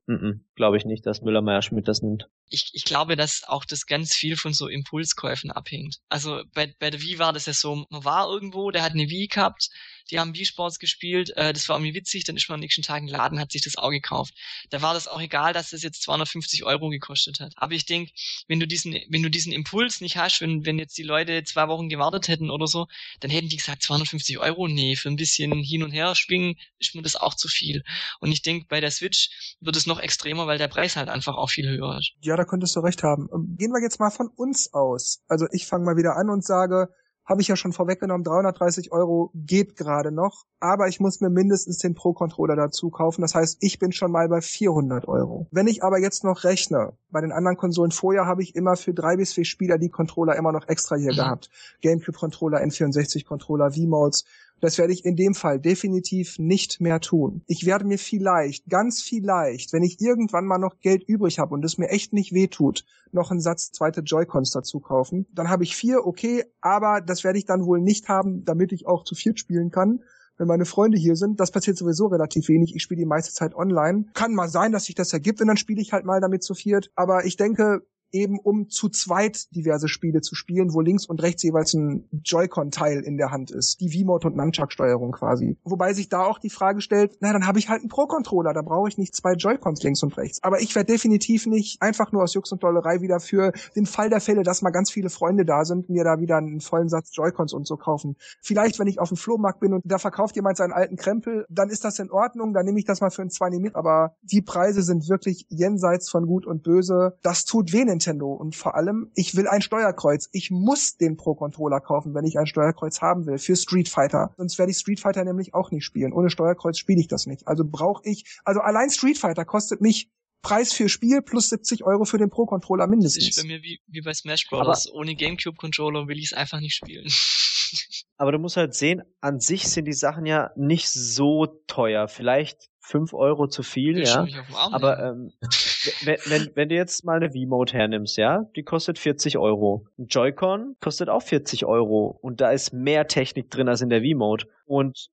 glaube 0.56 0.78
ich 0.78 0.86
nicht, 0.86 1.06
dass 1.08 1.24
Müller-Meyer-Schmidt 1.24 1.88
das 1.88 2.04
nimmt. 2.04 2.30
Ich, 2.48 2.70
ich 2.74 2.86
glaube, 2.86 3.16
dass 3.16 3.44
auch 3.46 3.66
das 3.66 3.88
ganz 3.88 4.14
viel 4.14 4.38
von 4.38 4.54
so 4.54 4.68
Impulskäufen 4.68 5.52
abhängt. 5.52 5.98
Also 6.10 6.44
bei, 6.54 6.74
bei 6.80 6.92
der 6.92 7.02
Wii 7.02 7.18
war 7.18 7.34
das 7.34 7.48
ja 7.48 7.54
so, 7.54 7.88
man 7.90 8.06
war 8.06 8.30
irgendwo, 8.30 8.70
der 8.70 8.84
hat 8.84 8.92
eine 8.92 9.10
Wii 9.10 9.28
gehabt, 9.28 9.70
die 10.12 10.20
haben 10.20 10.34
Wii 10.34 10.46
Sports 10.46 10.80
gespielt, 10.80 11.32
äh, 11.36 11.54
das 11.54 11.68
war 11.70 11.78
irgendwie 11.78 11.96
witzig, 11.96 12.24
dann 12.24 12.36
ist 12.36 12.50
man 12.50 12.56
am 12.56 12.60
nächsten 12.62 12.82
Tag 12.82 13.02
im 13.02 13.08
Laden, 13.08 13.40
hat 13.40 13.52
sich 13.52 13.62
das 13.62 13.78
auch 13.78 13.90
gekauft. 13.90 14.34
Da 14.70 14.82
war 14.82 14.94
das 14.94 15.08
auch 15.08 15.22
egal, 15.22 15.54
dass 15.54 15.72
das 15.72 15.84
jetzt 15.84 16.02
250 16.04 16.64
Euro 16.64 16.90
gekostet 16.90 17.40
hat. 17.40 17.54
Aber 17.56 17.74
ich 17.74 17.86
denke, 17.86 18.12
wenn 18.48 18.60
du 18.60 18.68
diesen, 18.68 18.96
wenn 19.10 19.24
du 19.24 19.30
diesen 19.30 19.52
Impuls 19.52 20.02
nicht 20.02 20.18
hast, 20.18 20.42
wenn, 20.42 20.66
wenn 20.66 20.80
jetzt 20.80 20.98
die 20.98 21.04
Leute 21.04 21.44
zwei 21.44 21.68
Wochen 21.68 21.90
gewartet 21.90 22.28
hätten 22.28 22.50
oder 22.50 22.68
so, 22.68 22.88
dann 23.20 23.32
hätten 23.32 23.50
die 23.50 23.58
gesagt, 23.58 23.84
250 23.84 24.40
Euro, 24.40 24.68
nee, 24.68 24.96
für 24.96 25.10
ein 25.10 25.16
bisschen 25.16 25.62
hin 25.62 25.84
und 25.84 25.92
her 25.92 26.16
schwingen 26.16 26.56
ist 26.80 26.96
mir 26.96 27.02
das 27.02 27.16
auch 27.16 27.36
zu 27.36 27.48
viel. 27.48 27.84
Und 28.20 28.32
ich 28.32 28.42
denke, 28.42 28.66
bei 28.70 28.80
der 28.80 28.92
Switch 28.92 29.58
wird 29.60 29.76
es 29.76 29.88
noch 29.88 30.00
extremer, 30.00 30.48
weil 30.48 30.58
der 30.58 30.68
Preis 30.68 30.96
halt 30.96 31.10
einfach 31.10 31.36
auch 31.36 31.50
viel 31.50 31.68
höher 31.68 31.98
ist. 31.98 32.14
Ja, 32.22 32.36
da 32.36 32.46
könntest 32.46 32.76
du 32.76 32.80
recht 32.82 33.04
haben. 33.04 33.30
Ähm, 33.34 33.56
gehen 33.58 33.72
wir 33.72 33.82
jetzt 33.82 34.00
mal 34.00 34.12
von 34.12 34.28
uns 34.28 34.74
aus. 34.74 35.24
Also 35.28 35.48
ich 35.52 35.66
fange 35.66 35.86
mal 35.86 35.98
wieder 35.98 36.16
an 36.16 36.30
und 36.30 36.46
sage, 36.46 36.90
habe 37.28 37.42
ich 37.42 37.50
ja 37.50 37.58
schon 37.58 37.74
vorweggenommen, 37.74 38.24
330 38.24 38.92
Euro 38.94 39.32
geht 39.36 39.76
gerade 39.76 40.12
noch, 40.12 40.46
aber 40.60 40.88
ich 40.88 41.00
muss 41.00 41.20
mir 41.20 41.30
mindestens 41.30 41.78
den 41.78 41.94
Pro-Controller 41.94 42.56
dazu 42.56 42.90
kaufen. 42.90 43.22
Das 43.22 43.36
heißt, 43.36 43.58
ich 43.60 43.80
bin 43.80 43.92
schon 43.92 44.12
mal 44.12 44.30
bei 44.30 44.40
400 44.40 45.08
Euro. 45.08 45.48
Wenn 45.52 45.68
ich 45.68 45.84
aber 45.84 46.00
jetzt 46.00 46.24
noch 46.24 46.46
rechne, 46.46 46.94
bei 47.10 47.20
den 47.20 47.34
anderen 47.34 47.58
Konsolen 47.58 47.92
vorher 47.92 48.26
habe 48.26 48.44
ich 48.44 48.56
immer 48.56 48.78
für 48.78 48.94
drei 48.94 49.18
bis 49.18 49.34
vier 49.34 49.46
Spieler 49.46 49.78
die 49.78 49.90
Controller 49.90 50.36
immer 50.38 50.54
noch 50.54 50.68
extra 50.70 50.96
hier 50.96 51.14
gehabt. 51.14 51.50
Gamecube-Controller, 51.82 52.62
N64-Controller, 52.62 53.72
V-Modes. 53.72 54.24
Das 54.60 54.78
werde 54.78 54.94
ich 54.94 55.06
in 55.06 55.16
dem 55.16 55.34
Fall 55.34 55.60
definitiv 55.60 56.40
nicht 56.40 56.82
mehr 56.82 57.00
tun. 57.00 57.42
Ich 57.48 57.66
werde 57.66 57.86
mir 57.86 58.00
vielleicht, 58.00 58.68
ganz 58.68 59.02
vielleicht, 59.02 59.74
wenn 59.74 59.84
ich 59.84 60.02
irgendwann 60.02 60.46
mal 60.46 60.58
noch 60.58 60.80
Geld 60.80 61.04
übrig 61.04 61.40
habe 61.40 61.54
und 61.54 61.64
es 61.64 61.78
mir 61.78 61.90
echt 61.90 62.14
nicht 62.14 62.34
wehtut, 62.34 62.86
noch 63.12 63.32
einen 63.32 63.40
Satz 63.40 63.72
zweite 63.72 64.02
Joy-Cons 64.02 64.52
dazu 64.52 64.80
kaufen. 64.80 65.28
Dann 65.34 65.50
habe 65.50 65.64
ich 65.64 65.76
vier, 65.76 66.06
okay, 66.06 66.44
aber 66.62 67.02
das 67.02 67.24
werde 67.24 67.40
ich 67.40 67.46
dann 67.46 67.66
wohl 67.66 67.82
nicht 67.82 68.10
haben, 68.10 68.44
damit 68.46 68.72
ich 68.72 68.88
auch 68.88 69.04
zu 69.04 69.16
viel 69.16 69.38
spielen 69.38 69.72
kann 69.72 70.02
wenn 70.38 70.48
meine 70.48 70.66
Freunde 70.66 70.98
hier 70.98 71.16
sind. 71.16 71.40
Das 71.40 71.52
passiert 71.52 71.78
sowieso 71.78 72.08
relativ 72.08 72.48
wenig. 72.48 72.76
Ich 72.76 72.84
spiele 72.84 73.00
die 73.00 73.06
meiste 73.06 73.34
Zeit 73.34 73.56
online. 73.56 74.06
Kann 74.14 74.34
mal 74.34 74.50
sein, 74.50 74.72
dass 74.72 74.86
sich 74.86 74.96
das 74.96 75.14
ergibt 75.14 75.42
und 75.42 75.48
dann 75.48 75.58
spiele 75.58 75.82
ich 75.82 75.94
halt 75.94 76.06
mal 76.06 76.22
damit 76.22 76.44
zu 76.44 76.54
viert. 76.54 76.92
Aber 76.96 77.26
ich 77.26 77.38
denke, 77.38 77.82
eben 78.18 78.40
um 78.40 78.70
zu 78.70 78.90
zweit 78.90 79.56
diverse 79.56 79.88
Spiele 79.88 80.22
zu 80.22 80.36
spielen, 80.36 80.74
wo 80.74 80.82
links 80.82 81.06
und 81.06 81.22
rechts 81.22 81.44
jeweils 81.44 81.74
ein 81.74 82.08
Joy-Con-Teil 82.24 83.02
in 83.02 83.18
der 83.18 83.32
Hand 83.32 83.52
ist. 83.52 83.80
Die 83.82 83.90
V-Mode 83.90 84.28
und 84.28 84.36
Nunchuck-Steuerung 84.36 85.12
quasi. 85.12 85.58
Wobei 85.64 85.94
sich 85.94 86.10
da 86.10 86.24
auch 86.24 86.40
die 86.40 86.50
Frage 86.50 86.82
stellt, 86.82 87.18
na, 87.22 87.32
dann 87.34 87.48
habe 87.48 87.60
ich 87.60 87.70
halt 87.70 87.82
einen 87.82 87.90
Pro-Controller, 87.90 88.54
da 88.54 88.62
brauche 88.62 88.90
ich 88.90 88.98
nicht 88.98 89.16
zwei 89.16 89.34
Joy-Cons 89.34 89.84
links 89.84 90.04
und 90.04 90.18
rechts. 90.18 90.44
Aber 90.44 90.62
ich 90.62 90.76
werde 90.76 90.92
definitiv 90.92 91.46
nicht 91.46 91.82
einfach 91.82 92.12
nur 92.12 92.24
aus 92.24 92.34
Jux 92.34 92.52
und 92.52 92.64
Dollerei 92.64 93.02
wieder 93.02 93.20
für 93.20 93.52
den 93.76 93.86
Fall 93.86 94.10
der 94.10 94.22
Fälle, 94.22 94.44
dass 94.44 94.62
mal 94.62 94.72
ganz 94.72 94.92
viele 94.92 95.10
Freunde 95.10 95.46
da 95.46 95.66
sind, 95.66 95.90
mir 95.90 96.04
da 96.04 96.20
wieder 96.20 96.38
einen 96.38 96.60
vollen 96.60 96.90
Satz 96.90 97.16
Joy-Cons 97.16 97.54
und 97.54 97.68
so 97.68 97.78
kaufen. 97.78 98.16
Vielleicht, 98.42 98.80
wenn 98.80 98.88
ich 98.88 99.00
auf 99.00 99.10
dem 99.10 99.18
Flohmarkt 99.18 99.60
bin 99.60 99.74
und 99.74 99.84
da 99.86 99.98
verkauft 99.98 100.36
jemand 100.36 100.58
seinen 100.58 100.74
alten 100.74 100.96
Krempel, 100.98 101.46
dann 101.50 101.70
ist 101.70 101.84
das 101.84 102.00
in 102.00 102.12
Ordnung, 102.12 102.54
dann 102.54 102.66
nehme 102.66 102.80
ich 102.80 102.86
das 102.86 103.02
mal 103.02 103.12
für 103.12 103.22
ein 103.22 103.30
2 103.30 103.50
mit, 103.60 103.76
aber 103.76 104.16
die 104.22 104.42
Preise 104.42 104.82
sind 104.82 105.08
wirklich 105.10 105.46
jenseits 105.50 106.10
von 106.10 106.26
Gut 106.26 106.46
und 106.46 106.64
Böse. 106.64 107.18
Das 107.22 107.46
tut 107.46 107.74
weh. 107.74 107.78
Und 108.16 108.56
vor 108.56 108.76
allem, 108.76 109.12
ich 109.16 109.36
will 109.36 109.48
ein 109.48 109.62
Steuerkreuz. 109.62 110.30
Ich 110.32 110.52
muss 110.52 110.98
den 110.98 111.18
Pro-Controller 111.18 111.80
kaufen, 111.80 112.14
wenn 112.14 112.26
ich 112.26 112.38
ein 112.38 112.48
Steuerkreuz 112.48 113.02
haben 113.02 113.26
will 113.26 113.38
für 113.38 113.56
Street 113.56 113.90
Fighter. 113.90 114.34
Sonst 114.38 114.58
werde 114.58 114.72
ich 114.72 114.78
Street 114.78 115.00
Fighter 115.00 115.24
nämlich 115.24 115.54
auch 115.54 115.72
nicht 115.72 115.86
spielen. 115.86 116.14
Ohne 116.14 116.30
Steuerkreuz 116.30 116.78
spiele 116.78 117.00
ich 117.00 117.08
das 117.08 117.26
nicht. 117.26 117.48
Also 117.48 117.64
brauche 117.66 118.02
ich, 118.06 118.40
also 118.46 118.62
allein 118.62 118.90
Street 118.90 119.18
Fighter 119.18 119.46
kostet 119.46 119.82
mich 119.82 120.10
Preis 120.42 120.72
für 120.72 120.88
Spiel 120.88 121.22
plus 121.22 121.50
70 121.50 121.84
Euro 121.84 122.06
für 122.06 122.18
den 122.18 122.30
Pro-Controller 122.30 122.88
mindestens. 122.88 123.26
Das 123.26 123.38
ist 123.38 123.44
bei 123.44 123.48
mir 123.48 123.64
wie, 123.64 123.82
wie 123.88 124.02
bei 124.02 124.14
Smash 124.14 124.48
Bros. 124.50 124.90
Ohne 124.94 125.16
Gamecube-Controller 125.16 126.08
will 126.08 126.18
ich 126.20 126.28
es 126.28 126.34
einfach 126.34 126.60
nicht 126.60 126.76
spielen. 126.76 127.08
Aber 128.18 128.32
du 128.32 128.40
musst 128.40 128.58
halt 128.58 128.74
sehen, 128.74 129.02
an 129.22 129.40
sich 129.40 129.68
sind 129.68 129.86
die 129.86 129.94
Sachen 129.94 130.26
ja 130.26 130.52
nicht 130.56 130.90
so 130.90 131.48
teuer. 131.68 132.08
Vielleicht 132.08 132.70
fünf 132.80 133.14
Euro 133.14 133.48
zu 133.48 133.62
viel, 133.62 134.00
ich 134.00 134.10
ja. 134.10 134.26
Aber 134.72 135.00
ähm, 135.00 135.32
wenn, 136.04 136.18
wenn, 136.26 136.52
wenn 136.56 136.70
du 136.70 136.76
jetzt 136.76 137.04
mal 137.06 137.18
eine 137.18 137.32
V-Mode 137.32 137.74
hernimmst, 137.74 138.18
ja, 138.18 138.46
die 138.56 138.64
kostet 138.64 139.00
40 139.00 139.38
Euro. 139.38 139.86
Ein 139.98 140.08
Joy-Con 140.08 140.76
kostet 140.80 141.10
auch 141.10 141.22
40 141.22 141.66
Euro. 141.66 142.18
Und 142.22 142.42
da 142.42 142.52
ist 142.52 142.74
mehr 142.74 143.08
Technik 143.08 143.50
drin 143.50 143.70
als 143.70 143.82
in 143.82 143.90
der 143.90 144.02
V-Mode. 144.02 144.46
Und 144.66 145.10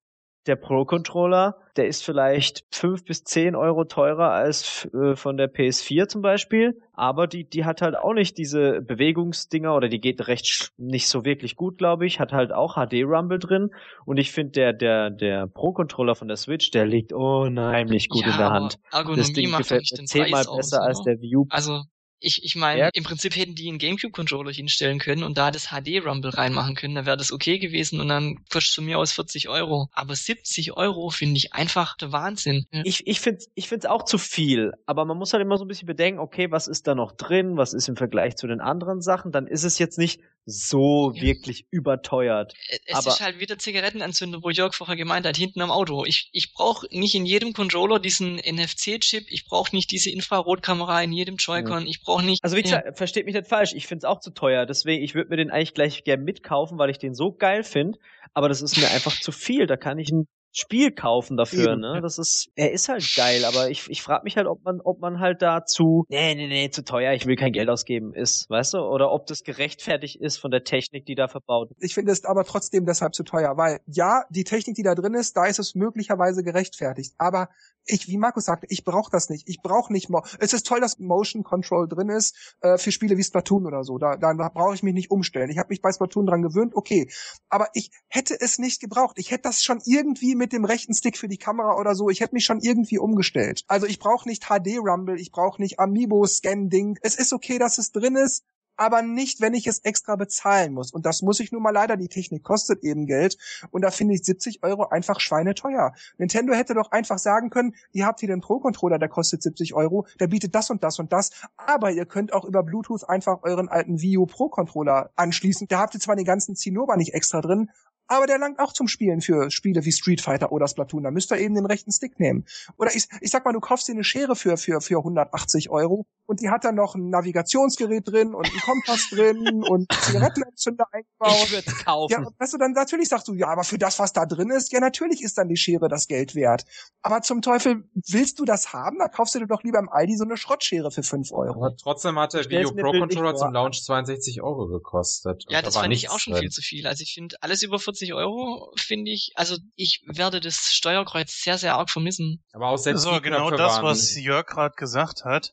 der 0.46 0.56
Pro-Controller, 0.56 1.56
der 1.76 1.88
ist 1.88 2.04
vielleicht 2.04 2.64
fünf 2.70 3.04
bis 3.04 3.24
zehn 3.24 3.56
Euro 3.56 3.84
teurer 3.84 4.30
als 4.30 4.88
äh, 4.94 5.16
von 5.16 5.36
der 5.36 5.52
PS4 5.52 6.06
zum 6.06 6.22
Beispiel, 6.22 6.80
aber 6.92 7.26
die, 7.26 7.44
die 7.48 7.64
hat 7.64 7.82
halt 7.82 7.96
auch 7.96 8.12
nicht 8.12 8.38
diese 8.38 8.80
Bewegungsdinger 8.80 9.74
oder 9.74 9.88
die 9.88 10.00
geht 10.00 10.26
recht 10.28 10.72
nicht 10.76 11.08
so 11.08 11.24
wirklich 11.24 11.56
gut, 11.56 11.78
glaube 11.78 12.06
ich, 12.06 12.20
hat 12.20 12.32
halt 12.32 12.52
auch 12.52 12.74
HD-Rumble 12.76 13.38
drin 13.38 13.70
und 14.04 14.18
ich 14.18 14.32
finde 14.32 14.52
der, 14.52 14.72
der, 14.72 15.10
der 15.10 15.46
Pro-Controller 15.46 16.14
von 16.14 16.28
der 16.28 16.36
Switch, 16.36 16.70
der 16.70 16.86
liegt 16.86 17.12
unheimlich 17.12 18.08
gut 18.08 18.26
ja, 18.26 18.32
in 18.32 18.38
der 18.38 18.50
Hand. 18.50 18.78
Ergonomie 18.92 19.18
das 19.18 19.32
Ding 19.32 19.56
gefällt 19.56 19.88
mir 19.90 20.04
zehnmal 20.04 20.44
besser 20.44 20.82
aus, 20.82 20.86
als 20.88 21.02
der 21.02 21.20
View. 21.20 21.46
Also 21.50 21.82
ich, 22.24 22.42
ich 22.42 22.56
meine, 22.56 22.80
ja. 22.80 22.88
im 22.92 23.04
Prinzip 23.04 23.36
hätten 23.36 23.54
die 23.54 23.68
einen 23.68 23.78
Gamecube-Controller 23.78 24.50
hinstellen 24.50 24.98
können 24.98 25.22
und 25.22 25.36
da 25.36 25.50
das 25.50 25.68
HD-Rumble 25.68 26.30
reinmachen 26.30 26.74
können, 26.74 26.94
dann 26.94 27.06
wäre 27.06 27.16
das 27.16 27.32
okay 27.32 27.58
gewesen 27.58 28.00
und 28.00 28.08
dann 28.08 28.44
kostet 28.50 28.74
von 28.76 28.84
mir 28.86 28.98
aus 28.98 29.12
40 29.12 29.48
Euro. 29.48 29.88
Aber 29.92 30.16
70 30.16 30.76
Euro 30.76 31.10
finde 31.10 31.36
ich 31.36 31.52
einfach 31.52 31.96
der 31.96 32.12
Wahnsinn. 32.12 32.66
Ich, 32.84 33.06
ich 33.06 33.20
finde 33.20 33.44
ich 33.54 33.68
finde 33.68 33.86
es 33.86 33.90
auch 33.90 34.04
zu 34.04 34.18
viel, 34.18 34.72
aber 34.86 35.04
man 35.04 35.18
muss 35.18 35.32
halt 35.32 35.42
immer 35.42 35.58
so 35.58 35.64
ein 35.64 35.68
bisschen 35.68 35.86
bedenken, 35.86 36.18
okay, 36.18 36.50
was 36.50 36.66
ist 36.66 36.86
da 36.86 36.94
noch 36.94 37.12
drin, 37.12 37.56
was 37.56 37.74
ist 37.74 37.88
im 37.88 37.96
Vergleich 37.96 38.36
zu 38.36 38.46
den 38.46 38.60
anderen 38.60 39.02
Sachen, 39.02 39.30
dann 39.30 39.46
ist 39.46 39.64
es 39.64 39.78
jetzt 39.78 39.98
nicht 39.98 40.20
so 40.46 41.12
ja. 41.14 41.22
wirklich 41.22 41.66
überteuert. 41.70 42.54
Es 42.86 42.96
aber 42.96 43.08
ist 43.08 43.20
halt 43.20 43.40
wieder 43.40 43.58
Zigarettenanzünder, 43.58 44.42
wo 44.42 44.50
Jörg 44.50 44.74
vorher 44.74 44.96
gemeint 44.96 45.26
hat, 45.26 45.36
hinten 45.36 45.62
am 45.62 45.70
Auto. 45.70 46.04
Ich, 46.04 46.28
ich 46.32 46.52
brauche 46.52 46.86
nicht 46.90 47.14
in 47.14 47.24
jedem 47.24 47.52
Controller 47.52 47.98
diesen 47.98 48.36
NFC-Chip, 48.36 49.26
ich 49.28 49.46
brauche 49.46 49.74
nicht 49.74 49.90
diese 49.90 50.10
Infrarotkamera 50.10 51.02
in 51.02 51.12
jedem 51.12 51.36
Joy-Con, 51.36 51.84
ja. 51.84 51.88
ich 51.88 52.02
brauche 52.02 52.13
nicht. 52.22 52.42
Also 52.42 52.56
wie 52.56 52.62
gesagt, 52.62 52.86
ja. 52.86 52.92
versteht 52.92 53.26
mich 53.26 53.34
nicht 53.34 53.48
falsch, 53.48 53.72
ich 53.74 53.86
finde 53.86 53.98
es 53.98 54.04
auch 54.04 54.20
zu 54.20 54.30
teuer. 54.30 54.66
Deswegen, 54.66 55.02
ich 55.02 55.14
würde 55.14 55.30
mir 55.30 55.36
den 55.36 55.50
eigentlich 55.50 55.74
gleich 55.74 56.04
gern 56.04 56.22
mitkaufen, 56.22 56.78
weil 56.78 56.90
ich 56.90 56.98
den 56.98 57.14
so 57.14 57.32
geil 57.32 57.62
finde. 57.62 57.98
Aber 58.32 58.48
das 58.48 58.62
ist 58.62 58.76
mir 58.76 58.90
einfach 58.90 59.18
zu 59.20 59.32
viel. 59.32 59.66
Da 59.66 59.76
kann 59.76 59.98
ich 59.98 60.10
ein 60.10 60.26
Spiel 60.56 60.92
kaufen 60.92 61.36
dafür, 61.36 61.74
ne? 61.74 61.98
Das 62.00 62.16
ist, 62.16 62.48
er 62.54 62.70
ist 62.70 62.88
halt 62.88 63.04
geil, 63.16 63.44
aber 63.44 63.70
ich, 63.70 63.90
ich 63.90 64.02
frage 64.02 64.22
mich 64.22 64.36
halt, 64.36 64.46
ob 64.46 64.62
man, 64.62 64.80
ob 64.80 65.00
man 65.00 65.18
halt 65.18 65.42
dazu, 65.42 66.04
nee, 66.08 66.36
nee, 66.36 66.46
nee, 66.46 66.70
zu 66.70 66.84
teuer, 66.84 67.12
ich 67.12 67.26
will 67.26 67.34
kein 67.34 67.50
Geld 67.50 67.68
ausgeben, 67.68 68.14
ist, 68.14 68.48
weißt 68.48 68.74
du? 68.74 68.78
Oder 68.78 69.10
ob 69.10 69.26
das 69.26 69.42
gerechtfertigt 69.42 70.14
ist 70.20 70.36
von 70.36 70.52
der 70.52 70.62
Technik, 70.62 71.06
die 71.06 71.16
da 71.16 71.26
verbaut 71.26 71.72
ist. 71.72 71.82
Ich 71.82 71.94
finde 71.94 72.12
es 72.12 72.24
aber 72.24 72.44
trotzdem 72.44 72.86
deshalb 72.86 73.14
zu 73.14 73.24
teuer, 73.24 73.56
weil 73.56 73.80
ja, 73.86 74.22
die 74.30 74.44
Technik, 74.44 74.76
die 74.76 74.84
da 74.84 74.94
drin 74.94 75.14
ist, 75.14 75.36
da 75.36 75.46
ist 75.46 75.58
es 75.58 75.74
möglicherweise 75.74 76.44
gerechtfertigt. 76.44 77.14
Aber 77.18 77.48
ich, 77.86 78.08
wie 78.08 78.16
Markus 78.16 78.46
sagte, 78.46 78.66
ich 78.70 78.84
brauche 78.84 79.10
das 79.10 79.28
nicht. 79.28 79.48
Ich 79.48 79.62
brauche 79.62 79.92
nicht 79.92 80.08
Mo 80.08 80.22
Es 80.38 80.52
ist 80.52 80.66
toll, 80.66 80.80
dass 80.80 80.98
Motion 80.98 81.42
Control 81.42 81.88
drin 81.88 82.08
ist 82.08 82.54
äh, 82.60 82.78
für 82.78 82.92
Spiele 82.92 83.16
wie 83.16 83.24
Splatoon 83.24 83.66
oder 83.66 83.84
so. 83.84 83.98
Da, 83.98 84.16
da 84.16 84.32
brauche 84.32 84.74
ich 84.74 84.82
mich 84.82 84.94
nicht 84.94 85.10
umstellen. 85.10 85.50
Ich 85.50 85.58
habe 85.58 85.68
mich 85.70 85.82
bei 85.82 85.92
Splatoon 85.92 86.26
dran 86.26 86.42
gewöhnt, 86.42 86.74
okay. 86.74 87.10
Aber 87.48 87.68
ich 87.74 87.90
hätte 88.08 88.36
es 88.40 88.58
nicht 88.58 88.80
gebraucht. 88.80 89.18
Ich 89.18 89.30
hätte 89.30 89.42
das 89.42 89.62
schon 89.62 89.80
irgendwie 89.84 90.34
mit 90.34 90.52
dem 90.52 90.64
rechten 90.64 90.94
Stick 90.94 91.18
für 91.18 91.28
die 91.28 91.38
Kamera 91.38 91.78
oder 91.78 91.94
so. 91.94 92.08
Ich 92.08 92.20
hätte 92.20 92.34
mich 92.34 92.44
schon 92.44 92.60
irgendwie 92.60 92.98
umgestellt. 92.98 93.64
Also 93.68 93.86
ich 93.86 93.98
brauche 93.98 94.28
nicht 94.28 94.44
HD 94.44 94.78
Rumble, 94.78 95.20
ich 95.20 95.30
brauche 95.30 95.60
nicht 95.60 95.78
Amiibo 95.78 96.26
Scan 96.26 96.68
Ding. 96.68 96.98
Es 97.02 97.16
ist 97.16 97.32
okay, 97.32 97.58
dass 97.58 97.78
es 97.78 97.92
drin 97.92 98.16
ist 98.16 98.44
aber 98.76 99.02
nicht, 99.02 99.40
wenn 99.40 99.54
ich 99.54 99.66
es 99.66 99.80
extra 99.80 100.16
bezahlen 100.16 100.72
muss. 100.72 100.92
Und 100.92 101.06
das 101.06 101.22
muss 101.22 101.40
ich 101.40 101.52
nun 101.52 101.62
mal 101.62 101.70
leider. 101.70 101.96
Die 101.96 102.08
Technik 102.08 102.42
kostet 102.42 102.82
eben 102.82 103.06
Geld. 103.06 103.36
Und 103.70 103.82
da 103.82 103.90
finde 103.90 104.14
ich 104.14 104.24
70 104.24 104.62
Euro 104.62 104.88
einfach 104.88 105.20
schweineteuer. 105.20 105.94
Nintendo 106.18 106.54
hätte 106.54 106.74
doch 106.74 106.90
einfach 106.90 107.18
sagen 107.18 107.50
können, 107.50 107.74
ihr 107.92 108.06
habt 108.06 108.20
hier 108.20 108.28
den 108.28 108.40
Pro-Controller, 108.40 108.98
der 108.98 109.08
kostet 109.08 109.42
70 109.42 109.74
Euro, 109.74 110.06
der 110.20 110.28
bietet 110.28 110.54
das 110.54 110.70
und 110.70 110.82
das 110.82 110.98
und 110.98 111.12
das. 111.12 111.30
Aber 111.56 111.90
ihr 111.90 112.06
könnt 112.06 112.32
auch 112.32 112.44
über 112.44 112.62
Bluetooth 112.62 113.08
einfach 113.08 113.42
euren 113.42 113.68
alten 113.68 114.00
Wii 114.00 114.18
U 114.18 114.26
Pro-Controller 114.26 115.10
anschließen. 115.16 115.68
Da 115.68 115.80
habt 115.80 115.94
ihr 115.94 116.00
zwar 116.00 116.16
den 116.16 116.24
ganzen 116.24 116.56
Zinnober 116.56 116.96
nicht 116.96 117.14
extra 117.14 117.40
drin, 117.40 117.70
aber 118.06 118.26
der 118.26 118.38
langt 118.38 118.58
auch 118.58 118.72
zum 118.72 118.88
Spielen 118.88 119.20
für 119.20 119.50
Spiele 119.50 119.84
wie 119.84 119.92
Street 119.92 120.20
Fighter 120.20 120.52
oder 120.52 120.68
Splatoon. 120.68 121.04
Da 121.04 121.10
müsst 121.10 121.32
ihr 121.32 121.38
eben 121.38 121.54
den 121.54 121.66
rechten 121.66 121.92
Stick 121.92 122.20
nehmen. 122.20 122.44
Oder 122.76 122.94
ich, 122.94 123.08
ich 123.20 123.30
sag 123.30 123.44
mal, 123.44 123.52
du 123.52 123.60
kaufst 123.60 123.88
dir 123.88 123.92
eine 123.92 124.04
Schere 124.04 124.36
für, 124.36 124.56
für, 124.56 124.80
für 124.80 124.98
180 124.98 125.70
Euro 125.70 126.06
und 126.26 126.40
die 126.40 126.50
hat 126.50 126.64
dann 126.64 126.74
noch 126.74 126.94
ein 126.94 127.10
Navigationsgerät 127.10 128.06
drin 128.06 128.34
und 128.34 128.46
einen 128.46 128.60
Kompass 128.60 129.08
drin 129.10 129.62
und 129.62 129.90
Zigarettenentzünder 129.92 130.86
eingebaut. 130.92 131.44
Ich 131.44 131.52
würde 131.52 131.70
kaufen. 131.84 132.12
Ja, 132.12 132.28
weißt 132.38 132.52
du, 132.52 132.58
dann 132.58 132.72
natürlich 132.72 133.08
sagst 133.08 133.28
du, 133.28 133.34
ja, 133.34 133.48
aber 133.48 133.64
für 133.64 133.78
das, 133.78 133.98
was 133.98 134.12
da 134.12 134.26
drin 134.26 134.50
ist, 134.50 134.72
ja, 134.72 134.80
natürlich 134.80 135.22
ist 135.22 135.38
dann 135.38 135.48
die 135.48 135.56
Schere 135.56 135.88
das 135.88 136.06
Geld 136.06 136.34
wert. 136.34 136.64
Aber 137.02 137.22
zum 137.22 137.42
Teufel, 137.42 137.88
willst 138.08 138.38
du 138.38 138.44
das 138.44 138.72
haben? 138.72 138.98
Da 138.98 139.08
kaufst 139.08 139.34
du 139.34 139.38
dir 139.38 139.46
doch 139.46 139.62
lieber 139.62 139.78
im 139.78 139.88
Aldi 139.88 140.16
so 140.16 140.24
eine 140.24 140.36
Schrottschere 140.36 140.90
für 140.90 141.02
5 141.02 141.32
Euro. 141.32 141.64
Aber 141.64 141.76
trotzdem 141.76 142.18
hat 142.18 142.34
der 142.34 142.44
Video 142.44 142.72
Pro 142.72 142.92
Controller 142.92 143.34
zum 143.34 143.52
Launch 143.52 143.82
62 143.84 144.42
Euro 144.42 144.66
gekostet. 144.66 145.44
Ja, 145.48 145.62
das 145.62 145.74
fand 145.74 145.92
ich 145.92 146.10
auch 146.10 146.18
schon 146.18 146.34
drin. 146.34 146.42
viel 146.42 146.50
zu 146.50 146.62
viel. 146.62 146.86
Also 146.86 147.02
ich 147.02 147.14
finde, 147.14 147.36
alles 147.40 147.62
über 147.62 147.78
40 147.78 147.93
Euro 148.02 148.72
finde 148.76 149.10
ich, 149.10 149.32
also 149.34 149.56
ich 149.76 150.02
werde 150.06 150.40
das 150.40 150.72
Steuerkreuz 150.72 151.42
sehr, 151.42 151.58
sehr 151.58 151.74
arg 151.76 151.90
vermissen. 151.90 152.42
Aber 152.52 152.68
auch 152.68 152.76
selbst 152.76 153.02
so, 153.02 153.20
genau 153.20 153.50
das, 153.50 153.82
was 153.82 154.14
Jörg 154.16 154.46
gerade 154.46 154.74
gesagt 154.76 155.24
hat 155.24 155.52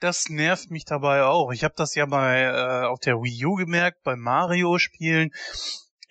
das 0.00 0.28
nervt 0.28 0.70
mich 0.70 0.84
dabei 0.84 1.22
auch. 1.22 1.50
Ich 1.50 1.64
habe 1.64 1.72
das 1.78 1.94
ja 1.94 2.04
bei 2.04 2.42
äh, 2.42 2.86
auf 2.86 3.00
der 3.00 3.14
Wii 3.22 3.46
U 3.46 3.54
gemerkt, 3.54 4.02
bei 4.02 4.16
Mario-Spielen. 4.16 5.30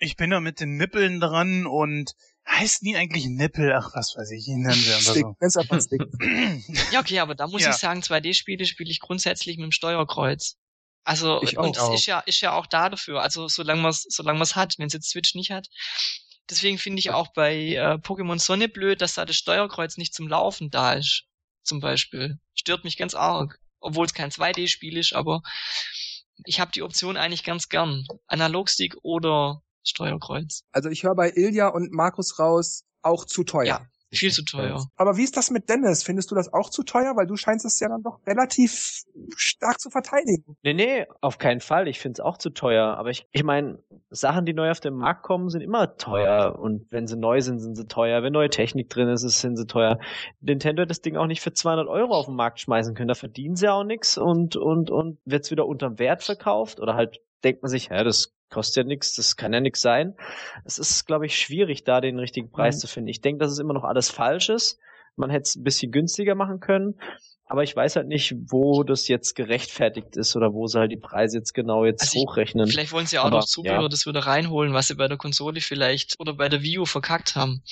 Ich 0.00 0.16
bin 0.16 0.30
da 0.30 0.40
mit 0.40 0.58
den 0.58 0.76
Nippeln 0.76 1.20
dran 1.20 1.64
und 1.64 2.14
Heißt 2.46 2.82
nie 2.82 2.94
eigentlich 2.94 3.24
Nippel? 3.26 3.72
Ach, 3.72 3.90
was 3.94 4.14
weiß 4.16 4.30
ich, 4.32 4.46
nennen 4.48 4.72
sie 4.72 4.92
einfach 4.92 5.12
Stick, 5.12 5.24
so. 5.50 5.80
Stick. 5.80 6.02
Ja, 6.92 7.00
okay, 7.00 7.20
aber 7.20 7.34
da 7.34 7.46
muss 7.46 7.62
Ja. 7.62 7.70
ich 7.70 7.76
sagen, 7.76 8.00
2D-Spiele 8.00 8.66
spiele 8.66 8.90
ich 8.90 9.00
grundsätzlich 9.00 9.56
mit 9.56 9.64
dem 9.64 9.72
Steuerkreuz. 9.72 10.58
Also 11.04 11.42
Ich 11.42 11.58
und 11.58 11.78
auch. 11.78 11.94
ist 11.94 12.06
ja 12.06 12.20
ist 12.20 12.40
ja 12.40 12.52
auch 12.52 12.66
da 12.66 12.88
dafür. 12.88 13.22
Also 13.22 13.48
solange 13.48 13.82
man 13.82 13.90
es 13.90 14.06
solange 14.08 14.38
man 14.38 14.44
es 14.44 14.56
hat, 14.56 14.74
wenn 14.78 14.86
es 14.86 14.94
jetzt 14.94 15.10
Switch 15.10 15.34
nicht 15.34 15.50
hat. 15.50 15.68
Deswegen 16.50 16.78
finde 16.78 16.98
ich 17.00 17.10
auch 17.10 17.32
bei 17.32 17.54
äh, 17.54 17.94
Pokémon 17.94 18.38
Sonne 18.38 18.68
blöd, 18.68 19.00
dass 19.00 19.14
da 19.14 19.24
das 19.24 19.36
Steuerkreuz 19.36 19.96
nicht 19.96 20.14
zum 20.14 20.28
Laufen 20.28 20.70
da 20.70 20.94
ist. 20.94 21.24
Zum 21.62 21.80
Beispiel 21.80 22.38
stört 22.54 22.84
mich 22.84 22.98
ganz 22.98 23.14
arg, 23.14 23.58
obwohl 23.80 24.04
es 24.04 24.12
kein 24.12 24.30
2D-Spiel 24.30 24.98
ist, 24.98 25.14
aber 25.14 25.42
ich 26.44 26.60
habe 26.60 26.72
die 26.72 26.82
Option 26.82 27.16
eigentlich 27.16 27.44
ganz 27.44 27.68
gern, 27.68 28.06
Analogstick 28.26 28.96
oder 29.02 29.62
Steuerkreuz. 29.84 30.64
Also 30.72 30.90
ich 30.90 31.02
höre 31.02 31.14
bei 31.14 31.30
Ilja 31.30 31.68
und 31.68 31.92
Markus 31.92 32.38
raus, 32.38 32.84
auch 33.02 33.24
zu 33.24 33.44
teuer. 33.44 33.64
Ja. 33.64 33.86
Viel 34.14 34.30
zu 34.30 34.44
teuer. 34.44 34.82
Aber 34.96 35.16
wie 35.16 35.24
ist 35.24 35.36
das 35.36 35.50
mit 35.50 35.68
Dennis? 35.68 36.02
Findest 36.02 36.30
du 36.30 36.34
das 36.34 36.52
auch 36.52 36.70
zu 36.70 36.82
teuer? 36.82 37.14
Weil 37.16 37.26
du 37.26 37.36
scheinst 37.36 37.64
es 37.64 37.78
ja 37.80 37.88
dann 37.88 38.02
doch 38.02 38.20
relativ 38.26 39.02
stark 39.36 39.80
zu 39.80 39.90
verteidigen. 39.90 40.56
Nee, 40.62 40.74
nee, 40.74 41.06
auf 41.20 41.38
keinen 41.38 41.60
Fall. 41.60 41.88
Ich 41.88 42.00
find's 42.00 42.20
auch 42.20 42.38
zu 42.38 42.50
teuer. 42.50 42.96
Aber 42.96 43.10
ich, 43.10 43.26
ich 43.32 43.44
meine, 43.44 43.78
Sachen, 44.10 44.44
die 44.44 44.52
neu 44.54 44.70
auf 44.70 44.80
den 44.80 44.94
Markt 44.94 45.22
kommen, 45.22 45.48
sind 45.48 45.60
immer 45.60 45.96
teuer. 45.96 46.58
Und 46.58 46.86
wenn 46.90 47.06
sie 47.06 47.16
neu 47.16 47.40
sind, 47.40 47.58
sind 47.60 47.76
sie 47.76 47.86
teuer. 47.86 48.22
Wenn 48.22 48.32
neue 48.32 48.50
Technik 48.50 48.88
drin 48.90 49.08
ist, 49.08 49.22
ist- 49.24 49.40
sind 49.40 49.56
sie 49.56 49.66
teuer. 49.66 49.98
Nintendo 50.40 50.82
hat 50.82 50.90
das 50.90 51.00
Ding 51.00 51.16
auch 51.16 51.26
nicht 51.26 51.40
für 51.40 51.52
200 51.52 51.88
Euro 51.88 52.14
auf 52.14 52.26
den 52.26 52.36
Markt 52.36 52.60
schmeißen 52.60 52.94
können. 52.94 53.08
Da 53.08 53.14
verdienen 53.14 53.56
sie 53.56 53.68
auch 53.68 53.84
nichts 53.84 54.16
und, 54.18 54.56
und, 54.56 54.90
und 54.90 55.18
wird's 55.24 55.50
wieder 55.50 55.66
unterm 55.66 55.98
Wert 55.98 56.22
verkauft. 56.22 56.80
Oder 56.80 56.94
halt 56.94 57.20
denkt 57.44 57.62
man 57.62 57.70
sich, 57.70 57.88
ja, 57.90 58.02
das 58.04 58.32
kostet 58.50 58.84
ja 58.84 58.88
nichts, 58.88 59.14
das 59.14 59.36
kann 59.36 59.52
ja 59.52 59.60
nichts 59.60 59.80
sein. 59.80 60.14
Es 60.64 60.78
ist, 60.78 61.06
glaube 61.06 61.26
ich, 61.26 61.38
schwierig, 61.38 61.84
da 61.84 62.00
den 62.00 62.18
richtigen 62.18 62.50
Preis 62.50 62.76
Mhm. 62.76 62.80
zu 62.80 62.86
finden. 62.88 63.08
Ich 63.08 63.20
denke, 63.20 63.40
dass 63.40 63.52
es 63.52 63.58
immer 63.58 63.74
noch 63.74 63.84
alles 63.84 64.10
falsch 64.10 64.48
ist. 64.48 64.78
Man 65.16 65.30
hätte 65.30 65.42
es 65.42 65.56
ein 65.56 65.62
bisschen 65.64 65.92
günstiger 65.92 66.34
machen 66.34 66.60
können. 66.60 66.98
Aber 67.46 67.62
ich 67.62 67.76
weiß 67.76 67.96
halt 67.96 68.08
nicht, 68.08 68.34
wo 68.48 68.84
das 68.84 69.06
jetzt 69.06 69.34
gerechtfertigt 69.36 70.16
ist 70.16 70.34
oder 70.34 70.54
wo 70.54 70.66
sie 70.66 70.78
halt 70.78 70.90
die 70.90 70.96
Preise 70.96 71.36
jetzt 71.38 71.52
genau 71.52 71.84
jetzt 71.84 72.00
Also 72.02 72.18
ich- 72.18 72.22
hochrechnen. 72.26 72.66
Vielleicht 72.66 72.90
wollen 72.92 73.06
sie 73.06 73.18
auch 73.18 73.26
Aber, 73.26 73.38
noch 73.38 73.44
Zubehör 73.44 73.82
ja. 73.82 73.88
das 73.88 74.06
wieder 74.06 74.20
reinholen, 74.20 74.72
was 74.72 74.88
sie 74.88 74.94
bei 74.94 75.08
der 75.08 75.18
Konsole 75.18 75.60
vielleicht 75.60 76.14
oder 76.18 76.32
bei 76.32 76.48
der 76.48 76.62
Wii 76.62 76.78
U 76.78 76.84
verkackt 76.86 77.36
haben. 77.36 77.62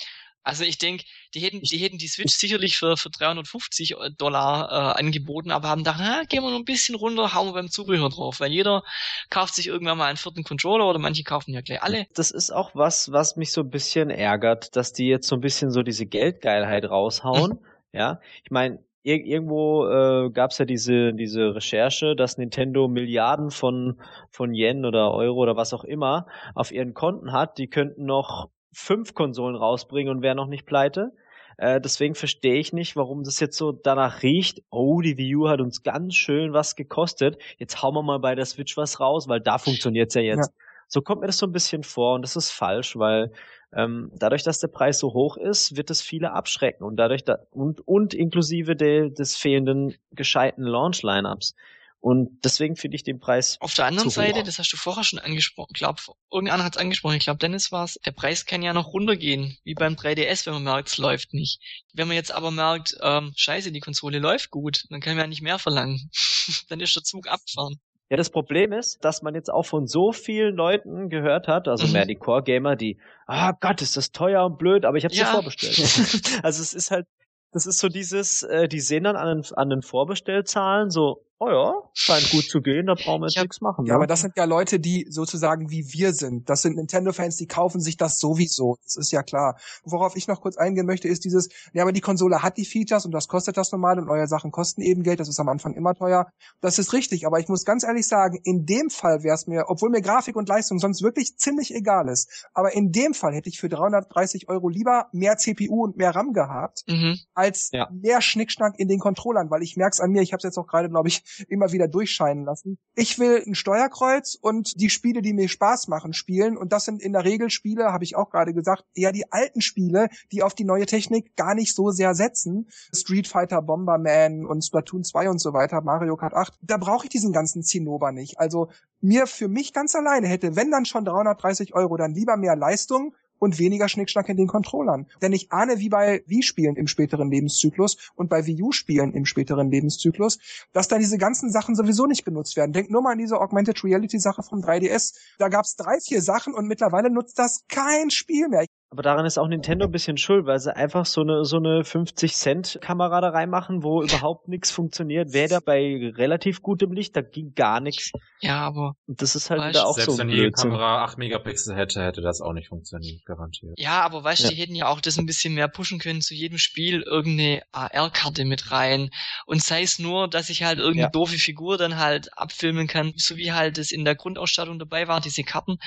Also 0.45 0.65
ich 0.65 0.79
denke, 0.79 1.05
die 1.35 1.41
hätten, 1.41 1.61
die 1.61 1.79
hätten 1.79 1.99
die 1.99 2.09
Switch 2.09 2.35
sicherlich 2.35 2.77
für, 2.77 2.97
für 2.97 3.11
350 3.11 3.95
Dollar 4.19 4.97
äh, 4.97 5.01
angeboten, 5.01 5.51
aber 5.51 5.69
haben 5.69 5.85
gedacht, 5.85 6.01
na, 6.01 6.25
gehen 6.25 6.43
wir 6.43 6.51
noch 6.51 6.59
ein 6.59 6.65
bisschen 6.65 6.97
runter, 6.97 7.33
hauen 7.35 7.49
wir 7.49 7.53
beim 7.53 7.71
Zubehör 7.71 8.09
drauf, 8.09 8.41
weil 8.41 8.51
jeder 8.51 8.83
kauft 9.31 9.55
sich 9.55 9.69
irgendwann 9.69 9.99
mal 9.99 10.07
einen 10.07 10.17
vierten 10.17 10.43
Controller 10.43 10.89
oder 10.89 10.99
manche 10.99 11.23
kaufen 11.23 11.53
ja 11.53 11.61
gleich 11.61 11.83
alle. 11.83 12.07
Das 12.15 12.31
ist 12.33 12.51
auch 12.51 12.75
was, 12.75 13.13
was 13.13 13.37
mich 13.37 13.53
so 13.53 13.61
ein 13.61 13.71
bisschen 13.71 14.11
ärgert, 14.11 14.75
dass 14.75 14.93
die 14.93 15.07
jetzt 15.07 15.29
so 15.29 15.37
ein 15.37 15.41
bisschen 15.41 15.71
so 15.71 15.83
diese 15.83 16.07
Geldgeilheit 16.07 16.85
raushauen. 16.85 17.61
ja, 17.93 18.21
ich 18.43 18.51
meine, 18.51 18.81
ir 19.05 19.25
irgendwo 19.25 19.87
äh, 19.87 20.31
gab 20.31 20.51
es 20.51 20.59
ja 20.59 20.65
diese 20.65 21.13
diese 21.13 21.55
Recherche, 21.55 22.15
dass 22.17 22.39
Nintendo 22.39 22.89
Milliarden 22.89 23.51
von 23.51 24.01
von 24.31 24.55
Yen 24.55 24.85
oder 24.85 25.13
Euro 25.13 25.41
oder 25.41 25.57
was 25.57 25.73
auch 25.73 25.85
immer 25.85 26.27
auf 26.55 26.73
ihren 26.73 26.95
Konten 26.95 27.33
hat. 27.33 27.59
Die 27.59 27.69
könnten 27.69 28.05
noch 28.05 28.49
fünf 28.73 29.15
Konsolen 29.15 29.57
rausbringen 29.57 30.15
und 30.15 30.23
wären 30.23 30.37
noch 30.37 30.49
nicht 30.49 30.67
pleite. 30.67 31.13
Äh, 31.59 31.81
deswegen 31.81 32.15
verstehe 32.15 32.59
ich 32.59 32.73
nicht, 32.73 32.97
warum 32.97 33.23
das 33.25 33.39
jetzt 33.41 33.57
so 33.57 33.73
danach 33.73 34.23
riecht. 34.23 34.63
Oh, 34.71 35.01
die 35.01 35.17
Wii 35.19 35.37
U 35.37 35.49
hat 35.49 35.61
uns 35.61 35.83
ganz 35.83 36.15
schön 36.15 36.53
was 36.53 36.77
gekostet. 36.77 37.39
Jetzt 37.59 37.83
hauen 37.83 37.95
wir 37.95 38.03
mal 38.03 38.19
bei 38.19 38.35
der 38.35 38.47
Switch 38.47 38.77
was 38.77 39.01
raus, 39.01 39.29
weil 39.29 39.41
da 39.41 39.59
funktioniert's 39.59 40.15
ja 40.15 40.23
jetzt. 40.23 40.51
So 40.89 41.01
kommt 41.01 41.21
mir 41.21 41.27
das 41.27 41.39
so 41.39 41.47
ein 41.47 41.53
bisschen 41.53 41.85
vor 41.85 42.15
und 42.17 42.23
das 42.23 42.37
ist 42.37 42.51
falsch, 42.51 42.97
weil 42.97 43.33
ähm, 43.75 44.11
dadurch, 44.15 44.43
dass 44.43 44.59
der 44.59 44.69
Preis 44.69 44.99
so 44.99 45.15
hoch 45.15 45.37
ist, 45.37 45.77
wird 45.77 45.91
es 45.91 46.03
viele 46.03 46.33
abschrecken 46.33 46.85
und 46.85 46.97
dadurch 46.97 47.25
da, 47.25 47.39
und 47.51 47.81
und 47.87 48.13
inklusive 48.13 48.77
de, 48.77 49.11
des 49.11 49.37
fehlenden 49.37 49.95
gescheiten 50.11 50.65
Launch-Lineups. 50.65 51.55
Und 52.03 52.41
deswegen 52.45 52.75
finde 52.75 52.97
ich 52.97 53.05
den 53.05 53.21
Preis 53.21 53.57
Auf 53.61 53.75
der 53.75 53.87
anderen 53.87 54.11
Zu 54.11 54.21
hoch. 54.21 54.25
Seite, 54.27 54.43
das 54.43 54.59
hast 54.59 54.73
du 54.73 54.77
vorher 54.77 55.05
schon 55.05 55.21
angesprochen, 55.21 55.73
glaub, 55.73 56.01
irgendeiner 56.33 56.65
hat 56.65 56.75
es 56.75 56.81
angesprochen, 56.81 57.15
ich 57.17 57.23
glaube 57.23 57.39
Dennis 57.39 57.71
war's. 57.71 57.95
der 58.05 58.11
Preis 58.11 58.45
kann 58.45 58.61
ja 58.61 58.73
noch 58.73 58.93
runtergehen, 58.93 59.57
wie 59.63 59.75
beim 59.75 59.95
3DS, 59.95 60.45
wenn 60.47 60.55
man 60.55 60.65
merkt, 60.65 60.89
es 60.89 60.99
läuft 60.99 61.33
nicht. 61.33 61.61
Wenn 61.95 62.09
man 62.09 62.17
jetzt 62.17 62.33
aber 62.33 62.51
merkt, 62.51 62.97
ähm, 63.03 63.33
scheiße, 63.37 63.71
die 63.71 63.79
Konsole 63.79 64.19
läuft 64.19 64.51
gut, 64.51 64.85
dann 64.91 65.01
kann 65.01 65.15
man 65.15 65.23
ja 65.25 65.29
nicht 65.29 65.43
mehr 65.43 65.61
verlangen. 65.61 66.11
dann 66.69 66.81
ist 66.81 66.97
der 66.97 67.05
Zug 67.05 67.29
abgefahren. 67.29 67.79
Ja, 68.11 68.17
das 68.17 68.31
Problem 68.31 68.73
ist, 68.73 68.99
dass 69.05 69.23
man 69.23 69.37
jetzt 69.37 69.49
auch 69.51 69.63
von 69.65 69.87
so 69.87 70.11
vielen 70.13 70.57
Leuten 70.57 71.09
gehört 71.09 71.47
hat, 71.47 71.69
also 71.69 71.87
Mhm. 71.87 71.93
mehr 71.93 72.05
die 72.07 72.17
Core-Gamer, 72.17 72.75
die, 72.75 72.99
ah 73.29 73.53
Gott, 73.53 73.81
ist 73.81 73.97
das 73.97 74.11
teuer 74.11 74.45
und 74.45 74.59
blöd, 74.59 74.85
aber 74.85 74.97
ich 74.99 75.05
habe 75.05 75.13
es 75.15 75.21
ja. 75.21 75.27
Ja. 75.27 75.33
vorbestellt. 75.35 75.79
also 76.43 76.61
es 76.63 76.75
ist 76.75 76.91
halt, 76.91 77.07
das 77.53 77.65
ist 77.67 77.79
so 77.79 77.89
dieses, 77.89 78.43
äh, 78.43 78.67
die 78.67 78.81
sehen 78.81 79.05
dann 79.05 79.15
an 79.15 79.41
den, 79.43 79.55
an 79.55 79.71
den 79.71 79.83
Vorbestellzahlen 79.83 80.91
so, 80.91 81.25
oh 81.45 81.51
ja, 81.51 81.73
scheint 81.95 82.31
gut 82.31 82.45
zu 82.45 82.61
gehen, 82.61 82.87
da 82.87 82.95
brauchen 82.95 83.23
wir 83.23 83.27
jetzt 83.27 83.37
hab- 83.37 83.45
nichts 83.45 83.61
machen. 83.61 83.85
Ja, 83.87 83.95
ne? 83.95 83.97
aber 83.97 84.07
das 84.07 84.21
sind 84.21 84.35
ja 84.37 84.45
Leute, 84.45 84.79
die 84.79 85.07
sozusagen 85.09 85.71
wie 85.71 85.93
wir 85.93 86.13
sind. 86.13 86.49
Das 86.49 86.63
sind 86.63 86.77
Nintendo-Fans, 86.77 87.37
die 87.37 87.47
kaufen 87.47 87.81
sich 87.81 87.97
das 87.97 88.19
sowieso. 88.19 88.77
Das 88.85 88.97
ist 88.97 89.11
ja 89.13 89.23
klar. 89.23 89.59
Worauf 89.85 90.17
ich 90.17 90.29
noch 90.29 90.41
kurz 90.41 90.57
eingehen 90.57 90.87
möchte, 90.87 91.09
ist 91.09 91.25
dieses, 91.25 91.49
ja, 91.73 91.83
aber 91.83 91.93
die 91.93 92.01
Konsole 92.01 92.43
hat 92.43 92.57
die 92.57 92.65
Features 92.65 93.05
und 93.07 93.13
das 93.13 93.29
kostet 93.29 93.57
das 93.57 93.73
normal 93.73 93.99
und 93.99 94.07
neue 94.07 94.27
Sachen 94.27 94.51
kosten 94.51 94.83
eben 94.83 95.03
Geld. 95.03 95.21
Das 95.21 95.29
ist 95.29 95.41
am 95.41 95.49
Anfang 95.49 95.75
immer 95.75 95.95
teuer. 95.95 96.27
Das 96.61 96.79
ist 96.79 96.93
richtig, 96.93 97.27
aber 97.27 97.41
ich 97.41 97.49
muss 97.49 97.65
ganz 97.65 97.83
ehrlich 97.85 98.07
sagen, 98.07 98.39
in 98.45 98.65
dem 98.67 98.89
Fall 98.91 99.23
wäre 99.23 99.35
es 99.35 99.47
mir, 99.47 99.65
obwohl 99.69 99.91
mir 99.91 100.01
Grafik 100.03 100.37
und 100.37 100.49
Leistung 100.49 100.79
sonst 100.79 101.03
wirklich 101.03 101.37
ziemlich 101.37 101.75
egal 101.75 102.09
ist, 102.09 102.47
aber 102.55 102.73
in 102.75 102.93
dem 102.93 103.15
Fall 103.15 103.35
hätte 103.35 103.49
ich 103.49 103.59
für 103.59 103.69
330 103.69 104.49
Euro 104.49 104.69
lieber 104.69 105.07
mehr 105.13 105.37
CPU 105.37 105.85
und 105.85 105.97
mehr 105.97 106.15
RAM 106.15 106.33
gehabt, 106.33 106.85
Mhm. 106.89 107.19
als 107.35 107.71
Ja. 107.73 107.89
mehr 107.93 108.21
Schnickschnack 108.21 108.79
in 108.79 108.89
den 108.89 108.99
Controllern, 108.99 109.51
weil 109.51 109.63
ich 109.63 109.77
merk's 109.77 110.01
an 110.01 110.11
mir, 110.11 110.23
ich 110.23 110.33
habe 110.33 110.39
es 110.39 110.45
jetzt 110.45 110.59
auch 110.59 110.67
gerade, 110.67 110.89
glaube 110.89 111.09
ich, 111.09 111.23
immer 111.49 111.73
wieder 111.73 111.89
durchscheinen 111.89 112.45
lassen. 112.45 112.79
Ich 112.95 113.19
will 113.19 113.43
ein 113.47 113.55
Steuerkreuz 113.55 114.37
und 114.41 114.81
die 114.81 114.91
Spiele, 114.91 115.23
die 115.23 115.33
mir 115.33 115.49
Spaß 115.49 115.89
machen, 115.89 116.13
spielen. 116.13 116.57
Und 116.57 116.73
das 116.73 116.85
sind 116.85 117.03
in 117.03 117.13
der 117.13 117.25
Regel 117.25 117.51
Spiele, 117.51 117.93
habe 117.93 118.05
ich 118.05 118.17
auch 118.17 118.31
gerade 118.31 118.55
gesagt, 118.55 118.85
eher 118.95 119.13
die 119.13 119.31
alten 119.33 119.61
Spiele, 119.61 120.09
die 120.31 120.43
auf 120.43 120.55
die 120.55 120.65
neue 120.65 120.87
Technik 120.87 121.37
gar 121.37 121.55
nicht 121.55 121.75
so 121.75 121.91
sehr 121.91 122.15
setzen. 122.15 122.69
Street 122.95 123.27
Fighter, 123.27 123.63
Bomberman 123.63 124.45
und 124.45 124.65
Splatoon 124.65 125.05
2 125.05 125.31
und 125.31 125.41
so 125.41 125.53
weiter, 125.53 125.81
Mario 125.81 126.17
Kart 126.17 126.35
8. 126.35 126.59
Da 126.63 126.77
brauche 126.77 127.07
ich 127.07 127.11
diesen 127.11 127.33
ganzen 127.33 127.63
Zinnober 127.63 128.13
nicht. 128.13 128.39
Also 128.39 128.69
mir 129.01 129.27
für 129.27 129.49
mich 129.49 129.73
ganz 129.73 129.95
alleine 129.95 130.29
hätte, 130.29 130.57
wenn 130.57 130.71
dann 130.71 130.85
schon 130.85 131.05
330 131.05 131.75
Euro, 131.75 131.97
dann 131.97 132.15
lieber 132.15 132.37
mehr 132.37 132.57
Leistung 132.57 133.15
und 133.43 133.59
weniger 133.59 133.89
Schnickschnack 133.89 134.29
in 134.29 134.37
den 134.37 134.47
Controllern. 134.47 135.09
Denn 135.21 135.33
ich 135.33 135.51
ahne, 135.51 135.81
wie 135.81 135.89
bei 135.89 136.23
Wii-Spielen 136.27 136.77
im 136.77 136.87
späteren 136.87 137.29
Lebenszyklus 137.29 137.97
und 138.15 138.31
bei 138.31 138.47
Wii 138.47 138.63
U-Spielen 138.63 139.13
im 139.15 139.27
späteren 139.27 139.69
Lebenszyklus, 139.69 140.39
dass 140.73 140.87
dann 140.87 141.01
diese 141.01 141.19
ganzen 141.19 141.51
Sachen 141.51 141.75
sowieso 141.75 142.07
nicht 142.07 142.25
genutzt 142.25 142.57
werden. 142.57 142.73
Denk 142.73 142.89
nur 142.89 143.03
mal 143.03 143.15
an 143.15 143.19
diese 143.19 143.41
Augmented 143.41 143.83
Reality-Sache 143.83 144.45
vom 144.45 144.61
3DS. 144.61 145.17
Da 145.39 145.49
gab's 145.49 145.75
drei, 145.75 145.99
vier 145.99 146.23
Sachen 146.23 146.55
und 146.55 146.69
mittlerweile 146.69 147.11
nutzt 147.11 147.37
das 147.37 147.65
kein 147.67 148.11
Spiel 148.11 148.49
mehr. 148.49 148.65
Aber 148.93 149.03
daran 149.03 149.25
ist 149.25 149.39
auch 149.39 149.49
Nintendo 149.49 149.87
ein 149.87 149.91
bisschen 149.91 150.19
schuld, 150.19 150.45
weil 150.45 150.59
sie 150.59 150.77
einfach 150.77 151.07
so 151.07 151.23
eine 151.23 151.47
so 151.47 151.57
eine 151.57 151.83
50 151.83 152.35
Cent 152.35 152.79
Kamera 152.83 153.23
da 153.23 153.31
reinmachen, 153.31 153.83
wo 153.83 154.03
überhaupt 154.03 154.49
nichts 154.49 154.71
funktioniert. 154.71 155.33
Wäre 155.33 155.49
da 155.49 155.61
bei 155.65 156.13
relativ 156.15 156.61
gutem 156.61 156.93
Licht, 156.93 157.17
da 157.17 157.23
ging 157.23 157.55
gar 157.55 157.81
nichts. 157.81 158.11
Ja, 158.43 158.59
aber 158.61 158.97
Und 159.07 159.23
das 159.23 159.35
ist 159.35 159.49
halt 159.49 159.75
du, 159.75 159.83
auch 159.83 159.95
Selbst 159.95 160.17
so 160.17 160.23
ein 160.23 160.29
wenn 160.29 160.35
die 160.35 160.41
Blödsinn. 160.43 160.71
Kamera 160.73 161.05
8 161.05 161.17
Megapixel 161.17 161.75
hätte, 161.75 162.03
hätte 162.05 162.21
das 162.21 162.43
auch 162.43 162.53
nicht 162.53 162.69
funktioniert, 162.69 163.25
garantiert. 163.25 163.73
Ja, 163.79 164.03
aber 164.03 164.23
weißt 164.25 164.41
du, 164.41 164.49
Ja. 164.49 164.51
die 164.51 164.57
hätten 164.61 164.75
ja 164.75 164.89
auch 164.89 165.01
das 165.01 165.17
ein 165.17 165.25
bisschen 165.25 165.55
mehr 165.55 165.69
pushen 165.69 165.99
können, 165.99 166.21
zu 166.21 166.35
jedem 166.35 166.59
Spiel 166.59 167.01
irgendeine 167.01 167.63
AR-Karte 167.73 168.45
mit 168.45 168.73
rein. 168.73 169.09
Und 169.47 169.63
sei 169.63 169.83
es 169.83 169.99
nur, 170.01 170.29
dass 170.29 170.51
ich 170.51 170.65
halt 170.65 170.79
irgendeine 170.81 171.05
Ja. 171.07 171.11
doofe 171.11 171.39
Figur 171.39 171.79
dann 171.79 171.97
halt 171.99 172.37
abfilmen 172.37 172.89
kann, 172.89 173.15
so 173.17 173.39
wie 173.39 173.53
halt 173.53 173.79
es 173.79 173.91
in 173.91 174.05
der 174.05 174.17
Grundausstattung 174.17 174.79
dabei 174.79 175.09
war, 175.09 175.21
diese 175.23 175.45
Karten. 175.45 175.79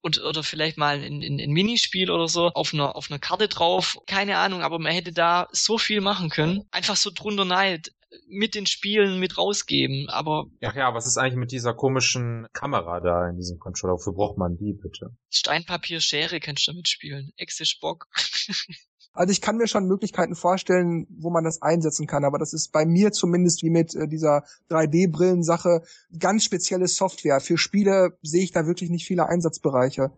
Und, 0.00 0.22
oder 0.22 0.42
vielleicht 0.42 0.78
mal 0.78 0.96
ein, 0.96 1.20
ein, 1.22 1.38
ein 1.40 1.50
Minispiel 1.50 2.10
oder 2.10 2.28
so 2.28 2.37
auf 2.46 2.72
einer, 2.72 2.96
auf 2.96 3.10
einer 3.10 3.18
Karte 3.18 3.48
drauf. 3.48 3.98
Keine 4.06 4.38
Ahnung, 4.38 4.62
aber 4.62 4.78
man 4.78 4.92
hätte 4.92 5.12
da 5.12 5.48
so 5.52 5.78
viel 5.78 6.00
machen 6.00 6.30
können. 6.30 6.64
Einfach 6.70 6.96
so 6.96 7.10
drunter 7.14 7.44
neid 7.44 7.92
mit 8.26 8.54
den 8.54 8.66
Spielen 8.66 9.20
mit 9.20 9.36
rausgeben. 9.36 10.08
Aber 10.08 10.46
Ja, 10.60 10.74
ja, 10.74 10.94
was 10.94 11.06
ist 11.06 11.18
eigentlich 11.18 11.36
mit 11.36 11.52
dieser 11.52 11.74
komischen 11.74 12.46
Kamera 12.52 13.00
da 13.00 13.28
in 13.28 13.36
diesem 13.36 13.58
Controller? 13.58 13.94
Wofür 13.94 14.14
braucht 14.14 14.38
man 14.38 14.56
die 14.56 14.72
bitte? 14.72 15.14
Steinpapier, 15.28 16.00
Schere 16.00 16.40
kannst 16.40 16.66
du 16.66 16.72
damit 16.72 16.88
spielen. 16.88 17.32
Exisch 17.36 17.78
Bock. 17.80 18.06
Also 19.14 19.32
ich 19.32 19.40
kann 19.40 19.56
mir 19.56 19.66
schon 19.66 19.88
Möglichkeiten 19.88 20.36
vorstellen, 20.36 21.08
wo 21.10 21.30
man 21.30 21.42
das 21.42 21.60
einsetzen 21.60 22.06
kann, 22.06 22.24
aber 22.24 22.38
das 22.38 22.52
ist 22.52 22.70
bei 22.70 22.86
mir 22.86 23.10
zumindest 23.10 23.64
wie 23.64 23.70
mit 23.70 23.92
äh, 23.96 24.06
dieser 24.06 24.44
3D-Brillen-Sache 24.70 25.82
ganz 26.20 26.44
spezielle 26.44 26.86
Software. 26.86 27.40
Für 27.40 27.58
Spiele 27.58 28.16
sehe 28.22 28.44
ich 28.44 28.52
da 28.52 28.66
wirklich 28.66 28.90
nicht 28.90 29.06
viele 29.06 29.26
Einsatzbereiche. 29.26 30.12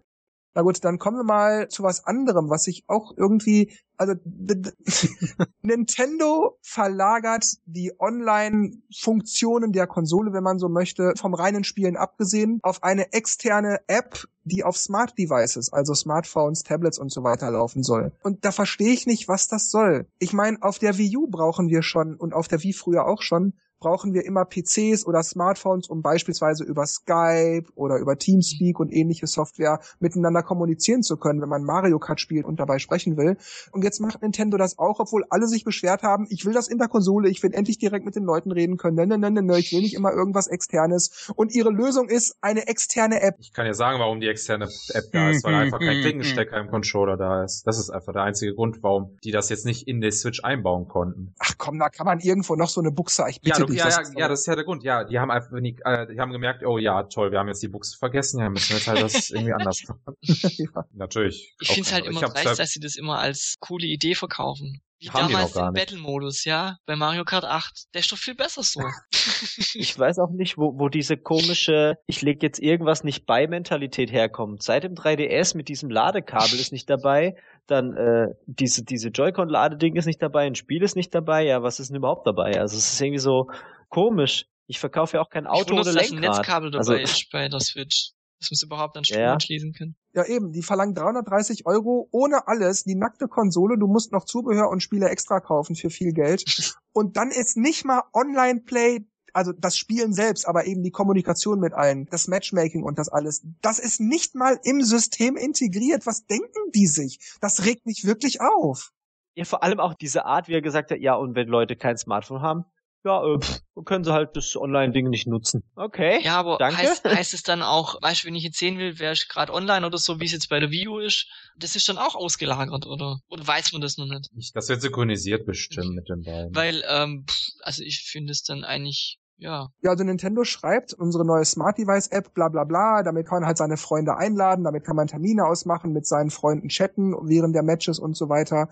Na 0.55 0.63
gut, 0.63 0.85
dann 0.85 0.99
kommen 0.99 1.19
wir 1.19 1.25
mal 1.25 1.69
zu 1.69 1.83
was 1.85 2.05
anderem, 2.05 2.51
was 2.51 2.67
ich 2.67 2.85
auch 2.89 3.13
irgendwie, 3.17 3.73
also 3.97 4.15
Nintendo 5.63 6.59
verlagert 6.61 7.47
die 7.67 7.93
Online-Funktionen 8.01 9.73
der 9.73 9.87
Konsole, 9.87 10.33
wenn 10.33 10.43
man 10.43 10.59
so 10.59 10.69
möchte, 10.69 11.13
vom 11.17 11.35
reinen 11.35 11.63
Spielen 11.63 11.97
abgesehen, 11.97 12.59
auf 12.63 12.83
eine 12.83 13.13
externe 13.13 13.79
App, 13.87 14.27
die 14.43 14.65
auf 14.65 14.77
Smart 14.77 15.17
Devices, 15.17 15.73
also 15.73 15.95
Smartphones, 15.95 16.65
Tablets 16.65 16.99
und 16.99 17.13
so 17.13 17.23
weiter 17.23 17.51
laufen 17.53 17.85
soll. 17.85 18.13
Und 18.23 18.45
da 18.45 18.51
verstehe 18.51 18.93
ich 18.93 19.07
nicht, 19.07 19.29
was 19.29 19.47
das 19.47 19.71
soll. 19.71 20.07
Ich 20.19 20.33
meine, 20.33 20.59
auf 20.63 20.81
der 20.81 20.99
Wii 20.99 21.17
U 21.17 21.27
brauchen 21.29 21.69
wir 21.69 21.83
schon 21.83 22.17
und 22.17 22.35
auf 22.35 22.49
der 22.49 22.63
Wii 22.63 22.73
früher 22.73 23.07
auch 23.07 23.23
schon 23.23 23.55
brauchen 23.81 24.15
wir 24.15 24.25
immer 24.25 24.45
PCs 24.45 25.07
oder 25.07 25.23
Smartphones, 25.23 25.89
um 25.89 26.03
beispielsweise 26.03 26.65
über 26.65 26.87
Skype 26.87 27.65
oder 27.75 27.99
über 27.99 28.17
Teamspeak 28.17 28.79
und 28.79 28.93
ähnliche 28.93 29.27
Software 29.27 29.81
miteinander 29.99 30.43
kommunizieren 30.43 31.03
zu 31.03 31.17
können, 31.17 31.41
wenn 31.41 31.49
man 31.49 31.65
Mario 31.65 31.99
Kart 31.99 32.21
spielt 32.21 32.45
und 32.45 32.61
dabei 32.61 32.79
sprechen 32.79 33.17
will. 33.17 33.37
Und 33.73 33.83
jetzt 33.83 34.01
macht 34.01 34.23
Nintendo 34.23 34.59
das 34.59 34.79
auch, 34.79 35.01
obwohl 35.01 35.25
alle 35.31 35.49
sich 35.49 35.65
beschwert 35.65 36.03
haben, 36.03 36.27
ich 36.29 36.45
will 36.45 36.53
das 36.53 36.69
in 36.69 36.79
der 36.79 36.89
Konsole, 36.89 37.31
ich 37.31 37.43
will 37.43 37.53
endlich 37.53 37.79
direkt 37.79 38.05
mit 38.05 38.15
den 38.15 38.25
Leuten 38.25 38.53
reden 38.53 38.77
können. 38.77 38.97
Nein, 38.97 39.09
nein, 39.09 39.21
nein, 39.21 39.47
nein, 39.47 39.59
ich 39.59 39.73
will 39.73 39.81
nicht 39.81 39.95
immer 39.95 40.13
irgendwas 40.13 40.47
externes. 40.47 41.31
Und 41.35 41.55
ihre 41.55 41.71
Lösung 41.71 42.09
ist 42.09 42.37
eine 42.43 42.69
externe 42.69 43.23
App. 43.23 43.37
Ich 43.39 43.53
kann 43.53 43.67
ja 43.67 43.73
sagen, 43.73 43.99
warum 43.99 44.21
die 44.21 44.29
externe 44.29 44.69
App 44.93 45.05
da 45.13 45.31
ist, 45.31 45.45
weil 45.45 45.55
einfach 45.55 45.79
kein 45.79 46.01
Klinkenstecker 46.01 46.59
im 46.59 46.69
Controller 46.69 47.17
da 47.17 47.45
ist. 47.45 47.67
Das 47.67 47.79
ist 47.79 47.91
einfach 47.91 48.13
der 48.13 48.23
einzige 48.23 48.55
Grund, 48.55 48.83
warum 48.83 49.17
die 49.25 49.31
das 49.31 49.49
jetzt 49.49 49.65
nicht 49.65 49.89
in 49.89 50.01
die 50.01 50.11
Switch 50.11 50.45
einbauen 50.45 50.87
konnten. 50.89 51.35
Ach 51.39 51.55
komm, 51.57 51.79
da 51.79 51.89
kann 51.89 52.07
man 52.07 52.21
irgendwo 52.21 52.57
noch 52.57 52.69
so 52.69 52.81
eine 52.81 52.91
Buchse, 52.91 53.25
ich 53.29 53.41
bitte 53.41 53.61
ja, 53.61 53.70
dich. 53.71 53.79
Ja, 53.79 53.85
das 53.87 53.97
ja, 53.97 54.03
ist 54.03 54.19
ja, 54.19 54.29
das 54.29 54.41
ist 54.41 54.47
ja 54.47 54.55
der 54.55 54.65
Grund. 54.65 54.83
Ja, 54.83 55.05
die 55.05 55.19
haben 55.19 55.31
einfach, 55.31 55.51
die, 55.61 55.77
äh, 55.85 56.07
die 56.13 56.21
haben 56.21 56.33
gemerkt, 56.33 56.65
oh 56.65 56.79
ja, 56.79 57.03
toll, 57.05 57.33
wir 57.33 57.39
haben 57.39 57.49
jetzt 57.49 57.63
die 57.63 57.69
Buchse 57.69 57.97
vergessen, 57.97 58.41
ja, 58.41 58.51
müssen 58.51 58.71
wir 58.71 58.77
jetzt 58.77 58.89
halt 58.89 59.03
das 59.03 59.31
irgendwie 59.31 59.53
anders 59.53 59.83
machen. 59.89 60.17
ja. 60.21 60.85
Natürlich. 60.93 61.55
Ich 61.61 61.69
finde 61.69 61.83
es 61.83 61.93
halt 61.93 62.07
immer 62.07 62.21
dreist, 62.21 62.59
dass 62.59 62.71
sie 62.71 62.81
das 62.81 62.97
immer 62.97 63.19
als 63.19 63.57
coole 63.61 63.87
Idee 63.87 64.15
verkaufen. 64.15 64.83
Wie 65.01 65.07
damals 65.07 65.55
den 65.55 65.73
Battle-Modus, 65.73 66.45
ja, 66.45 66.77
bei 66.85 66.95
Mario 66.95 67.25
Kart 67.25 67.47
8. 67.47 67.95
Der 67.95 68.01
ist 68.01 68.13
doch 68.13 68.19
viel 68.19 68.35
besser 68.35 68.63
so. 68.63 68.83
ich 69.75 69.99
weiß 69.99 70.19
auch 70.19 70.31
nicht, 70.31 70.59
wo, 70.59 70.79
wo 70.79 70.91
diese 70.91 71.17
komische, 71.17 71.97
ich 72.07 72.21
leg 72.21 72.43
jetzt 72.43 72.59
irgendwas 72.59 73.03
nicht 73.03 73.25
bei 73.25 73.47
Mentalität 73.47 74.13
herkommt. 74.13 74.63
Seit 74.63 74.85
dem 74.85 74.95
3DS 74.95 75.57
mit 75.57 75.69
diesem 75.69 75.89
Ladekabel 75.89 76.61
ist 76.61 76.73
nicht 76.73 76.91
dabei, 76.91 77.35
dann 77.67 77.97
äh, 77.97 78.29
diese, 78.47 78.85
diese 78.85 79.09
Joy-Con-Ladeding 79.09 79.97
ist 79.97 80.07
nicht 80.07 80.23
dabei, 80.23 80.47
ein 80.47 80.55
Spiel 80.55 80.83
ist 80.83 80.97
nicht 80.97 81.15
dabei, 81.15 81.45
ja, 81.45 81.63
was 81.63 81.81
ist 81.81 81.89
denn 81.91 81.97
überhaupt 81.97 82.27
dabei? 82.27 82.59
Also 82.61 82.77
es 82.77 82.93
ist 82.93 83.01
irgendwie 83.01 83.19
so 83.21 83.49
komisch. 83.89 84.47
Ich 84.67 84.79
verkaufe 84.79 85.17
ja 85.17 85.23
auch 85.23 85.31
kein 85.31 85.47
Auto 85.47 85.71
wundere, 85.71 85.91
ohne 85.91 85.95
dass 86.01 86.11
Lenkrad. 86.11 86.25
ein 86.25 86.37
Netzkabel 86.39 86.71
dabei 86.71 86.79
also, 86.79 86.95
ist 86.95 87.29
bei 87.33 87.49
der 87.49 87.61
Switch. 87.61 88.13
Dass 88.39 88.51
man 88.51 88.55
es 88.55 88.63
überhaupt 88.63 88.97
an 88.97 89.05
Strom 89.05 89.21
Ja. 89.21 89.33
anschließen 89.35 89.73
kann. 89.75 89.97
Ja, 90.15 90.25
eben, 90.25 90.53
die 90.53 90.63
verlangen 90.63 90.95
330 90.95 91.67
Euro 91.67 92.09
ohne 92.11 92.49
alles, 92.49 92.85
die 92.85 92.95
nackte 92.95 93.29
Konsole, 93.29 93.77
du 93.79 93.87
musst 93.87 94.13
noch 94.13 94.25
Zubehör 94.25 94.71
und 94.71 94.83
Spiele 94.83 95.09
extra 95.11 95.41
kaufen 95.41 95.77
für 95.77 95.91
viel 95.91 96.13
Geld. 96.13 96.45
Und 96.93 97.17
dann 97.17 97.31
ist 97.31 97.57
nicht 97.57 97.85
mal 97.85 98.03
Online-Play, 98.15 99.05
also 99.35 99.53
das 99.53 99.77
Spielen 99.77 100.13
selbst, 100.13 100.47
aber 100.47 100.67
eben 100.67 100.83
die 100.83 100.91
Kommunikation 100.91 101.61
mit 101.61 101.73
allen, 101.73 102.07
das 102.11 102.29
Matchmaking 102.29 102.83
und 102.83 102.99
das 102.99 103.09
alles, 103.09 103.43
das 103.63 103.79
ist 103.79 104.01
nicht 104.01 104.35
mal 104.35 104.59
im 104.65 104.83
System 104.83 105.37
integriert. 105.37 106.07
Was 106.07 106.27
denken 106.27 106.71
die 106.75 106.87
sich? 106.87 107.19
Das 107.41 107.65
regt 107.65 107.87
mich 107.87 108.05
wirklich 108.05 108.41
auf. 108.41 108.93
ja, 109.35 109.45
vor 109.45 109.63
allem 109.63 109.81
auch 109.81 109.95
diese 109.95 110.25
Art, 110.25 110.49
wie 110.49 110.55
er 110.55 110.63
gesagt 110.63 110.91
hat, 110.91 111.01
ja, 111.01 111.15
und 111.15 111.35
wenn 111.35 111.49
Leute 111.49 111.77
kein 111.77 111.97
Smartphone 111.97 112.43
haben, 112.43 112.65
ja, 113.05 113.25
äh, 113.25 113.39
pff, 113.39 113.61
können 113.85 114.05
sie 114.05 114.13
halt 114.13 114.37
das 114.37 114.57
Online-Ding 114.57 115.09
nicht 115.09 115.27
nutzen. 115.27 115.63
Okay. 115.75 116.21
Ja, 116.23 116.39
aber 116.39 116.59
danke. 116.59 116.79
heißt, 116.79 117.05
heißt 117.05 117.35
es 117.35 117.43
dann 117.43 117.63
auch, 117.63 118.01
weißt 118.03 118.23
du, 118.23 118.29
wenn 118.29 118.35
ich 118.35 118.45
jetzt 118.45 118.59
sehen 118.59 118.79
will, 118.79 118.99
wer 118.99 119.13
ist 119.13 119.29
gerade 119.29 119.53
online 119.53 119.87
oder 119.87 119.99
so, 119.99 120.21
wie 120.21 120.27
es 120.27 120.33
jetzt 120.33 120.49
bei 120.49 120.61
der 120.61 120.71
Wii 120.71 120.89
U 120.89 120.99
ist, 120.99 121.27
das 121.57 121.77
ist 121.77 121.89
dann 121.89 121.99
auch 121.99 122.15
ausgelagert, 122.15 122.87
oder? 122.87 123.21
Oder 123.29 123.47
weiß 123.47 123.73
man 123.73 123.81
das 123.81 123.97
noch 123.97 124.07
nicht? 124.07 124.29
Ich, 124.37 124.53
das 124.53 124.69
wird 124.69 124.83
synchronisiert 124.83 125.47
bestimmt 125.47 125.95
mit 125.95 126.09
den 126.09 126.23
beiden. 126.23 126.55
Weil, 126.55 126.85
ähm, 126.89 127.25
pff, 127.29 127.39
also 127.63 127.83
ich 127.83 128.05
finde 128.05 128.33
es 128.33 128.43
dann 128.43 128.65
eigentlich, 128.65 129.19
ja, 129.39 129.69
Ja, 129.81 129.91
also 129.91 130.05
Nintendo 130.05 130.45
schreibt, 130.45 130.93
unsere 130.93 131.25
neue 131.25 131.47
Smart 131.47 131.79
Device 131.79 132.09
App, 132.09 132.35
bla 132.35 132.49
bla 132.49 132.65
bla, 132.65 133.03
damit 133.03 133.27
kann 133.27 133.41
man 133.41 133.47
halt 133.47 133.57
seine 133.57 133.79
Freunde 133.79 134.19
einladen, 134.19 134.65
damit 134.65 134.85
kann 134.85 134.97
man 134.97 135.07
Termine 135.07 135.47
ausmachen, 135.47 135.93
mit 135.93 136.07
seinen 136.07 136.31
Freunden 136.31 136.69
chatten 136.69 137.15
während 137.23 137.55
der 137.55 137.63
Matches 137.63 137.99
und 137.99 138.15
so 138.17 138.29
weiter. 138.29 138.69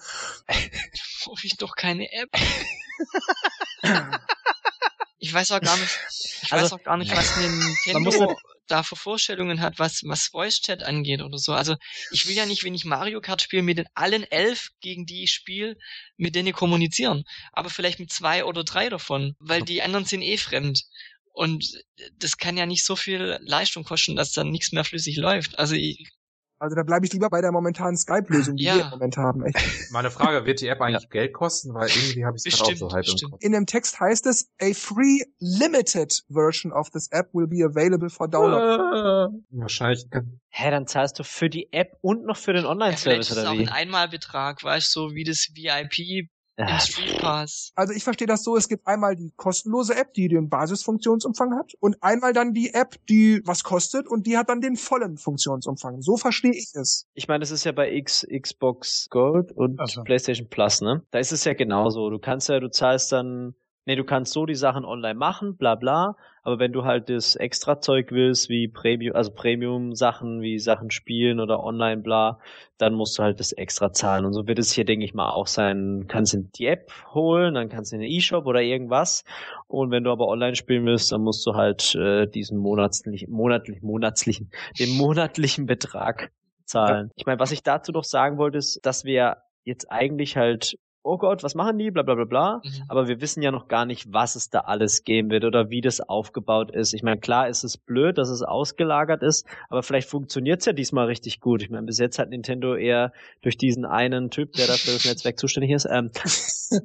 brauche 1.25 1.47
ich 1.47 1.57
doch 1.57 1.75
keine 1.77 2.11
App. 2.13 2.31
ich 5.19 5.33
weiß 5.33 5.51
auch 5.53 5.63
gar 5.63 5.77
nicht, 5.77 6.01
ich 6.41 6.53
Also, 6.53 6.65
weiß 6.65 6.73
auch 6.73 6.83
gar 6.83 6.97
nicht, 6.97 7.15
was 7.15 7.35
Nintendo 7.35 8.41
da 8.69 8.83
für 8.83 8.97
Vorstellungen 8.97 9.61
hat, 9.61 9.79
was, 9.79 10.03
was 10.05 10.27
Voice 10.29 10.61
Chat 10.61 10.83
angeht 10.83 11.23
oder 11.23 11.39
so. 11.39 11.53
Also 11.55 11.77
ich 12.11 12.27
will 12.27 12.35
ja 12.37 12.47
nicht, 12.47 12.65
wenn 12.65 12.75
ich 12.75 12.85
Mario 12.85 13.21
Kart 13.21 13.43
spiele, 13.43 13.63
mit 13.63 13.79
den 13.79 13.89
allen 13.95 14.25
elf, 14.25 14.69
gegen 14.81 15.07
die 15.07 15.25
ich 15.25 15.33
spiele, 15.33 15.77
mit 16.17 16.35
denen 16.35 16.53
kommunizieren. 16.53 17.25
Aber 17.53 17.71
vielleicht 17.71 17.99
mit 17.99 18.13
zwei 18.13 18.45
oder 18.45 18.65
drei 18.65 18.89
davon, 18.91 19.35
weil 19.39 19.63
die 19.63 19.83
anderen 19.83 20.05
sind 20.05 20.23
eh 20.23 20.37
fremd. 20.37 20.83
Und 21.33 21.65
das 22.19 22.37
kann 22.37 22.57
ja 22.57 22.67
nicht 22.67 22.85
so 22.85 22.97
viel 22.97 23.39
Leistung 23.43 23.85
kosten, 23.85 24.17
dass 24.17 24.33
dann 24.33 24.51
nichts 24.51 24.73
mehr 24.73 24.85
flüssig 24.85 25.17
läuft. 25.17 25.59
Also 25.59 25.75
ich, 25.75 26.09
Also 26.61 26.75
da 26.75 26.83
bleibe 26.83 27.07
ich 27.07 27.13
lieber 27.13 27.31
bei 27.31 27.41
der 27.41 27.53
momentanen 27.53 27.97
Skype-Lösung, 27.97 28.57
die 28.57 28.65
Ja. 28.65 28.77
wir 28.77 28.85
im 28.85 28.91
Moment 28.91 29.17
haben. 29.17 29.45
Echt. 29.45 29.57
Meine 29.93 30.11
Frage, 30.11 30.45
wird 30.45 30.61
die 30.61 30.67
App 30.69 30.81
eigentlich 30.81 31.09
Geld 31.09 31.33
kosten? 31.33 31.73
Weil 31.75 31.89
irgendwie 31.89 32.25
habe 32.25 32.37
ich 32.37 32.53
es 32.53 32.61
auch 32.61 32.75
so 32.75 32.91
halb 32.91 33.07
im. 33.07 33.31
Kopf. 33.31 33.41
In 33.43 33.53
dem 33.53 33.67
Text 33.67 34.01
heißt 34.01 34.27
es, 34.27 34.51
a 34.61 34.73
free 34.75 35.23
limited 35.39 36.25
version 36.29 36.73
of 36.73 36.91
this 36.91 37.09
app 37.13 37.29
will 37.33 37.47
be 37.47 37.65
available 37.65 38.11
for 38.11 38.29
download. 38.29 39.33
Äh, 39.33 39.39
Wahrscheinlich 39.51 40.07
Hä, 40.51 40.71
dann 40.71 40.87
zahlst 40.87 41.19
du 41.19 41.25
für 41.25 41.49
die 41.49 41.73
App 41.73 41.97
und 42.01 42.25
noch 42.25 42.37
für 42.37 42.53
den 42.53 42.65
ja, 42.65 42.71
vielleicht 42.71 42.71
Online-Service 42.71 43.31
ist 43.31 43.37
es 43.37 43.43
oder 43.43 43.51
auch 43.53 43.55
wie? 43.55 43.61
ein 43.61 43.69
Einmalbetrag, 43.69 44.63
weißt 44.65 44.95
du, 44.97 45.09
so 45.09 45.15
wie 45.15 45.25
das 45.25 45.49
VIP 45.55 46.29
Ja. 46.59 47.45
Also 47.77 47.93
ich 47.95 48.03
verstehe 48.03 48.27
das 48.27 48.43
so, 48.43 48.57
es 48.57 48.69
gibt 48.69 48.87
einmal 48.87 49.15
die 49.15 49.33
kostenlose 49.37 49.95
App, 49.95 50.13
die 50.15 50.27
den 50.27 50.49
Basisfunktionsumfang 50.49 51.57
hat 51.57 51.75
und 51.79 52.03
einmal 52.03 52.33
dann 52.33 52.53
die 52.53 52.75
App, 52.75 52.97
die 53.09 53.41
was 53.45 53.63
kostet 53.63 54.09
und 54.09 54.27
die 54.27 54.37
hat 54.37 54.49
dann 54.49 54.61
den 54.61 54.75
vollen 54.75 55.19
Funktionsumfang. 55.19 56.03
So 56.03 56.17
verstehe 56.17 56.51
ich 56.51 56.73
es. 56.75 57.07
Ich 57.15 57.29
meine, 57.29 57.41
das 57.41 57.53
ist 57.53 57.63
ja 57.63 57.71
bei 57.71 57.93
X, 57.93 58.27
Xbox 58.29 59.07
Gold 59.09 59.53
und 59.53 59.79
Also. 59.79 60.03
PlayStation 60.03 60.49
Plus, 60.49 60.81
ne? 60.81 61.03
Da 61.13 61.21
ist 61.21 61.31
es 61.31 61.45
ja 61.45 61.55
genauso. 61.55 62.11
Du 62.11 62.19
kannst 62.19 62.49
ja, 62.49 62.59
du 62.59 62.71
zahlst 62.71 63.13
dann, 63.13 63.55
nee, 63.89 63.97
du 63.97 64.05
kannst 64.05 64.35
so 64.35 64.45
die 64.45 64.55
Sachen 64.55 64.85
online 64.85 65.15
machen, 65.15 65.57
bla 65.57 65.75
bla, 65.75 66.15
aber 66.43 66.59
wenn 66.59 66.73
du 66.73 66.85
halt 66.85 67.09
das 67.09 67.37
extra 67.37 67.81
Zeug 67.81 68.13
willst, 68.13 68.51
wie 68.51 68.69
Premium, 68.69 69.17
also 69.17 69.33
Premium-Sachen, 69.33 70.43
wie 70.43 70.59
Sachen 70.59 70.91
spielen 70.91 71.41
oder 71.41 71.65
online, 71.65 72.03
bla, 72.03 72.39
dann 72.77 72.93
musst 72.93 73.19
du 73.19 73.23
halt 73.23 73.41
das 73.41 73.53
extra 73.53 73.91
zahlen. 73.93 74.27
Und 74.27 74.35
so 74.35 74.47
wird 74.47 74.59
es 74.59 74.73
hier, 74.73 74.85
denke 74.85 75.07
ich 75.07 75.15
mal, 75.15 75.31
auch 75.31 75.47
sein. 75.47 76.01
Du 76.01 76.07
kannst 76.07 76.35
in 76.35 76.51
die 76.53 76.67
App 76.67 76.93
holen, 77.15 77.55
dann 77.55 77.71
kannst 77.71 77.93
du 77.93 77.97
in 77.97 78.03
den 78.03 78.11
E-Shop 78.11 78.45
oder 78.45 78.61
irgendwas. 78.61 79.25
Und 79.69 79.91
wenn 79.91 80.05
du 80.05 80.11
aber 80.11 80.29
online 80.29 80.55
spielen 80.55 80.85
willst, 80.85 81.11
dann 81.11 81.23
musst 81.23 81.47
du 81.47 81.55
halt 81.55 81.95
äh, 81.95 82.27
diesen 82.27 82.59
monatlichen, 82.59 83.33
monatlich, 83.33 83.81
monatlichen, 83.81 84.51
den 84.79 84.99
monatlichen 84.99 85.65
Betrag 85.65 86.31
zahlen. 86.67 87.11
Ich 87.17 87.25
meine, 87.25 87.41
was 87.41 87.53
ich 87.53 87.63
dazu 87.63 87.91
noch 87.93 88.05
sagen 88.05 88.37
wollte, 88.37 88.59
ist, 88.59 88.81
dass 88.85 89.05
wir 89.05 89.39
jetzt 89.65 89.91
eigentlich 89.91 90.37
halt, 90.37 90.77
oh 91.03 91.17
Gott, 91.17 91.43
was 91.43 91.55
machen 91.55 91.79
die, 91.79 91.91
bla 91.91 92.03
bla 92.03 92.15
bla 92.15 92.25
bla, 92.25 92.61
Mhm. 92.65 92.85
aber 92.89 93.09
wir 93.09 93.21
wissen 93.21 93.43
ja 93.43 93.51
noch 93.51 93.69
gar 93.69 93.87
nicht, 93.87 94.13
was 94.13 94.35
es 94.37 94.51
da 94.51 94.61
alles 94.61 95.05
geben 95.05 95.31
wird 95.31 95.45
oder 95.45 95.71
wie 95.71 95.81
das 95.81 96.01
aufgebaut 96.01 96.71
ist. 96.71 96.93
Ich 96.93 97.03
meine, 97.03 97.19
klar 97.21 97.49
ist 97.49 97.65
es 97.65 97.77
blöd, 97.79 98.19
dass 98.19 98.29
es 98.29 98.43
ausgelagert 98.43 99.23
ist, 99.23 99.47
aber 99.71 99.83
vielleicht 99.83 100.09
funktioniert 100.09 100.61
es 100.61 100.67
ja 100.67 100.73
diesmal 100.73 101.07
richtig 101.07 101.41
gut. 101.41 101.63
Ich 101.63 101.71
meine, 101.71 101.87
bis 101.87 101.99
jetzt 101.99 102.19
hat 102.19 102.29
Nintendo 102.31 102.75
eher 102.75 103.13
durch 103.43 103.57
diesen 103.57 103.85
einen 103.87 104.31
Typ, 104.31 104.53
der 104.53 104.67
dafür 104.67 104.95
das 104.95 105.05
Netzwerk 105.07 105.39
zuständig 105.39 105.71
ist, 105.71 105.87
ähm, 105.91 106.11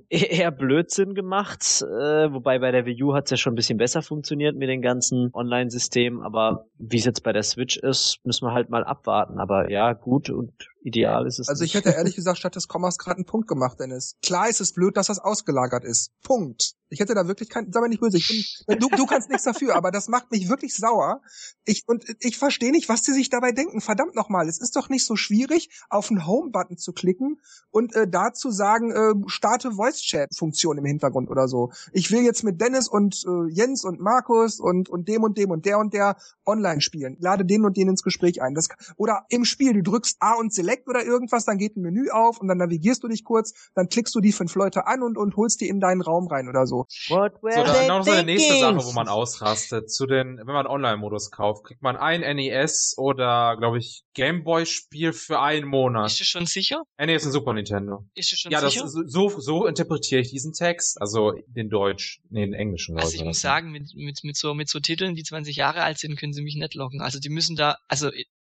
eher 0.09 0.51
Blödsinn 0.51 1.13
gemacht. 1.15 1.61
Äh, 1.81 2.31
wobei 2.31 2.59
bei 2.59 2.71
der 2.71 2.85
Wii 2.85 3.03
U 3.03 3.13
hat 3.13 3.25
es 3.25 3.31
ja 3.31 3.37
schon 3.37 3.53
ein 3.53 3.55
bisschen 3.55 3.77
besser 3.77 4.01
funktioniert 4.01 4.55
mit 4.55 4.69
den 4.69 4.81
ganzen 4.81 5.31
Online-Systemen, 5.33 6.21
aber 6.21 6.65
wie 6.77 6.97
es 6.97 7.05
jetzt 7.05 7.23
bei 7.23 7.33
der 7.33 7.43
Switch 7.43 7.77
ist, 7.77 8.19
müssen 8.23 8.45
wir 8.47 8.53
halt 8.53 8.69
mal 8.69 8.83
abwarten. 8.83 9.39
Aber 9.39 9.69
ja, 9.69 9.93
gut 9.93 10.29
und 10.29 10.53
ideal 10.83 11.27
ist 11.27 11.39
es. 11.39 11.49
Also 11.49 11.63
ich 11.63 11.73
nicht. 11.73 11.85
hätte 11.85 11.95
ehrlich 11.95 12.15
gesagt 12.17 12.37
statt 12.39 12.55
des 12.55 12.67
Kommas 12.67 12.97
gerade 12.97 13.17
einen 13.17 13.25
Punkt 13.25 13.47
gemacht, 13.47 13.79
Dennis. 13.79 14.15
Klar 14.21 14.49
ist 14.49 14.61
es 14.61 14.73
blöd, 14.73 14.97
dass 14.97 15.07
das 15.07 15.19
ausgelagert 15.19 15.83
ist. 15.83 16.11
Punkt. 16.21 16.75
Ich 16.93 16.99
hätte 16.99 17.15
da 17.15 17.27
wirklich 17.27 17.49
kein, 17.49 17.71
sei 17.71 17.81
mir 17.81 17.89
nicht 17.89 18.01
böse, 18.01 18.17
ich 18.17 18.63
bin, 18.67 18.79
du, 18.79 18.87
du 18.87 19.05
kannst 19.05 19.29
nichts 19.29 19.43
dafür, 19.43 19.75
aber 19.75 19.91
das 19.91 20.07
macht 20.07 20.31
mich 20.31 20.49
wirklich 20.49 20.75
sauer. 20.75 21.21
Ich, 21.65 21.83
und 21.87 22.05
ich 22.19 22.37
verstehe 22.37 22.71
nicht, 22.71 22.89
was 22.89 23.01
die 23.01 23.11
sich 23.11 23.29
dabei 23.29 23.51
denken. 23.51 23.81
Verdammt 23.81 24.15
nochmal, 24.15 24.47
es 24.47 24.59
ist 24.59 24.75
doch 24.75 24.89
nicht 24.89 25.05
so 25.05 25.15
schwierig, 25.15 25.69
auf 25.89 26.07
den 26.07 26.25
Home-Button 26.25 26.77
zu 26.77 26.93
klicken 26.93 27.41
und 27.71 27.95
äh, 27.95 28.07
da 28.07 28.33
zu 28.33 28.51
sagen, 28.51 28.91
äh, 28.91 29.13
starte 29.27 29.71
Voice-Chat-Funktion 29.71 30.77
im 30.77 30.85
Hintergrund 30.85 31.29
oder 31.29 31.47
so. 31.47 31.71
Ich 31.91 32.11
will 32.11 32.23
jetzt 32.23 32.43
mit 32.43 32.61
Dennis 32.61 32.87
und 32.87 33.23
äh, 33.25 33.51
Jens 33.51 33.83
und 33.83 33.99
Markus 33.99 34.59
und, 34.59 34.89
und 34.89 35.07
dem 35.07 35.23
und 35.23 35.37
dem 35.37 35.51
und 35.51 35.65
der 35.65 35.79
und 35.79 35.93
der 35.93 36.17
online 36.45 36.81
spielen. 36.81 37.17
Lade 37.19 37.45
den 37.45 37.65
und 37.65 37.77
den 37.77 37.89
ins 37.89 38.03
Gespräch 38.03 38.41
ein. 38.41 38.53
Das, 38.53 38.67
oder 38.97 39.25
im 39.29 39.45
Spiel, 39.45 39.73
du 39.73 39.81
drückst 39.81 40.17
A 40.19 40.33
und 40.35 40.53
Select 40.53 40.87
oder 40.87 41.03
irgendwas, 41.03 41.45
dann 41.45 41.57
geht 41.57 41.75
ein 41.75 41.81
Menü 41.81 42.09
auf 42.09 42.39
und 42.39 42.47
dann 42.47 42.57
navigierst 42.57 43.03
du 43.03 43.07
dich 43.07 43.23
kurz, 43.23 43.53
dann 43.73 43.89
klickst 43.89 44.13
du 44.15 44.19
die 44.19 44.31
fünf 44.31 44.53
Leute 44.55 44.87
an 44.87 45.01
und, 45.01 45.17
und 45.17 45.35
holst 45.35 45.61
die 45.61 45.67
in 45.67 45.79
deinen 45.79 46.01
Raum 46.01 46.27
rein 46.27 46.47
oder 46.49 46.67
so. 46.67 46.82
So. 46.89 47.15
What 47.15 47.41
were 47.41 47.51
So, 47.53 47.63
they 47.63 47.87
dann 47.87 47.87
noch 47.87 48.03
so 48.03 48.11
eine 48.11 48.23
nächste? 48.23 48.59
Sache, 48.59 48.83
wo 48.85 48.91
man 48.93 49.07
ausrastet. 49.07 49.91
Zu 49.91 50.05
den, 50.05 50.37
wenn 50.37 50.45
man 50.45 50.67
Online-Modus 50.67 51.31
kauft, 51.31 51.65
kriegt 51.65 51.81
man 51.81 51.95
ein 51.97 52.21
NES 52.35 52.95
oder, 52.97 53.55
glaube 53.57 53.77
ich, 53.79 54.03
Gameboy-Spiel 54.13 55.13
für 55.13 55.39
einen 55.39 55.67
Monat. 55.67 56.07
Ist 56.11 56.21
es 56.21 56.27
schon 56.27 56.45
sicher? 56.45 56.83
NES 56.97 57.25
und 57.25 57.31
Super 57.31 57.53
Nintendo. 57.53 58.05
Ist 58.15 58.33
es 58.33 58.39
schon 58.39 58.51
Ja, 58.51 58.61
das, 58.61 58.73
sicher? 58.73 58.87
so, 58.87 59.29
so 59.39 59.65
interpretiere 59.65 60.21
ich 60.21 60.29
diesen 60.29 60.53
Text, 60.53 60.99
also 61.01 61.33
den 61.47 61.69
Deutsch, 61.69 62.21
nee, 62.29 62.45
den 62.45 62.53
englischen. 62.53 62.97
Also 62.97 63.11
glaub 63.11 63.21
ich 63.21 63.25
muss 63.25 63.37
das. 63.37 63.41
sagen, 63.41 63.71
mit, 63.71 63.93
mit, 63.95 64.23
mit, 64.23 64.37
so, 64.37 64.53
mit 64.53 64.69
so 64.69 64.79
Titeln, 64.79 65.15
die 65.15 65.23
20 65.23 65.55
Jahre 65.55 65.83
alt 65.83 65.97
sind, 65.99 66.17
können 66.17 66.33
sie 66.33 66.41
mich 66.41 66.55
nicht 66.55 66.73
locken. 66.75 67.01
Also 67.01 67.19
die 67.19 67.29
müssen 67.29 67.55
da, 67.55 67.77
also 67.87 68.09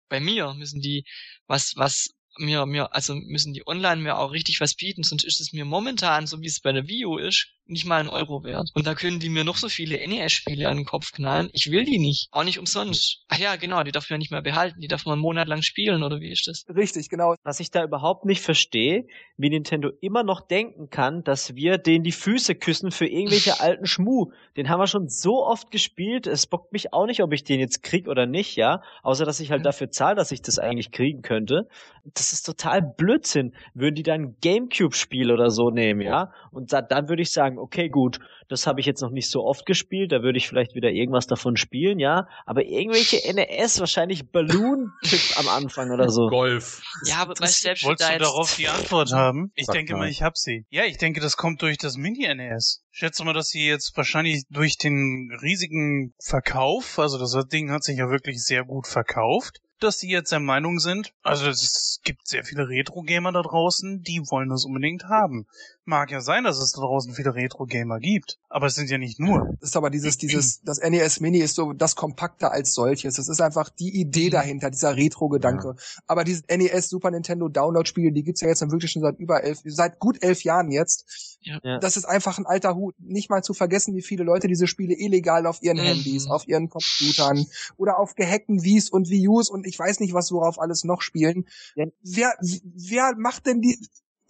bei 0.08 0.20
mir 0.20 0.54
müssen 0.54 0.80
die 0.80 1.04
was, 1.46 1.74
was 1.76 2.10
mir, 2.38 2.66
mir, 2.66 2.94
also 2.94 3.14
müssen 3.14 3.52
die 3.52 3.66
online 3.66 4.00
mir 4.00 4.16
auch 4.18 4.32
richtig 4.32 4.60
was 4.60 4.74
bieten, 4.74 5.02
sonst 5.02 5.24
ist 5.24 5.40
es 5.40 5.52
mir 5.52 5.64
momentan, 5.64 6.26
so 6.26 6.40
wie 6.40 6.46
es 6.46 6.60
bei 6.60 6.72
der 6.72 6.86
Wii 6.86 7.04
U 7.06 7.18
ist, 7.18 7.48
nicht 7.68 7.86
mal 7.86 8.00
ein 8.00 8.08
Euro 8.08 8.44
wert. 8.44 8.70
Und 8.74 8.86
da 8.86 8.94
können 8.94 9.20
die 9.20 9.28
mir 9.28 9.44
noch 9.44 9.56
so 9.56 9.68
viele 9.68 9.96
NES-Spiele 9.96 10.68
an 10.68 10.76
den 10.76 10.86
Kopf 10.86 11.12
knallen. 11.12 11.50
Ich 11.52 11.70
will 11.70 11.84
die 11.84 11.98
nicht. 11.98 12.28
Auch 12.32 12.44
nicht 12.44 12.58
umsonst. 12.58 13.24
Ach 13.28 13.38
ja, 13.38 13.56
genau, 13.56 13.82
die 13.82 13.92
darf 13.92 14.08
man 14.08 14.16
ja 14.16 14.18
nicht 14.18 14.30
mehr 14.30 14.42
behalten. 14.42 14.80
Die 14.80 14.88
darf 14.88 15.04
man 15.04 15.14
einen 15.14 15.22
Monat 15.22 15.48
lang 15.48 15.62
spielen, 15.62 16.02
oder 16.02 16.20
wie 16.20 16.30
ist 16.30 16.46
das? 16.46 16.64
Richtig, 16.74 17.08
genau. 17.08 17.34
Was 17.42 17.60
ich 17.60 17.70
da 17.70 17.84
überhaupt 17.84 18.24
nicht 18.24 18.40
verstehe, 18.40 19.06
wie 19.36 19.50
Nintendo 19.50 19.90
immer 20.00 20.22
noch 20.22 20.40
denken 20.40 20.90
kann, 20.90 21.22
dass 21.22 21.54
wir 21.54 21.78
denen 21.78 22.04
die 22.04 22.12
Füße 22.12 22.54
küssen 22.54 22.90
für 22.90 23.06
irgendwelche 23.06 23.60
alten 23.60 23.86
Schmuh. 23.86 24.32
Den 24.56 24.68
haben 24.68 24.80
wir 24.80 24.86
schon 24.86 25.08
so 25.08 25.44
oft 25.44 25.70
gespielt. 25.70 26.26
Es 26.26 26.46
bockt 26.46 26.72
mich 26.72 26.92
auch 26.92 27.06
nicht, 27.06 27.22
ob 27.22 27.32
ich 27.32 27.44
den 27.44 27.60
jetzt 27.60 27.82
krieg 27.82 28.08
oder 28.08 28.26
nicht, 28.26 28.56
ja. 28.56 28.82
Außer, 29.02 29.24
dass 29.24 29.40
ich 29.40 29.50
halt 29.50 29.66
dafür 29.66 29.90
zahle, 29.90 30.16
dass 30.16 30.32
ich 30.32 30.42
das 30.42 30.58
eigentlich 30.58 30.90
kriegen 30.90 31.22
könnte. 31.22 31.68
Das 32.14 32.32
ist 32.32 32.44
total 32.44 32.82
Blödsinn. 32.82 33.54
Würden 33.74 33.94
die 33.94 34.02
dann 34.02 34.22
ein 34.22 34.36
Gamecube-Spiel 34.40 35.30
oder 35.30 35.50
so 35.50 35.70
nehmen, 35.70 36.00
ja? 36.00 36.32
Und 36.50 36.72
da, 36.72 36.80
dann 36.80 37.08
würde 37.08 37.22
ich 37.22 37.30
sagen, 37.30 37.57
okay, 37.58 37.88
gut, 37.88 38.18
das 38.48 38.66
habe 38.66 38.80
ich 38.80 38.86
jetzt 38.86 39.02
noch 39.02 39.10
nicht 39.10 39.30
so 39.30 39.44
oft 39.44 39.66
gespielt, 39.66 40.12
da 40.12 40.22
würde 40.22 40.38
ich 40.38 40.48
vielleicht 40.48 40.74
wieder 40.74 40.90
irgendwas 40.90 41.26
davon 41.26 41.56
spielen, 41.56 41.98
ja. 41.98 42.26
Aber 42.46 42.64
irgendwelche 42.64 43.16
NES, 43.34 43.80
wahrscheinlich 43.80 44.30
Balloon-Tipp 44.30 45.38
am 45.38 45.48
Anfang 45.48 45.90
oder 45.90 46.08
so. 46.08 46.28
Golf. 46.28 46.82
Ja, 47.04 47.16
aber 47.18 47.34
weißt, 47.38 47.58
du, 47.58 47.62
selbst 47.62 47.84
Wolltest 47.84 48.08
da 48.08 48.16
du 48.16 48.18
jetzt, 48.18 48.30
darauf 48.30 48.56
die 48.56 48.68
Antwort 48.68 49.12
haben? 49.12 49.52
Ich 49.54 49.66
Sag 49.66 49.74
denke 49.74 49.96
mal. 49.96 50.08
ich 50.08 50.22
hab 50.22 50.36
sie. 50.36 50.64
Ja, 50.70 50.84
ich 50.84 50.96
denke, 50.98 51.20
das 51.20 51.36
kommt 51.36 51.62
durch 51.62 51.76
das 51.78 51.96
Mini-NES. 51.96 52.82
Schätze 52.90 53.24
mal, 53.24 53.34
dass 53.34 53.48
sie 53.48 53.66
jetzt 53.66 53.96
wahrscheinlich 53.96 54.44
durch 54.50 54.78
den 54.78 55.30
riesigen 55.42 56.14
Verkauf, 56.22 56.98
also 56.98 57.18
das 57.18 57.46
Ding 57.48 57.70
hat 57.70 57.84
sich 57.84 57.98
ja 57.98 58.10
wirklich 58.10 58.42
sehr 58.42 58.64
gut 58.64 58.86
verkauft, 58.86 59.60
dass 59.82 59.98
sie 59.98 60.10
jetzt 60.10 60.32
der 60.32 60.40
Meinung 60.40 60.78
sind, 60.78 61.12
also 61.22 61.48
es 61.48 62.00
gibt 62.04 62.26
sehr 62.26 62.44
viele 62.44 62.68
Retro-Gamer 62.68 63.32
da 63.32 63.42
draußen, 63.42 64.02
die 64.02 64.20
wollen 64.30 64.48
das 64.48 64.64
unbedingt 64.64 65.04
haben. 65.04 65.46
Mag 65.84 66.10
ja 66.10 66.20
sein, 66.20 66.44
dass 66.44 66.58
es 66.58 66.72
da 66.72 66.82
draußen 66.82 67.14
viele 67.14 67.34
Retro-Gamer 67.34 67.98
gibt, 67.98 68.38
aber 68.50 68.66
es 68.66 68.74
sind 68.74 68.90
ja 68.90 68.98
nicht 68.98 69.18
nur. 69.18 69.54
Das 69.60 69.70
ist 69.70 69.76
aber 69.76 69.88
dieses, 69.88 70.18
dieses, 70.18 70.60
das 70.62 70.78
NES 70.80 71.20
Mini 71.20 71.38
ist 71.38 71.54
so 71.54 71.72
das 71.72 71.96
kompakter 71.96 72.52
als 72.52 72.74
solches. 72.74 73.14
Das 73.14 73.28
ist 73.28 73.40
einfach 73.40 73.70
die 73.70 73.90
Mhm. 73.90 74.00
Idee 74.00 74.30
dahinter, 74.30 74.70
dieser 74.70 74.96
Retro-Gedanke. 74.96 75.76
Aber 76.06 76.24
dieses 76.24 76.42
NES 76.48 76.90
Super 76.90 77.10
Nintendo 77.10 77.48
Download-Spiele, 77.48 78.12
die 78.12 78.22
gibt's 78.22 78.42
ja 78.42 78.48
jetzt 78.48 78.60
dann 78.60 78.70
wirklich 78.70 78.90
schon 78.92 79.00
seit 79.02 79.18
über 79.18 79.42
elf, 79.42 79.60
seit 79.64 79.98
gut 79.98 80.22
elf 80.22 80.42
Jahren 80.44 80.70
jetzt. 80.70 81.38
Ja. 81.40 81.58
Ja. 81.62 81.78
Das 81.78 81.96
ist 81.96 82.04
einfach 82.04 82.36
ein 82.38 82.46
alter 82.46 82.74
Hut. 82.74 82.94
Nicht 82.98 83.30
mal 83.30 83.42
zu 83.42 83.54
vergessen, 83.54 83.94
wie 83.94 84.02
viele 84.02 84.24
Leute 84.24 84.46
diese 84.48 84.66
Spiele 84.66 84.94
illegal 84.94 85.46
auf 85.46 85.62
ihren 85.62 85.78
Mhm. 85.78 85.82
Handys, 85.84 86.26
auf 86.28 86.46
ihren 86.46 86.68
Computern 86.68 87.46
oder 87.78 87.98
auf 87.98 88.14
gehackten 88.14 88.62
Wies 88.62 88.90
und 88.90 89.08
Wii 89.08 89.28
Us 89.28 89.48
und 89.48 89.66
ich 89.68 89.78
weiß 89.78 90.00
nicht, 90.00 90.14
was 90.14 90.32
worauf 90.32 90.58
alles 90.58 90.84
noch 90.84 91.02
spielen. 91.02 91.46
Ja. 91.76 91.86
Wer, 92.02 92.34
wer 92.40 93.14
macht 93.16 93.46
denn 93.46 93.60
die, 93.60 93.78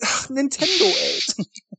Ach, 0.00 0.28
Nintendo, 0.30 0.84
ey. 0.84 1.22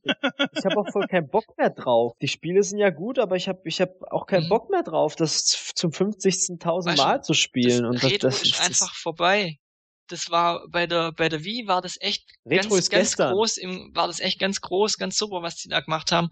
Ich 0.56 0.64
habe 0.64 0.78
auch 0.78 0.90
voll 0.90 1.06
keinen 1.06 1.28
Bock 1.28 1.56
mehr 1.58 1.70
drauf. 1.70 2.14
Die 2.22 2.28
Spiele 2.28 2.62
sind 2.62 2.78
ja 2.78 2.90
gut, 2.90 3.18
aber 3.18 3.36
ich 3.36 3.48
habe 3.48 3.60
ich 3.64 3.80
hab 3.80 3.90
auch 4.10 4.26
keinen 4.26 4.44
Mhm. 4.44 4.48
Bock 4.48 4.70
mehr 4.70 4.82
drauf, 4.82 5.14
das 5.14 5.44
zum 5.74 5.90
50.000 5.90 6.86
Weißt 6.86 6.98
du, 6.98 7.02
Mal 7.02 7.22
zu 7.22 7.34
spielen. 7.34 7.82
das 7.82 7.90
und 7.90 8.02
das, 8.02 8.18
das, 8.18 8.42
ist 8.42 8.58
das, 8.58 8.66
einfach 8.66 8.94
vorbei. 8.94 9.58
Das 10.08 10.30
war 10.30 10.66
bei 10.70 10.86
der 10.86 11.12
bei 11.12 11.28
der 11.28 11.44
Wii 11.44 11.66
war 11.66 11.82
das 11.82 11.96
echt 12.00 12.24
Retro 12.44 12.70
ganz, 12.70 12.78
ist 12.80 12.90
ganz 12.90 13.08
gestern. 13.10 13.32
groß 13.34 13.56
im, 13.58 13.90
war 13.94 14.06
das 14.06 14.20
echt 14.20 14.38
ganz 14.40 14.60
groß, 14.60 14.96
ganz 14.96 15.16
super, 15.16 15.42
was 15.42 15.56
die 15.56 15.68
da 15.68 15.80
gemacht 15.80 16.10
haben. 16.10 16.28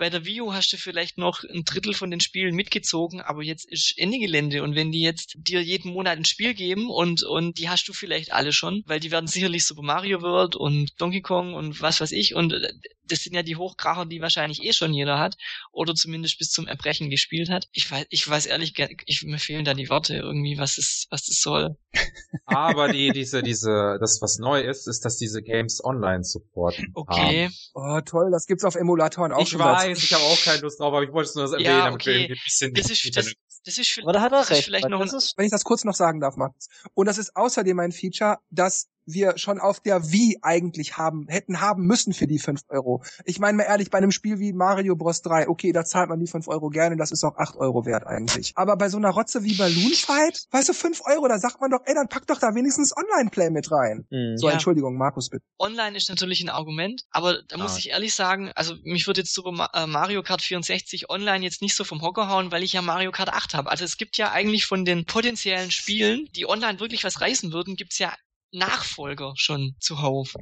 Bei 0.00 0.08
der 0.08 0.24
Wii 0.24 0.40
U 0.40 0.54
hast 0.54 0.72
du 0.72 0.78
vielleicht 0.78 1.18
noch 1.18 1.44
ein 1.44 1.66
Drittel 1.66 1.92
von 1.92 2.10
den 2.10 2.20
Spielen 2.20 2.54
mitgezogen, 2.54 3.20
aber 3.20 3.42
jetzt 3.42 3.70
ist 3.70 3.92
Ende 3.98 4.18
Gelände 4.18 4.62
und 4.62 4.74
wenn 4.74 4.92
die 4.92 5.02
jetzt 5.02 5.34
dir 5.36 5.60
jeden 5.62 5.92
Monat 5.92 6.16
ein 6.16 6.24
Spiel 6.24 6.54
geben 6.54 6.88
und 6.88 7.22
und 7.22 7.58
die 7.58 7.68
hast 7.68 7.86
du 7.86 7.92
vielleicht 7.92 8.32
alle 8.32 8.54
schon, 8.54 8.82
weil 8.86 8.98
die 8.98 9.10
werden 9.10 9.26
sicherlich 9.26 9.66
Super 9.66 9.82
Mario 9.82 10.22
World 10.22 10.56
und 10.56 10.98
Donkey 10.98 11.20
Kong 11.20 11.52
und 11.52 11.82
was 11.82 12.00
weiß 12.00 12.12
ich 12.12 12.34
und 12.34 12.54
äh, 12.54 12.72
das 13.10 13.24
sind 13.24 13.34
ja 13.34 13.42
die 13.42 13.56
Hochkracher, 13.56 14.06
die 14.06 14.20
wahrscheinlich 14.20 14.62
eh 14.64 14.72
schon 14.72 14.94
jeder 14.94 15.18
hat 15.18 15.36
oder 15.72 15.94
zumindest 15.94 16.38
bis 16.38 16.50
zum 16.50 16.66
Erbrechen 16.66 17.10
gespielt 17.10 17.50
hat. 17.50 17.66
Ich 17.72 17.90
weiß, 17.90 18.06
ich 18.08 18.28
weiß 18.28 18.46
ehrlich, 18.46 18.74
ich, 19.06 19.22
mir 19.24 19.38
fehlen 19.38 19.64
da 19.64 19.74
die 19.74 19.90
Worte 19.90 20.16
irgendwie, 20.16 20.58
was 20.58 20.76
das, 20.76 21.06
was 21.10 21.26
das 21.26 21.40
soll. 21.40 21.76
Aber 22.46 22.92
die, 22.92 23.10
diese, 23.10 23.42
diese, 23.42 23.98
das, 24.00 24.20
was 24.22 24.38
neu 24.38 24.60
ist, 24.60 24.86
ist, 24.86 25.04
dass 25.04 25.16
diese 25.16 25.42
Games 25.42 25.82
online 25.82 26.24
supporten. 26.24 26.92
Okay. 26.94 27.50
Oh, 27.74 28.00
toll, 28.04 28.30
das 28.30 28.46
gibt's 28.46 28.64
auf 28.64 28.76
Emulatoren 28.76 29.32
auch 29.32 29.42
Ich 29.42 29.50
schon 29.50 29.60
seit 29.60 29.89
weiß, 29.90 30.02
ich 30.02 30.12
habe 30.12 30.24
auch 30.24 30.42
keine 30.42 30.60
Lust 30.62 30.80
drauf, 30.80 30.92
aber 30.92 31.02
ich 31.02 31.12
wollte 31.12 31.28
es 31.30 31.34
nur 31.34 31.44
erwähnen, 31.44 31.64
Ja, 31.64 31.84
damit 31.84 32.04
wir 32.06 32.12
okay. 32.12 32.22
irgendwie 32.24 32.40
ein 32.40 32.44
bisschen 32.44 32.74
Das 32.74 32.90
ist, 32.90 33.16
das, 33.16 33.32
das 33.64 33.78
ist, 33.78 33.98
aber 34.02 34.12
da 34.12 34.20
hat 34.22 34.32
er 34.32 34.38
das 34.38 34.50
ist 34.50 34.50
recht. 34.50 34.64
vielleicht 34.64 34.88
noch 34.88 35.00
das 35.00 35.12
ein, 35.12 35.18
ist, 35.18 35.34
wenn 35.36 35.44
ich 35.46 35.50
das 35.50 35.64
kurz 35.64 35.84
noch 35.84 35.94
sagen 35.94 36.20
darf, 36.20 36.36
Max. 36.36 36.68
Und 36.94 37.06
das 37.06 37.18
ist 37.18 37.36
außerdem 37.36 37.78
ein 37.80 37.92
Feature, 37.92 38.38
das 38.50 38.88
wir 39.12 39.38
schon 39.38 39.58
auf 39.60 39.80
der 39.80 40.10
Wii 40.12 40.38
eigentlich 40.42 40.96
haben, 40.96 41.26
hätten 41.28 41.60
haben 41.60 41.84
müssen 41.86 42.12
für 42.12 42.26
die 42.26 42.38
5 42.38 42.60
Euro. 42.68 43.02
Ich 43.24 43.38
meine 43.38 43.56
mal 43.56 43.64
ehrlich, 43.64 43.90
bei 43.90 43.98
einem 43.98 44.10
Spiel 44.12 44.38
wie 44.38 44.52
Mario 44.52 44.96
Bros. 44.96 45.22
3, 45.22 45.48
okay, 45.48 45.72
da 45.72 45.84
zahlt 45.84 46.08
man 46.08 46.18
die 46.20 46.26
5 46.26 46.48
Euro 46.48 46.68
gerne, 46.68 46.96
das 46.96 47.10
ist 47.12 47.24
auch 47.24 47.36
8 47.36 47.56
Euro 47.56 47.86
wert 47.86 48.06
eigentlich. 48.06 48.52
Aber 48.56 48.76
bei 48.76 48.88
so 48.88 48.96
einer 48.96 49.10
Rotze 49.10 49.42
wie 49.44 49.54
Balloon 49.54 49.92
Fight, 49.92 50.44
weißt 50.50 50.68
du, 50.68 50.72
5 50.72 51.00
Euro, 51.06 51.28
da 51.28 51.38
sagt 51.38 51.60
man 51.60 51.70
doch, 51.70 51.80
ey, 51.84 51.94
dann 51.94 52.08
pack 52.08 52.26
doch 52.26 52.38
da 52.38 52.54
wenigstens 52.54 52.92
Online-Play 52.96 53.50
mit 53.50 53.70
rein. 53.70 54.06
Mhm. 54.10 54.36
So, 54.36 54.46
Ja. 54.48 54.52
Entschuldigung, 54.54 54.96
Markus, 54.96 55.28
bitte. 55.30 55.44
online 55.58 55.96
ist 55.96 56.08
natürlich 56.08 56.40
ein 56.42 56.48
Argument, 56.48 57.04
aber 57.10 57.42
da 57.48 57.56
muss 57.58 57.74
Ah. 57.74 57.78
ich 57.78 57.90
ehrlich 57.90 58.14
sagen, 58.14 58.50
also 58.54 58.74
mich 58.84 59.06
würde 59.06 59.20
jetzt 59.20 59.34
Super 59.34 59.70
äh, 59.74 59.86
Mario 59.86 60.22
Kart 60.22 60.42
64 60.42 61.10
online 61.10 61.44
jetzt 61.44 61.62
nicht 61.62 61.74
so 61.76 61.84
vom 61.84 62.02
Hocker 62.02 62.28
hauen, 62.28 62.50
weil 62.52 62.62
ich 62.62 62.72
ja 62.72 62.82
Mario 62.82 63.10
Kart 63.12 63.28
8 63.32 63.54
habe. 63.54 63.70
Also 63.70 63.84
es 63.84 63.96
gibt 63.96 64.16
ja 64.16 64.32
eigentlich 64.32 64.66
von 64.66 64.84
den 64.84 65.04
potenziellen 65.04 65.70
Spielen, 65.70 66.28
die 66.34 66.48
online 66.48 66.80
wirklich 66.80 67.04
was 67.04 67.20
reißen 67.20 67.52
würden, 67.52 67.76
gibt's 67.76 67.98
ja 67.98 68.12
Nachfolger 68.52 69.32
schon 69.36 69.76
zuhauf. 69.80 70.34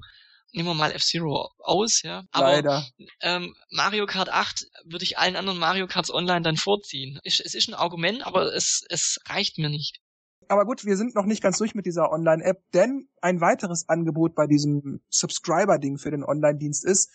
Nehmen 0.52 0.68
wir 0.68 0.74
mal 0.74 0.92
F-Zero 0.92 1.50
aus, 1.58 2.02
ja. 2.02 2.24
Aber 2.30 2.52
Leider. 2.52 2.86
ähm, 3.20 3.54
Mario 3.70 4.06
Kart 4.06 4.30
8 4.30 4.66
würde 4.84 5.04
ich 5.04 5.18
allen 5.18 5.36
anderen 5.36 5.58
Mario 5.58 5.86
Karts 5.86 6.12
online 6.12 6.40
dann 6.40 6.56
vorziehen. 6.56 7.20
Es 7.22 7.40
ist 7.40 7.68
ein 7.68 7.74
Argument, 7.74 8.26
aber 8.26 8.54
es, 8.54 8.82
es 8.88 9.20
reicht 9.26 9.58
mir 9.58 9.68
nicht. 9.68 10.00
Aber 10.48 10.64
gut, 10.64 10.86
wir 10.86 10.96
sind 10.96 11.14
noch 11.14 11.26
nicht 11.26 11.42
ganz 11.42 11.58
durch 11.58 11.74
mit 11.74 11.84
dieser 11.84 12.10
Online-App, 12.10 12.62
denn 12.72 13.08
ein 13.20 13.42
weiteres 13.42 13.88
Angebot 13.90 14.34
bei 14.34 14.46
diesem 14.46 15.02
Subscriber-Ding 15.10 15.98
für 15.98 16.10
den 16.10 16.24
Online-Dienst 16.24 16.86
ist, 16.86 17.10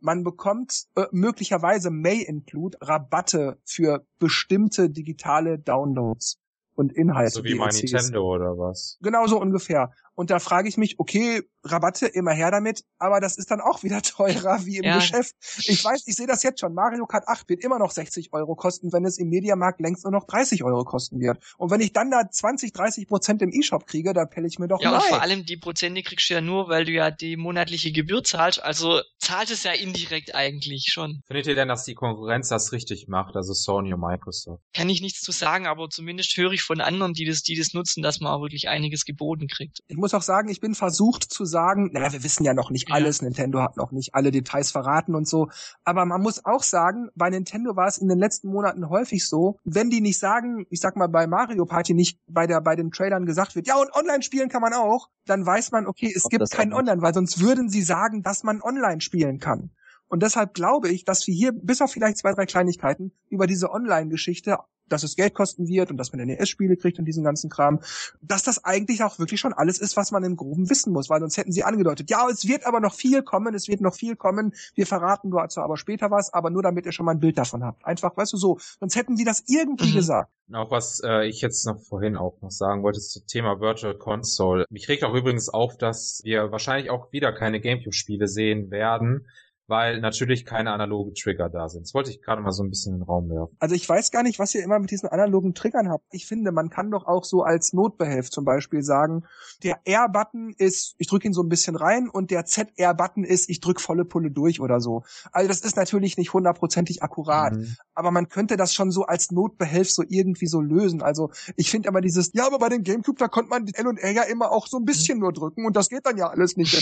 man 0.00 0.22
bekommt 0.24 0.84
äh, 0.94 1.06
möglicherweise 1.10 1.90
May 1.90 2.22
Include 2.22 2.78
Rabatte 2.80 3.58
für 3.64 4.06
bestimmte 4.18 4.88
digitale 4.90 5.58
Downloads 5.58 6.38
und 6.74 6.92
Inhalte. 6.92 7.32
so 7.32 7.44
wie 7.44 7.54
mein. 7.54 7.74
Nintendo 7.74 8.22
oder 8.22 8.56
was. 8.56 8.98
Genau 9.02 9.26
so 9.26 9.40
ungefähr. 9.40 9.92
Und 10.18 10.30
da 10.30 10.40
frage 10.40 10.68
ich 10.68 10.76
mich, 10.76 10.98
okay, 10.98 11.44
Rabatte 11.62 12.06
immer 12.06 12.32
her 12.32 12.50
damit, 12.50 12.82
aber 12.98 13.20
das 13.20 13.38
ist 13.38 13.52
dann 13.52 13.60
auch 13.60 13.84
wieder 13.84 14.02
teurer 14.02 14.66
wie 14.66 14.78
im 14.78 14.84
Ja. 14.84 14.96
Geschäft. 14.96 15.36
Ich 15.58 15.84
weiß, 15.84 16.02
ich 16.06 16.16
sehe 16.16 16.26
das 16.26 16.42
jetzt 16.42 16.58
schon. 16.58 16.74
Mario 16.74 17.06
Kart 17.06 17.28
8 17.28 17.48
wird 17.48 17.62
immer 17.62 17.78
noch 17.78 17.92
60 17.92 18.32
Euro 18.32 18.56
kosten, 18.56 18.92
wenn 18.92 19.04
es 19.04 19.18
im 19.18 19.28
Mediamarkt 19.28 19.80
längst 19.80 20.02
nur 20.04 20.12
noch 20.12 20.24
30 20.26 20.64
Euro 20.64 20.82
kosten 20.82 21.20
wird. 21.20 21.38
Und 21.56 21.70
wenn 21.70 21.80
ich 21.80 21.92
dann 21.92 22.10
da 22.10 22.28
20, 22.28 22.72
30 22.72 23.06
Prozent 23.06 23.42
im 23.42 23.52
E-Shop 23.52 23.86
kriege, 23.86 24.12
da 24.12 24.24
pelle 24.24 24.48
ich 24.48 24.58
mir 24.58 24.66
doch 24.66 24.82
Ja, 24.82 24.96
und 24.96 25.04
vor 25.04 25.22
allem 25.22 25.46
die 25.46 25.56
Prozente 25.56 26.02
kriegst 26.02 26.28
du 26.30 26.34
ja 26.34 26.40
nur, 26.40 26.68
weil 26.68 26.84
du 26.84 26.90
ja 26.90 27.12
die 27.12 27.36
monatliche 27.36 27.92
Gebühr 27.92 28.24
zahlst. 28.24 28.60
Also 28.60 29.00
zahlt 29.18 29.52
es 29.52 29.62
ja 29.62 29.72
indirekt 29.72 30.34
eigentlich 30.34 30.86
schon. 30.90 31.22
Findet 31.28 31.46
ihr 31.46 31.54
denn, 31.54 31.68
dass 31.68 31.84
die 31.84 31.94
Konkurrenz 31.94 32.48
das 32.48 32.72
richtig 32.72 33.06
macht, 33.06 33.36
also 33.36 33.52
Sony 33.52 33.94
und 33.94 34.00
Microsoft? 34.00 34.64
Kann 34.74 34.88
ich 34.88 35.00
nichts 35.00 35.20
zu 35.20 35.30
sagen, 35.30 35.68
aber 35.68 35.88
zumindest 35.90 36.36
höre 36.36 36.52
ich 36.52 36.62
von 36.62 36.80
anderen, 36.80 37.12
die 37.12 37.24
das, 37.24 37.42
die 37.42 37.56
das 37.56 37.72
nutzen, 37.72 38.02
dass 38.02 38.18
man 38.18 38.32
auch 38.32 38.42
wirklich 38.42 38.68
einiges 38.68 39.04
geboten 39.04 39.46
kriegt. 39.46 39.80
Ich 40.08 40.12
muss 40.14 40.22
auch 40.22 40.26
sagen, 40.26 40.48
ich 40.48 40.62
bin 40.62 40.74
versucht 40.74 41.24
zu 41.24 41.44
sagen, 41.44 41.90
naja, 41.92 42.10
wir 42.14 42.24
wissen 42.24 42.42
ja 42.42 42.54
noch 42.54 42.70
nicht 42.70 42.88
Ja. 42.88 42.94
alles, 42.94 43.20
Nintendo 43.20 43.60
hat 43.60 43.76
noch 43.76 43.92
nicht 43.92 44.14
alle 44.14 44.30
Details 44.30 44.70
verraten 44.70 45.14
und 45.14 45.28
so, 45.28 45.50
aber 45.84 46.06
man 46.06 46.22
muss 46.22 46.46
auch 46.46 46.62
sagen, 46.62 47.10
bei 47.14 47.28
Nintendo 47.28 47.76
war 47.76 47.88
es 47.88 47.98
in 47.98 48.08
den 48.08 48.18
letzten 48.18 48.48
Monaten 48.48 48.88
häufig 48.88 49.28
so, 49.28 49.58
wenn 49.64 49.90
die 49.90 50.00
nicht 50.00 50.18
sagen, 50.18 50.64
ich 50.70 50.80
sag 50.80 50.96
mal 50.96 51.08
bei 51.08 51.26
Mario 51.26 51.66
Party 51.66 51.92
nicht 51.92 52.18
bei 52.26 52.46
der 52.46 52.62
bei 52.62 52.74
den 52.74 52.90
Trailern 52.90 53.26
gesagt 53.26 53.54
wird, 53.54 53.66
ja 53.66 53.76
und 53.76 53.94
online 53.94 54.22
spielen 54.22 54.48
kann 54.48 54.62
man 54.62 54.72
auch, 54.72 55.10
dann 55.26 55.44
weiß 55.44 55.72
man, 55.72 55.86
okay, 55.86 56.10
es 56.16 56.24
Ob 56.24 56.30
gibt 56.30 56.42
auch- 56.42 56.58
Online, 56.78 57.02
weil 57.02 57.12
sonst 57.12 57.38
würden 57.40 57.68
sie 57.68 57.82
sagen, 57.82 58.22
dass 58.22 58.44
man 58.44 58.62
online 58.62 59.02
spielen 59.02 59.40
kann. 59.40 59.72
Und 60.08 60.22
deshalb 60.22 60.54
glaube 60.54 60.88
ich, 60.88 61.04
dass 61.04 61.26
wir 61.26 61.34
hier, 61.34 61.52
bis 61.52 61.80
auf 61.82 61.92
vielleicht 61.92 62.18
zwei, 62.18 62.32
drei 62.32 62.46
Kleinigkeiten, 62.46 63.12
über 63.28 63.46
diese 63.46 63.70
Online-Geschichte 63.70 64.58
dass 64.88 65.02
es 65.02 65.16
Geld 65.16 65.34
kosten 65.34 65.68
wird 65.68 65.90
und 65.90 65.96
dass 65.96 66.12
man 66.12 66.26
NES-Spiele 66.26 66.76
kriegt 66.76 66.98
und 66.98 67.04
diesen 67.04 67.24
ganzen 67.24 67.50
Kram, 67.50 67.80
dass 68.22 68.42
das 68.42 68.64
eigentlich 68.64 69.02
auch 69.02 69.18
wirklich 69.18 69.40
schon 69.40 69.52
alles 69.52 69.78
ist, 69.78 69.96
was 69.96 70.10
man 70.10 70.24
im 70.24 70.36
Groben 70.36 70.68
wissen 70.70 70.92
muss, 70.92 71.08
weil 71.10 71.20
sonst 71.20 71.36
hätten 71.36 71.52
sie 71.52 71.64
angedeutet, 71.64 72.10
ja, 72.10 72.28
es 72.28 72.46
wird 72.46 72.66
aber 72.66 72.80
noch 72.80 72.94
viel 72.94 73.22
kommen, 73.22 73.54
es 73.54 73.68
wird 73.68 73.80
noch 73.80 73.94
viel 73.94 74.16
kommen, 74.16 74.54
wir 74.74 74.86
verraten 74.86 75.30
dazu 75.30 75.60
aber 75.60 75.76
später 75.76 76.10
was, 76.10 76.32
aber 76.32 76.50
nur 76.50 76.62
damit 76.62 76.86
ihr 76.86 76.92
schon 76.92 77.06
mal 77.06 77.12
ein 77.12 77.20
Bild 77.20 77.38
davon 77.38 77.64
habt. 77.64 77.84
Einfach, 77.84 78.16
weißt 78.16 78.32
du, 78.32 78.36
so, 78.36 78.58
sonst 78.80 78.96
hätten 78.96 79.16
sie 79.16 79.24
das 79.24 79.44
irgendwie 79.46 79.90
mhm. 79.90 79.96
gesagt. 79.96 80.30
Auch 80.52 80.70
was 80.70 81.02
äh, 81.04 81.28
ich 81.28 81.42
jetzt 81.42 81.66
noch 81.66 81.78
vorhin 81.78 82.16
auch 82.16 82.40
noch 82.40 82.50
sagen 82.50 82.82
wollte 82.82 83.00
zum 83.00 83.26
Thema 83.26 83.60
Virtual 83.60 83.96
Console. 83.96 84.64
Mich 84.70 84.88
regt 84.88 85.04
auch 85.04 85.14
übrigens 85.14 85.50
auf, 85.50 85.76
dass 85.76 86.22
wir 86.24 86.50
wahrscheinlich 86.50 86.90
auch 86.90 87.12
wieder 87.12 87.32
keine 87.32 87.60
Gamecube-Spiele 87.60 88.28
sehen 88.28 88.70
werden, 88.70 89.26
weil 89.68 90.00
natürlich 90.00 90.46
keine 90.46 90.72
analogen 90.72 91.14
Trigger 91.14 91.50
da 91.50 91.68
sind. 91.68 91.82
Das 91.82 91.92
wollte 91.92 92.10
ich 92.10 92.22
gerade 92.22 92.40
mal 92.40 92.52
so 92.52 92.62
ein 92.62 92.70
bisschen 92.70 92.94
in 92.94 93.00
den 93.00 93.04
Raum 93.04 93.28
werfen. 93.28 93.54
Also 93.60 93.74
ich 93.74 93.86
weiß 93.86 94.10
gar 94.10 94.22
nicht, 94.22 94.38
was 94.38 94.54
ihr 94.54 94.64
immer 94.64 94.78
mit 94.78 94.90
diesen 94.90 95.10
analogen 95.10 95.54
Triggern 95.54 95.90
habt. 95.90 96.06
Ich 96.10 96.26
finde, 96.26 96.52
man 96.52 96.70
kann 96.70 96.90
doch 96.90 97.06
auch 97.06 97.22
so 97.22 97.42
als 97.42 97.74
Notbehelf 97.74 98.30
zum 98.30 98.46
Beispiel 98.46 98.82
sagen, 98.82 99.24
der 99.62 99.80
R-Button 99.84 100.54
ist, 100.56 100.94
ich 100.96 101.06
drücke 101.06 101.26
ihn 101.26 101.34
so 101.34 101.42
ein 101.42 101.50
bisschen 101.50 101.76
rein 101.76 102.08
und 102.08 102.30
der 102.30 102.46
ZR-Button 102.46 103.24
ist, 103.24 103.50
ich 103.50 103.60
drücke 103.60 103.82
volle 103.82 104.06
Pulle 104.06 104.30
durch 104.30 104.60
oder 104.60 104.80
so. 104.80 105.04
Also 105.32 105.48
das 105.48 105.60
ist 105.60 105.76
natürlich 105.76 106.16
nicht 106.16 106.32
hundertprozentig 106.32 107.02
akkurat, 107.02 107.52
mhm. 107.52 107.76
aber 107.94 108.10
man 108.10 108.30
könnte 108.30 108.56
das 108.56 108.72
schon 108.72 108.90
so 108.90 109.04
als 109.04 109.30
Notbehelf 109.30 109.90
so 109.90 110.02
irgendwie 110.08 110.46
so 110.46 110.62
lösen. 110.62 111.02
Also 111.02 111.30
ich 111.56 111.70
finde 111.70 111.90
aber 111.90 112.00
dieses, 112.00 112.32
ja, 112.32 112.46
aber 112.46 112.58
bei 112.58 112.70
dem 112.70 112.84
Gamecube, 112.84 113.18
da 113.18 113.28
konnte 113.28 113.50
man 113.50 113.66
L 113.68 113.86
und 113.86 113.98
R 113.98 114.12
ja 114.12 114.22
immer 114.22 114.50
auch 114.50 114.66
so 114.66 114.78
ein 114.78 114.86
bisschen 114.86 115.18
mhm. 115.18 115.24
nur 115.24 115.32
drücken 115.34 115.66
und 115.66 115.76
das 115.76 115.90
geht 115.90 116.06
dann 116.06 116.16
ja 116.16 116.28
alles 116.28 116.56
nicht. 116.56 116.72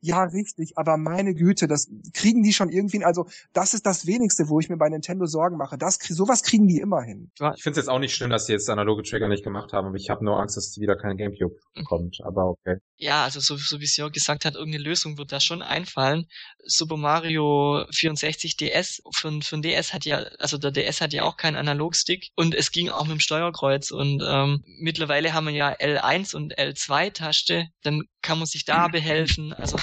ja, 0.00 0.22
richtig, 0.22 0.78
aber 0.78 0.96
meine 0.96 1.34
Güte, 1.34 1.68
das 1.68 1.90
kriegen 2.14 2.42
die 2.42 2.52
schon 2.52 2.70
irgendwie, 2.70 3.04
also 3.04 3.26
das 3.52 3.74
ist 3.74 3.84
das 3.84 4.06
wenigste, 4.06 4.48
wo 4.48 4.60
ich 4.60 4.68
mir 4.68 4.76
bei 4.76 4.88
Nintendo 4.88 5.26
Sorgen 5.26 5.56
mache. 5.56 5.76
Das, 5.76 5.98
sowas 6.00 6.42
kriegen 6.42 6.66
die 6.66 6.78
immer 6.78 7.02
hin. 7.02 7.30
Ich 7.34 7.62
finde 7.62 7.78
es 7.78 7.84
jetzt 7.84 7.88
auch 7.88 7.98
nicht 7.98 8.14
schlimm, 8.14 8.30
dass 8.30 8.46
sie 8.46 8.52
jetzt 8.52 8.70
analoge 8.70 9.02
Trigger 9.02 9.28
nicht 9.28 9.44
gemacht 9.44 9.72
haben, 9.72 9.88
aber 9.88 9.96
ich 9.96 10.08
habe 10.08 10.24
nur 10.24 10.38
Angst, 10.38 10.56
dass 10.56 10.78
wieder 10.78 10.96
kein 10.96 11.16
Gamecube 11.16 11.56
mhm. 11.74 11.84
kommt, 11.84 12.18
aber 12.24 12.46
okay. 12.46 12.76
Ja, 12.96 13.24
also 13.24 13.40
so, 13.40 13.56
so 13.56 13.80
wie 13.80 13.86
sie 13.86 14.02
auch 14.02 14.12
gesagt 14.12 14.44
hat, 14.44 14.54
irgendeine 14.54 14.84
Lösung 14.84 15.18
wird 15.18 15.32
da 15.32 15.40
schon 15.40 15.62
einfallen. 15.62 16.26
Super 16.64 16.96
Mario 16.96 17.84
64 17.92 18.56
DS, 18.56 19.02
für, 19.12 19.40
für 19.42 19.56
ein 19.56 19.62
DS 19.62 19.92
hat 19.92 20.04
ja, 20.04 20.18
also 20.38 20.58
der 20.58 20.70
DS 20.70 21.00
hat 21.00 21.12
ja 21.12 21.24
auch 21.24 21.36
keinen 21.36 21.56
Analogstick 21.56 22.28
und 22.36 22.54
es 22.54 22.70
ging 22.70 22.88
auch 22.88 23.04
mit 23.04 23.12
dem 23.12 23.20
Steuerkreuz 23.20 23.90
und 23.90 24.22
ähm, 24.26 24.62
mittlerweile 24.78 25.34
haben 25.34 25.46
wir 25.46 25.54
ja 25.54 25.72
L1 25.72 26.36
und 26.36 26.56
L2 26.56 27.12
Taste, 27.12 27.66
dann 27.82 28.02
kann 28.22 28.38
man 28.38 28.46
sich 28.46 28.64
da 28.64 28.88
behelfen, 28.88 29.52
also 29.52 29.76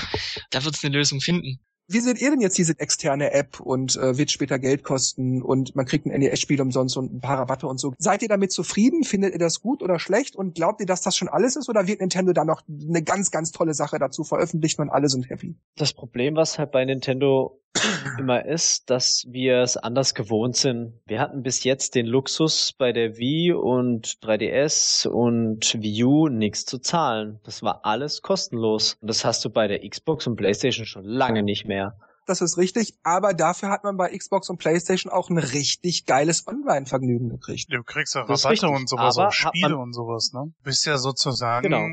da 0.50 0.64
wird 0.64 0.76
es 0.76 0.84
eine 0.84 0.96
Lösung 0.96 1.20
finden. 1.20 1.60
Wie 1.92 2.00
seht 2.00 2.22
ihr 2.22 2.32
denn 2.32 2.42
jetzt 2.42 2.58
diese 2.58 2.80
externe 2.80 3.32
App 3.34 3.60
und 3.60 3.96
äh, 3.98 4.18
wird 4.18 4.32
später 4.32 4.60
Geld 4.60 4.84
kosten 4.84 5.42
und 5.42 5.76
man 5.76 5.86
kriegt 5.86 6.06
ein 6.06 6.18
NES-Spiel 6.18 6.62
umsonst 6.62 6.98
und 6.98 7.14
ein 7.14 7.22
paar 7.22 7.38
Rabatte 7.38 7.68
und 7.68 7.80
so? 7.80 7.94
Seid 7.98 8.22
ihr 8.22 8.30
damit 8.30 8.52
zufrieden? 8.52 9.04
Findet 9.04 9.34
ihr 9.34 9.40
das 9.40 9.62
gut 9.62 9.84
oder 9.84 10.00
schlecht? 10.00 10.36
Und 10.36 10.56
glaubt 10.56 10.80
ihr, 10.80 10.86
dass 10.86 11.02
das 11.02 11.16
schon 11.16 11.28
alles 11.28 11.56
ist 11.56 11.70
oder 11.70 11.88
wird 11.88 12.00
Nintendo 12.00 12.34
da 12.34 12.46
noch 12.46 12.62
eine 12.68 13.04
ganz, 13.04 13.32
ganz 13.32 13.52
tolle 13.52 13.74
Sache 13.74 14.00
dazu 14.00 14.24
veröffentlichen 14.24 14.82
und 14.82 14.90
alle 14.90 15.10
sind 15.10 15.30
happy? 15.30 15.56
Das 15.76 15.94
Problem, 15.94 16.36
was 16.36 16.58
halt 16.58 16.72
bei 16.72 16.86
Nintendo 16.86 17.61
immer 18.18 18.46
ist, 18.46 18.90
dass 18.90 19.26
wir 19.30 19.62
es 19.62 19.78
anders 19.78 20.14
gewohnt 20.14 20.56
sind. 20.56 21.00
Wir 21.06 21.20
hatten 21.20 21.44
bis 21.44 21.64
jetzt 21.64 21.96
den 21.96 22.06
Luxus 22.06 22.74
bei 22.78 22.92
der 22.92 23.18
Wii 23.18 23.54
und 23.54 24.20
3DS 24.22 25.08
und 25.08 25.76
Wii 25.82 26.04
U 26.04 26.28
nichts 26.28 26.66
zu 26.66 26.80
zahlen. 26.80 27.40
Das 27.44 27.64
war 27.64 27.86
alles 27.86 28.22
kostenlos. 28.22 28.98
Und 29.02 29.08
das 29.08 29.26
hast 29.26 29.44
du 29.46 29.50
bei 29.50 29.68
der 29.68 29.88
Xbox 29.88 30.28
und 30.28 30.36
PlayStation 30.36 30.86
schon 30.86 31.04
lange 31.04 31.44
nicht 31.44 31.66
mehr. 31.66 31.98
Das 32.28 32.42
ist 32.42 32.58
richtig, 32.58 32.94
aber 33.04 33.34
dafür 33.34 33.70
hat 33.70 33.84
man 33.84 33.98
bei 33.98 34.16
Xbox 34.16 34.50
und 34.50 34.58
PlayStation 34.58 35.12
auch 35.12 35.30
ein 35.30 35.40
richtig 35.40 36.06
geiles 36.06 36.48
Online-Vergnügen 36.48 37.30
gekriegt. 37.30 37.66
Du 37.70 37.84
kriegst 37.84 38.14
ja 38.14 38.22
Rabatte 38.22 38.70
und 38.70 38.88
sowas, 38.88 39.18
auch 39.18 39.32
Spiele 39.32 39.76
und 39.76 39.94
sowas, 39.94 40.32
ne? 40.34 40.54
Du 40.60 40.64
bist 40.64 40.86
ja 40.86 40.98
sozusagen 40.98 41.64
genau 41.64 41.88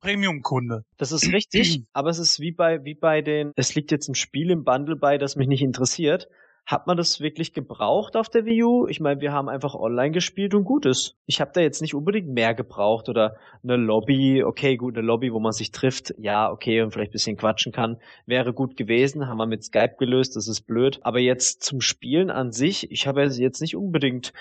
Premium-Kunde. 0.00 0.84
Das 0.96 1.12
ist 1.12 1.32
richtig, 1.32 1.82
aber 1.92 2.10
es 2.10 2.18
ist 2.18 2.40
wie 2.40 2.52
bei, 2.52 2.84
wie 2.84 2.94
bei 2.94 3.22
den, 3.22 3.52
es 3.56 3.74
liegt 3.74 3.90
jetzt 3.90 4.08
ein 4.08 4.14
Spiel 4.14 4.50
im 4.50 4.64
Bundle 4.64 4.96
bei, 4.96 5.18
das 5.18 5.36
mich 5.36 5.48
nicht 5.48 5.62
interessiert. 5.62 6.28
Hat 6.68 6.86
man 6.86 6.98
das 6.98 7.20
wirklich 7.20 7.54
gebraucht 7.54 8.14
auf 8.14 8.28
der 8.28 8.44
Wii 8.44 8.62
U? 8.62 8.86
Ich 8.88 9.00
meine, 9.00 9.22
wir 9.22 9.32
haben 9.32 9.48
einfach 9.48 9.74
online 9.74 10.10
gespielt 10.10 10.52
und 10.52 10.64
gut 10.64 10.84
ist. 10.84 11.16
Ich 11.24 11.40
habe 11.40 11.50
da 11.54 11.62
jetzt 11.62 11.80
nicht 11.80 11.94
unbedingt 11.94 12.28
mehr 12.28 12.52
gebraucht 12.52 13.08
oder 13.08 13.36
eine 13.62 13.76
Lobby, 13.76 14.44
okay, 14.44 14.76
gut, 14.76 14.98
eine 14.98 15.06
Lobby, 15.06 15.32
wo 15.32 15.40
man 15.40 15.52
sich 15.52 15.70
trifft, 15.70 16.12
ja, 16.18 16.52
okay, 16.52 16.82
und 16.82 16.92
vielleicht 16.92 17.12
bisschen 17.12 17.38
quatschen 17.38 17.72
kann, 17.72 17.96
wäre 18.26 18.52
gut 18.52 18.76
gewesen, 18.76 19.28
haben 19.28 19.38
wir 19.38 19.46
mit 19.46 19.64
Skype 19.64 19.94
gelöst, 19.98 20.36
das 20.36 20.46
ist 20.46 20.66
blöd. 20.66 21.00
Aber 21.00 21.20
jetzt 21.20 21.62
zum 21.62 21.80
Spielen 21.80 22.30
an 22.30 22.52
sich, 22.52 22.90
ich 22.90 23.06
habe 23.06 23.22
jetzt 23.22 23.62
nicht 23.62 23.74
unbedingt 23.74 24.34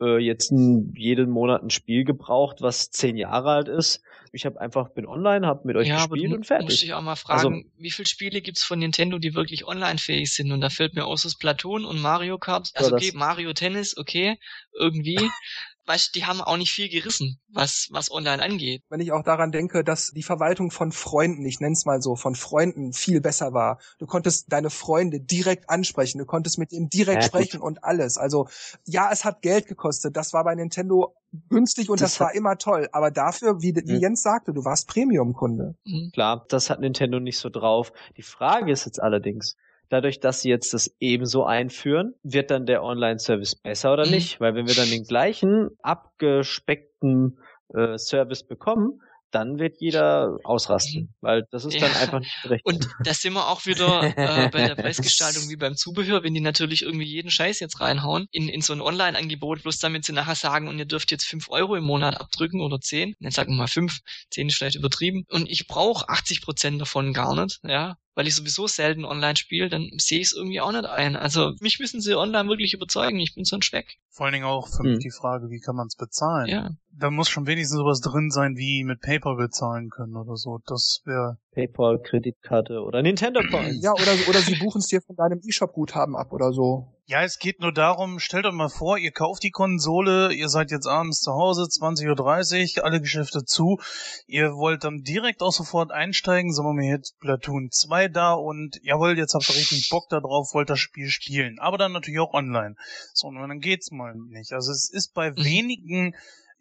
äh, 0.00 0.16
jetzt 0.16 0.52
ein, 0.52 0.94
jeden 0.96 1.28
Monat 1.28 1.62
ein 1.62 1.68
Spiel 1.68 2.04
gebraucht, 2.04 2.62
was 2.62 2.92
zehn 2.92 3.18
Jahre 3.18 3.50
alt 3.50 3.68
ist. 3.68 4.02
Ich 4.34 4.46
habe 4.46 4.60
einfach 4.60 4.90
bin 4.90 5.06
online, 5.06 5.46
habe 5.46 5.66
mit 5.66 5.76
euch 5.76 5.88
ja, 5.88 5.96
gespielt 5.96 6.26
aber 6.26 6.36
und 6.36 6.46
fertig. 6.46 6.66
Muss 6.66 6.82
ich 6.82 6.92
auch 6.92 7.02
mal 7.02 7.16
fragen, 7.16 7.54
also, 7.54 7.70
wie 7.78 7.90
viele 7.90 8.06
Spiele 8.06 8.40
gibt's 8.40 8.64
von 8.64 8.78
Nintendo, 8.78 9.18
die 9.18 9.34
wirklich 9.34 9.66
online 9.66 9.98
fähig 9.98 10.32
sind? 10.32 10.50
Und 10.50 10.60
da 10.60 10.70
fällt 10.70 10.94
mir 10.94 11.06
aus 11.06 11.22
das 11.22 11.36
Platoon 11.36 11.84
und 11.84 12.00
Mario 12.00 12.38
Kart. 12.38 12.70
Also 12.74 12.94
okay, 12.94 13.12
Mario 13.14 13.52
Tennis, 13.52 13.96
okay, 13.96 14.38
irgendwie. 14.72 15.18
weißt, 15.86 16.14
die 16.14 16.24
haben 16.24 16.40
auch 16.40 16.56
nicht 16.56 16.72
viel 16.72 16.88
gerissen, 16.88 17.40
was, 17.48 17.88
was 17.90 18.10
online 18.10 18.42
angeht. 18.42 18.82
Wenn 18.88 19.00
ich 19.00 19.12
auch 19.12 19.22
daran 19.22 19.52
denke, 19.52 19.84
dass 19.84 20.10
die 20.10 20.22
Verwaltung 20.22 20.70
von 20.70 20.92
Freunden, 20.92 21.44
ich 21.44 21.60
nenn's 21.60 21.84
mal 21.84 22.00
so, 22.00 22.16
von 22.16 22.34
Freunden 22.34 22.92
viel 22.92 23.20
besser 23.20 23.52
war. 23.52 23.78
Du 23.98 24.06
konntest 24.06 24.52
deine 24.52 24.70
Freunde 24.70 25.20
direkt 25.20 25.70
ansprechen, 25.70 26.18
du 26.18 26.26
konntest 26.26 26.58
mit 26.58 26.72
ihnen 26.72 26.88
direkt 26.88 27.22
ja, 27.22 27.28
sprechen 27.28 27.60
gut. 27.60 27.68
und 27.68 27.84
alles. 27.84 28.16
Also 28.16 28.48
ja, 28.86 29.10
es 29.12 29.24
hat 29.24 29.42
Geld 29.42 29.66
gekostet. 29.66 30.16
Das 30.16 30.32
war 30.32 30.44
bei 30.44 30.54
Nintendo 30.54 31.14
günstig 31.48 31.90
und 31.90 32.00
das, 32.00 32.12
das 32.12 32.20
war 32.20 32.34
immer 32.34 32.56
toll. 32.56 32.88
Aber 32.92 33.10
dafür, 33.10 33.60
wie, 33.60 33.74
wie 33.74 33.98
Jens 33.98 34.22
sagte, 34.22 34.52
du 34.52 34.64
warst 34.64 34.88
Premium-Kunde. 34.88 35.74
Mhm. 35.84 36.10
Klar, 36.12 36.44
das 36.48 36.70
hat 36.70 36.80
Nintendo 36.80 37.20
nicht 37.20 37.38
so 37.38 37.48
drauf. 37.48 37.92
Die 38.16 38.22
Frage 38.22 38.72
ist 38.72 38.86
jetzt 38.86 39.02
allerdings, 39.02 39.56
dadurch, 39.94 40.20
dass 40.20 40.42
sie 40.42 40.50
jetzt 40.50 40.74
das 40.74 40.94
ebenso 40.98 41.44
einführen, 41.44 42.14
wird 42.22 42.50
dann 42.50 42.66
der 42.66 42.82
Online-Service 42.82 43.56
besser 43.56 43.92
oder 43.92 44.06
mhm. 44.06 44.12
nicht? 44.12 44.40
Weil 44.40 44.54
wenn 44.54 44.66
wir 44.66 44.74
dann 44.74 44.90
den 44.90 45.04
gleichen 45.04 45.70
abgespeckten 45.82 47.38
äh, 47.72 47.96
Service 47.96 48.44
bekommen, 48.44 49.00
dann 49.30 49.58
wird 49.58 49.80
jeder 49.80 50.38
ausrasten, 50.44 51.12
weil 51.20 51.44
das 51.50 51.64
ist 51.64 51.74
ja. 51.74 51.80
dann 51.80 51.96
einfach 51.96 52.20
nicht 52.20 52.50
recht. 52.50 52.64
Und 52.64 52.88
da 53.04 53.12
sind 53.12 53.32
wir 53.32 53.48
auch 53.48 53.66
wieder 53.66 54.02
äh, 54.16 54.48
bei 54.48 54.68
der 54.68 54.74
Preisgestaltung 54.76 55.48
wie 55.48 55.56
beim 55.56 55.76
Zubehör, 55.76 56.22
wenn 56.22 56.34
die 56.34 56.40
natürlich 56.40 56.82
irgendwie 56.82 57.06
jeden 57.06 57.30
Scheiß 57.30 57.58
jetzt 57.58 57.80
reinhauen 57.80 58.26
in, 58.30 58.48
in 58.48 58.60
so 58.60 58.72
ein 58.72 58.80
Online-Angebot, 58.80 59.62
bloß 59.62 59.78
damit 59.78 60.04
sie 60.04 60.12
nachher 60.12 60.36
sagen, 60.36 60.68
und 60.68 60.78
ihr 60.78 60.84
dürft 60.84 61.10
jetzt 61.10 61.26
fünf 61.26 61.50
Euro 61.50 61.74
im 61.74 61.84
Monat 61.84 62.20
abdrücken 62.20 62.60
oder 62.60 62.80
zehn, 62.80 63.14
dann 63.18 63.32
sagen 63.32 63.52
wir 63.52 63.58
mal 63.58 63.66
fünf, 63.66 64.00
zehn 64.30 64.48
ist 64.48 64.56
vielleicht 64.56 64.76
übertrieben, 64.76 65.24
und 65.30 65.50
ich 65.50 65.66
brauche 65.66 66.08
80 66.08 66.42
Prozent 66.42 66.80
davon 66.80 67.12
gar 67.12 67.34
nicht, 67.34 67.58
ja, 67.64 67.96
weil 68.14 68.26
ich 68.26 68.34
sowieso 68.34 68.66
selten 68.66 69.04
online 69.04 69.36
spiele, 69.36 69.68
dann 69.68 69.90
sehe 69.98 70.20
ich 70.20 70.28
es 70.28 70.32
irgendwie 70.34 70.60
auch 70.60 70.72
nicht 70.72 70.86
ein. 70.86 71.16
Also 71.16 71.52
mich 71.60 71.78
müssen 71.80 72.00
sie 72.00 72.14
online 72.14 72.48
wirklich 72.48 72.74
überzeugen, 72.74 73.18
ich 73.18 73.34
bin 73.34 73.44
so 73.44 73.56
ein 73.56 73.62
Speck. 73.62 73.98
Vor 74.10 74.26
allen 74.26 74.34
Dingen 74.34 74.44
auch 74.44 74.68
für 74.68 74.84
mich 74.84 74.94
hm. 74.94 75.00
die 75.00 75.10
Frage, 75.10 75.50
wie 75.50 75.58
kann 75.58 75.74
man 75.74 75.88
es 75.88 75.96
bezahlen? 75.96 76.48
Ja. 76.48 76.70
Da 76.92 77.10
muss 77.10 77.28
schon 77.28 77.46
wenigstens 77.46 77.78
sowas 77.78 78.00
drin 78.00 78.30
sein, 78.30 78.56
wie 78.56 78.84
mit 78.84 79.00
PayPal 79.00 79.36
bezahlen 79.36 79.90
können 79.90 80.16
oder 80.16 80.36
so. 80.36 80.60
Das 80.66 81.00
wäre 81.04 81.38
PayPal, 81.52 82.00
Kreditkarte 82.00 82.80
oder 82.80 83.02
Nintendo 83.02 83.40
Points. 83.50 83.82
Ja, 83.82 83.92
oder, 83.92 84.12
oder 84.28 84.40
sie 84.40 84.54
buchen 84.54 84.78
es 84.78 84.86
dir 84.86 85.00
von 85.02 85.16
deinem 85.16 85.40
E-Shop-Guthaben 85.42 86.14
ab 86.14 86.32
oder 86.32 86.52
so. 86.52 86.93
Ja, 87.06 87.22
es 87.22 87.38
geht 87.38 87.60
nur 87.60 87.70
darum, 87.70 88.18
stellt 88.18 88.46
euch 88.46 88.54
mal 88.54 88.70
vor, 88.70 88.96
ihr 88.96 89.12
kauft 89.12 89.42
die 89.42 89.50
Konsole, 89.50 90.32
ihr 90.32 90.48
seid 90.48 90.70
jetzt 90.70 90.86
abends 90.86 91.20
zu 91.20 91.32
Hause, 91.32 91.64
20.30 91.64 92.78
Uhr, 92.78 92.84
alle 92.84 93.02
Geschäfte 93.02 93.44
zu. 93.44 93.78
Ihr 94.26 94.54
wollt 94.54 94.84
dann 94.84 95.02
direkt 95.02 95.42
auch 95.42 95.52
sofort 95.52 95.92
einsteigen, 95.92 96.54
sagen 96.54 96.68
wir 96.68 96.72
mal 96.72 96.96
jetzt 96.96 97.18
Platoon 97.20 97.68
2 97.70 98.08
da 98.08 98.32
und 98.32 98.80
jawohl, 98.82 99.18
jetzt 99.18 99.34
habt 99.34 99.46
ihr 99.50 99.54
richtig 99.54 99.90
Bock 99.90 100.08
da 100.08 100.20
drauf, 100.20 100.54
wollt 100.54 100.70
das 100.70 100.78
Spiel 100.78 101.08
spielen. 101.08 101.58
Aber 101.58 101.76
dann 101.76 101.92
natürlich 101.92 102.20
auch 102.20 102.32
online. 102.32 102.74
So, 103.12 103.28
und 103.28 103.34
dann 103.34 103.60
geht's 103.60 103.90
mal 103.90 104.14
nicht. 104.14 104.54
Also 104.54 104.72
es 104.72 104.88
ist 104.90 105.12
bei 105.12 105.30
mhm. 105.30 105.44
wenigen 105.44 106.14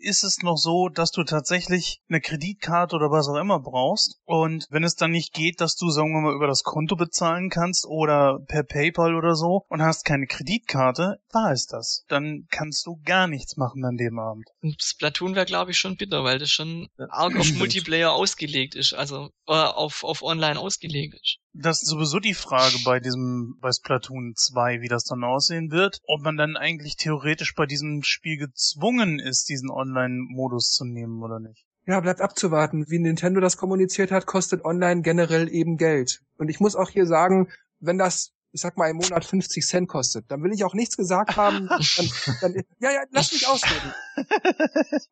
ist 0.03 0.23
es 0.23 0.39
noch 0.43 0.57
so, 0.57 0.89
dass 0.89 1.11
du 1.11 1.23
tatsächlich 1.23 2.01
eine 2.09 2.21
Kreditkarte 2.21 2.95
oder 2.95 3.09
was 3.09 3.27
auch 3.27 3.37
immer 3.37 3.59
brauchst. 3.59 4.19
Und 4.25 4.67
wenn 4.69 4.83
es 4.83 4.95
dann 4.95 5.11
nicht 5.11 5.33
geht, 5.33 5.61
dass 5.61 5.75
du, 5.75 5.89
sagen 5.89 6.13
wir 6.13 6.21
mal, 6.21 6.35
über 6.35 6.47
das 6.47 6.63
Konto 6.63 6.95
bezahlen 6.95 7.49
kannst 7.49 7.85
oder 7.87 8.39
per 8.47 8.63
PayPal 8.63 9.15
oder 9.15 9.35
so 9.35 9.65
und 9.69 9.81
hast 9.81 10.05
keine 10.05 10.27
Kreditkarte, 10.27 11.17
war 11.31 11.51
es 11.51 11.67
das. 11.67 12.03
Dann 12.07 12.47
kannst 12.51 12.85
du 12.85 12.99
gar 13.03 13.27
nichts 13.27 13.57
machen 13.57 13.83
an 13.85 13.97
dem 13.97 14.19
Abend. 14.19 14.49
Und 14.61 14.81
Splatoon 14.81 15.35
wäre, 15.35 15.45
glaube 15.45 15.71
ich, 15.71 15.77
schon 15.77 15.97
bitter, 15.97 16.23
weil 16.23 16.39
das 16.39 16.49
schon 16.49 16.87
arg 17.09 17.35
auf 17.37 17.51
Multiplayer 17.53 18.11
ausgelegt 18.11 18.75
ist, 18.75 18.93
also 18.93 19.29
äh, 19.47 19.53
auf, 19.53 20.03
auf 20.03 20.21
online 20.21 20.59
ausgelegt 20.59 21.15
ist. 21.15 21.39
Das 21.55 21.83
ist 21.83 21.89
sowieso 21.89 22.19
die 22.19 22.33
Frage 22.33 22.77
bei 22.83 22.99
diesem, 22.99 23.57
bei 23.61 23.71
Splatoon 23.71 24.33
2, 24.35 24.81
wie 24.81 24.87
das 24.87 25.03
dann 25.03 25.23
aussehen 25.23 25.69
wird. 25.69 25.99
Ob 26.07 26.21
man 26.21 26.35
dann 26.35 26.57
eigentlich 26.57 26.97
theoretisch 26.97 27.53
bei 27.53 27.67
diesem 27.67 28.01
Spiel 28.01 28.37
gezwungen 28.37 29.19
ist, 29.19 29.49
diesen 29.49 29.69
Online-Modus 29.69 30.71
zu 30.71 30.83
nehmen 30.83 31.21
oder 31.21 31.39
nicht. 31.39 31.65
Ja, 31.85 31.99
bleibt 31.99 32.21
abzuwarten. 32.21 32.85
Wie 32.89 32.97
Nintendo 32.97 33.39
das 33.39 33.57
kommuniziert 33.57 34.11
hat, 34.11 34.25
kostet 34.25 34.65
online 34.65 35.03
generell 35.03 35.47
eben 35.47 35.77
Geld. 35.77 36.21
Und 36.37 36.49
ich 36.49 36.59
muss 36.59 36.75
auch 36.75 36.89
hier 36.89 37.05
sagen, 37.05 37.49
wenn 37.79 37.97
das 37.97 38.32
ich 38.53 38.61
sag 38.61 38.77
mal, 38.77 38.89
im 38.89 38.97
Monat 38.97 39.25
50 39.25 39.65
Cent 39.65 39.89
kostet, 39.89 40.29
dann 40.29 40.43
will 40.43 40.53
ich 40.53 40.63
auch 40.63 40.75
nichts 40.75 40.95
gesagt 40.95 41.35
haben. 41.35 41.67
Dann, 41.67 42.09
dann, 42.41 42.53
ja, 42.79 42.91
ja, 42.91 43.03
lass 43.11 43.33
mich 43.33 43.47
ausreden. 43.47 43.93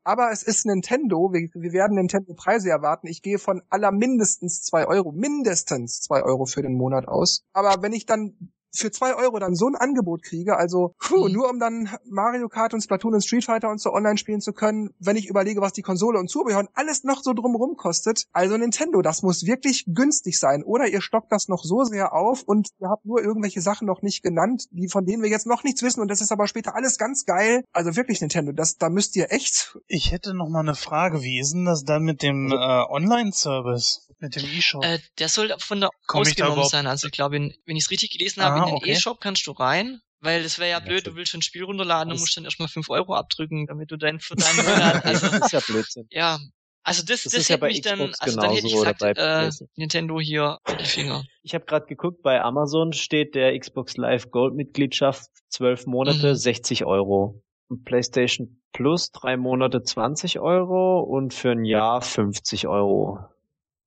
Aber 0.03 0.31
es 0.31 0.43
ist 0.43 0.65
Nintendo, 0.65 1.31
wir, 1.33 1.49
wir 1.53 1.73
werden 1.73 1.95
Nintendo-Preise 1.95 2.69
erwarten. 2.69 3.07
Ich 3.07 3.23
gehe 3.23 3.39
von 3.39 3.63
aller 3.69 3.91
mindestens 3.91 4.61
zwei 4.61 4.85
Euro, 4.85 5.11
mindestens 5.11 6.01
zwei 6.01 6.23
Euro 6.23 6.45
für 6.45 6.61
den 6.61 6.75
Monat 6.75 7.07
aus. 7.07 7.43
Aber 7.51 7.81
wenn 7.81 7.93
ich 7.93 8.05
dann 8.05 8.51
für 8.73 8.91
zwei 8.91 9.15
Euro 9.15 9.39
dann 9.39 9.55
so 9.55 9.67
ein 9.67 9.75
Angebot 9.75 10.23
kriege, 10.23 10.57
also 10.57 10.95
puh, 10.99 11.27
mhm. 11.27 11.33
nur 11.33 11.49
um 11.49 11.59
dann 11.59 11.89
Mario 12.05 12.47
Kart 12.49 12.73
und 12.73 12.81
Splatoon 12.81 13.13
und 13.13 13.21
Street 13.23 13.45
Fighter 13.45 13.69
und 13.69 13.79
so 13.79 13.91
online 13.91 14.17
spielen 14.17 14.41
zu 14.41 14.53
können, 14.53 14.89
wenn 14.99 15.15
ich 15.15 15.27
überlege, 15.27 15.61
was 15.61 15.73
die 15.73 15.81
Konsole 15.81 16.19
und 16.19 16.29
Zubehör 16.29 16.59
und 16.59 16.69
alles 16.73 17.03
noch 17.03 17.23
so 17.23 17.33
drumrum 17.33 17.75
kostet. 17.75 18.25
Also 18.31 18.57
Nintendo, 18.57 19.01
das 19.01 19.21
muss 19.21 19.45
wirklich 19.45 19.85
günstig 19.87 20.39
sein. 20.39 20.63
Oder 20.63 20.87
ihr 20.87 21.01
stockt 21.01 21.31
das 21.31 21.47
noch 21.47 21.63
so 21.63 21.83
sehr 21.83 22.13
auf 22.13 22.43
und 22.43 22.69
ihr 22.79 22.89
habt 22.89 23.05
nur 23.05 23.21
irgendwelche 23.21 23.61
Sachen 23.61 23.87
noch 23.87 24.01
nicht 24.01 24.23
genannt, 24.23 24.65
die 24.71 24.87
von 24.87 25.05
denen 25.05 25.23
wir 25.23 25.29
jetzt 25.29 25.47
noch 25.47 25.63
nichts 25.63 25.81
wissen 25.83 26.01
und 26.01 26.09
das 26.09 26.21
ist 26.21 26.31
aber 26.31 26.47
später 26.47 26.75
alles 26.75 26.97
ganz 26.97 27.25
geil. 27.25 27.63
Also 27.71 27.95
wirklich 27.95 28.21
Nintendo, 28.21 28.51
das 28.51 28.77
da 28.77 28.89
müsst 28.89 29.15
ihr 29.15 29.31
echt. 29.31 29.77
Ich 29.87 30.11
hätte 30.11 30.33
noch 30.33 30.49
mal 30.49 30.59
eine 30.59 30.75
Frage, 30.75 31.21
wie 31.21 31.39
ist 31.39 31.53
denn 31.53 31.65
das 31.65 31.83
dann 31.83 32.03
mit 32.03 32.21
dem 32.21 32.51
also 32.51 32.55
äh, 32.55 32.95
Online-Service? 32.95 34.07
Mit 34.19 34.35
dem 34.35 34.43
E-Shop? 34.43 34.83
Äh, 34.83 34.99
der 35.17 35.29
soll 35.29 35.51
von 35.57 35.81
der 35.81 35.89
Komm 36.05 36.21
ausgenommen 36.21 36.63
sein. 36.65 36.85
Also 36.85 37.07
ich 37.07 37.11
glaube, 37.11 37.37
wenn 37.37 37.75
ich 37.75 37.85
es 37.85 37.91
richtig 37.91 38.11
gelesen 38.11 38.43
habe, 38.43 38.60
in 38.63 38.75
den 38.75 38.75
okay. 38.75 38.91
E-Shop 38.91 39.19
kannst 39.19 39.45
du 39.47 39.51
rein. 39.51 40.01
Weil 40.23 40.43
das 40.43 40.59
wäre 40.59 40.69
ja 40.69 40.79
blöd, 40.79 41.07
du 41.07 41.15
willst 41.15 41.33
ein 41.33 41.41
Spiel 41.41 41.63
runterladen 41.63 42.13
und 42.13 42.19
musst 42.19 42.37
dann 42.37 42.45
erstmal 42.45 42.67
fünf 42.67 42.91
Euro 42.91 43.15
abdrücken, 43.15 43.65
damit 43.65 43.89
du 43.89 43.97
dein 43.97 44.19
für 44.19 44.35
deinen 44.35 44.55
Monat. 44.57 45.03
Also, 45.03 45.27
das 45.27 45.45
ist 45.47 45.51
ja 45.51 45.59
Blödsinn. 45.65 46.07
Ja. 46.11 46.39
Also 46.83 47.03
das, 47.05 47.23
das, 47.23 47.33
das 47.33 47.49
hätte 47.49 47.61
ja 47.61 47.67
mich 47.67 47.81
dann, 47.81 48.13
also 48.19 48.39
dann 48.39 48.51
hätte 48.51 48.65
ich 48.65 48.73
gesagt, 48.73 49.01
äh, 49.03 49.51
Nintendo 49.75 50.19
hier 50.19 50.57
die 50.79 50.85
Finger. 50.85 51.23
Ich 51.43 51.53
habe 51.53 51.65
gerade 51.65 51.85
geguckt, 51.85 52.23
bei 52.23 52.41
Amazon 52.41 52.91
steht 52.91 53.35
der 53.35 53.57
Xbox 53.57 53.97
Live 53.97 54.31
Gold 54.31 54.55
Mitgliedschaft 54.55 55.29
zwölf 55.49 55.85
Monate 55.85 56.29
mhm. 56.29 56.35
60 56.35 56.85
Euro. 56.85 57.43
PlayStation 57.85 58.61
Plus 58.73 59.11
drei 59.11 59.37
Monate 59.37 59.83
20 59.83 60.39
Euro 60.39 61.01
und 61.01 61.33
für 61.33 61.51
ein 61.51 61.65
Jahr 61.65 62.01
50 62.01 62.67
Euro. 62.67 63.19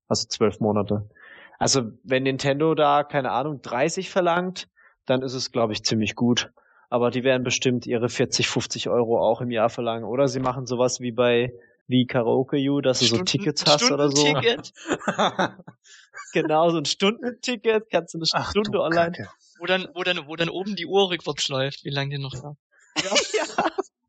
Also 0.09 0.29
zwölf 0.29 0.61
Monate. 0.61 1.09
Also 1.59 1.93
wenn 2.02 2.24
Nintendo 2.24 2.74
da, 2.74 3.05
keine 3.05 3.31
Ahnung, 3.31 3.62
30 3.62 4.10
verlangt, 4.10 4.68
dann 5.06 5.22
ist 5.22 5.35
es, 5.35 5.52
glaube 5.52 5.72
ich, 5.72 5.85
ziemlich 5.85 6.14
gut. 6.14 6.51
Aber 6.90 7.10
die 7.10 7.24
werden 7.24 7.43
bestimmt 7.43 7.86
ihre 7.86 8.09
40, 8.09 8.48
50 8.48 8.89
Euro 8.89 9.20
auch 9.20 9.40
im 9.40 9.51
Jahr 9.51 9.68
verlangen. 9.68 10.05
Oder 10.05 10.28
sie 10.28 10.40
machen 10.40 10.66
sowas 10.66 11.01
wie 11.01 11.12
bei 11.12 11.52
wie 11.86 12.06
Karaoke 12.06 12.56
You, 12.56 12.81
dass 12.81 13.01
du 13.01 13.06
Stunden, 13.06 13.26
so 13.26 13.32
Tickets 13.32 13.66
hast 13.66 13.90
oder 13.90 14.09
so. 14.09 14.24
Ticket. 14.24 14.72
genau, 16.32 16.70
so 16.70 16.78
ein 16.78 16.85
Stundenticket, 16.85 17.90
kannst 17.90 18.14
du 18.14 18.18
eine 18.18 18.26
Ach, 18.32 18.51
Stunde 18.51 18.81
online. 18.81 19.12
Kacke. 19.12 19.31
Wo 19.59 19.66
dann, 19.66 19.89
wo 19.94 20.02
dann, 20.02 20.26
wo 20.26 20.36
dann 20.36 20.48
oben 20.48 20.76
die 20.76 20.86
Uhr 20.86 21.10
rückwärts 21.10 21.48
läuft, 21.48 21.85
wie 21.85 21.90
lange 21.90 22.16
die 22.16 22.22
noch 22.22 22.32
da. 22.32 22.56
Ja. 23.02 23.10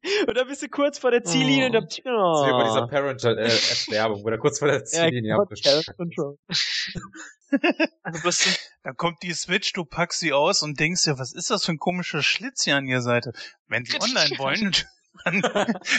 Und 0.27 0.37
dann 0.37 0.47
bist 0.47 0.61
du 0.61 0.69
kurz 0.69 0.99
vor 0.99 1.11
der 1.11 1.23
Ziellinie 1.23 1.63
oh. 1.63 1.67
und 1.67 1.73
dann, 1.73 1.83
oh. 1.83 1.87
Das 1.87 2.41
ist 2.41 2.47
wie 2.47 2.51
bei 2.51 2.63
dieser 2.63 2.87
Parental-App-Werbung, 2.87 4.23
wo 4.23 4.29
der 4.29 4.39
kurz 4.39 4.59
vor 4.59 4.67
der 4.67 4.85
Ziellinie 4.85 5.31
ja, 5.31 5.37
abgestellt 5.37 5.87
also 8.03 8.49
da 8.83 8.91
kommt 8.91 9.23
die 9.23 9.33
Switch, 9.33 9.71
du 9.73 9.85
packst 9.85 10.19
sie 10.19 10.33
aus 10.33 10.61
und 10.61 10.79
denkst 10.79 11.03
dir, 11.03 11.17
was 11.17 11.33
ist 11.33 11.49
das 11.49 11.63
für 11.65 11.71
ein 11.71 11.77
komischer 11.77 12.21
Schlitz 12.21 12.63
hier 12.63 12.75
an 12.75 12.85
ihr 12.85 13.01
Seite? 13.01 13.31
Wenn 13.67 13.85
sie 13.85 13.99
online 13.99 14.37
wollen, 14.37 14.75
dann 15.23 15.41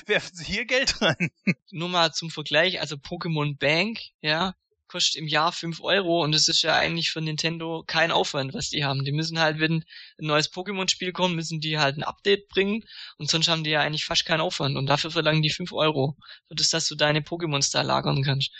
werfen 0.06 0.34
sie 0.34 0.44
hier 0.44 0.66
Geld 0.66 1.00
rein. 1.00 1.30
Nur 1.70 1.88
mal 1.88 2.12
zum 2.12 2.30
Vergleich, 2.30 2.80
also 2.80 2.96
Pokémon 2.96 3.58
Bank, 3.58 4.00
ja, 4.20 4.54
kostet 4.96 5.16
im 5.16 5.28
Jahr 5.28 5.52
fünf 5.52 5.82
Euro 5.82 6.24
und 6.24 6.32
das 6.32 6.48
ist 6.48 6.62
ja 6.62 6.74
eigentlich 6.74 7.10
für 7.10 7.20
Nintendo 7.20 7.84
kein 7.86 8.10
Aufwand, 8.10 8.54
was 8.54 8.70
die 8.70 8.82
haben. 8.82 9.04
Die 9.04 9.12
müssen 9.12 9.38
halt, 9.38 9.60
wenn 9.60 9.84
ein 10.18 10.26
neues 10.26 10.50
Pokémon-Spiel 10.50 11.12
kommt, 11.12 11.36
müssen 11.36 11.60
die 11.60 11.78
halt 11.78 11.98
ein 11.98 12.02
Update 12.02 12.48
bringen 12.48 12.82
und 13.18 13.30
sonst 13.30 13.48
haben 13.48 13.62
die 13.62 13.70
ja 13.70 13.82
eigentlich 13.82 14.06
fast 14.06 14.24
keinen 14.24 14.40
Aufwand 14.40 14.74
und 14.78 14.86
dafür 14.86 15.10
verlangen 15.10 15.42
die 15.42 15.50
fünf 15.50 15.72
Euro, 15.72 16.16
für 16.48 16.54
das, 16.54 16.70
dass 16.70 16.88
du 16.88 16.94
deine 16.94 17.20
Pokémons 17.20 17.70
da 17.70 17.82
lagern 17.82 18.22
kannst. 18.22 18.52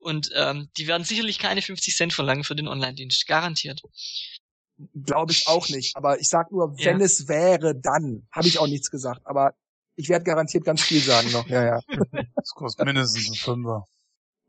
Und 0.00 0.30
ähm, 0.34 0.68
die 0.76 0.88
werden 0.88 1.04
sicherlich 1.04 1.38
keine 1.38 1.62
50 1.62 1.94
Cent 1.94 2.12
verlangen 2.12 2.42
für 2.42 2.56
den 2.56 2.66
Online-Dienst, 2.66 3.28
garantiert. 3.28 3.80
Glaube 4.94 5.30
ich 5.30 5.46
auch 5.46 5.68
nicht, 5.68 5.96
aber 5.96 6.18
ich 6.18 6.28
sag 6.28 6.50
nur, 6.50 6.76
wenn 6.78 6.98
ja. 6.98 7.06
es 7.06 7.28
wäre, 7.28 7.78
dann. 7.80 8.26
Habe 8.32 8.48
ich 8.48 8.58
auch 8.58 8.66
nichts 8.66 8.90
gesagt, 8.90 9.20
aber 9.24 9.54
ich 9.94 10.08
werde 10.08 10.24
garantiert 10.24 10.64
ganz 10.64 10.82
viel 10.82 11.00
sagen 11.00 11.30
noch, 11.30 11.46
ja, 11.46 11.64
ja. 11.64 11.80
Das 12.34 12.50
kostet 12.50 12.84
mindestens 12.84 13.30
ein 13.30 13.34
Fünfer. 13.34 13.84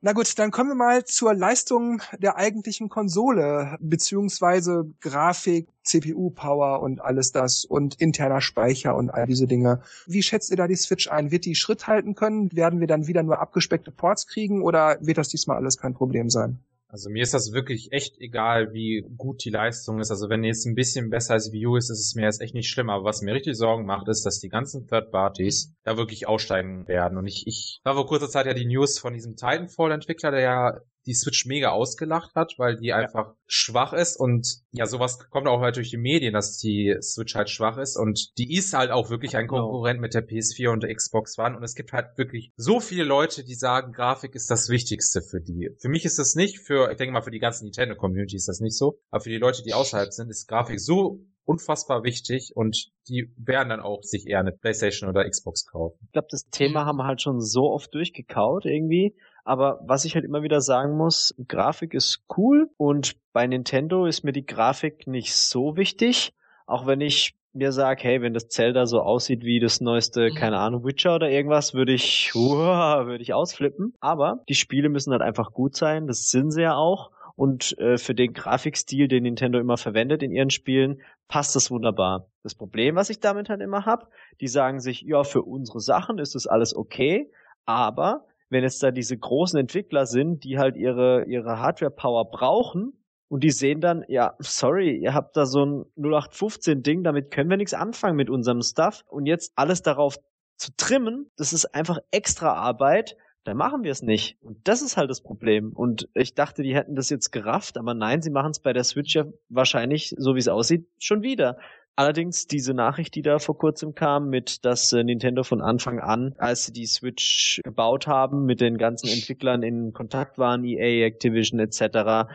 Na 0.06 0.14
gut, 0.14 0.38
dann 0.38 0.52
kommen 0.52 0.70
wir 0.70 0.76
mal 0.76 1.04
zur 1.04 1.34
Leistung 1.34 2.00
der 2.20 2.36
eigentlichen 2.36 2.90
Konsole, 2.90 3.76
beziehungsweise 3.80 4.86
Grafik, 5.02 5.68
CPU-Power 5.82 6.84
und 6.84 7.02
alles 7.02 7.32
das 7.32 7.66
und 7.66 8.00
interner 8.00 8.40
Speicher 8.40 8.96
und 8.96 9.10
all 9.10 9.26
diese 9.26 9.48
Dinge. 9.48 9.82
Wie 10.06 10.22
schätzt 10.22 10.52
ihr 10.52 10.58
da 10.58 10.68
die 10.68 10.76
Switch 10.76 11.10
ein? 11.10 11.32
Wird 11.32 11.46
die 11.46 11.56
Schritt 11.56 11.88
halten 11.88 12.14
können? 12.14 12.56
Werden 12.56 12.82
wir 12.82 12.86
dann 12.86 13.08
wieder 13.08 13.24
nur 13.24 13.40
abgespeckte 13.40 13.90
Ports 13.90 14.28
kriegen 14.28 14.62
oder 14.62 15.00
wird 15.02 15.18
das 15.18 15.30
diesmal 15.30 15.58
alles 15.58 15.80
kein 15.80 15.96
Problem 15.96 16.30
sein? 16.30 16.60
Also 16.96 17.10
mir 17.10 17.24
ist 17.24 17.34
das 17.34 17.52
wirklich 17.52 17.92
echt 17.92 18.22
egal, 18.22 18.72
wie 18.72 19.06
gut 19.18 19.44
die 19.44 19.50
Leistung 19.50 20.00
ist. 20.00 20.12
Also 20.12 20.30
wenn 20.30 20.46
jetzt 20.46 20.66
ein 20.66 20.76
bisschen 20.76 21.10
besser 21.10 21.34
als 21.34 21.52
U 21.54 21.76
ist, 21.76 21.90
ist 21.90 22.00
es 22.00 22.16
mir 22.16 22.24
jetzt 22.24 22.40
echt 22.40 22.54
nicht 22.54 22.70
schlimm. 22.70 22.90
Aber 22.90 23.04
was 23.04 23.22
mir 23.22 23.34
richtig 23.34 23.58
Sorgen 23.58 23.86
macht, 23.86 24.08
ist, 24.08 24.26
dass 24.26 24.40
die 24.40 24.48
ganzen 24.48 24.88
Third 24.88 25.12
Parties 25.12 25.74
da 25.84 25.98
wirklich 25.98 26.26
aussteigen 26.26 26.88
werden. 26.88 27.18
Und 27.18 27.28
ich, 27.28 27.48
ich 27.48 27.82
war 27.84 27.96
vor 27.96 28.08
kurzer 28.08 28.30
Zeit 28.30 28.46
ja 28.46 28.54
die 28.54 28.66
News 28.66 28.98
von 28.98 29.12
diesem 29.12 29.36
Titanfall-Entwickler, 29.36 30.32
der 30.32 30.40
ja 30.40 30.80
die 31.06 31.14
Switch 31.14 31.46
mega 31.46 31.70
ausgelacht 31.70 32.36
hat, 32.36 32.56
weil 32.58 32.78
die 32.78 32.94
einfach 32.94 33.34
schwach 33.48 33.94
ist. 33.94 34.20
Und 34.20 34.62
ja, 34.72 34.86
sowas 34.86 35.20
kommt 35.30 35.48
auch 35.48 35.62
halt 35.62 35.76
durch 35.76 35.90
die 35.90 35.98
Medien, 35.98 36.34
dass 36.34 36.58
die 36.58 36.96
Switch 37.02 37.36
halt 37.36 37.50
schwach 37.50 37.78
ist. 37.78 37.96
Und 37.96 38.38
die 38.38 38.56
ist 38.56 38.74
halt 38.74 38.92
auch 38.92 39.10
wirklich 39.10 39.36
ein 39.36 39.48
genau. 39.48 39.62
Konkurrent 39.62 40.02
mit 40.02 40.14
der 40.14 40.28
PS4 40.28 40.70
und 40.70 40.84
der 40.84 40.94
Xbox 40.94 41.38
One. 41.38 41.56
Und 41.56 41.64
es 41.64 41.76
gibt 41.76 41.94
halt 41.94 42.18
wirklich 42.18 42.52
so 42.56 42.80
viele 42.80 43.04
Leute, 43.04 43.44
die 43.44 43.56
sagen, 43.56 43.94
Grafik 43.94 44.36
ist 44.36 44.50
das 44.50 44.70
Wichtigste 44.70 45.22
für 45.22 45.42
die. 45.42 45.70
Für 45.80 45.90
mich 45.90 46.06
ist 46.06 46.18
das 46.18 46.36
nicht, 46.36 46.60
für, 46.60 46.92
ich 46.92 46.98
denke 46.98 47.14
mal, 47.14 47.22
für 47.22 47.32
die 47.32 47.40
ganze 47.40 47.64
Nintendo-Community 47.64 48.36
ist 48.36 48.48
das 48.48 48.60
nicht 48.60 48.78
so, 48.78 49.00
aber 49.12 49.22
für 49.22 49.30
die 49.30 49.38
Leute, 49.38 49.64
die 49.64 49.74
außerhalb 49.74 50.12
sind, 50.12 50.30
ist 50.30 50.48
Grafik 50.48 50.80
so 50.80 51.20
unfassbar 51.44 52.04
wichtig. 52.04 52.54
Und 52.56 52.90
die 53.08 53.32
werden 53.38 53.70
dann 53.70 53.80
auch 53.80 54.02
sich 54.02 54.28
eher 54.28 54.40
eine 54.40 54.52
Playstation 54.52 55.10
oder 55.10 55.30
Xbox 55.30 55.66
kaufen. 55.66 56.00
Ich 56.06 56.12
glaube, 56.14 56.28
das 56.32 56.46
Thema 56.50 56.86
haben 56.86 56.98
wir 56.98 57.06
halt 57.06 57.22
schon 57.22 57.40
so 57.40 57.72
oft 57.72 57.94
durchgekaut 57.94 58.66
irgendwie 58.66 59.16
aber 59.46 59.80
was 59.84 60.06
ich 60.06 60.16
halt 60.16 60.26
immer 60.26 60.42
wieder 60.42 60.60
sagen 60.60 60.98
muss, 60.98 61.36
Grafik 61.48 61.94
ist 61.94 62.24
cool 62.36 62.70
und 62.78 63.16
bei 63.32 63.46
Nintendo 63.46 64.08
ist 64.08 64.24
mir 64.24 64.34
die 64.34 64.46
Grafik 64.46 65.06
nicht 65.06 65.36
so 65.36 65.78
wichtig. 65.78 66.34
Auch 66.66 66.88
wenn 66.88 67.00
ich 67.00 67.36
mir 67.54 67.72
sage, 67.72 68.04
hey, 68.04 68.22
wenn 68.24 68.34
das 68.34 68.50
Zelda 68.50 68.88
so 68.88 69.02
aussieht 69.02 69.44
wie 69.44 69.60
das 69.60 69.82
neueste, 69.82 70.32
mhm. 70.32 70.36
keine 70.36 70.58
Ahnung, 70.58 70.84
Witcher 70.84 71.16
oder 71.16 71.30
irgendwas, 71.30 71.76
würde 71.76 71.94
ich, 71.94 72.32
uah, 72.36 73.06
würde 73.06 73.22
ich 73.22 73.36
ausflippen. 73.36 73.94
Aber 74.00 74.44
die 74.50 74.56
Spiele 74.56 74.90
müssen 74.90 75.12
halt 75.12 75.22
einfach 75.22 75.54
gut 75.54 75.76
sein. 75.76 76.08
Das 76.08 76.30
sind 76.30 76.50
sie 76.50 76.64
ja 76.64 76.76
auch. 76.76 77.12
Und 77.36 77.78
äh, 77.78 77.98
für 77.98 78.16
den 78.16 78.34
Grafikstil, 78.34 79.08
den 79.08 79.24
Nintendo 79.24 79.60
immer 79.60 79.78
verwendet 79.78 80.24
in 80.24 80.32
ihren 80.32 80.50
Spielen, 80.50 81.02
passt 81.28 81.56
das 81.56 81.70
wunderbar. 81.70 82.30
Das 82.42 82.56
Problem, 82.56 82.96
was 82.96 83.12
ich 83.12 83.20
damit 83.20 83.50
halt 83.50 83.62
immer 83.62 83.86
hab, 83.86 84.10
die 84.42 84.48
sagen 84.48 84.80
sich, 84.80 85.02
ja, 85.02 85.24
für 85.24 85.44
unsere 85.44 85.82
Sachen 85.82 86.18
ist 86.18 86.34
das 86.34 86.48
alles 86.48 86.76
okay, 86.76 87.30
aber 87.66 88.26
wenn 88.50 88.64
jetzt 88.64 88.82
da 88.84 88.92
diese 88.92 89.18
großen 89.18 89.60
Entwickler 89.60 90.06
sind, 90.06 90.44
die 90.44 90.58
halt 90.58 90.76
ihre, 90.78 91.26
ihre 91.26 91.60
Hardware-Power 91.60 92.30
brauchen 92.30 92.94
und 93.28 93.44
die 93.44 93.52
sehen 93.52 93.82
dann, 93.82 94.06
ja, 94.08 94.36
sorry, 94.40 94.98
ihr 94.98 95.14
habt 95.14 95.36
da 95.36 95.46
so 95.46 95.66
ein 95.66 95.86
0815-Ding, 95.98 97.04
damit 97.04 97.32
können 97.32 97.50
wir 97.50 97.58
nichts 97.58 97.74
anfangen 97.74 98.16
mit 98.16 98.30
unserem 98.30 98.62
Stuff 98.62 99.04
und 99.08 99.26
jetzt 99.26 99.54
alles 99.56 99.82
darauf 99.82 100.18
zu 100.58 100.72
trimmen, 100.78 101.32
das 101.36 101.54
ist 101.54 101.66
einfach 101.76 102.00
extra 102.12 102.54
Arbeit, 102.54 103.18
dann 103.46 103.58
machen 103.58 103.84
wir 103.84 103.92
es 103.92 104.02
nicht. 104.02 104.42
Und 104.42 104.68
das 104.68 104.82
ist 104.82 104.98
halt 104.98 105.10
das 105.10 105.22
Problem. 105.22 105.72
Und 105.74 106.10
ich 106.16 106.34
dachte, 106.34 106.64
die 106.64 106.76
hätten 106.76 106.96
das 106.96 107.10
jetzt 107.10 107.32
gerafft, 107.32 107.78
aber 107.78 107.94
nein, 107.94 108.22
sie 108.22 108.32
machen 108.32 108.52
es 108.52 108.60
bei 108.60 108.74
der 108.74 108.84
Switch 108.84 109.16
ja 109.16 109.26
wahrscheinlich, 109.50 110.16
so 110.18 110.34
wie 110.34 110.40
es 110.40 110.48
aussieht, 110.48 110.88
schon 110.98 111.22
wieder. 111.22 111.58
Allerdings 111.98 112.48
diese 112.48 112.74
Nachricht, 112.74 113.16
die 113.16 113.22
da 113.22 113.40
vor 113.40 113.58
kurzem 113.58 113.96
kam, 113.96 114.30
mit 114.30 114.66
dass 114.66 114.92
äh, 114.92 115.04
Nintendo 115.04 115.44
von 115.44 115.62
Anfang 115.62 116.00
an, 116.00 116.36
als 116.38 116.66
sie 116.66 116.74
die 116.74 116.88
Switch 116.88 117.62
gebaut 117.64 118.06
haben, 118.08 118.46
mit 118.46 118.60
den 118.60 118.78
ganzen 118.78 119.08
Entwicklern 119.08 119.64
in 119.64 119.94
Kontakt 119.94 120.38
waren, 120.38 120.66
EA, 120.66 121.06
Activision 121.06 121.60
etc., 121.60 122.28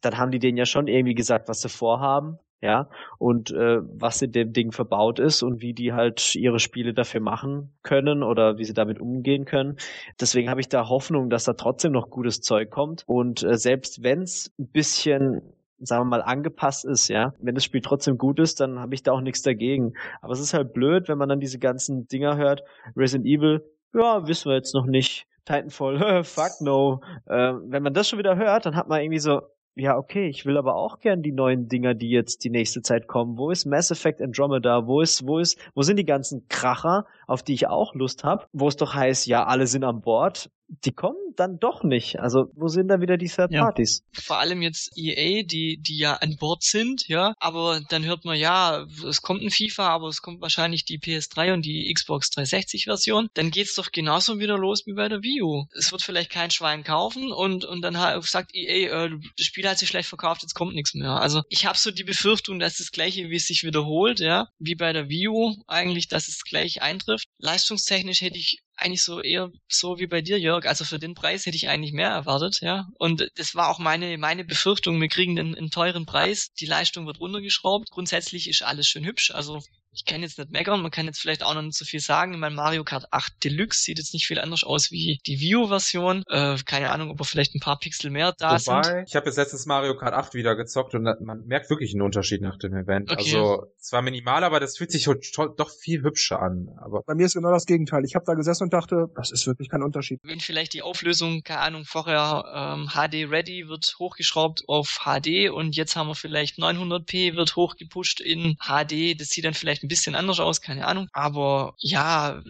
dann 0.00 0.18
haben 0.18 0.30
die 0.30 0.38
denen 0.38 0.56
ja 0.56 0.66
schon 0.66 0.86
irgendwie 0.86 1.14
gesagt, 1.14 1.48
was 1.48 1.62
sie 1.62 1.68
vorhaben, 1.68 2.38
ja, 2.60 2.88
und 3.18 3.50
äh, 3.50 3.78
was 3.82 4.22
in 4.22 4.32
dem 4.32 4.52
Ding 4.52 4.72
verbaut 4.72 5.18
ist 5.18 5.42
und 5.42 5.62
wie 5.62 5.74
die 5.74 5.92
halt 5.92 6.34
ihre 6.36 6.60
Spiele 6.60 6.94
dafür 6.94 7.20
machen 7.20 7.72
können 7.82 8.22
oder 8.22 8.58
wie 8.58 8.64
sie 8.64 8.74
damit 8.74 9.00
umgehen 9.00 9.44
können. 9.44 9.76
Deswegen 10.20 10.48
habe 10.50 10.60
ich 10.60 10.68
da 10.68 10.88
Hoffnung, 10.88 11.30
dass 11.30 11.44
da 11.44 11.54
trotzdem 11.54 11.92
noch 11.92 12.10
gutes 12.10 12.40
Zeug 12.40 12.70
kommt 12.70 13.02
und 13.06 13.42
äh, 13.42 13.56
selbst 13.56 14.02
wenn 14.02 14.22
es 14.22 14.52
ein 14.58 14.68
bisschen 14.68 15.42
sagen 15.80 16.02
wir 16.02 16.16
mal, 16.16 16.22
angepasst 16.22 16.84
ist, 16.84 17.08
ja. 17.08 17.34
Wenn 17.40 17.54
das 17.54 17.64
Spiel 17.64 17.80
trotzdem 17.80 18.18
gut 18.18 18.38
ist, 18.38 18.60
dann 18.60 18.78
habe 18.78 18.94
ich 18.94 19.02
da 19.02 19.12
auch 19.12 19.20
nichts 19.20 19.42
dagegen. 19.42 19.94
Aber 20.20 20.32
es 20.32 20.40
ist 20.40 20.54
halt 20.54 20.72
blöd, 20.72 21.08
wenn 21.08 21.18
man 21.18 21.28
dann 21.28 21.40
diese 21.40 21.58
ganzen 21.58 22.08
Dinger 22.08 22.36
hört. 22.36 22.62
Resident 22.96 23.26
Evil, 23.26 23.64
ja, 23.94 24.26
wissen 24.26 24.50
wir 24.50 24.56
jetzt 24.56 24.74
noch 24.74 24.86
nicht. 24.86 25.26
Titanfall, 25.44 26.24
fuck 26.24 26.60
no. 26.60 27.00
Äh, 27.26 27.54
wenn 27.64 27.82
man 27.82 27.94
das 27.94 28.08
schon 28.08 28.18
wieder 28.18 28.36
hört, 28.36 28.66
dann 28.66 28.76
hat 28.76 28.88
man 28.88 29.00
irgendwie 29.00 29.18
so, 29.18 29.42
ja, 29.74 29.96
okay, 29.96 30.28
ich 30.28 30.44
will 30.44 30.56
aber 30.56 30.74
auch 30.74 30.98
gern 30.98 31.22
die 31.22 31.32
neuen 31.32 31.68
Dinger, 31.68 31.94
die 31.94 32.10
jetzt 32.10 32.42
die 32.44 32.50
nächste 32.50 32.82
Zeit 32.82 33.06
kommen. 33.06 33.38
Wo 33.38 33.50
ist 33.50 33.64
Mass 33.64 33.90
Effect 33.90 34.20
Andromeda? 34.20 34.86
Wo 34.86 35.00
ist, 35.00 35.26
wo 35.26 35.38
ist, 35.38 35.58
wo 35.74 35.82
sind 35.82 35.96
die 35.96 36.04
ganzen 36.04 36.48
Kracher, 36.48 37.06
auf 37.28 37.44
die 37.44 37.54
ich 37.54 37.68
auch 37.68 37.94
Lust 37.94 38.24
habe? 38.24 38.46
Wo 38.52 38.66
es 38.66 38.76
doch 38.76 38.94
heißt, 38.94 39.26
ja, 39.26 39.44
alle 39.44 39.68
sind 39.68 39.84
an 39.84 40.00
Bord 40.00 40.50
die 40.68 40.92
kommen 40.92 41.16
dann 41.36 41.58
doch 41.58 41.82
nicht. 41.82 42.18
Also 42.20 42.50
wo 42.54 42.68
sind 42.68 42.88
da 42.88 43.00
wieder 43.00 43.16
die 43.16 43.28
Third 43.28 43.52
Parties? 43.52 44.02
Ja. 44.14 44.22
Vor 44.22 44.38
allem 44.38 44.60
jetzt 44.60 44.92
EA, 44.96 45.42
die 45.42 45.78
die 45.80 45.98
ja 45.98 46.14
an 46.14 46.36
Bord 46.36 46.62
sind, 46.62 47.08
ja, 47.08 47.34
aber 47.38 47.80
dann 47.88 48.04
hört 48.04 48.24
man 48.24 48.36
ja, 48.36 48.86
es 49.08 49.22
kommt 49.22 49.42
ein 49.42 49.50
FIFA, 49.50 49.88
aber 49.88 50.08
es 50.08 50.20
kommt 50.20 50.40
wahrscheinlich 50.40 50.84
die 50.84 50.98
PS3 50.98 51.54
und 51.54 51.62
die 51.64 51.92
Xbox 51.92 52.30
360 52.30 52.84
Version. 52.84 53.28
Dann 53.34 53.50
geht's 53.50 53.74
doch 53.74 53.92
genauso 53.92 54.38
wieder 54.38 54.58
los 54.58 54.86
wie 54.86 54.92
bei 54.92 55.08
der 55.08 55.22
Wii 55.22 55.42
U. 55.42 55.64
Es 55.76 55.90
wird 55.90 56.02
vielleicht 56.02 56.30
kein 56.30 56.50
Schwein 56.50 56.84
kaufen 56.84 57.32
und 57.32 57.64
und 57.64 57.82
dann 57.82 57.96
sagt 58.22 58.54
EA, 58.54 59.06
äh, 59.06 59.10
das 59.36 59.46
Spiel 59.46 59.68
hat 59.68 59.78
sich 59.78 59.88
schlecht 59.88 60.08
verkauft, 60.08 60.42
jetzt 60.42 60.54
kommt 60.54 60.74
nichts 60.74 60.94
mehr. 60.94 61.12
Also 61.12 61.42
ich 61.48 61.66
habe 61.66 61.78
so 61.78 61.90
die 61.90 62.04
Befürchtung, 62.04 62.58
dass 62.58 62.76
das 62.76 62.92
gleiche 62.92 63.30
wie 63.30 63.36
es 63.36 63.46
sich 63.46 63.64
wiederholt, 63.64 64.20
ja, 64.20 64.48
wie 64.58 64.74
bei 64.74 64.92
der 64.92 65.08
Wii 65.08 65.28
U 65.28 65.54
eigentlich, 65.66 66.08
dass 66.08 66.28
es 66.28 66.44
gleich 66.44 66.82
eintrifft. 66.82 67.17
Leistungstechnisch 67.38 68.20
hätte 68.20 68.38
ich 68.38 68.62
eigentlich 68.76 69.02
so 69.02 69.20
eher 69.20 69.50
so 69.68 69.98
wie 69.98 70.06
bei 70.06 70.22
dir, 70.22 70.38
Jörg. 70.38 70.66
Also 70.66 70.84
für 70.84 70.98
den 70.98 71.14
Preis 71.14 71.46
hätte 71.46 71.56
ich 71.56 71.68
eigentlich 71.68 71.92
mehr 71.92 72.10
erwartet, 72.10 72.60
ja. 72.60 72.88
Und 72.98 73.28
das 73.34 73.54
war 73.54 73.68
auch 73.68 73.78
meine, 73.78 74.16
meine 74.18 74.44
Befürchtung. 74.44 75.00
Wir 75.00 75.08
kriegen 75.08 75.38
einen, 75.38 75.54
einen 75.54 75.70
teuren 75.70 76.06
Preis. 76.06 76.52
Die 76.54 76.66
Leistung 76.66 77.06
wird 77.06 77.20
runtergeschraubt. 77.20 77.90
Grundsätzlich 77.90 78.48
ist 78.48 78.62
alles 78.62 78.86
schön 78.86 79.04
hübsch. 79.04 79.30
Also 79.32 79.62
ich 79.98 80.04
kann 80.04 80.22
jetzt 80.22 80.38
nicht 80.38 80.52
meckern, 80.52 80.80
man 80.80 80.92
kann 80.92 81.06
jetzt 81.06 81.18
vielleicht 81.18 81.42
auch 81.42 81.54
noch 81.54 81.62
nicht 81.62 81.76
so 81.76 81.84
viel 81.84 81.98
sagen. 81.98 82.38
Mein 82.38 82.54
Mario 82.54 82.84
Kart 82.84 83.06
8 83.10 83.42
Deluxe 83.42 83.82
sieht 83.82 83.98
jetzt 83.98 84.14
nicht 84.14 84.26
viel 84.26 84.38
anders 84.38 84.62
aus 84.62 84.92
wie 84.92 85.18
die 85.26 85.40
Wii 85.40 85.56
U-Version. 85.56 86.22
Äh, 86.28 86.56
keine 86.64 86.92
Ahnung, 86.92 87.10
ob 87.10 87.20
er 87.20 87.24
vielleicht 87.24 87.56
ein 87.56 87.60
paar 87.60 87.80
Pixel 87.80 88.10
mehr 88.10 88.32
da 88.38 88.52
Wobei, 88.52 88.82
sind. 88.82 89.08
Ich 89.08 89.16
habe 89.16 89.26
jetzt 89.26 89.36
letztes 89.36 89.66
Mario 89.66 89.96
Kart 89.96 90.14
8 90.14 90.34
wieder 90.34 90.54
gezockt 90.54 90.94
und 90.94 91.02
man 91.02 91.44
merkt 91.46 91.68
wirklich 91.68 91.92
einen 91.94 92.02
Unterschied 92.02 92.42
nach 92.42 92.58
dem 92.58 92.74
Event. 92.76 93.10
Okay. 93.10 93.18
Also 93.18 93.66
zwar 93.78 94.02
minimal, 94.02 94.44
aber 94.44 94.60
das 94.60 94.76
fühlt 94.76 94.92
sich 94.92 95.04
doch 95.04 95.70
viel 95.70 96.02
hübscher 96.02 96.40
an. 96.40 96.68
Aber 96.80 97.02
Bei 97.04 97.14
mir 97.16 97.26
ist 97.26 97.34
genau 97.34 97.50
das 97.50 97.66
Gegenteil. 97.66 98.04
Ich 98.04 98.14
habe 98.14 98.24
da 98.24 98.34
gesessen 98.34 98.64
und 98.64 98.72
dachte, 98.72 99.06
das 99.16 99.32
ist 99.32 99.48
wirklich 99.48 99.68
kein 99.68 99.82
Unterschied. 99.82 100.20
Wenn 100.22 100.38
vielleicht 100.38 100.74
die 100.74 100.82
Auflösung, 100.82 101.42
keine 101.42 101.60
Ahnung, 101.60 101.84
vorher 101.84 102.44
ähm, 102.54 102.88
HD 102.90 103.28
Ready 103.28 103.68
wird 103.68 103.96
hochgeschraubt 103.98 104.62
auf 104.68 105.00
HD 105.04 105.50
und 105.50 105.74
jetzt 105.74 105.96
haben 105.96 106.06
wir 106.06 106.14
vielleicht 106.14 106.58
900p 106.58 107.34
wird 107.34 107.56
hochgepusht 107.56 108.20
in 108.20 108.56
HD. 108.60 109.20
Das 109.20 109.30
sieht 109.30 109.44
dann 109.44 109.54
vielleicht 109.54 109.82
ein 109.82 109.87
bisschen 109.88 110.14
anders 110.14 110.40
aus, 110.40 110.60
keine 110.60 110.86
Ahnung. 110.86 111.08
Aber 111.12 111.74
ja, 111.78 112.42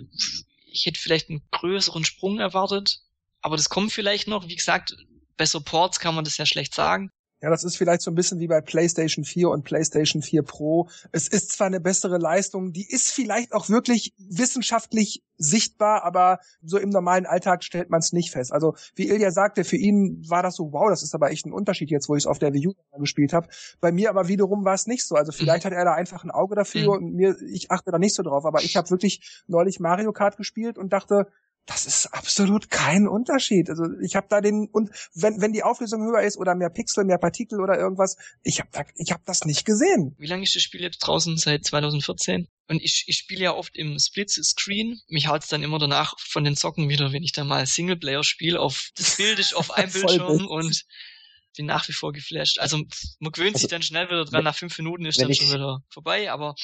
ich 0.71 0.87
hätte 0.87 1.01
vielleicht 1.01 1.31
einen 1.31 1.43
größeren 1.51 2.05
Sprung 2.05 2.41
erwartet. 2.41 3.01
Aber 3.41 3.57
das 3.57 3.69
kommt 3.69 3.93
vielleicht 3.93 4.29
noch. 4.29 4.49
Wie 4.49 4.57
gesagt, 4.57 4.97
bei 5.37 5.47
Supports 5.47 6.01
kann 6.01 6.15
man 6.15 6.25
das 6.25 6.37
ja 6.37 6.47
schlecht 6.47 6.75
sagen. 6.75 7.11
Ja, 7.41 7.51
das 7.51 7.63
ist 7.63 7.77
vielleicht 7.77 8.03
so 8.03 8.11
ein 8.11 8.17
bisschen 8.17 8.41
wie 8.41 8.49
bei 8.49 8.61
PlayStation 8.61 9.25
4 9.25 9.49
und 9.51 9.65
PlayStation 9.65 10.23
4 10.23 10.43
Pro. 10.43 10.89
Es 11.13 11.29
ist 11.29 11.53
zwar 11.53 11.69
eine 11.69 11.81
bessere 11.81 12.19
Leistung, 12.19 12.73
die 12.73 12.87
ist 12.89 13.13
vielleicht 13.13 13.53
auch 13.53 13.69
wirklich 13.69 14.13
wissenschaftlich 14.19 15.23
sichtbar, 15.37 16.03
aber 16.03 16.41
so 16.63 16.79
im 16.79 16.89
normalen 16.89 17.27
Alltag 17.27 17.63
stellt 17.63 17.91
man 17.91 18.01
es 18.01 18.13
nicht 18.13 18.33
fest. 18.33 18.53
Also 18.53 18.75
wie 18.97 19.09
Ilja 19.09 19.31
sagte, 19.31 19.63
für 19.63 19.77
ihn 19.77 20.25
war 20.29 20.43
das 20.43 20.57
so, 20.57 20.73
wow, 20.73 20.89
das 20.91 21.05
ist 21.05 21.15
aber 21.15 21.31
echt 21.31 21.47
ein 21.47 21.53
Unterschied 21.53 21.91
jetzt, 21.91 22.09
wo 22.09 22.17
ich 22.17 22.25
es 22.25 22.27
auf 22.27 22.41
der 22.41 22.53
Wii 22.53 22.69
U 22.69 22.73
gespielt 22.99 23.33
habe. 23.33 23.49
Bei 23.81 23.93
mir 23.93 24.11
aber 24.11 24.27
wiederum 24.27 24.65
war 24.65 24.75
es 24.75 24.89
nicht 24.89 25.07
so. 25.07 25.15
Also 25.15 25.31
vielleicht 25.31 25.65
mhm. 25.65 25.71
hat 25.71 25.75
er 25.75 25.85
da 25.85 25.93
einfach 25.95 26.25
ein 26.25 26.33
Auge 26.33 26.57
dafür 26.57 26.99
mhm. 26.99 27.07
und 27.07 27.15
mir, 27.15 27.37
ich 27.53 27.71
achte 27.71 27.93
da 27.93 27.99
nicht 27.99 28.17
so 28.17 28.25
drauf. 28.25 28.45
Aber 28.47 28.63
ich 28.65 28.77
habe 28.77 28.91
wirklich 28.91 29.43
neulich 29.47 29.79
Mario 29.79 30.13
Kart 30.13 30.37
gespielt 30.37 30.77
und 30.77 30.93
dachte, 30.93 31.29
das 31.69 31.85
ist 31.85 32.07
absolut 32.07 32.71
kein 32.71 33.07
Unterschied. 33.07 33.69
Also 33.69 33.85
ich 34.03 34.17
habe 34.17 34.27
da 34.31 34.41
den 34.41 34.69
und 34.73 34.91
wenn 35.15 35.41
wenn 35.41 35.53
die 35.53 35.63
Auflösung 35.63 36.03
höher 36.03 36.23
ist 36.23 36.39
oder 36.39 36.55
mehr 36.55 36.71
Pixel, 36.71 37.05
mehr 37.05 37.19
Partikel 37.19 37.61
oder 37.61 37.79
irgendwas, 37.79 38.17
ich 38.43 38.61
habe 38.61 38.71
da, 38.73 38.85
ich 38.97 39.13
habe 39.13 39.23
das 39.27 39.45
nicht 39.45 39.67
gesehen. 39.67 40.17
Wie 40.19 40.27
lange 40.27 40.45
ist 40.45 40.55
das 40.55 40.63
Spiel 40.63 40.81
jetzt 40.81 40.99
draußen 40.99 41.37
seit 41.37 41.65
2014? 41.65 42.49
Und 42.69 42.83
ich, 42.83 43.05
ich 43.07 43.17
spiele 43.17 43.45
ja 43.45 43.55
oft 43.55 43.77
im 43.77 43.99
Split-Screen. 43.99 45.01
Mich 45.09 45.29
haut's 45.29 45.49
dann 45.49 45.63
immer 45.63 45.79
danach 45.79 46.19
von 46.19 46.45
den 46.45 46.55
Socken 46.55 46.89
wieder, 46.89 47.13
wenn 47.13 47.23
ich 47.23 47.33
da 47.33 47.45
mal 47.45 47.67
Singleplayer 47.67 48.25
spiele. 48.25 48.61
Auf 48.61 48.91
das 48.97 49.17
Bild 49.17 49.39
ist 49.39 49.55
auf 49.55 49.71
einem 49.77 49.93
Bildschirm 49.93 50.47
und 50.47 50.85
bin 51.57 51.67
nach 51.67 51.89
wie 51.89 51.93
vor 51.93 52.13
geflasht. 52.13 52.59
Also 52.59 52.79
man 53.19 53.33
gewöhnt 53.33 53.55
also, 53.55 53.63
sich 53.63 53.71
dann 53.71 53.83
schnell 53.83 54.07
wieder 54.07 54.25
dran, 54.25 54.45
nach 54.45 54.55
fünf 54.55 54.77
Minuten 54.79 55.05
ist 55.05 55.21
dann 55.21 55.31
ich, 55.31 55.39
schon 55.39 55.53
wieder 55.53 55.81
vorbei, 55.89 56.31
aber 56.31 56.55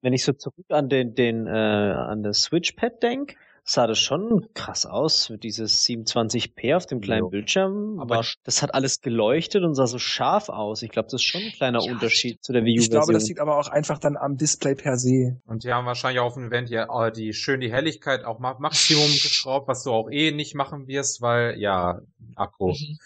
wenn 0.00 0.12
ich 0.12 0.24
so 0.24 0.32
zurück 0.32 0.66
an 0.68 0.88
den, 0.88 1.14
den 1.14 1.46
äh, 1.46 1.50
an 1.50 2.22
das 2.22 2.42
Switchpad 2.42 3.02
denk, 3.02 3.36
sah 3.64 3.86
das 3.86 3.98
schon 3.98 4.48
krass 4.54 4.86
aus, 4.86 5.32
dieses 5.42 5.84
27p 5.86 6.76
auf 6.76 6.86
dem 6.86 7.00
kleinen 7.00 7.22
jo. 7.22 7.28
Bildschirm. 7.28 7.98
Aber 8.00 8.24
das 8.44 8.62
hat 8.62 8.74
alles 8.74 9.00
geleuchtet 9.00 9.62
und 9.62 9.74
sah 9.74 9.86
so 9.86 9.98
scharf 9.98 10.48
aus. 10.48 10.82
Ich 10.82 10.90
glaube, 10.90 11.06
das 11.06 11.22
ist 11.22 11.24
schon 11.24 11.42
ein 11.42 11.52
kleiner 11.52 11.80
ja, 11.82 11.92
Unterschied 11.92 12.42
zu 12.42 12.52
der 12.52 12.64
Wii 12.64 12.78
U. 12.78 12.82
Ich 12.82 12.90
glaube, 12.90 13.12
das 13.12 13.28
liegt 13.28 13.40
aber 13.40 13.58
auch 13.58 13.68
einfach 13.68 13.98
dann 13.98 14.16
am 14.16 14.36
Display 14.36 14.74
per 14.74 14.96
se. 14.96 15.40
Und 15.46 15.64
die 15.64 15.72
haben 15.72 15.86
wahrscheinlich 15.86 16.20
auf 16.20 16.34
dem 16.34 16.48
Event 16.48 16.70
ja 16.70 17.06
äh, 17.06 17.12
die 17.12 17.32
schön 17.32 17.60
die 17.60 17.72
Helligkeit 17.72 18.24
auch 18.24 18.38
Maximum 18.38 19.10
geschraubt, 19.22 19.68
was 19.68 19.84
du 19.84 19.92
auch 19.92 20.10
eh 20.10 20.32
nicht 20.32 20.54
machen 20.54 20.88
wirst, 20.88 21.22
weil 21.22 21.58
ja 21.58 22.00
Akku. 22.34 22.68
Mhm. 22.68 22.98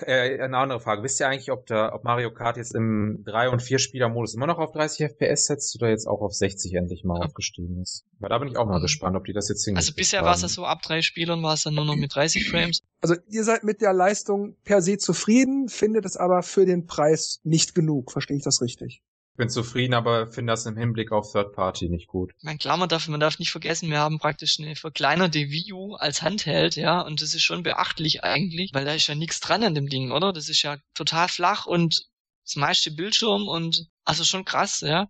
Äh, 0.00 0.40
eine 0.40 0.56
andere 0.56 0.80
Frage. 0.80 1.02
Wisst 1.02 1.20
ihr 1.20 1.28
eigentlich, 1.28 1.50
ob, 1.50 1.66
der, 1.66 1.94
ob 1.94 2.04
Mario 2.04 2.32
Kart 2.32 2.56
jetzt 2.56 2.74
im 2.74 3.24
3- 3.26 3.48
und 3.50 3.60
4-Spieler-Modus 3.60 4.34
immer 4.34 4.46
noch 4.46 4.58
auf 4.58 4.72
30 4.72 5.10
FPS 5.10 5.46
setzt 5.46 5.76
oder 5.76 5.90
jetzt 5.90 6.06
auch 6.06 6.22
auf 6.22 6.32
60 6.32 6.72
endlich 6.74 7.04
mal 7.04 7.22
aufgestiegen 7.22 7.80
ist? 7.80 8.04
Weil 8.18 8.30
da 8.30 8.38
bin 8.38 8.48
ich 8.48 8.56
auch 8.56 8.66
mal 8.66 8.80
gespannt, 8.80 9.16
ob 9.16 9.24
die 9.24 9.32
das 9.32 9.48
jetzt 9.48 9.64
hinkriegen. 9.64 9.76
Also 9.76 9.92
bisher 9.94 10.22
war 10.22 10.34
es 10.34 10.42
ja 10.42 10.48
so, 10.48 10.64
ab 10.64 10.80
drei 10.82 11.02
Spielern 11.02 11.42
war 11.42 11.54
es 11.54 11.64
dann 11.64 11.74
nur 11.74 11.84
noch 11.84 11.96
mit 11.96 12.14
30 12.14 12.48
Frames. 12.48 12.80
Also 13.00 13.16
ihr 13.28 13.44
seid 13.44 13.64
mit 13.64 13.80
der 13.80 13.92
Leistung 13.92 14.56
per 14.64 14.80
se 14.80 14.96
zufrieden, 14.96 15.68
findet 15.68 16.06
es 16.06 16.16
aber 16.16 16.42
für 16.42 16.64
den 16.64 16.86
Preis 16.86 17.40
nicht 17.42 17.74
genug. 17.74 18.12
Verstehe 18.12 18.36
ich 18.36 18.44
das 18.44 18.62
richtig? 18.62 19.02
Bin 19.36 19.48
zufrieden, 19.48 19.94
aber 19.94 20.26
finde 20.28 20.52
das 20.52 20.66
im 20.66 20.76
Hinblick 20.76 21.12
auf 21.12 21.32
Third 21.32 21.52
Party 21.52 21.88
nicht 21.88 22.06
gut. 22.06 22.32
Klar, 22.58 22.76
man 22.76 22.88
darf, 22.88 23.08
man 23.08 23.20
darf 23.20 23.38
nicht 23.38 23.50
vergessen, 23.50 23.90
wir 23.90 23.98
haben 23.98 24.18
praktisch 24.18 24.58
eine 24.60 24.76
verkleinerte 24.76 25.38
Wii 25.38 25.72
U 25.72 25.94
als 25.94 26.22
Handheld, 26.22 26.76
ja, 26.76 27.00
und 27.00 27.22
das 27.22 27.34
ist 27.34 27.42
schon 27.42 27.62
beachtlich 27.62 28.24
eigentlich, 28.24 28.70
weil 28.74 28.84
da 28.84 28.94
ist 28.94 29.06
ja 29.06 29.14
nichts 29.14 29.40
dran 29.40 29.64
an 29.64 29.74
dem 29.74 29.88
Ding, 29.88 30.12
oder? 30.12 30.32
Das 30.32 30.48
ist 30.48 30.62
ja 30.62 30.76
total 30.94 31.28
flach 31.28 31.66
und 31.66 32.06
das 32.44 32.56
meiste 32.56 32.90
Bildschirm 32.90 33.48
und 33.48 33.86
also 34.04 34.24
schon 34.24 34.44
krass, 34.44 34.80
ja. 34.80 35.08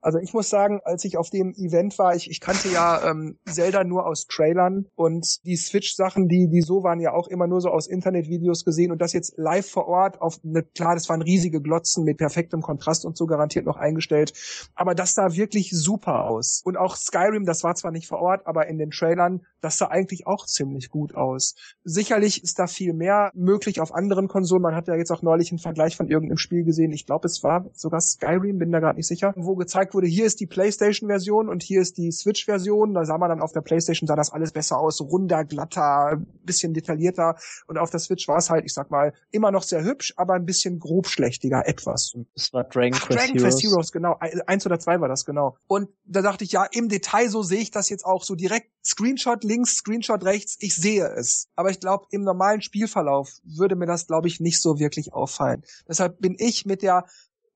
Also 0.00 0.18
ich 0.18 0.32
muss 0.32 0.48
sagen, 0.48 0.80
als 0.84 1.04
ich 1.04 1.16
auf 1.16 1.30
dem 1.30 1.52
Event 1.54 1.98
war, 1.98 2.14
ich, 2.14 2.30
ich 2.30 2.40
kannte 2.40 2.68
ja 2.68 3.10
ähm, 3.10 3.38
Zelda 3.44 3.82
nur 3.82 4.06
aus 4.06 4.26
Trailern 4.26 4.86
und 4.94 5.44
die 5.44 5.56
Switch-Sachen, 5.56 6.28
die, 6.28 6.48
die 6.48 6.60
so 6.60 6.84
waren 6.84 7.00
ja 7.00 7.12
auch 7.12 7.28
immer 7.28 7.46
nur 7.46 7.60
so 7.60 7.70
aus 7.70 7.88
Internetvideos 7.88 8.64
gesehen 8.64 8.92
und 8.92 9.00
das 9.02 9.12
jetzt 9.12 9.34
live 9.36 9.68
vor 9.68 9.88
Ort 9.88 10.20
auf 10.20 10.38
eine, 10.44 10.62
klar, 10.62 10.94
das 10.94 11.08
waren 11.08 11.22
riesige 11.22 11.60
Glotzen 11.60 12.04
mit 12.04 12.18
perfektem 12.18 12.62
Kontrast 12.62 13.04
und 13.04 13.16
so 13.16 13.26
garantiert 13.26 13.66
noch 13.66 13.76
eingestellt. 13.76 14.32
Aber 14.74 14.94
das 14.94 15.14
sah 15.14 15.34
wirklich 15.34 15.70
super 15.72 16.24
aus. 16.24 16.62
Und 16.64 16.76
auch 16.76 16.94
Skyrim, 16.94 17.44
das 17.44 17.64
war 17.64 17.74
zwar 17.74 17.90
nicht 17.90 18.06
vor 18.06 18.20
Ort, 18.20 18.46
aber 18.46 18.68
in 18.68 18.78
den 18.78 18.90
Trailern, 18.90 19.44
das 19.60 19.78
sah 19.78 19.88
eigentlich 19.88 20.26
auch 20.26 20.46
ziemlich 20.46 20.90
gut 20.90 21.16
aus. 21.16 21.56
Sicherlich 21.82 22.44
ist 22.44 22.60
da 22.60 22.68
viel 22.68 22.92
mehr 22.92 23.32
möglich 23.34 23.80
auf 23.80 23.92
anderen 23.92 24.28
Konsolen. 24.28 24.62
Man 24.62 24.76
hat 24.76 24.86
ja 24.86 24.94
jetzt 24.94 25.10
auch 25.10 25.22
neulich 25.22 25.50
einen 25.50 25.58
Vergleich 25.58 25.96
von 25.96 26.08
irgendeinem 26.08 26.38
Spiel 26.38 26.62
gesehen. 26.62 26.92
Ich 26.92 27.06
glaube, 27.06 27.26
es 27.26 27.42
war 27.42 27.66
sogar 27.72 28.00
Skyrim, 28.00 28.58
bin 28.58 28.70
da 28.70 28.78
gerade 28.78 28.98
nicht 28.98 29.08
sicher, 29.08 29.34
wo 29.36 29.56
gezeigt 29.56 29.95
wurde, 29.96 30.06
hier 30.06 30.26
ist 30.26 30.38
die 30.38 30.46
PlayStation-Version 30.46 31.48
und 31.48 31.64
hier 31.64 31.80
ist 31.80 31.98
die 31.98 32.12
Switch-Version. 32.12 32.94
Da 32.94 33.04
sah 33.04 33.18
man 33.18 33.30
dann 33.30 33.40
auf 33.40 33.52
der 33.52 33.62
PlayStation 33.62 34.06
sah 34.06 34.14
das 34.14 34.30
alles 34.30 34.52
besser 34.52 34.78
aus, 34.78 35.00
runder, 35.00 35.44
glatter, 35.44 36.22
bisschen 36.44 36.74
detaillierter. 36.74 37.36
Und 37.66 37.78
auf 37.78 37.90
der 37.90 37.98
Switch 37.98 38.28
war 38.28 38.36
es 38.36 38.50
halt, 38.50 38.64
ich 38.64 38.74
sag 38.74 38.90
mal, 38.90 39.12
immer 39.32 39.50
noch 39.50 39.64
sehr 39.64 39.82
hübsch, 39.82 40.14
aber 40.16 40.34
ein 40.34 40.46
bisschen 40.46 40.78
grobschlächtiger 40.78 41.66
etwas. 41.66 42.14
Das 42.34 42.52
war 42.52 42.64
Dragon, 42.64 42.92
Ach, 42.94 43.08
Quest, 43.08 43.18
Dragon 43.18 43.36
Quest 43.38 43.62
Heroes. 43.62 43.90
genau. 43.90 44.16
Eins 44.20 44.66
oder 44.66 44.78
zwei 44.78 45.00
war 45.00 45.08
das, 45.08 45.24
genau. 45.24 45.56
Und 45.66 45.88
da 46.04 46.22
dachte 46.22 46.44
ich, 46.44 46.52
ja, 46.52 46.64
im 46.70 46.88
Detail 46.88 47.28
so 47.28 47.42
sehe 47.42 47.60
ich 47.60 47.70
das 47.70 47.88
jetzt 47.88 48.04
auch 48.04 48.22
so 48.22 48.36
direkt. 48.36 48.70
Screenshot 48.84 49.42
links, 49.42 49.78
Screenshot 49.78 50.22
rechts, 50.24 50.56
ich 50.60 50.76
sehe 50.76 51.08
es. 51.16 51.48
Aber 51.56 51.70
ich 51.70 51.80
glaube, 51.80 52.06
im 52.10 52.22
normalen 52.22 52.60
Spielverlauf 52.60 53.30
würde 53.42 53.74
mir 53.74 53.86
das, 53.86 54.06
glaube 54.06 54.28
ich, 54.28 54.38
nicht 54.38 54.60
so 54.60 54.78
wirklich 54.78 55.12
auffallen. 55.12 55.64
Deshalb 55.88 56.20
bin 56.20 56.36
ich 56.38 56.66
mit 56.66 56.82
der 56.82 57.06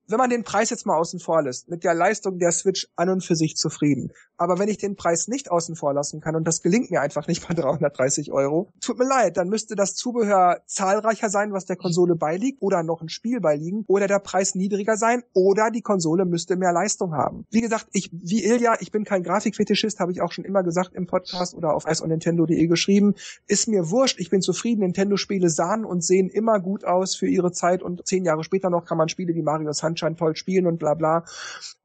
wenn 0.07 0.17
man 0.17 0.29
den 0.29 0.43
Preis 0.43 0.69
jetzt 0.69 0.85
mal 0.85 0.97
außen 0.97 1.19
vor 1.19 1.41
lässt, 1.43 1.69
mit 1.69 1.83
der 1.83 1.93
Leistung 1.93 2.37
der 2.39 2.51
Switch 2.51 2.87
an 2.95 3.09
und 3.09 3.23
für 3.23 3.35
sich 3.35 3.55
zufrieden. 3.55 4.11
Aber 4.41 4.57
wenn 4.57 4.69
ich 4.69 4.79
den 4.79 4.95
Preis 4.95 5.27
nicht 5.27 5.51
außen 5.51 5.75
vor 5.75 5.93
lassen 5.93 6.19
kann 6.19 6.35
und 6.35 6.47
das 6.47 6.63
gelingt 6.63 6.89
mir 6.89 6.99
einfach 6.99 7.27
nicht 7.27 7.47
bei 7.47 7.53
330 7.53 8.31
Euro, 8.31 8.73
tut 8.81 8.97
mir 8.97 9.07
leid, 9.07 9.37
dann 9.37 9.49
müsste 9.49 9.75
das 9.75 9.93
Zubehör 9.93 10.61
zahlreicher 10.65 11.29
sein, 11.29 11.53
was 11.53 11.67
der 11.67 11.75
Konsole 11.75 12.15
beiliegt 12.15 12.59
oder 12.59 12.81
noch 12.81 13.03
ein 13.03 13.09
Spiel 13.09 13.39
beiliegen 13.39 13.85
oder 13.85 14.07
der 14.07 14.17
Preis 14.17 14.55
niedriger 14.55 14.97
sein 14.97 15.21
oder 15.33 15.69
die 15.69 15.83
Konsole 15.83 16.25
müsste 16.25 16.55
mehr 16.55 16.73
Leistung 16.73 17.13
haben. 17.13 17.45
Wie 17.51 17.61
gesagt, 17.61 17.85
ich, 17.91 18.09
wie 18.11 18.43
Ilja, 18.43 18.77
ich 18.79 18.91
bin 18.91 19.03
kein 19.03 19.21
Grafikfetischist, 19.21 19.99
habe 19.99 20.11
ich 20.11 20.21
auch 20.21 20.31
schon 20.31 20.43
immer 20.43 20.63
gesagt 20.63 20.95
im 20.95 21.05
Podcast 21.05 21.53
oder 21.53 21.75
auf 21.75 21.85
iceonnintendo.de 21.85 22.65
geschrieben. 22.65 23.13
Ist 23.45 23.67
mir 23.67 23.91
wurscht, 23.91 24.19
ich 24.19 24.31
bin 24.31 24.41
zufrieden. 24.41 24.81
Nintendo-Spiele 24.81 25.51
sahen 25.51 25.85
und 25.85 26.03
sehen 26.03 26.29
immer 26.29 26.59
gut 26.59 26.83
aus 26.83 27.13
für 27.13 27.27
ihre 27.27 27.51
Zeit 27.51 27.83
und 27.83 28.07
zehn 28.07 28.25
Jahre 28.25 28.43
später 28.43 28.71
noch 28.71 28.85
kann 28.85 28.97
man 28.97 29.07
Spiele 29.07 29.35
wie 29.35 29.43
Mario 29.43 29.71
Sunshine 29.71 30.15
toll 30.15 30.35
spielen 30.35 30.65
und 30.65 30.79
bla 30.79 30.95
bla. 30.95 31.25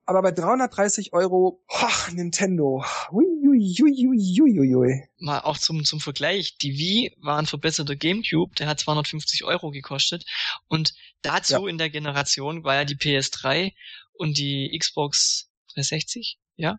Aber 0.09 0.23
bei 0.23 0.31
330 0.31 1.13
Euro, 1.13 1.65
oh, 1.69 2.13
Nintendo. 2.13 2.85
Ui, 3.11 3.25
ui, 3.43 3.77
ui, 3.83 4.07
ui, 4.07 4.41
ui, 4.41 4.75
ui. 4.77 5.03
Mal 5.19 5.41
auch 5.41 5.59
zum, 5.59 5.85
zum 5.85 5.99
Vergleich. 5.99 6.57
Die 6.59 6.79
Wii 6.79 7.17
war 7.19 7.39
ein 7.39 7.47
verbesserter 7.47 7.97
Gamecube, 7.97 8.55
der 8.55 8.69
hat 8.69 8.79
250 8.79 9.43
Euro 9.43 9.73
gekostet. 9.73 10.25
Und 10.69 10.95
dazu 11.23 11.55
ja. 11.55 11.69
in 11.69 11.77
der 11.77 11.91
Generation 11.91 12.63
war 12.63 12.77
ja 12.77 12.85
die 12.85 12.95
PS3 12.95 13.73
und 14.13 14.39
die 14.39 14.77
Xbox 14.79 15.51
360, 15.75 16.39
ja. 16.55 16.79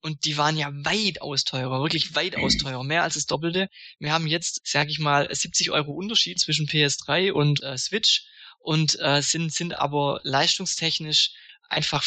Und 0.00 0.24
die 0.24 0.36
waren 0.36 0.56
ja 0.56 0.70
weitaus 0.72 1.42
teurer, 1.42 1.82
wirklich 1.82 2.14
weitaus 2.14 2.56
teurer, 2.58 2.84
mehr 2.84 3.02
als 3.02 3.14
das 3.14 3.26
Doppelte. 3.26 3.68
Wir 3.98 4.12
haben 4.12 4.28
jetzt, 4.28 4.60
sag 4.62 4.88
ich 4.88 5.00
mal, 5.00 5.28
70 5.34 5.72
Euro 5.72 5.90
Unterschied 5.90 6.38
zwischen 6.38 6.68
PS3 6.68 7.32
und 7.32 7.60
äh, 7.64 7.76
Switch 7.76 8.24
und 8.60 8.96
äh, 9.00 9.20
sind, 9.20 9.52
sind 9.52 9.76
aber 9.76 10.20
leistungstechnisch 10.22 11.32
einfach 11.68 12.04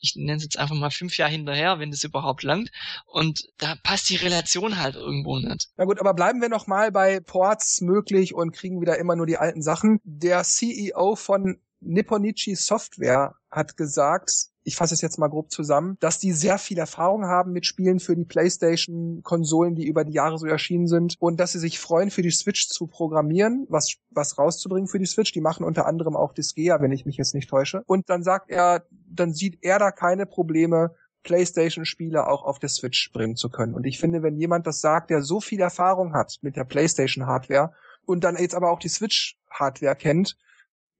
ich 0.00 0.16
nenne 0.16 0.36
es 0.36 0.42
jetzt 0.42 0.58
einfach 0.58 0.76
mal 0.76 0.90
fünf 0.90 1.16
Jahre 1.16 1.32
hinterher, 1.32 1.78
wenn 1.78 1.90
das 1.90 2.04
überhaupt 2.04 2.42
langt. 2.42 2.70
Und 3.06 3.48
da 3.58 3.74
passt 3.82 4.08
die 4.10 4.16
Relation 4.16 4.78
halt 4.78 4.94
irgendwo 4.94 5.38
nicht. 5.38 5.68
Na 5.76 5.84
gut, 5.84 6.00
aber 6.00 6.14
bleiben 6.14 6.40
wir 6.40 6.48
noch 6.48 6.66
mal 6.66 6.92
bei 6.92 7.20
Ports 7.20 7.80
möglich 7.80 8.34
und 8.34 8.52
kriegen 8.52 8.80
wieder 8.80 8.98
immer 8.98 9.16
nur 9.16 9.26
die 9.26 9.38
alten 9.38 9.62
Sachen. 9.62 10.00
Der 10.04 10.44
CEO 10.44 11.16
von 11.16 11.60
Nipponichi 11.80 12.56
Software 12.56 13.34
hat 13.50 13.76
gesagt, 13.76 14.48
ich 14.68 14.76
fasse 14.76 14.92
es 14.92 15.00
jetzt 15.00 15.18
mal 15.18 15.28
grob 15.28 15.50
zusammen, 15.50 15.96
dass 15.98 16.18
die 16.18 16.32
sehr 16.32 16.58
viel 16.58 16.76
Erfahrung 16.76 17.24
haben 17.24 17.52
mit 17.52 17.64
Spielen 17.64 18.00
für 18.00 18.14
die 18.14 18.26
PlayStation-Konsolen, 18.26 19.74
die 19.74 19.86
über 19.86 20.04
die 20.04 20.12
Jahre 20.12 20.36
so 20.36 20.46
erschienen 20.46 20.86
sind 20.86 21.16
und 21.18 21.40
dass 21.40 21.52
sie 21.52 21.58
sich 21.58 21.78
freuen, 21.78 22.10
für 22.10 22.20
die 22.20 22.30
Switch 22.30 22.68
zu 22.68 22.86
programmieren, 22.86 23.66
was, 23.70 23.96
was 24.10 24.36
rauszubringen 24.36 24.86
für 24.86 24.98
die 24.98 25.06
Switch. 25.06 25.32
Die 25.32 25.40
machen 25.40 25.64
unter 25.64 25.86
anderem 25.86 26.16
auch 26.16 26.34
Disgaea, 26.34 26.82
wenn 26.82 26.92
ich 26.92 27.06
mich 27.06 27.16
jetzt 27.16 27.34
nicht 27.34 27.48
täusche. 27.48 27.82
Und 27.86 28.10
dann 28.10 28.22
sagt 28.22 28.50
er, 28.50 28.84
dann 28.90 29.32
sieht 29.32 29.58
er 29.62 29.78
da 29.78 29.90
keine 29.90 30.26
Probleme, 30.26 30.94
PlayStation-Spiele 31.22 32.28
auch 32.28 32.44
auf 32.44 32.58
der 32.58 32.68
Switch 32.68 33.10
bringen 33.12 33.36
zu 33.36 33.48
können. 33.48 33.72
Und 33.72 33.84
ich 33.84 33.98
finde, 33.98 34.22
wenn 34.22 34.36
jemand 34.36 34.66
das 34.66 34.82
sagt, 34.82 35.08
der 35.08 35.22
so 35.22 35.40
viel 35.40 35.60
Erfahrung 35.60 36.12
hat 36.12 36.36
mit 36.42 36.56
der 36.56 36.64
PlayStation-Hardware 36.64 37.72
und 38.04 38.22
dann 38.22 38.36
jetzt 38.36 38.54
aber 38.54 38.70
auch 38.70 38.80
die 38.80 38.88
Switch-Hardware 38.90 39.96
kennt, 39.96 40.36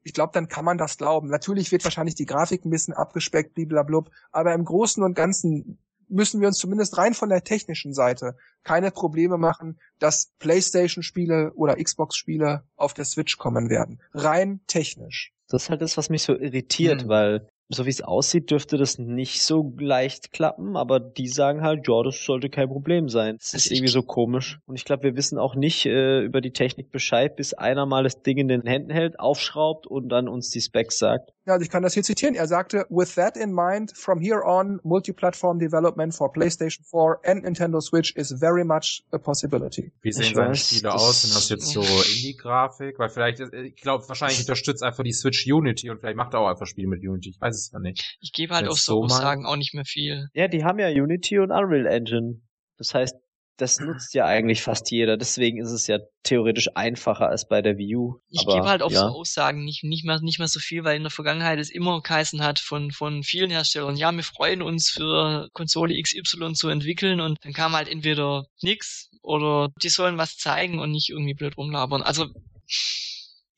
ich 0.09 0.15
glaube, 0.15 0.33
dann 0.33 0.49
kann 0.49 0.65
man 0.65 0.79
das 0.79 0.97
glauben. 0.97 1.29
Natürlich 1.29 1.71
wird 1.71 1.85
wahrscheinlich 1.85 2.15
die 2.15 2.25
Grafik 2.25 2.65
ein 2.65 2.71
bisschen 2.71 2.95
abgespeckt, 2.95 3.55
bliblablub, 3.55 4.11
aber 4.33 4.55
im 4.55 4.65
Großen 4.65 5.03
und 5.03 5.13
Ganzen 5.15 5.79
müssen 6.09 6.41
wir 6.41 6.49
uns 6.49 6.57
zumindest 6.57 6.97
rein 6.97 7.13
von 7.13 7.29
der 7.29 7.45
technischen 7.45 7.93
Seite 7.93 8.35
keine 8.65 8.91
Probleme 8.91 9.37
machen, 9.37 9.79
dass 9.99 10.33
PlayStation-Spiele 10.39 11.53
oder 11.57 11.77
Xbox-Spiele 11.77 12.63
auf 12.77 12.95
der 12.95 13.05
Switch 13.05 13.37
kommen 13.37 13.69
werden. 13.69 14.01
Rein 14.15 14.61
technisch. 14.67 15.35
Das 15.49 15.65
ist 15.65 15.71
halt 15.71 15.83
das, 15.83 15.99
was 15.99 16.09
mich 16.09 16.23
so 16.23 16.35
irritiert, 16.35 17.03
hm. 17.03 17.09
weil 17.09 17.49
so 17.69 17.85
wie 17.85 17.91
es 17.91 18.01
aussieht, 18.01 18.51
dürfte 18.51 18.79
das 18.79 18.99
nicht 18.99 19.43
so 19.43 19.75
leicht 19.79 20.33
klappen, 20.33 20.77
aber 20.77 21.01
die 21.01 21.29
sagen 21.29 21.63
halt, 21.63 21.87
ja, 21.87 22.03
das 22.03 22.25
sollte 22.25 22.49
kein 22.49 22.69
Problem 22.69 23.09
sein. 23.09 23.37
Das 23.39 23.55
ist 23.55 23.71
irgendwie 23.71 23.91
so 23.91 24.03
komisch. 24.03 24.59
Und 24.67 24.77
ich 24.77 24.85
glaube, 24.85 25.03
wir 25.03 25.17
wissen 25.17 25.39
auch 25.39 25.55
nicht 25.55 25.85
äh, 25.87 26.23
über 26.23 26.41
die 26.41 26.53
Technik 26.53 26.91
Bescheid, 26.91 27.37
bis 27.37 27.55
einer 27.55 27.85
mal 27.85 28.05
das 28.05 28.23
Ding 28.23 28.39
in 28.39 28.49
den 28.49 28.63
Händen 28.63 28.91
hält, 28.91 29.21
aufschraubt 29.21 29.87
und 29.87 30.09
dann 30.09 30.29
uns 30.29 30.51
die 30.51 30.61
Specs 30.61 30.99
sagt. 30.99 31.33
Ja, 31.49 31.55
also 31.55 31.63
ich 31.63 31.71
kann 31.71 31.83
das 31.83 31.95
hier 31.95 32.03
zitieren. 32.03 32.35
Er 32.35 32.47
sagte, 32.47 32.85
with 32.91 33.15
that 33.15 33.37
in 33.37 33.55
mind, 33.55 33.93
from 33.97 34.21
here 34.21 34.43
on, 34.45 34.81
multi-platform 34.83 35.59
development 35.59 36.15
for 36.15 36.31
PlayStation 36.31 36.85
4 36.85 37.21
and 37.25 37.45
Nintendo 37.45 37.81
Switch 37.81 38.15
is 38.17 38.35
very 38.39 38.65
much 38.65 39.03
a 39.13 39.19
possibility. 39.19 39.93
Wie 40.03 40.13
sehen 40.13 40.35
seine 40.35 40.55
Spiele 40.55 40.93
aus? 40.93 41.23
Sind 41.23 41.35
das 41.35 41.49
jetzt 41.49 41.69
so 41.69 41.81
Indie-Grafik? 41.81 42.99
Weil 42.99 43.09
vielleicht, 43.09 43.41
ich 43.41 43.77
glaube, 43.77 44.07
wahrscheinlich 44.09 44.41
unterstützt 44.41 44.83
einfach 44.83 45.03
die 45.03 45.13
Switch 45.13 45.51
Unity 45.51 45.89
und 45.89 46.01
vielleicht 46.01 46.19
macht 46.19 46.35
er 46.35 46.41
auch 46.41 46.49
einfach 46.49 46.67
Spiele 46.67 46.89
mit 46.89 47.01
Unity. 47.01 47.31
Ich 47.31 47.41
weiß 47.41 47.58
es 47.59 47.71
ja 47.73 47.79
nicht. 47.79 48.17
Ich 48.21 48.33
gebe 48.33 48.55
halt 48.55 48.69
auf 48.69 48.79
so 48.79 49.03
Aussagen 49.05 49.47
auch 49.47 49.57
nicht 49.57 49.75
mehr 49.75 49.85
viel. 49.85 50.29
Ja, 50.33 50.49
die 50.49 50.65
haben 50.65 50.79
ja 50.79 50.89
Unity 50.89 51.39
und 51.39 51.51
Unreal 51.51 51.87
Engine. 51.87 52.41
Das 52.77 52.95
heißt, 52.95 53.15
das 53.59 53.81
nutzt 53.81 54.15
ja 54.15 54.25
eigentlich 54.25 54.63
fast 54.63 54.91
jeder. 54.93 55.17
Deswegen 55.17 55.61
ist 55.61 55.73
es 55.73 55.89
ja 55.89 55.99
theoretisch 56.23 56.69
einfacher 56.77 57.29
als 57.29 57.49
bei 57.49 57.61
der 57.61 57.77
Wii 57.77 57.97
U. 57.97 58.21
Ich 58.29 58.47
gebe 58.47 58.69
halt 58.69 58.83
auf 58.83 58.93
ja. 58.93 59.01
so 59.01 59.07
Aussagen 59.07 59.65
nicht, 59.65 59.83
nicht, 59.83 60.05
mehr, 60.05 60.21
nicht 60.21 60.39
mehr 60.39 60.47
so 60.47 60.61
viel, 60.61 60.85
weil 60.85 60.97
in 60.97 61.03
der 61.03 61.11
Vergangenheit 61.11 61.59
es 61.59 61.71
immer 61.71 62.01
geheißen 62.01 62.43
hat 62.43 62.61
von, 62.61 62.93
von 62.93 63.25
vielen 63.25 63.51
Herstellern, 63.51 63.97
ja, 63.97 64.13
wir 64.13 64.23
freuen 64.23 64.63
uns 64.63 64.91
für 64.91 65.49
Konsole 65.53 66.01
XY 66.01 66.53
zu 66.53 66.69
entwickeln 66.69 67.21
und 67.21 67.45
dann 67.45 67.53
kam 67.53 67.73
halt 67.73 67.89
entweder 67.89 68.47
nix 68.63 69.11
oder 69.23 69.71
die 69.83 69.89
sollen 69.89 70.19
was 70.19 70.37
zeigen 70.37 70.79
und 70.79 70.93
nicht 70.93 71.11
irgendwie 71.11 71.35
blöd 71.35 71.57
rumlabern. 71.57 72.03
Also 72.03 72.29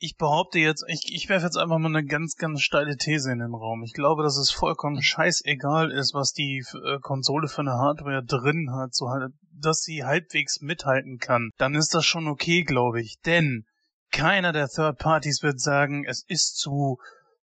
ich 0.03 0.17
behaupte 0.17 0.59
jetzt, 0.59 0.83
ich, 0.89 1.13
ich 1.15 1.29
werfe 1.29 1.45
jetzt 1.45 1.59
einfach 1.59 1.79
mal 1.79 1.95
eine 1.95 2.05
ganz, 2.05 2.37
ganz 2.37 2.63
steile 2.63 2.97
These 2.97 3.31
in 3.31 3.39
den 3.39 3.55
Raum. 3.55 3.83
Ich 3.85 3.93
glaube, 3.93 4.23
dass 4.23 4.39
es 4.39 4.51
vollkommen 4.51 5.03
scheißegal 5.03 5.91
ist, 5.91 6.15
was 6.15 6.33
die 6.33 6.65
äh, 6.85 6.99
Konsole 7.01 7.49
für 7.49 7.61
eine 7.61 7.75
Hardware 7.75 8.25
drin 8.25 8.71
hat, 8.73 8.95
so 8.95 9.11
halt, 9.11 9.33
dass 9.53 9.83
sie 9.83 10.03
halbwegs 10.03 10.63
mithalten 10.63 11.19
kann. 11.19 11.51
Dann 11.59 11.75
ist 11.75 11.95
das 11.95 12.07
schon 12.07 12.29
okay, 12.29 12.63
glaube 12.63 13.03
ich. 13.03 13.21
Denn 13.27 13.67
keiner 14.11 14.53
der 14.53 14.69
Third 14.69 14.99
Parties 14.99 15.43
wird 15.43 15.61
sagen, 15.61 16.05
es 16.07 16.25
ist 16.27 16.57
zu 16.57 16.99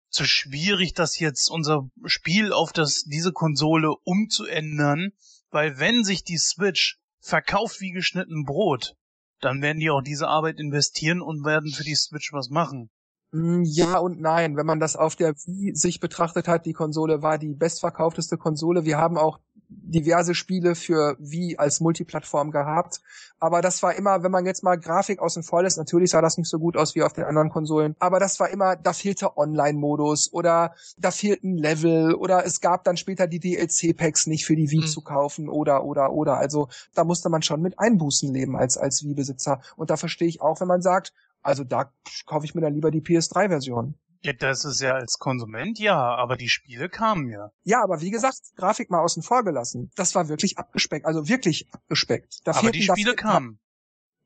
zu 0.09 0.25
schwierig, 0.25 0.93
das 0.93 1.19
jetzt 1.19 1.51
unser 1.51 1.81
Spiel 2.05 2.53
auf 2.53 2.71
das 2.71 3.03
diese 3.03 3.33
Konsole 3.33 3.91
umzuändern, 4.03 5.11
weil 5.51 5.77
wenn 5.79 6.03
sich 6.03 6.23
die 6.23 6.37
Switch 6.37 6.97
verkauft 7.19 7.81
wie 7.81 7.91
geschnitten 7.91 8.45
Brot, 8.45 8.95
dann 9.41 9.61
werden 9.61 9.79
die 9.79 9.89
auch 9.89 10.01
diese 10.01 10.27
Arbeit 10.27 10.59
investieren 10.59 11.21
und 11.21 11.45
werden 11.45 11.71
für 11.71 11.83
die 11.83 11.95
Switch 11.95 12.33
was 12.33 12.49
machen. 12.49 12.89
Mm, 13.31 13.63
ja 13.63 13.97
und 13.97 14.19
nein. 14.19 14.55
Wenn 14.55 14.65
man 14.65 14.79
das 14.79 14.95
auf 14.95 15.15
der 15.15 15.33
Wii 15.33 15.75
sich 15.75 15.99
betrachtet 15.99 16.47
hat, 16.47 16.65
die 16.65 16.73
Konsole 16.73 17.21
war 17.21 17.37
die 17.37 17.53
bestverkaufteste 17.53 18.37
Konsole. 18.37 18.85
Wir 18.85 18.97
haben 18.97 19.17
auch 19.17 19.39
diverse 19.69 20.33
Spiele 20.33 20.75
für 20.75 21.15
Wii 21.19 21.57
als 21.57 21.79
Multiplattform 21.79 22.51
gehabt. 22.51 23.01
Aber 23.39 23.61
das 23.61 23.83
war 23.83 23.95
immer, 23.95 24.23
wenn 24.23 24.31
man 24.31 24.45
jetzt 24.45 24.63
mal 24.63 24.77
Grafik 24.77 25.19
außen 25.19 25.43
vor 25.43 25.63
lässt, 25.63 25.77
natürlich 25.77 26.11
sah 26.11 26.21
das 26.21 26.37
nicht 26.37 26.49
so 26.49 26.59
gut 26.59 26.77
aus 26.77 26.95
wie 26.95 27.03
auf 27.03 27.13
den 27.13 27.25
anderen 27.25 27.49
Konsolen. 27.49 27.95
Aber 27.99 28.19
das 28.19 28.39
war 28.39 28.49
immer, 28.49 28.75
da 28.75 28.93
fehlte 28.93 29.37
Online-Modus 29.37 30.31
oder 30.33 30.73
da 30.97 31.11
fehlten 31.11 31.57
Level 31.57 32.15
oder 32.15 32.45
es 32.45 32.61
gab 32.61 32.83
dann 32.83 32.97
später 32.97 33.27
die 33.27 33.39
DLC-Packs 33.39 34.27
nicht 34.27 34.45
für 34.45 34.55
die 34.55 34.71
Wii 34.71 34.81
mhm. 34.81 34.87
zu 34.87 35.01
kaufen 35.01 35.49
oder, 35.49 35.83
oder, 35.83 36.13
oder. 36.13 36.37
Also 36.37 36.69
da 36.95 37.03
musste 37.03 37.29
man 37.29 37.41
schon 37.41 37.61
mit 37.61 37.77
Einbußen 37.77 38.33
leben 38.33 38.55
als, 38.55 38.77
als 38.77 39.03
Wii-Besitzer. 39.03 39.61
Und 39.75 39.89
da 39.89 39.97
verstehe 39.97 40.27
ich 40.27 40.41
auch, 40.41 40.59
wenn 40.61 40.67
man 40.67 40.81
sagt, 40.81 41.13
also 41.41 41.63
da 41.63 41.91
kaufe 42.25 42.45
ich 42.45 42.55
mir 42.55 42.61
dann 42.61 42.73
lieber 42.73 42.91
die 42.91 43.01
PS3-Version. 43.01 43.95
Ja, 44.21 44.33
das 44.33 44.65
ist 44.65 44.81
ja 44.81 44.93
als 44.93 45.17
Konsument 45.19 45.79
ja, 45.79 45.97
aber 45.97 46.37
die 46.37 46.49
Spiele 46.49 46.89
kamen 46.89 47.29
ja. 47.29 47.51
Ja, 47.63 47.83
aber 47.83 48.01
wie 48.01 48.11
gesagt, 48.11 48.39
Grafik 48.55 48.89
mal 48.89 49.01
außen 49.01 49.23
vor 49.23 49.43
gelassen. 49.43 49.91
Das 49.95 50.15
war 50.15 50.29
wirklich 50.29 50.57
abgespeckt, 50.57 51.05
also 51.05 51.27
wirklich 51.27 51.67
abgespeckt. 51.71 52.39
Da 52.43 52.55
aber 52.55 52.71
die 52.71 52.83
Spiele 52.83 53.15
kamen. 53.15 53.59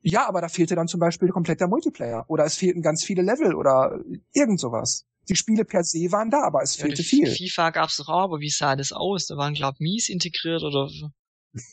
Ja, 0.00 0.26
aber 0.26 0.40
da 0.40 0.48
fehlte 0.48 0.74
dann 0.74 0.88
zum 0.88 0.98
Beispiel 0.98 1.28
komplett 1.28 1.60
der 1.60 1.68
Multiplayer. 1.68 2.24
Oder 2.28 2.44
es 2.44 2.56
fehlten 2.56 2.82
ganz 2.82 3.04
viele 3.04 3.22
Level 3.22 3.54
oder 3.54 4.00
irgend 4.32 4.58
sowas. 4.58 5.06
Die 5.28 5.36
Spiele 5.36 5.64
per 5.64 5.84
se 5.84 6.10
waren 6.10 6.30
da, 6.30 6.42
aber 6.42 6.62
es 6.62 6.74
fehlte 6.74 7.02
ja, 7.02 7.08
viel. 7.08 7.30
FIFA 7.30 7.70
gab's 7.70 7.98
doch 7.98 8.08
auch, 8.08 8.24
aber 8.24 8.40
wie 8.40 8.50
sah 8.50 8.74
das 8.74 8.92
aus? 8.92 9.26
Da 9.26 9.36
waren, 9.36 9.54
glaub 9.54 9.78
Mies 9.78 10.08
integriert 10.08 10.62
oder 10.62 10.90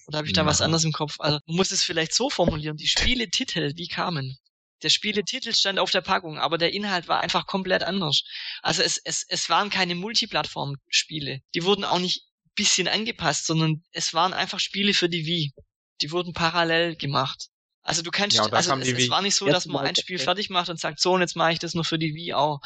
oder 0.07 0.17
habe 0.17 0.27
ich 0.27 0.33
da 0.33 0.41
ja. 0.41 0.47
was 0.47 0.61
anderes 0.61 0.83
im 0.83 0.91
Kopf? 0.91 1.15
Also 1.19 1.39
man 1.47 1.55
muss 1.55 1.71
es 1.71 1.83
vielleicht 1.83 2.13
so 2.13 2.29
formulieren, 2.29 2.75
die 2.75 2.87
Spieletitel, 2.87 3.73
die 3.73 3.87
kamen. 3.87 4.37
Der 4.81 4.89
Spieletitel 4.89 5.53
stand 5.53 5.79
auf 5.79 5.91
der 5.91 6.01
Packung, 6.01 6.39
aber 6.39 6.57
der 6.57 6.73
Inhalt 6.73 7.07
war 7.07 7.21
einfach 7.21 7.45
komplett 7.45 7.83
anders. 7.83 8.23
Also 8.61 8.81
es, 8.81 8.97
es, 9.03 9.25
es 9.27 9.49
waren 9.49 9.69
keine 9.69 9.95
Multiplattform-Spiele. 9.95 11.41
Die 11.53 11.63
wurden 11.63 11.83
auch 11.83 11.99
nicht 11.99 12.23
bisschen 12.55 12.87
angepasst, 12.87 13.45
sondern 13.45 13.83
es 13.91 14.13
waren 14.13 14.33
einfach 14.33 14.59
Spiele 14.59 14.93
für 14.93 15.07
die 15.09 15.25
Wii. 15.25 15.53
Die 16.01 16.11
wurden 16.11 16.33
parallel 16.33 16.95
gemacht. 16.95 17.47
Also 17.81 18.01
du 18.01 18.11
kannst, 18.11 18.35
ja, 18.35 18.43
also 18.43 18.75
es, 18.75 18.87
es, 18.87 19.09
war 19.09 19.21
nicht 19.21 19.35
so, 19.35 19.45
dass 19.47 19.65
man 19.65 19.85
ein 19.85 19.95
Spiel 19.95 20.19
fertig 20.19 20.49
macht 20.49 20.69
und 20.69 20.79
sagt, 20.79 20.99
so 20.99 21.13
und 21.13 21.21
jetzt 21.21 21.35
mache 21.35 21.53
ich 21.53 21.59
das 21.59 21.73
nur 21.73 21.85
für 21.85 21.97
die 21.97 22.13
Wii 22.13 22.33
auch. 22.33 22.59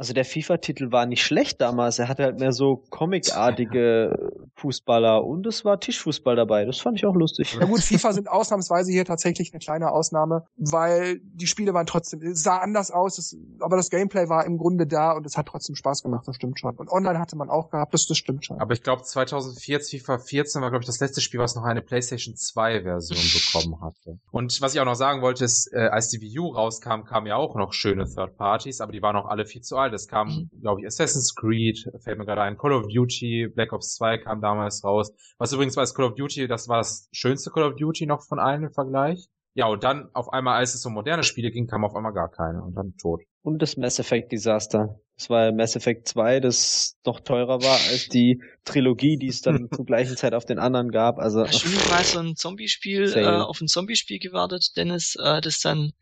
Also 0.00 0.14
der 0.14 0.24
FIFA-Titel 0.24 0.92
war 0.92 1.04
nicht 1.04 1.22
schlecht 1.22 1.60
damals. 1.60 1.98
Er 1.98 2.08
hatte 2.08 2.22
halt 2.22 2.40
mehr 2.40 2.52
so 2.52 2.82
comicartige 2.88 4.30
Fußballer 4.54 5.22
und 5.22 5.46
es 5.46 5.62
war 5.66 5.78
Tischfußball 5.78 6.36
dabei. 6.36 6.64
Das 6.64 6.80
fand 6.80 6.96
ich 6.96 7.04
auch 7.04 7.14
lustig. 7.14 7.58
Ja 7.60 7.66
gut, 7.66 7.80
FIFA 7.84 8.14
sind 8.14 8.30
ausnahmsweise 8.30 8.90
hier 8.92 9.04
tatsächlich 9.04 9.52
eine 9.52 9.58
kleine 9.58 9.92
Ausnahme, 9.92 10.46
weil 10.56 11.20
die 11.22 11.46
Spiele 11.46 11.74
waren 11.74 11.84
trotzdem, 11.84 12.22
es 12.22 12.42
sah 12.42 12.56
anders 12.60 12.90
aus, 12.90 13.18
es, 13.18 13.36
aber 13.58 13.76
das 13.76 13.90
Gameplay 13.90 14.30
war 14.30 14.46
im 14.46 14.56
Grunde 14.56 14.86
da 14.86 15.12
und 15.12 15.26
es 15.26 15.36
hat 15.36 15.44
trotzdem 15.44 15.76
Spaß 15.76 16.02
gemacht, 16.02 16.26
das 16.26 16.36
stimmt 16.36 16.58
schon. 16.58 16.74
Und 16.76 16.90
online 16.90 17.18
hatte 17.18 17.36
man 17.36 17.50
auch 17.50 17.68
gehabt, 17.68 17.92
das, 17.92 18.06
das 18.06 18.16
stimmt 18.16 18.46
schon. 18.46 18.58
Aber 18.58 18.72
ich 18.72 18.82
glaube 18.82 19.02
2014, 19.02 20.00
FIFA 20.00 20.16
14 20.16 20.62
war 20.62 20.70
glaube 20.70 20.82
ich 20.82 20.86
das 20.86 21.00
letzte 21.00 21.20
Spiel, 21.20 21.40
was 21.40 21.56
noch 21.56 21.64
eine 21.64 21.82
PlayStation 21.82 22.36
2 22.36 22.84
Version 22.84 23.18
bekommen 23.52 23.82
hatte. 23.82 24.18
Und 24.30 24.62
was 24.62 24.72
ich 24.72 24.80
auch 24.80 24.86
noch 24.86 24.94
sagen 24.94 25.20
wollte, 25.20 25.44
ist, 25.44 25.70
äh, 25.74 25.88
als 25.88 26.08
die 26.08 26.22
Wii 26.22 26.38
U 26.38 26.46
rauskam, 26.54 27.04
kamen 27.04 27.26
ja 27.26 27.36
auch 27.36 27.54
noch 27.54 27.74
schöne 27.74 28.06
Third 28.06 28.38
Parties, 28.38 28.80
aber 28.80 28.92
die 28.92 29.02
waren 29.02 29.16
auch 29.16 29.26
alle 29.26 29.44
viel 29.44 29.60
zu 29.60 29.76
alt 29.76 29.89
Mal. 29.90 29.92
Das 29.92 30.08
kam, 30.08 30.28
mhm. 30.28 30.60
glaube 30.60 30.80
ich, 30.80 30.86
Assassin's 30.86 31.34
Creed, 31.34 31.84
fällt 32.00 32.18
mir 32.18 32.24
gerade 32.24 32.42
ein, 32.42 32.56
Call 32.56 32.72
of 32.72 32.86
Duty, 32.88 33.48
Black 33.54 33.72
Ops 33.72 33.94
2 33.96 34.18
kam 34.18 34.40
damals 34.40 34.84
raus. 34.84 35.12
Was 35.38 35.52
übrigens 35.52 35.76
war 35.76 35.82
das 35.82 35.94
Call 35.94 36.06
of 36.06 36.14
Duty, 36.14 36.48
das 36.48 36.68
war 36.68 36.78
das 36.78 37.08
schönste 37.12 37.50
Call 37.50 37.64
of 37.64 37.76
Duty 37.76 38.06
noch 38.06 38.22
von 38.22 38.38
allen 38.38 38.64
im 38.64 38.72
Vergleich. 38.72 39.28
Ja, 39.54 39.66
und 39.66 39.82
dann 39.82 40.08
auf 40.14 40.32
einmal, 40.32 40.58
als 40.58 40.74
es 40.74 40.86
um 40.86 40.92
moderne 40.92 41.24
Spiele 41.24 41.50
ging, 41.50 41.66
kam 41.66 41.84
auf 41.84 41.96
einmal 41.96 42.12
gar 42.12 42.30
keine 42.30 42.62
und 42.62 42.74
dann 42.74 42.94
tot. 42.96 43.22
Und 43.42 43.60
das 43.60 43.76
Mass 43.76 43.98
Effect 43.98 44.30
Desaster. 44.30 45.00
Das 45.16 45.28
war 45.28 45.50
Mass 45.52 45.74
Effect 45.74 46.06
2, 46.06 46.40
das 46.40 46.96
noch 47.04 47.20
teurer 47.20 47.62
war 47.62 47.78
als 47.90 48.08
die 48.08 48.42
Trilogie, 48.64 49.16
die 49.16 49.26
es 49.26 49.42
dann 49.42 49.68
zur 49.74 49.84
gleichen 49.84 50.16
Zeit 50.16 50.34
auf 50.34 50.44
den 50.44 50.58
anderen 50.58 50.90
gab. 50.90 51.18
Also 51.18 51.42
du 51.42 51.68
nicht 51.68 51.90
mal 51.90 52.04
so 52.04 52.20
ein 52.20 52.36
Zombie-Spiel, 52.36 53.12
äh, 53.16 53.26
auf 53.26 53.60
ein 53.60 53.66
Zombie-Spiel 53.66 54.20
gewartet, 54.20 54.76
Dennis, 54.76 55.16
äh, 55.16 55.40
das 55.40 55.60
dann 55.60 55.92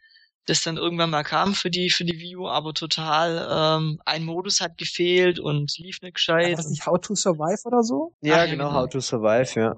das 0.48 0.62
dann 0.62 0.76
irgendwann 0.76 1.10
mal 1.10 1.24
kam 1.24 1.54
für 1.54 1.70
die 1.70 1.90
für 1.90 2.04
die 2.04 2.18
Wii 2.18 2.36
U, 2.36 2.48
aber 2.48 2.72
total 2.74 3.48
ähm, 3.80 4.00
ein 4.04 4.24
Modus 4.24 4.60
hat 4.60 4.78
gefehlt 4.78 5.38
und 5.38 5.76
lief 5.78 6.00
nicht 6.02 6.02
War 6.02 6.10
gescheit. 6.12 6.58
das 6.58 6.68
nicht 6.70 6.86
How 6.86 7.00
to 7.00 7.14
Survive 7.14 7.60
oder 7.64 7.82
so? 7.82 8.14
ja, 8.20 8.34
Ach, 8.34 8.38
ja, 8.44 8.46
genau. 8.46 8.72
How 8.72 8.88
to 8.88 9.00
Survive, 9.00 9.58
ja. 9.60 9.76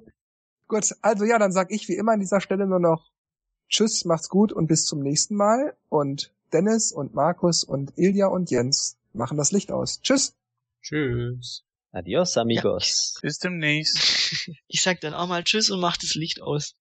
Gut, 0.68 0.84
also 1.02 1.24
ja, 1.24 1.38
dann 1.38 1.52
sag 1.52 1.70
ich 1.72 1.88
wie 1.88 1.94
immer 1.96 2.12
an 2.12 2.20
dieser 2.20 2.40
Stelle 2.40 2.66
nur 2.66 2.78
noch 2.80 3.10
Tschüss, 3.68 4.04
macht's 4.04 4.28
gut 4.28 4.52
und 4.52 4.66
bis 4.66 4.84
zum 4.84 5.00
nächsten 5.00 5.36
Mal. 5.36 5.76
Und 5.88 6.32
Dennis 6.52 6.92
und 6.92 7.14
Markus 7.14 7.62
und 7.64 7.92
Ilja 7.96 8.26
und 8.26 8.50
Jens 8.50 8.96
machen 9.12 9.36
das 9.36 9.52
Licht 9.52 9.70
aus. 9.72 10.00
Tschüss. 10.00 10.34
Tschüss. 10.82 11.62
Adios, 11.92 12.36
amigos. 12.36 13.18
Bis 13.22 13.38
demnächst. 13.38 13.98
Ich 14.68 14.82
sag 14.82 15.00
dann 15.00 15.12
auch 15.14 15.26
mal 15.26 15.42
Tschüss 15.42 15.70
und 15.70 15.80
mach 15.80 15.96
das 15.96 16.14
Licht 16.14 16.40
aus. 16.40 16.74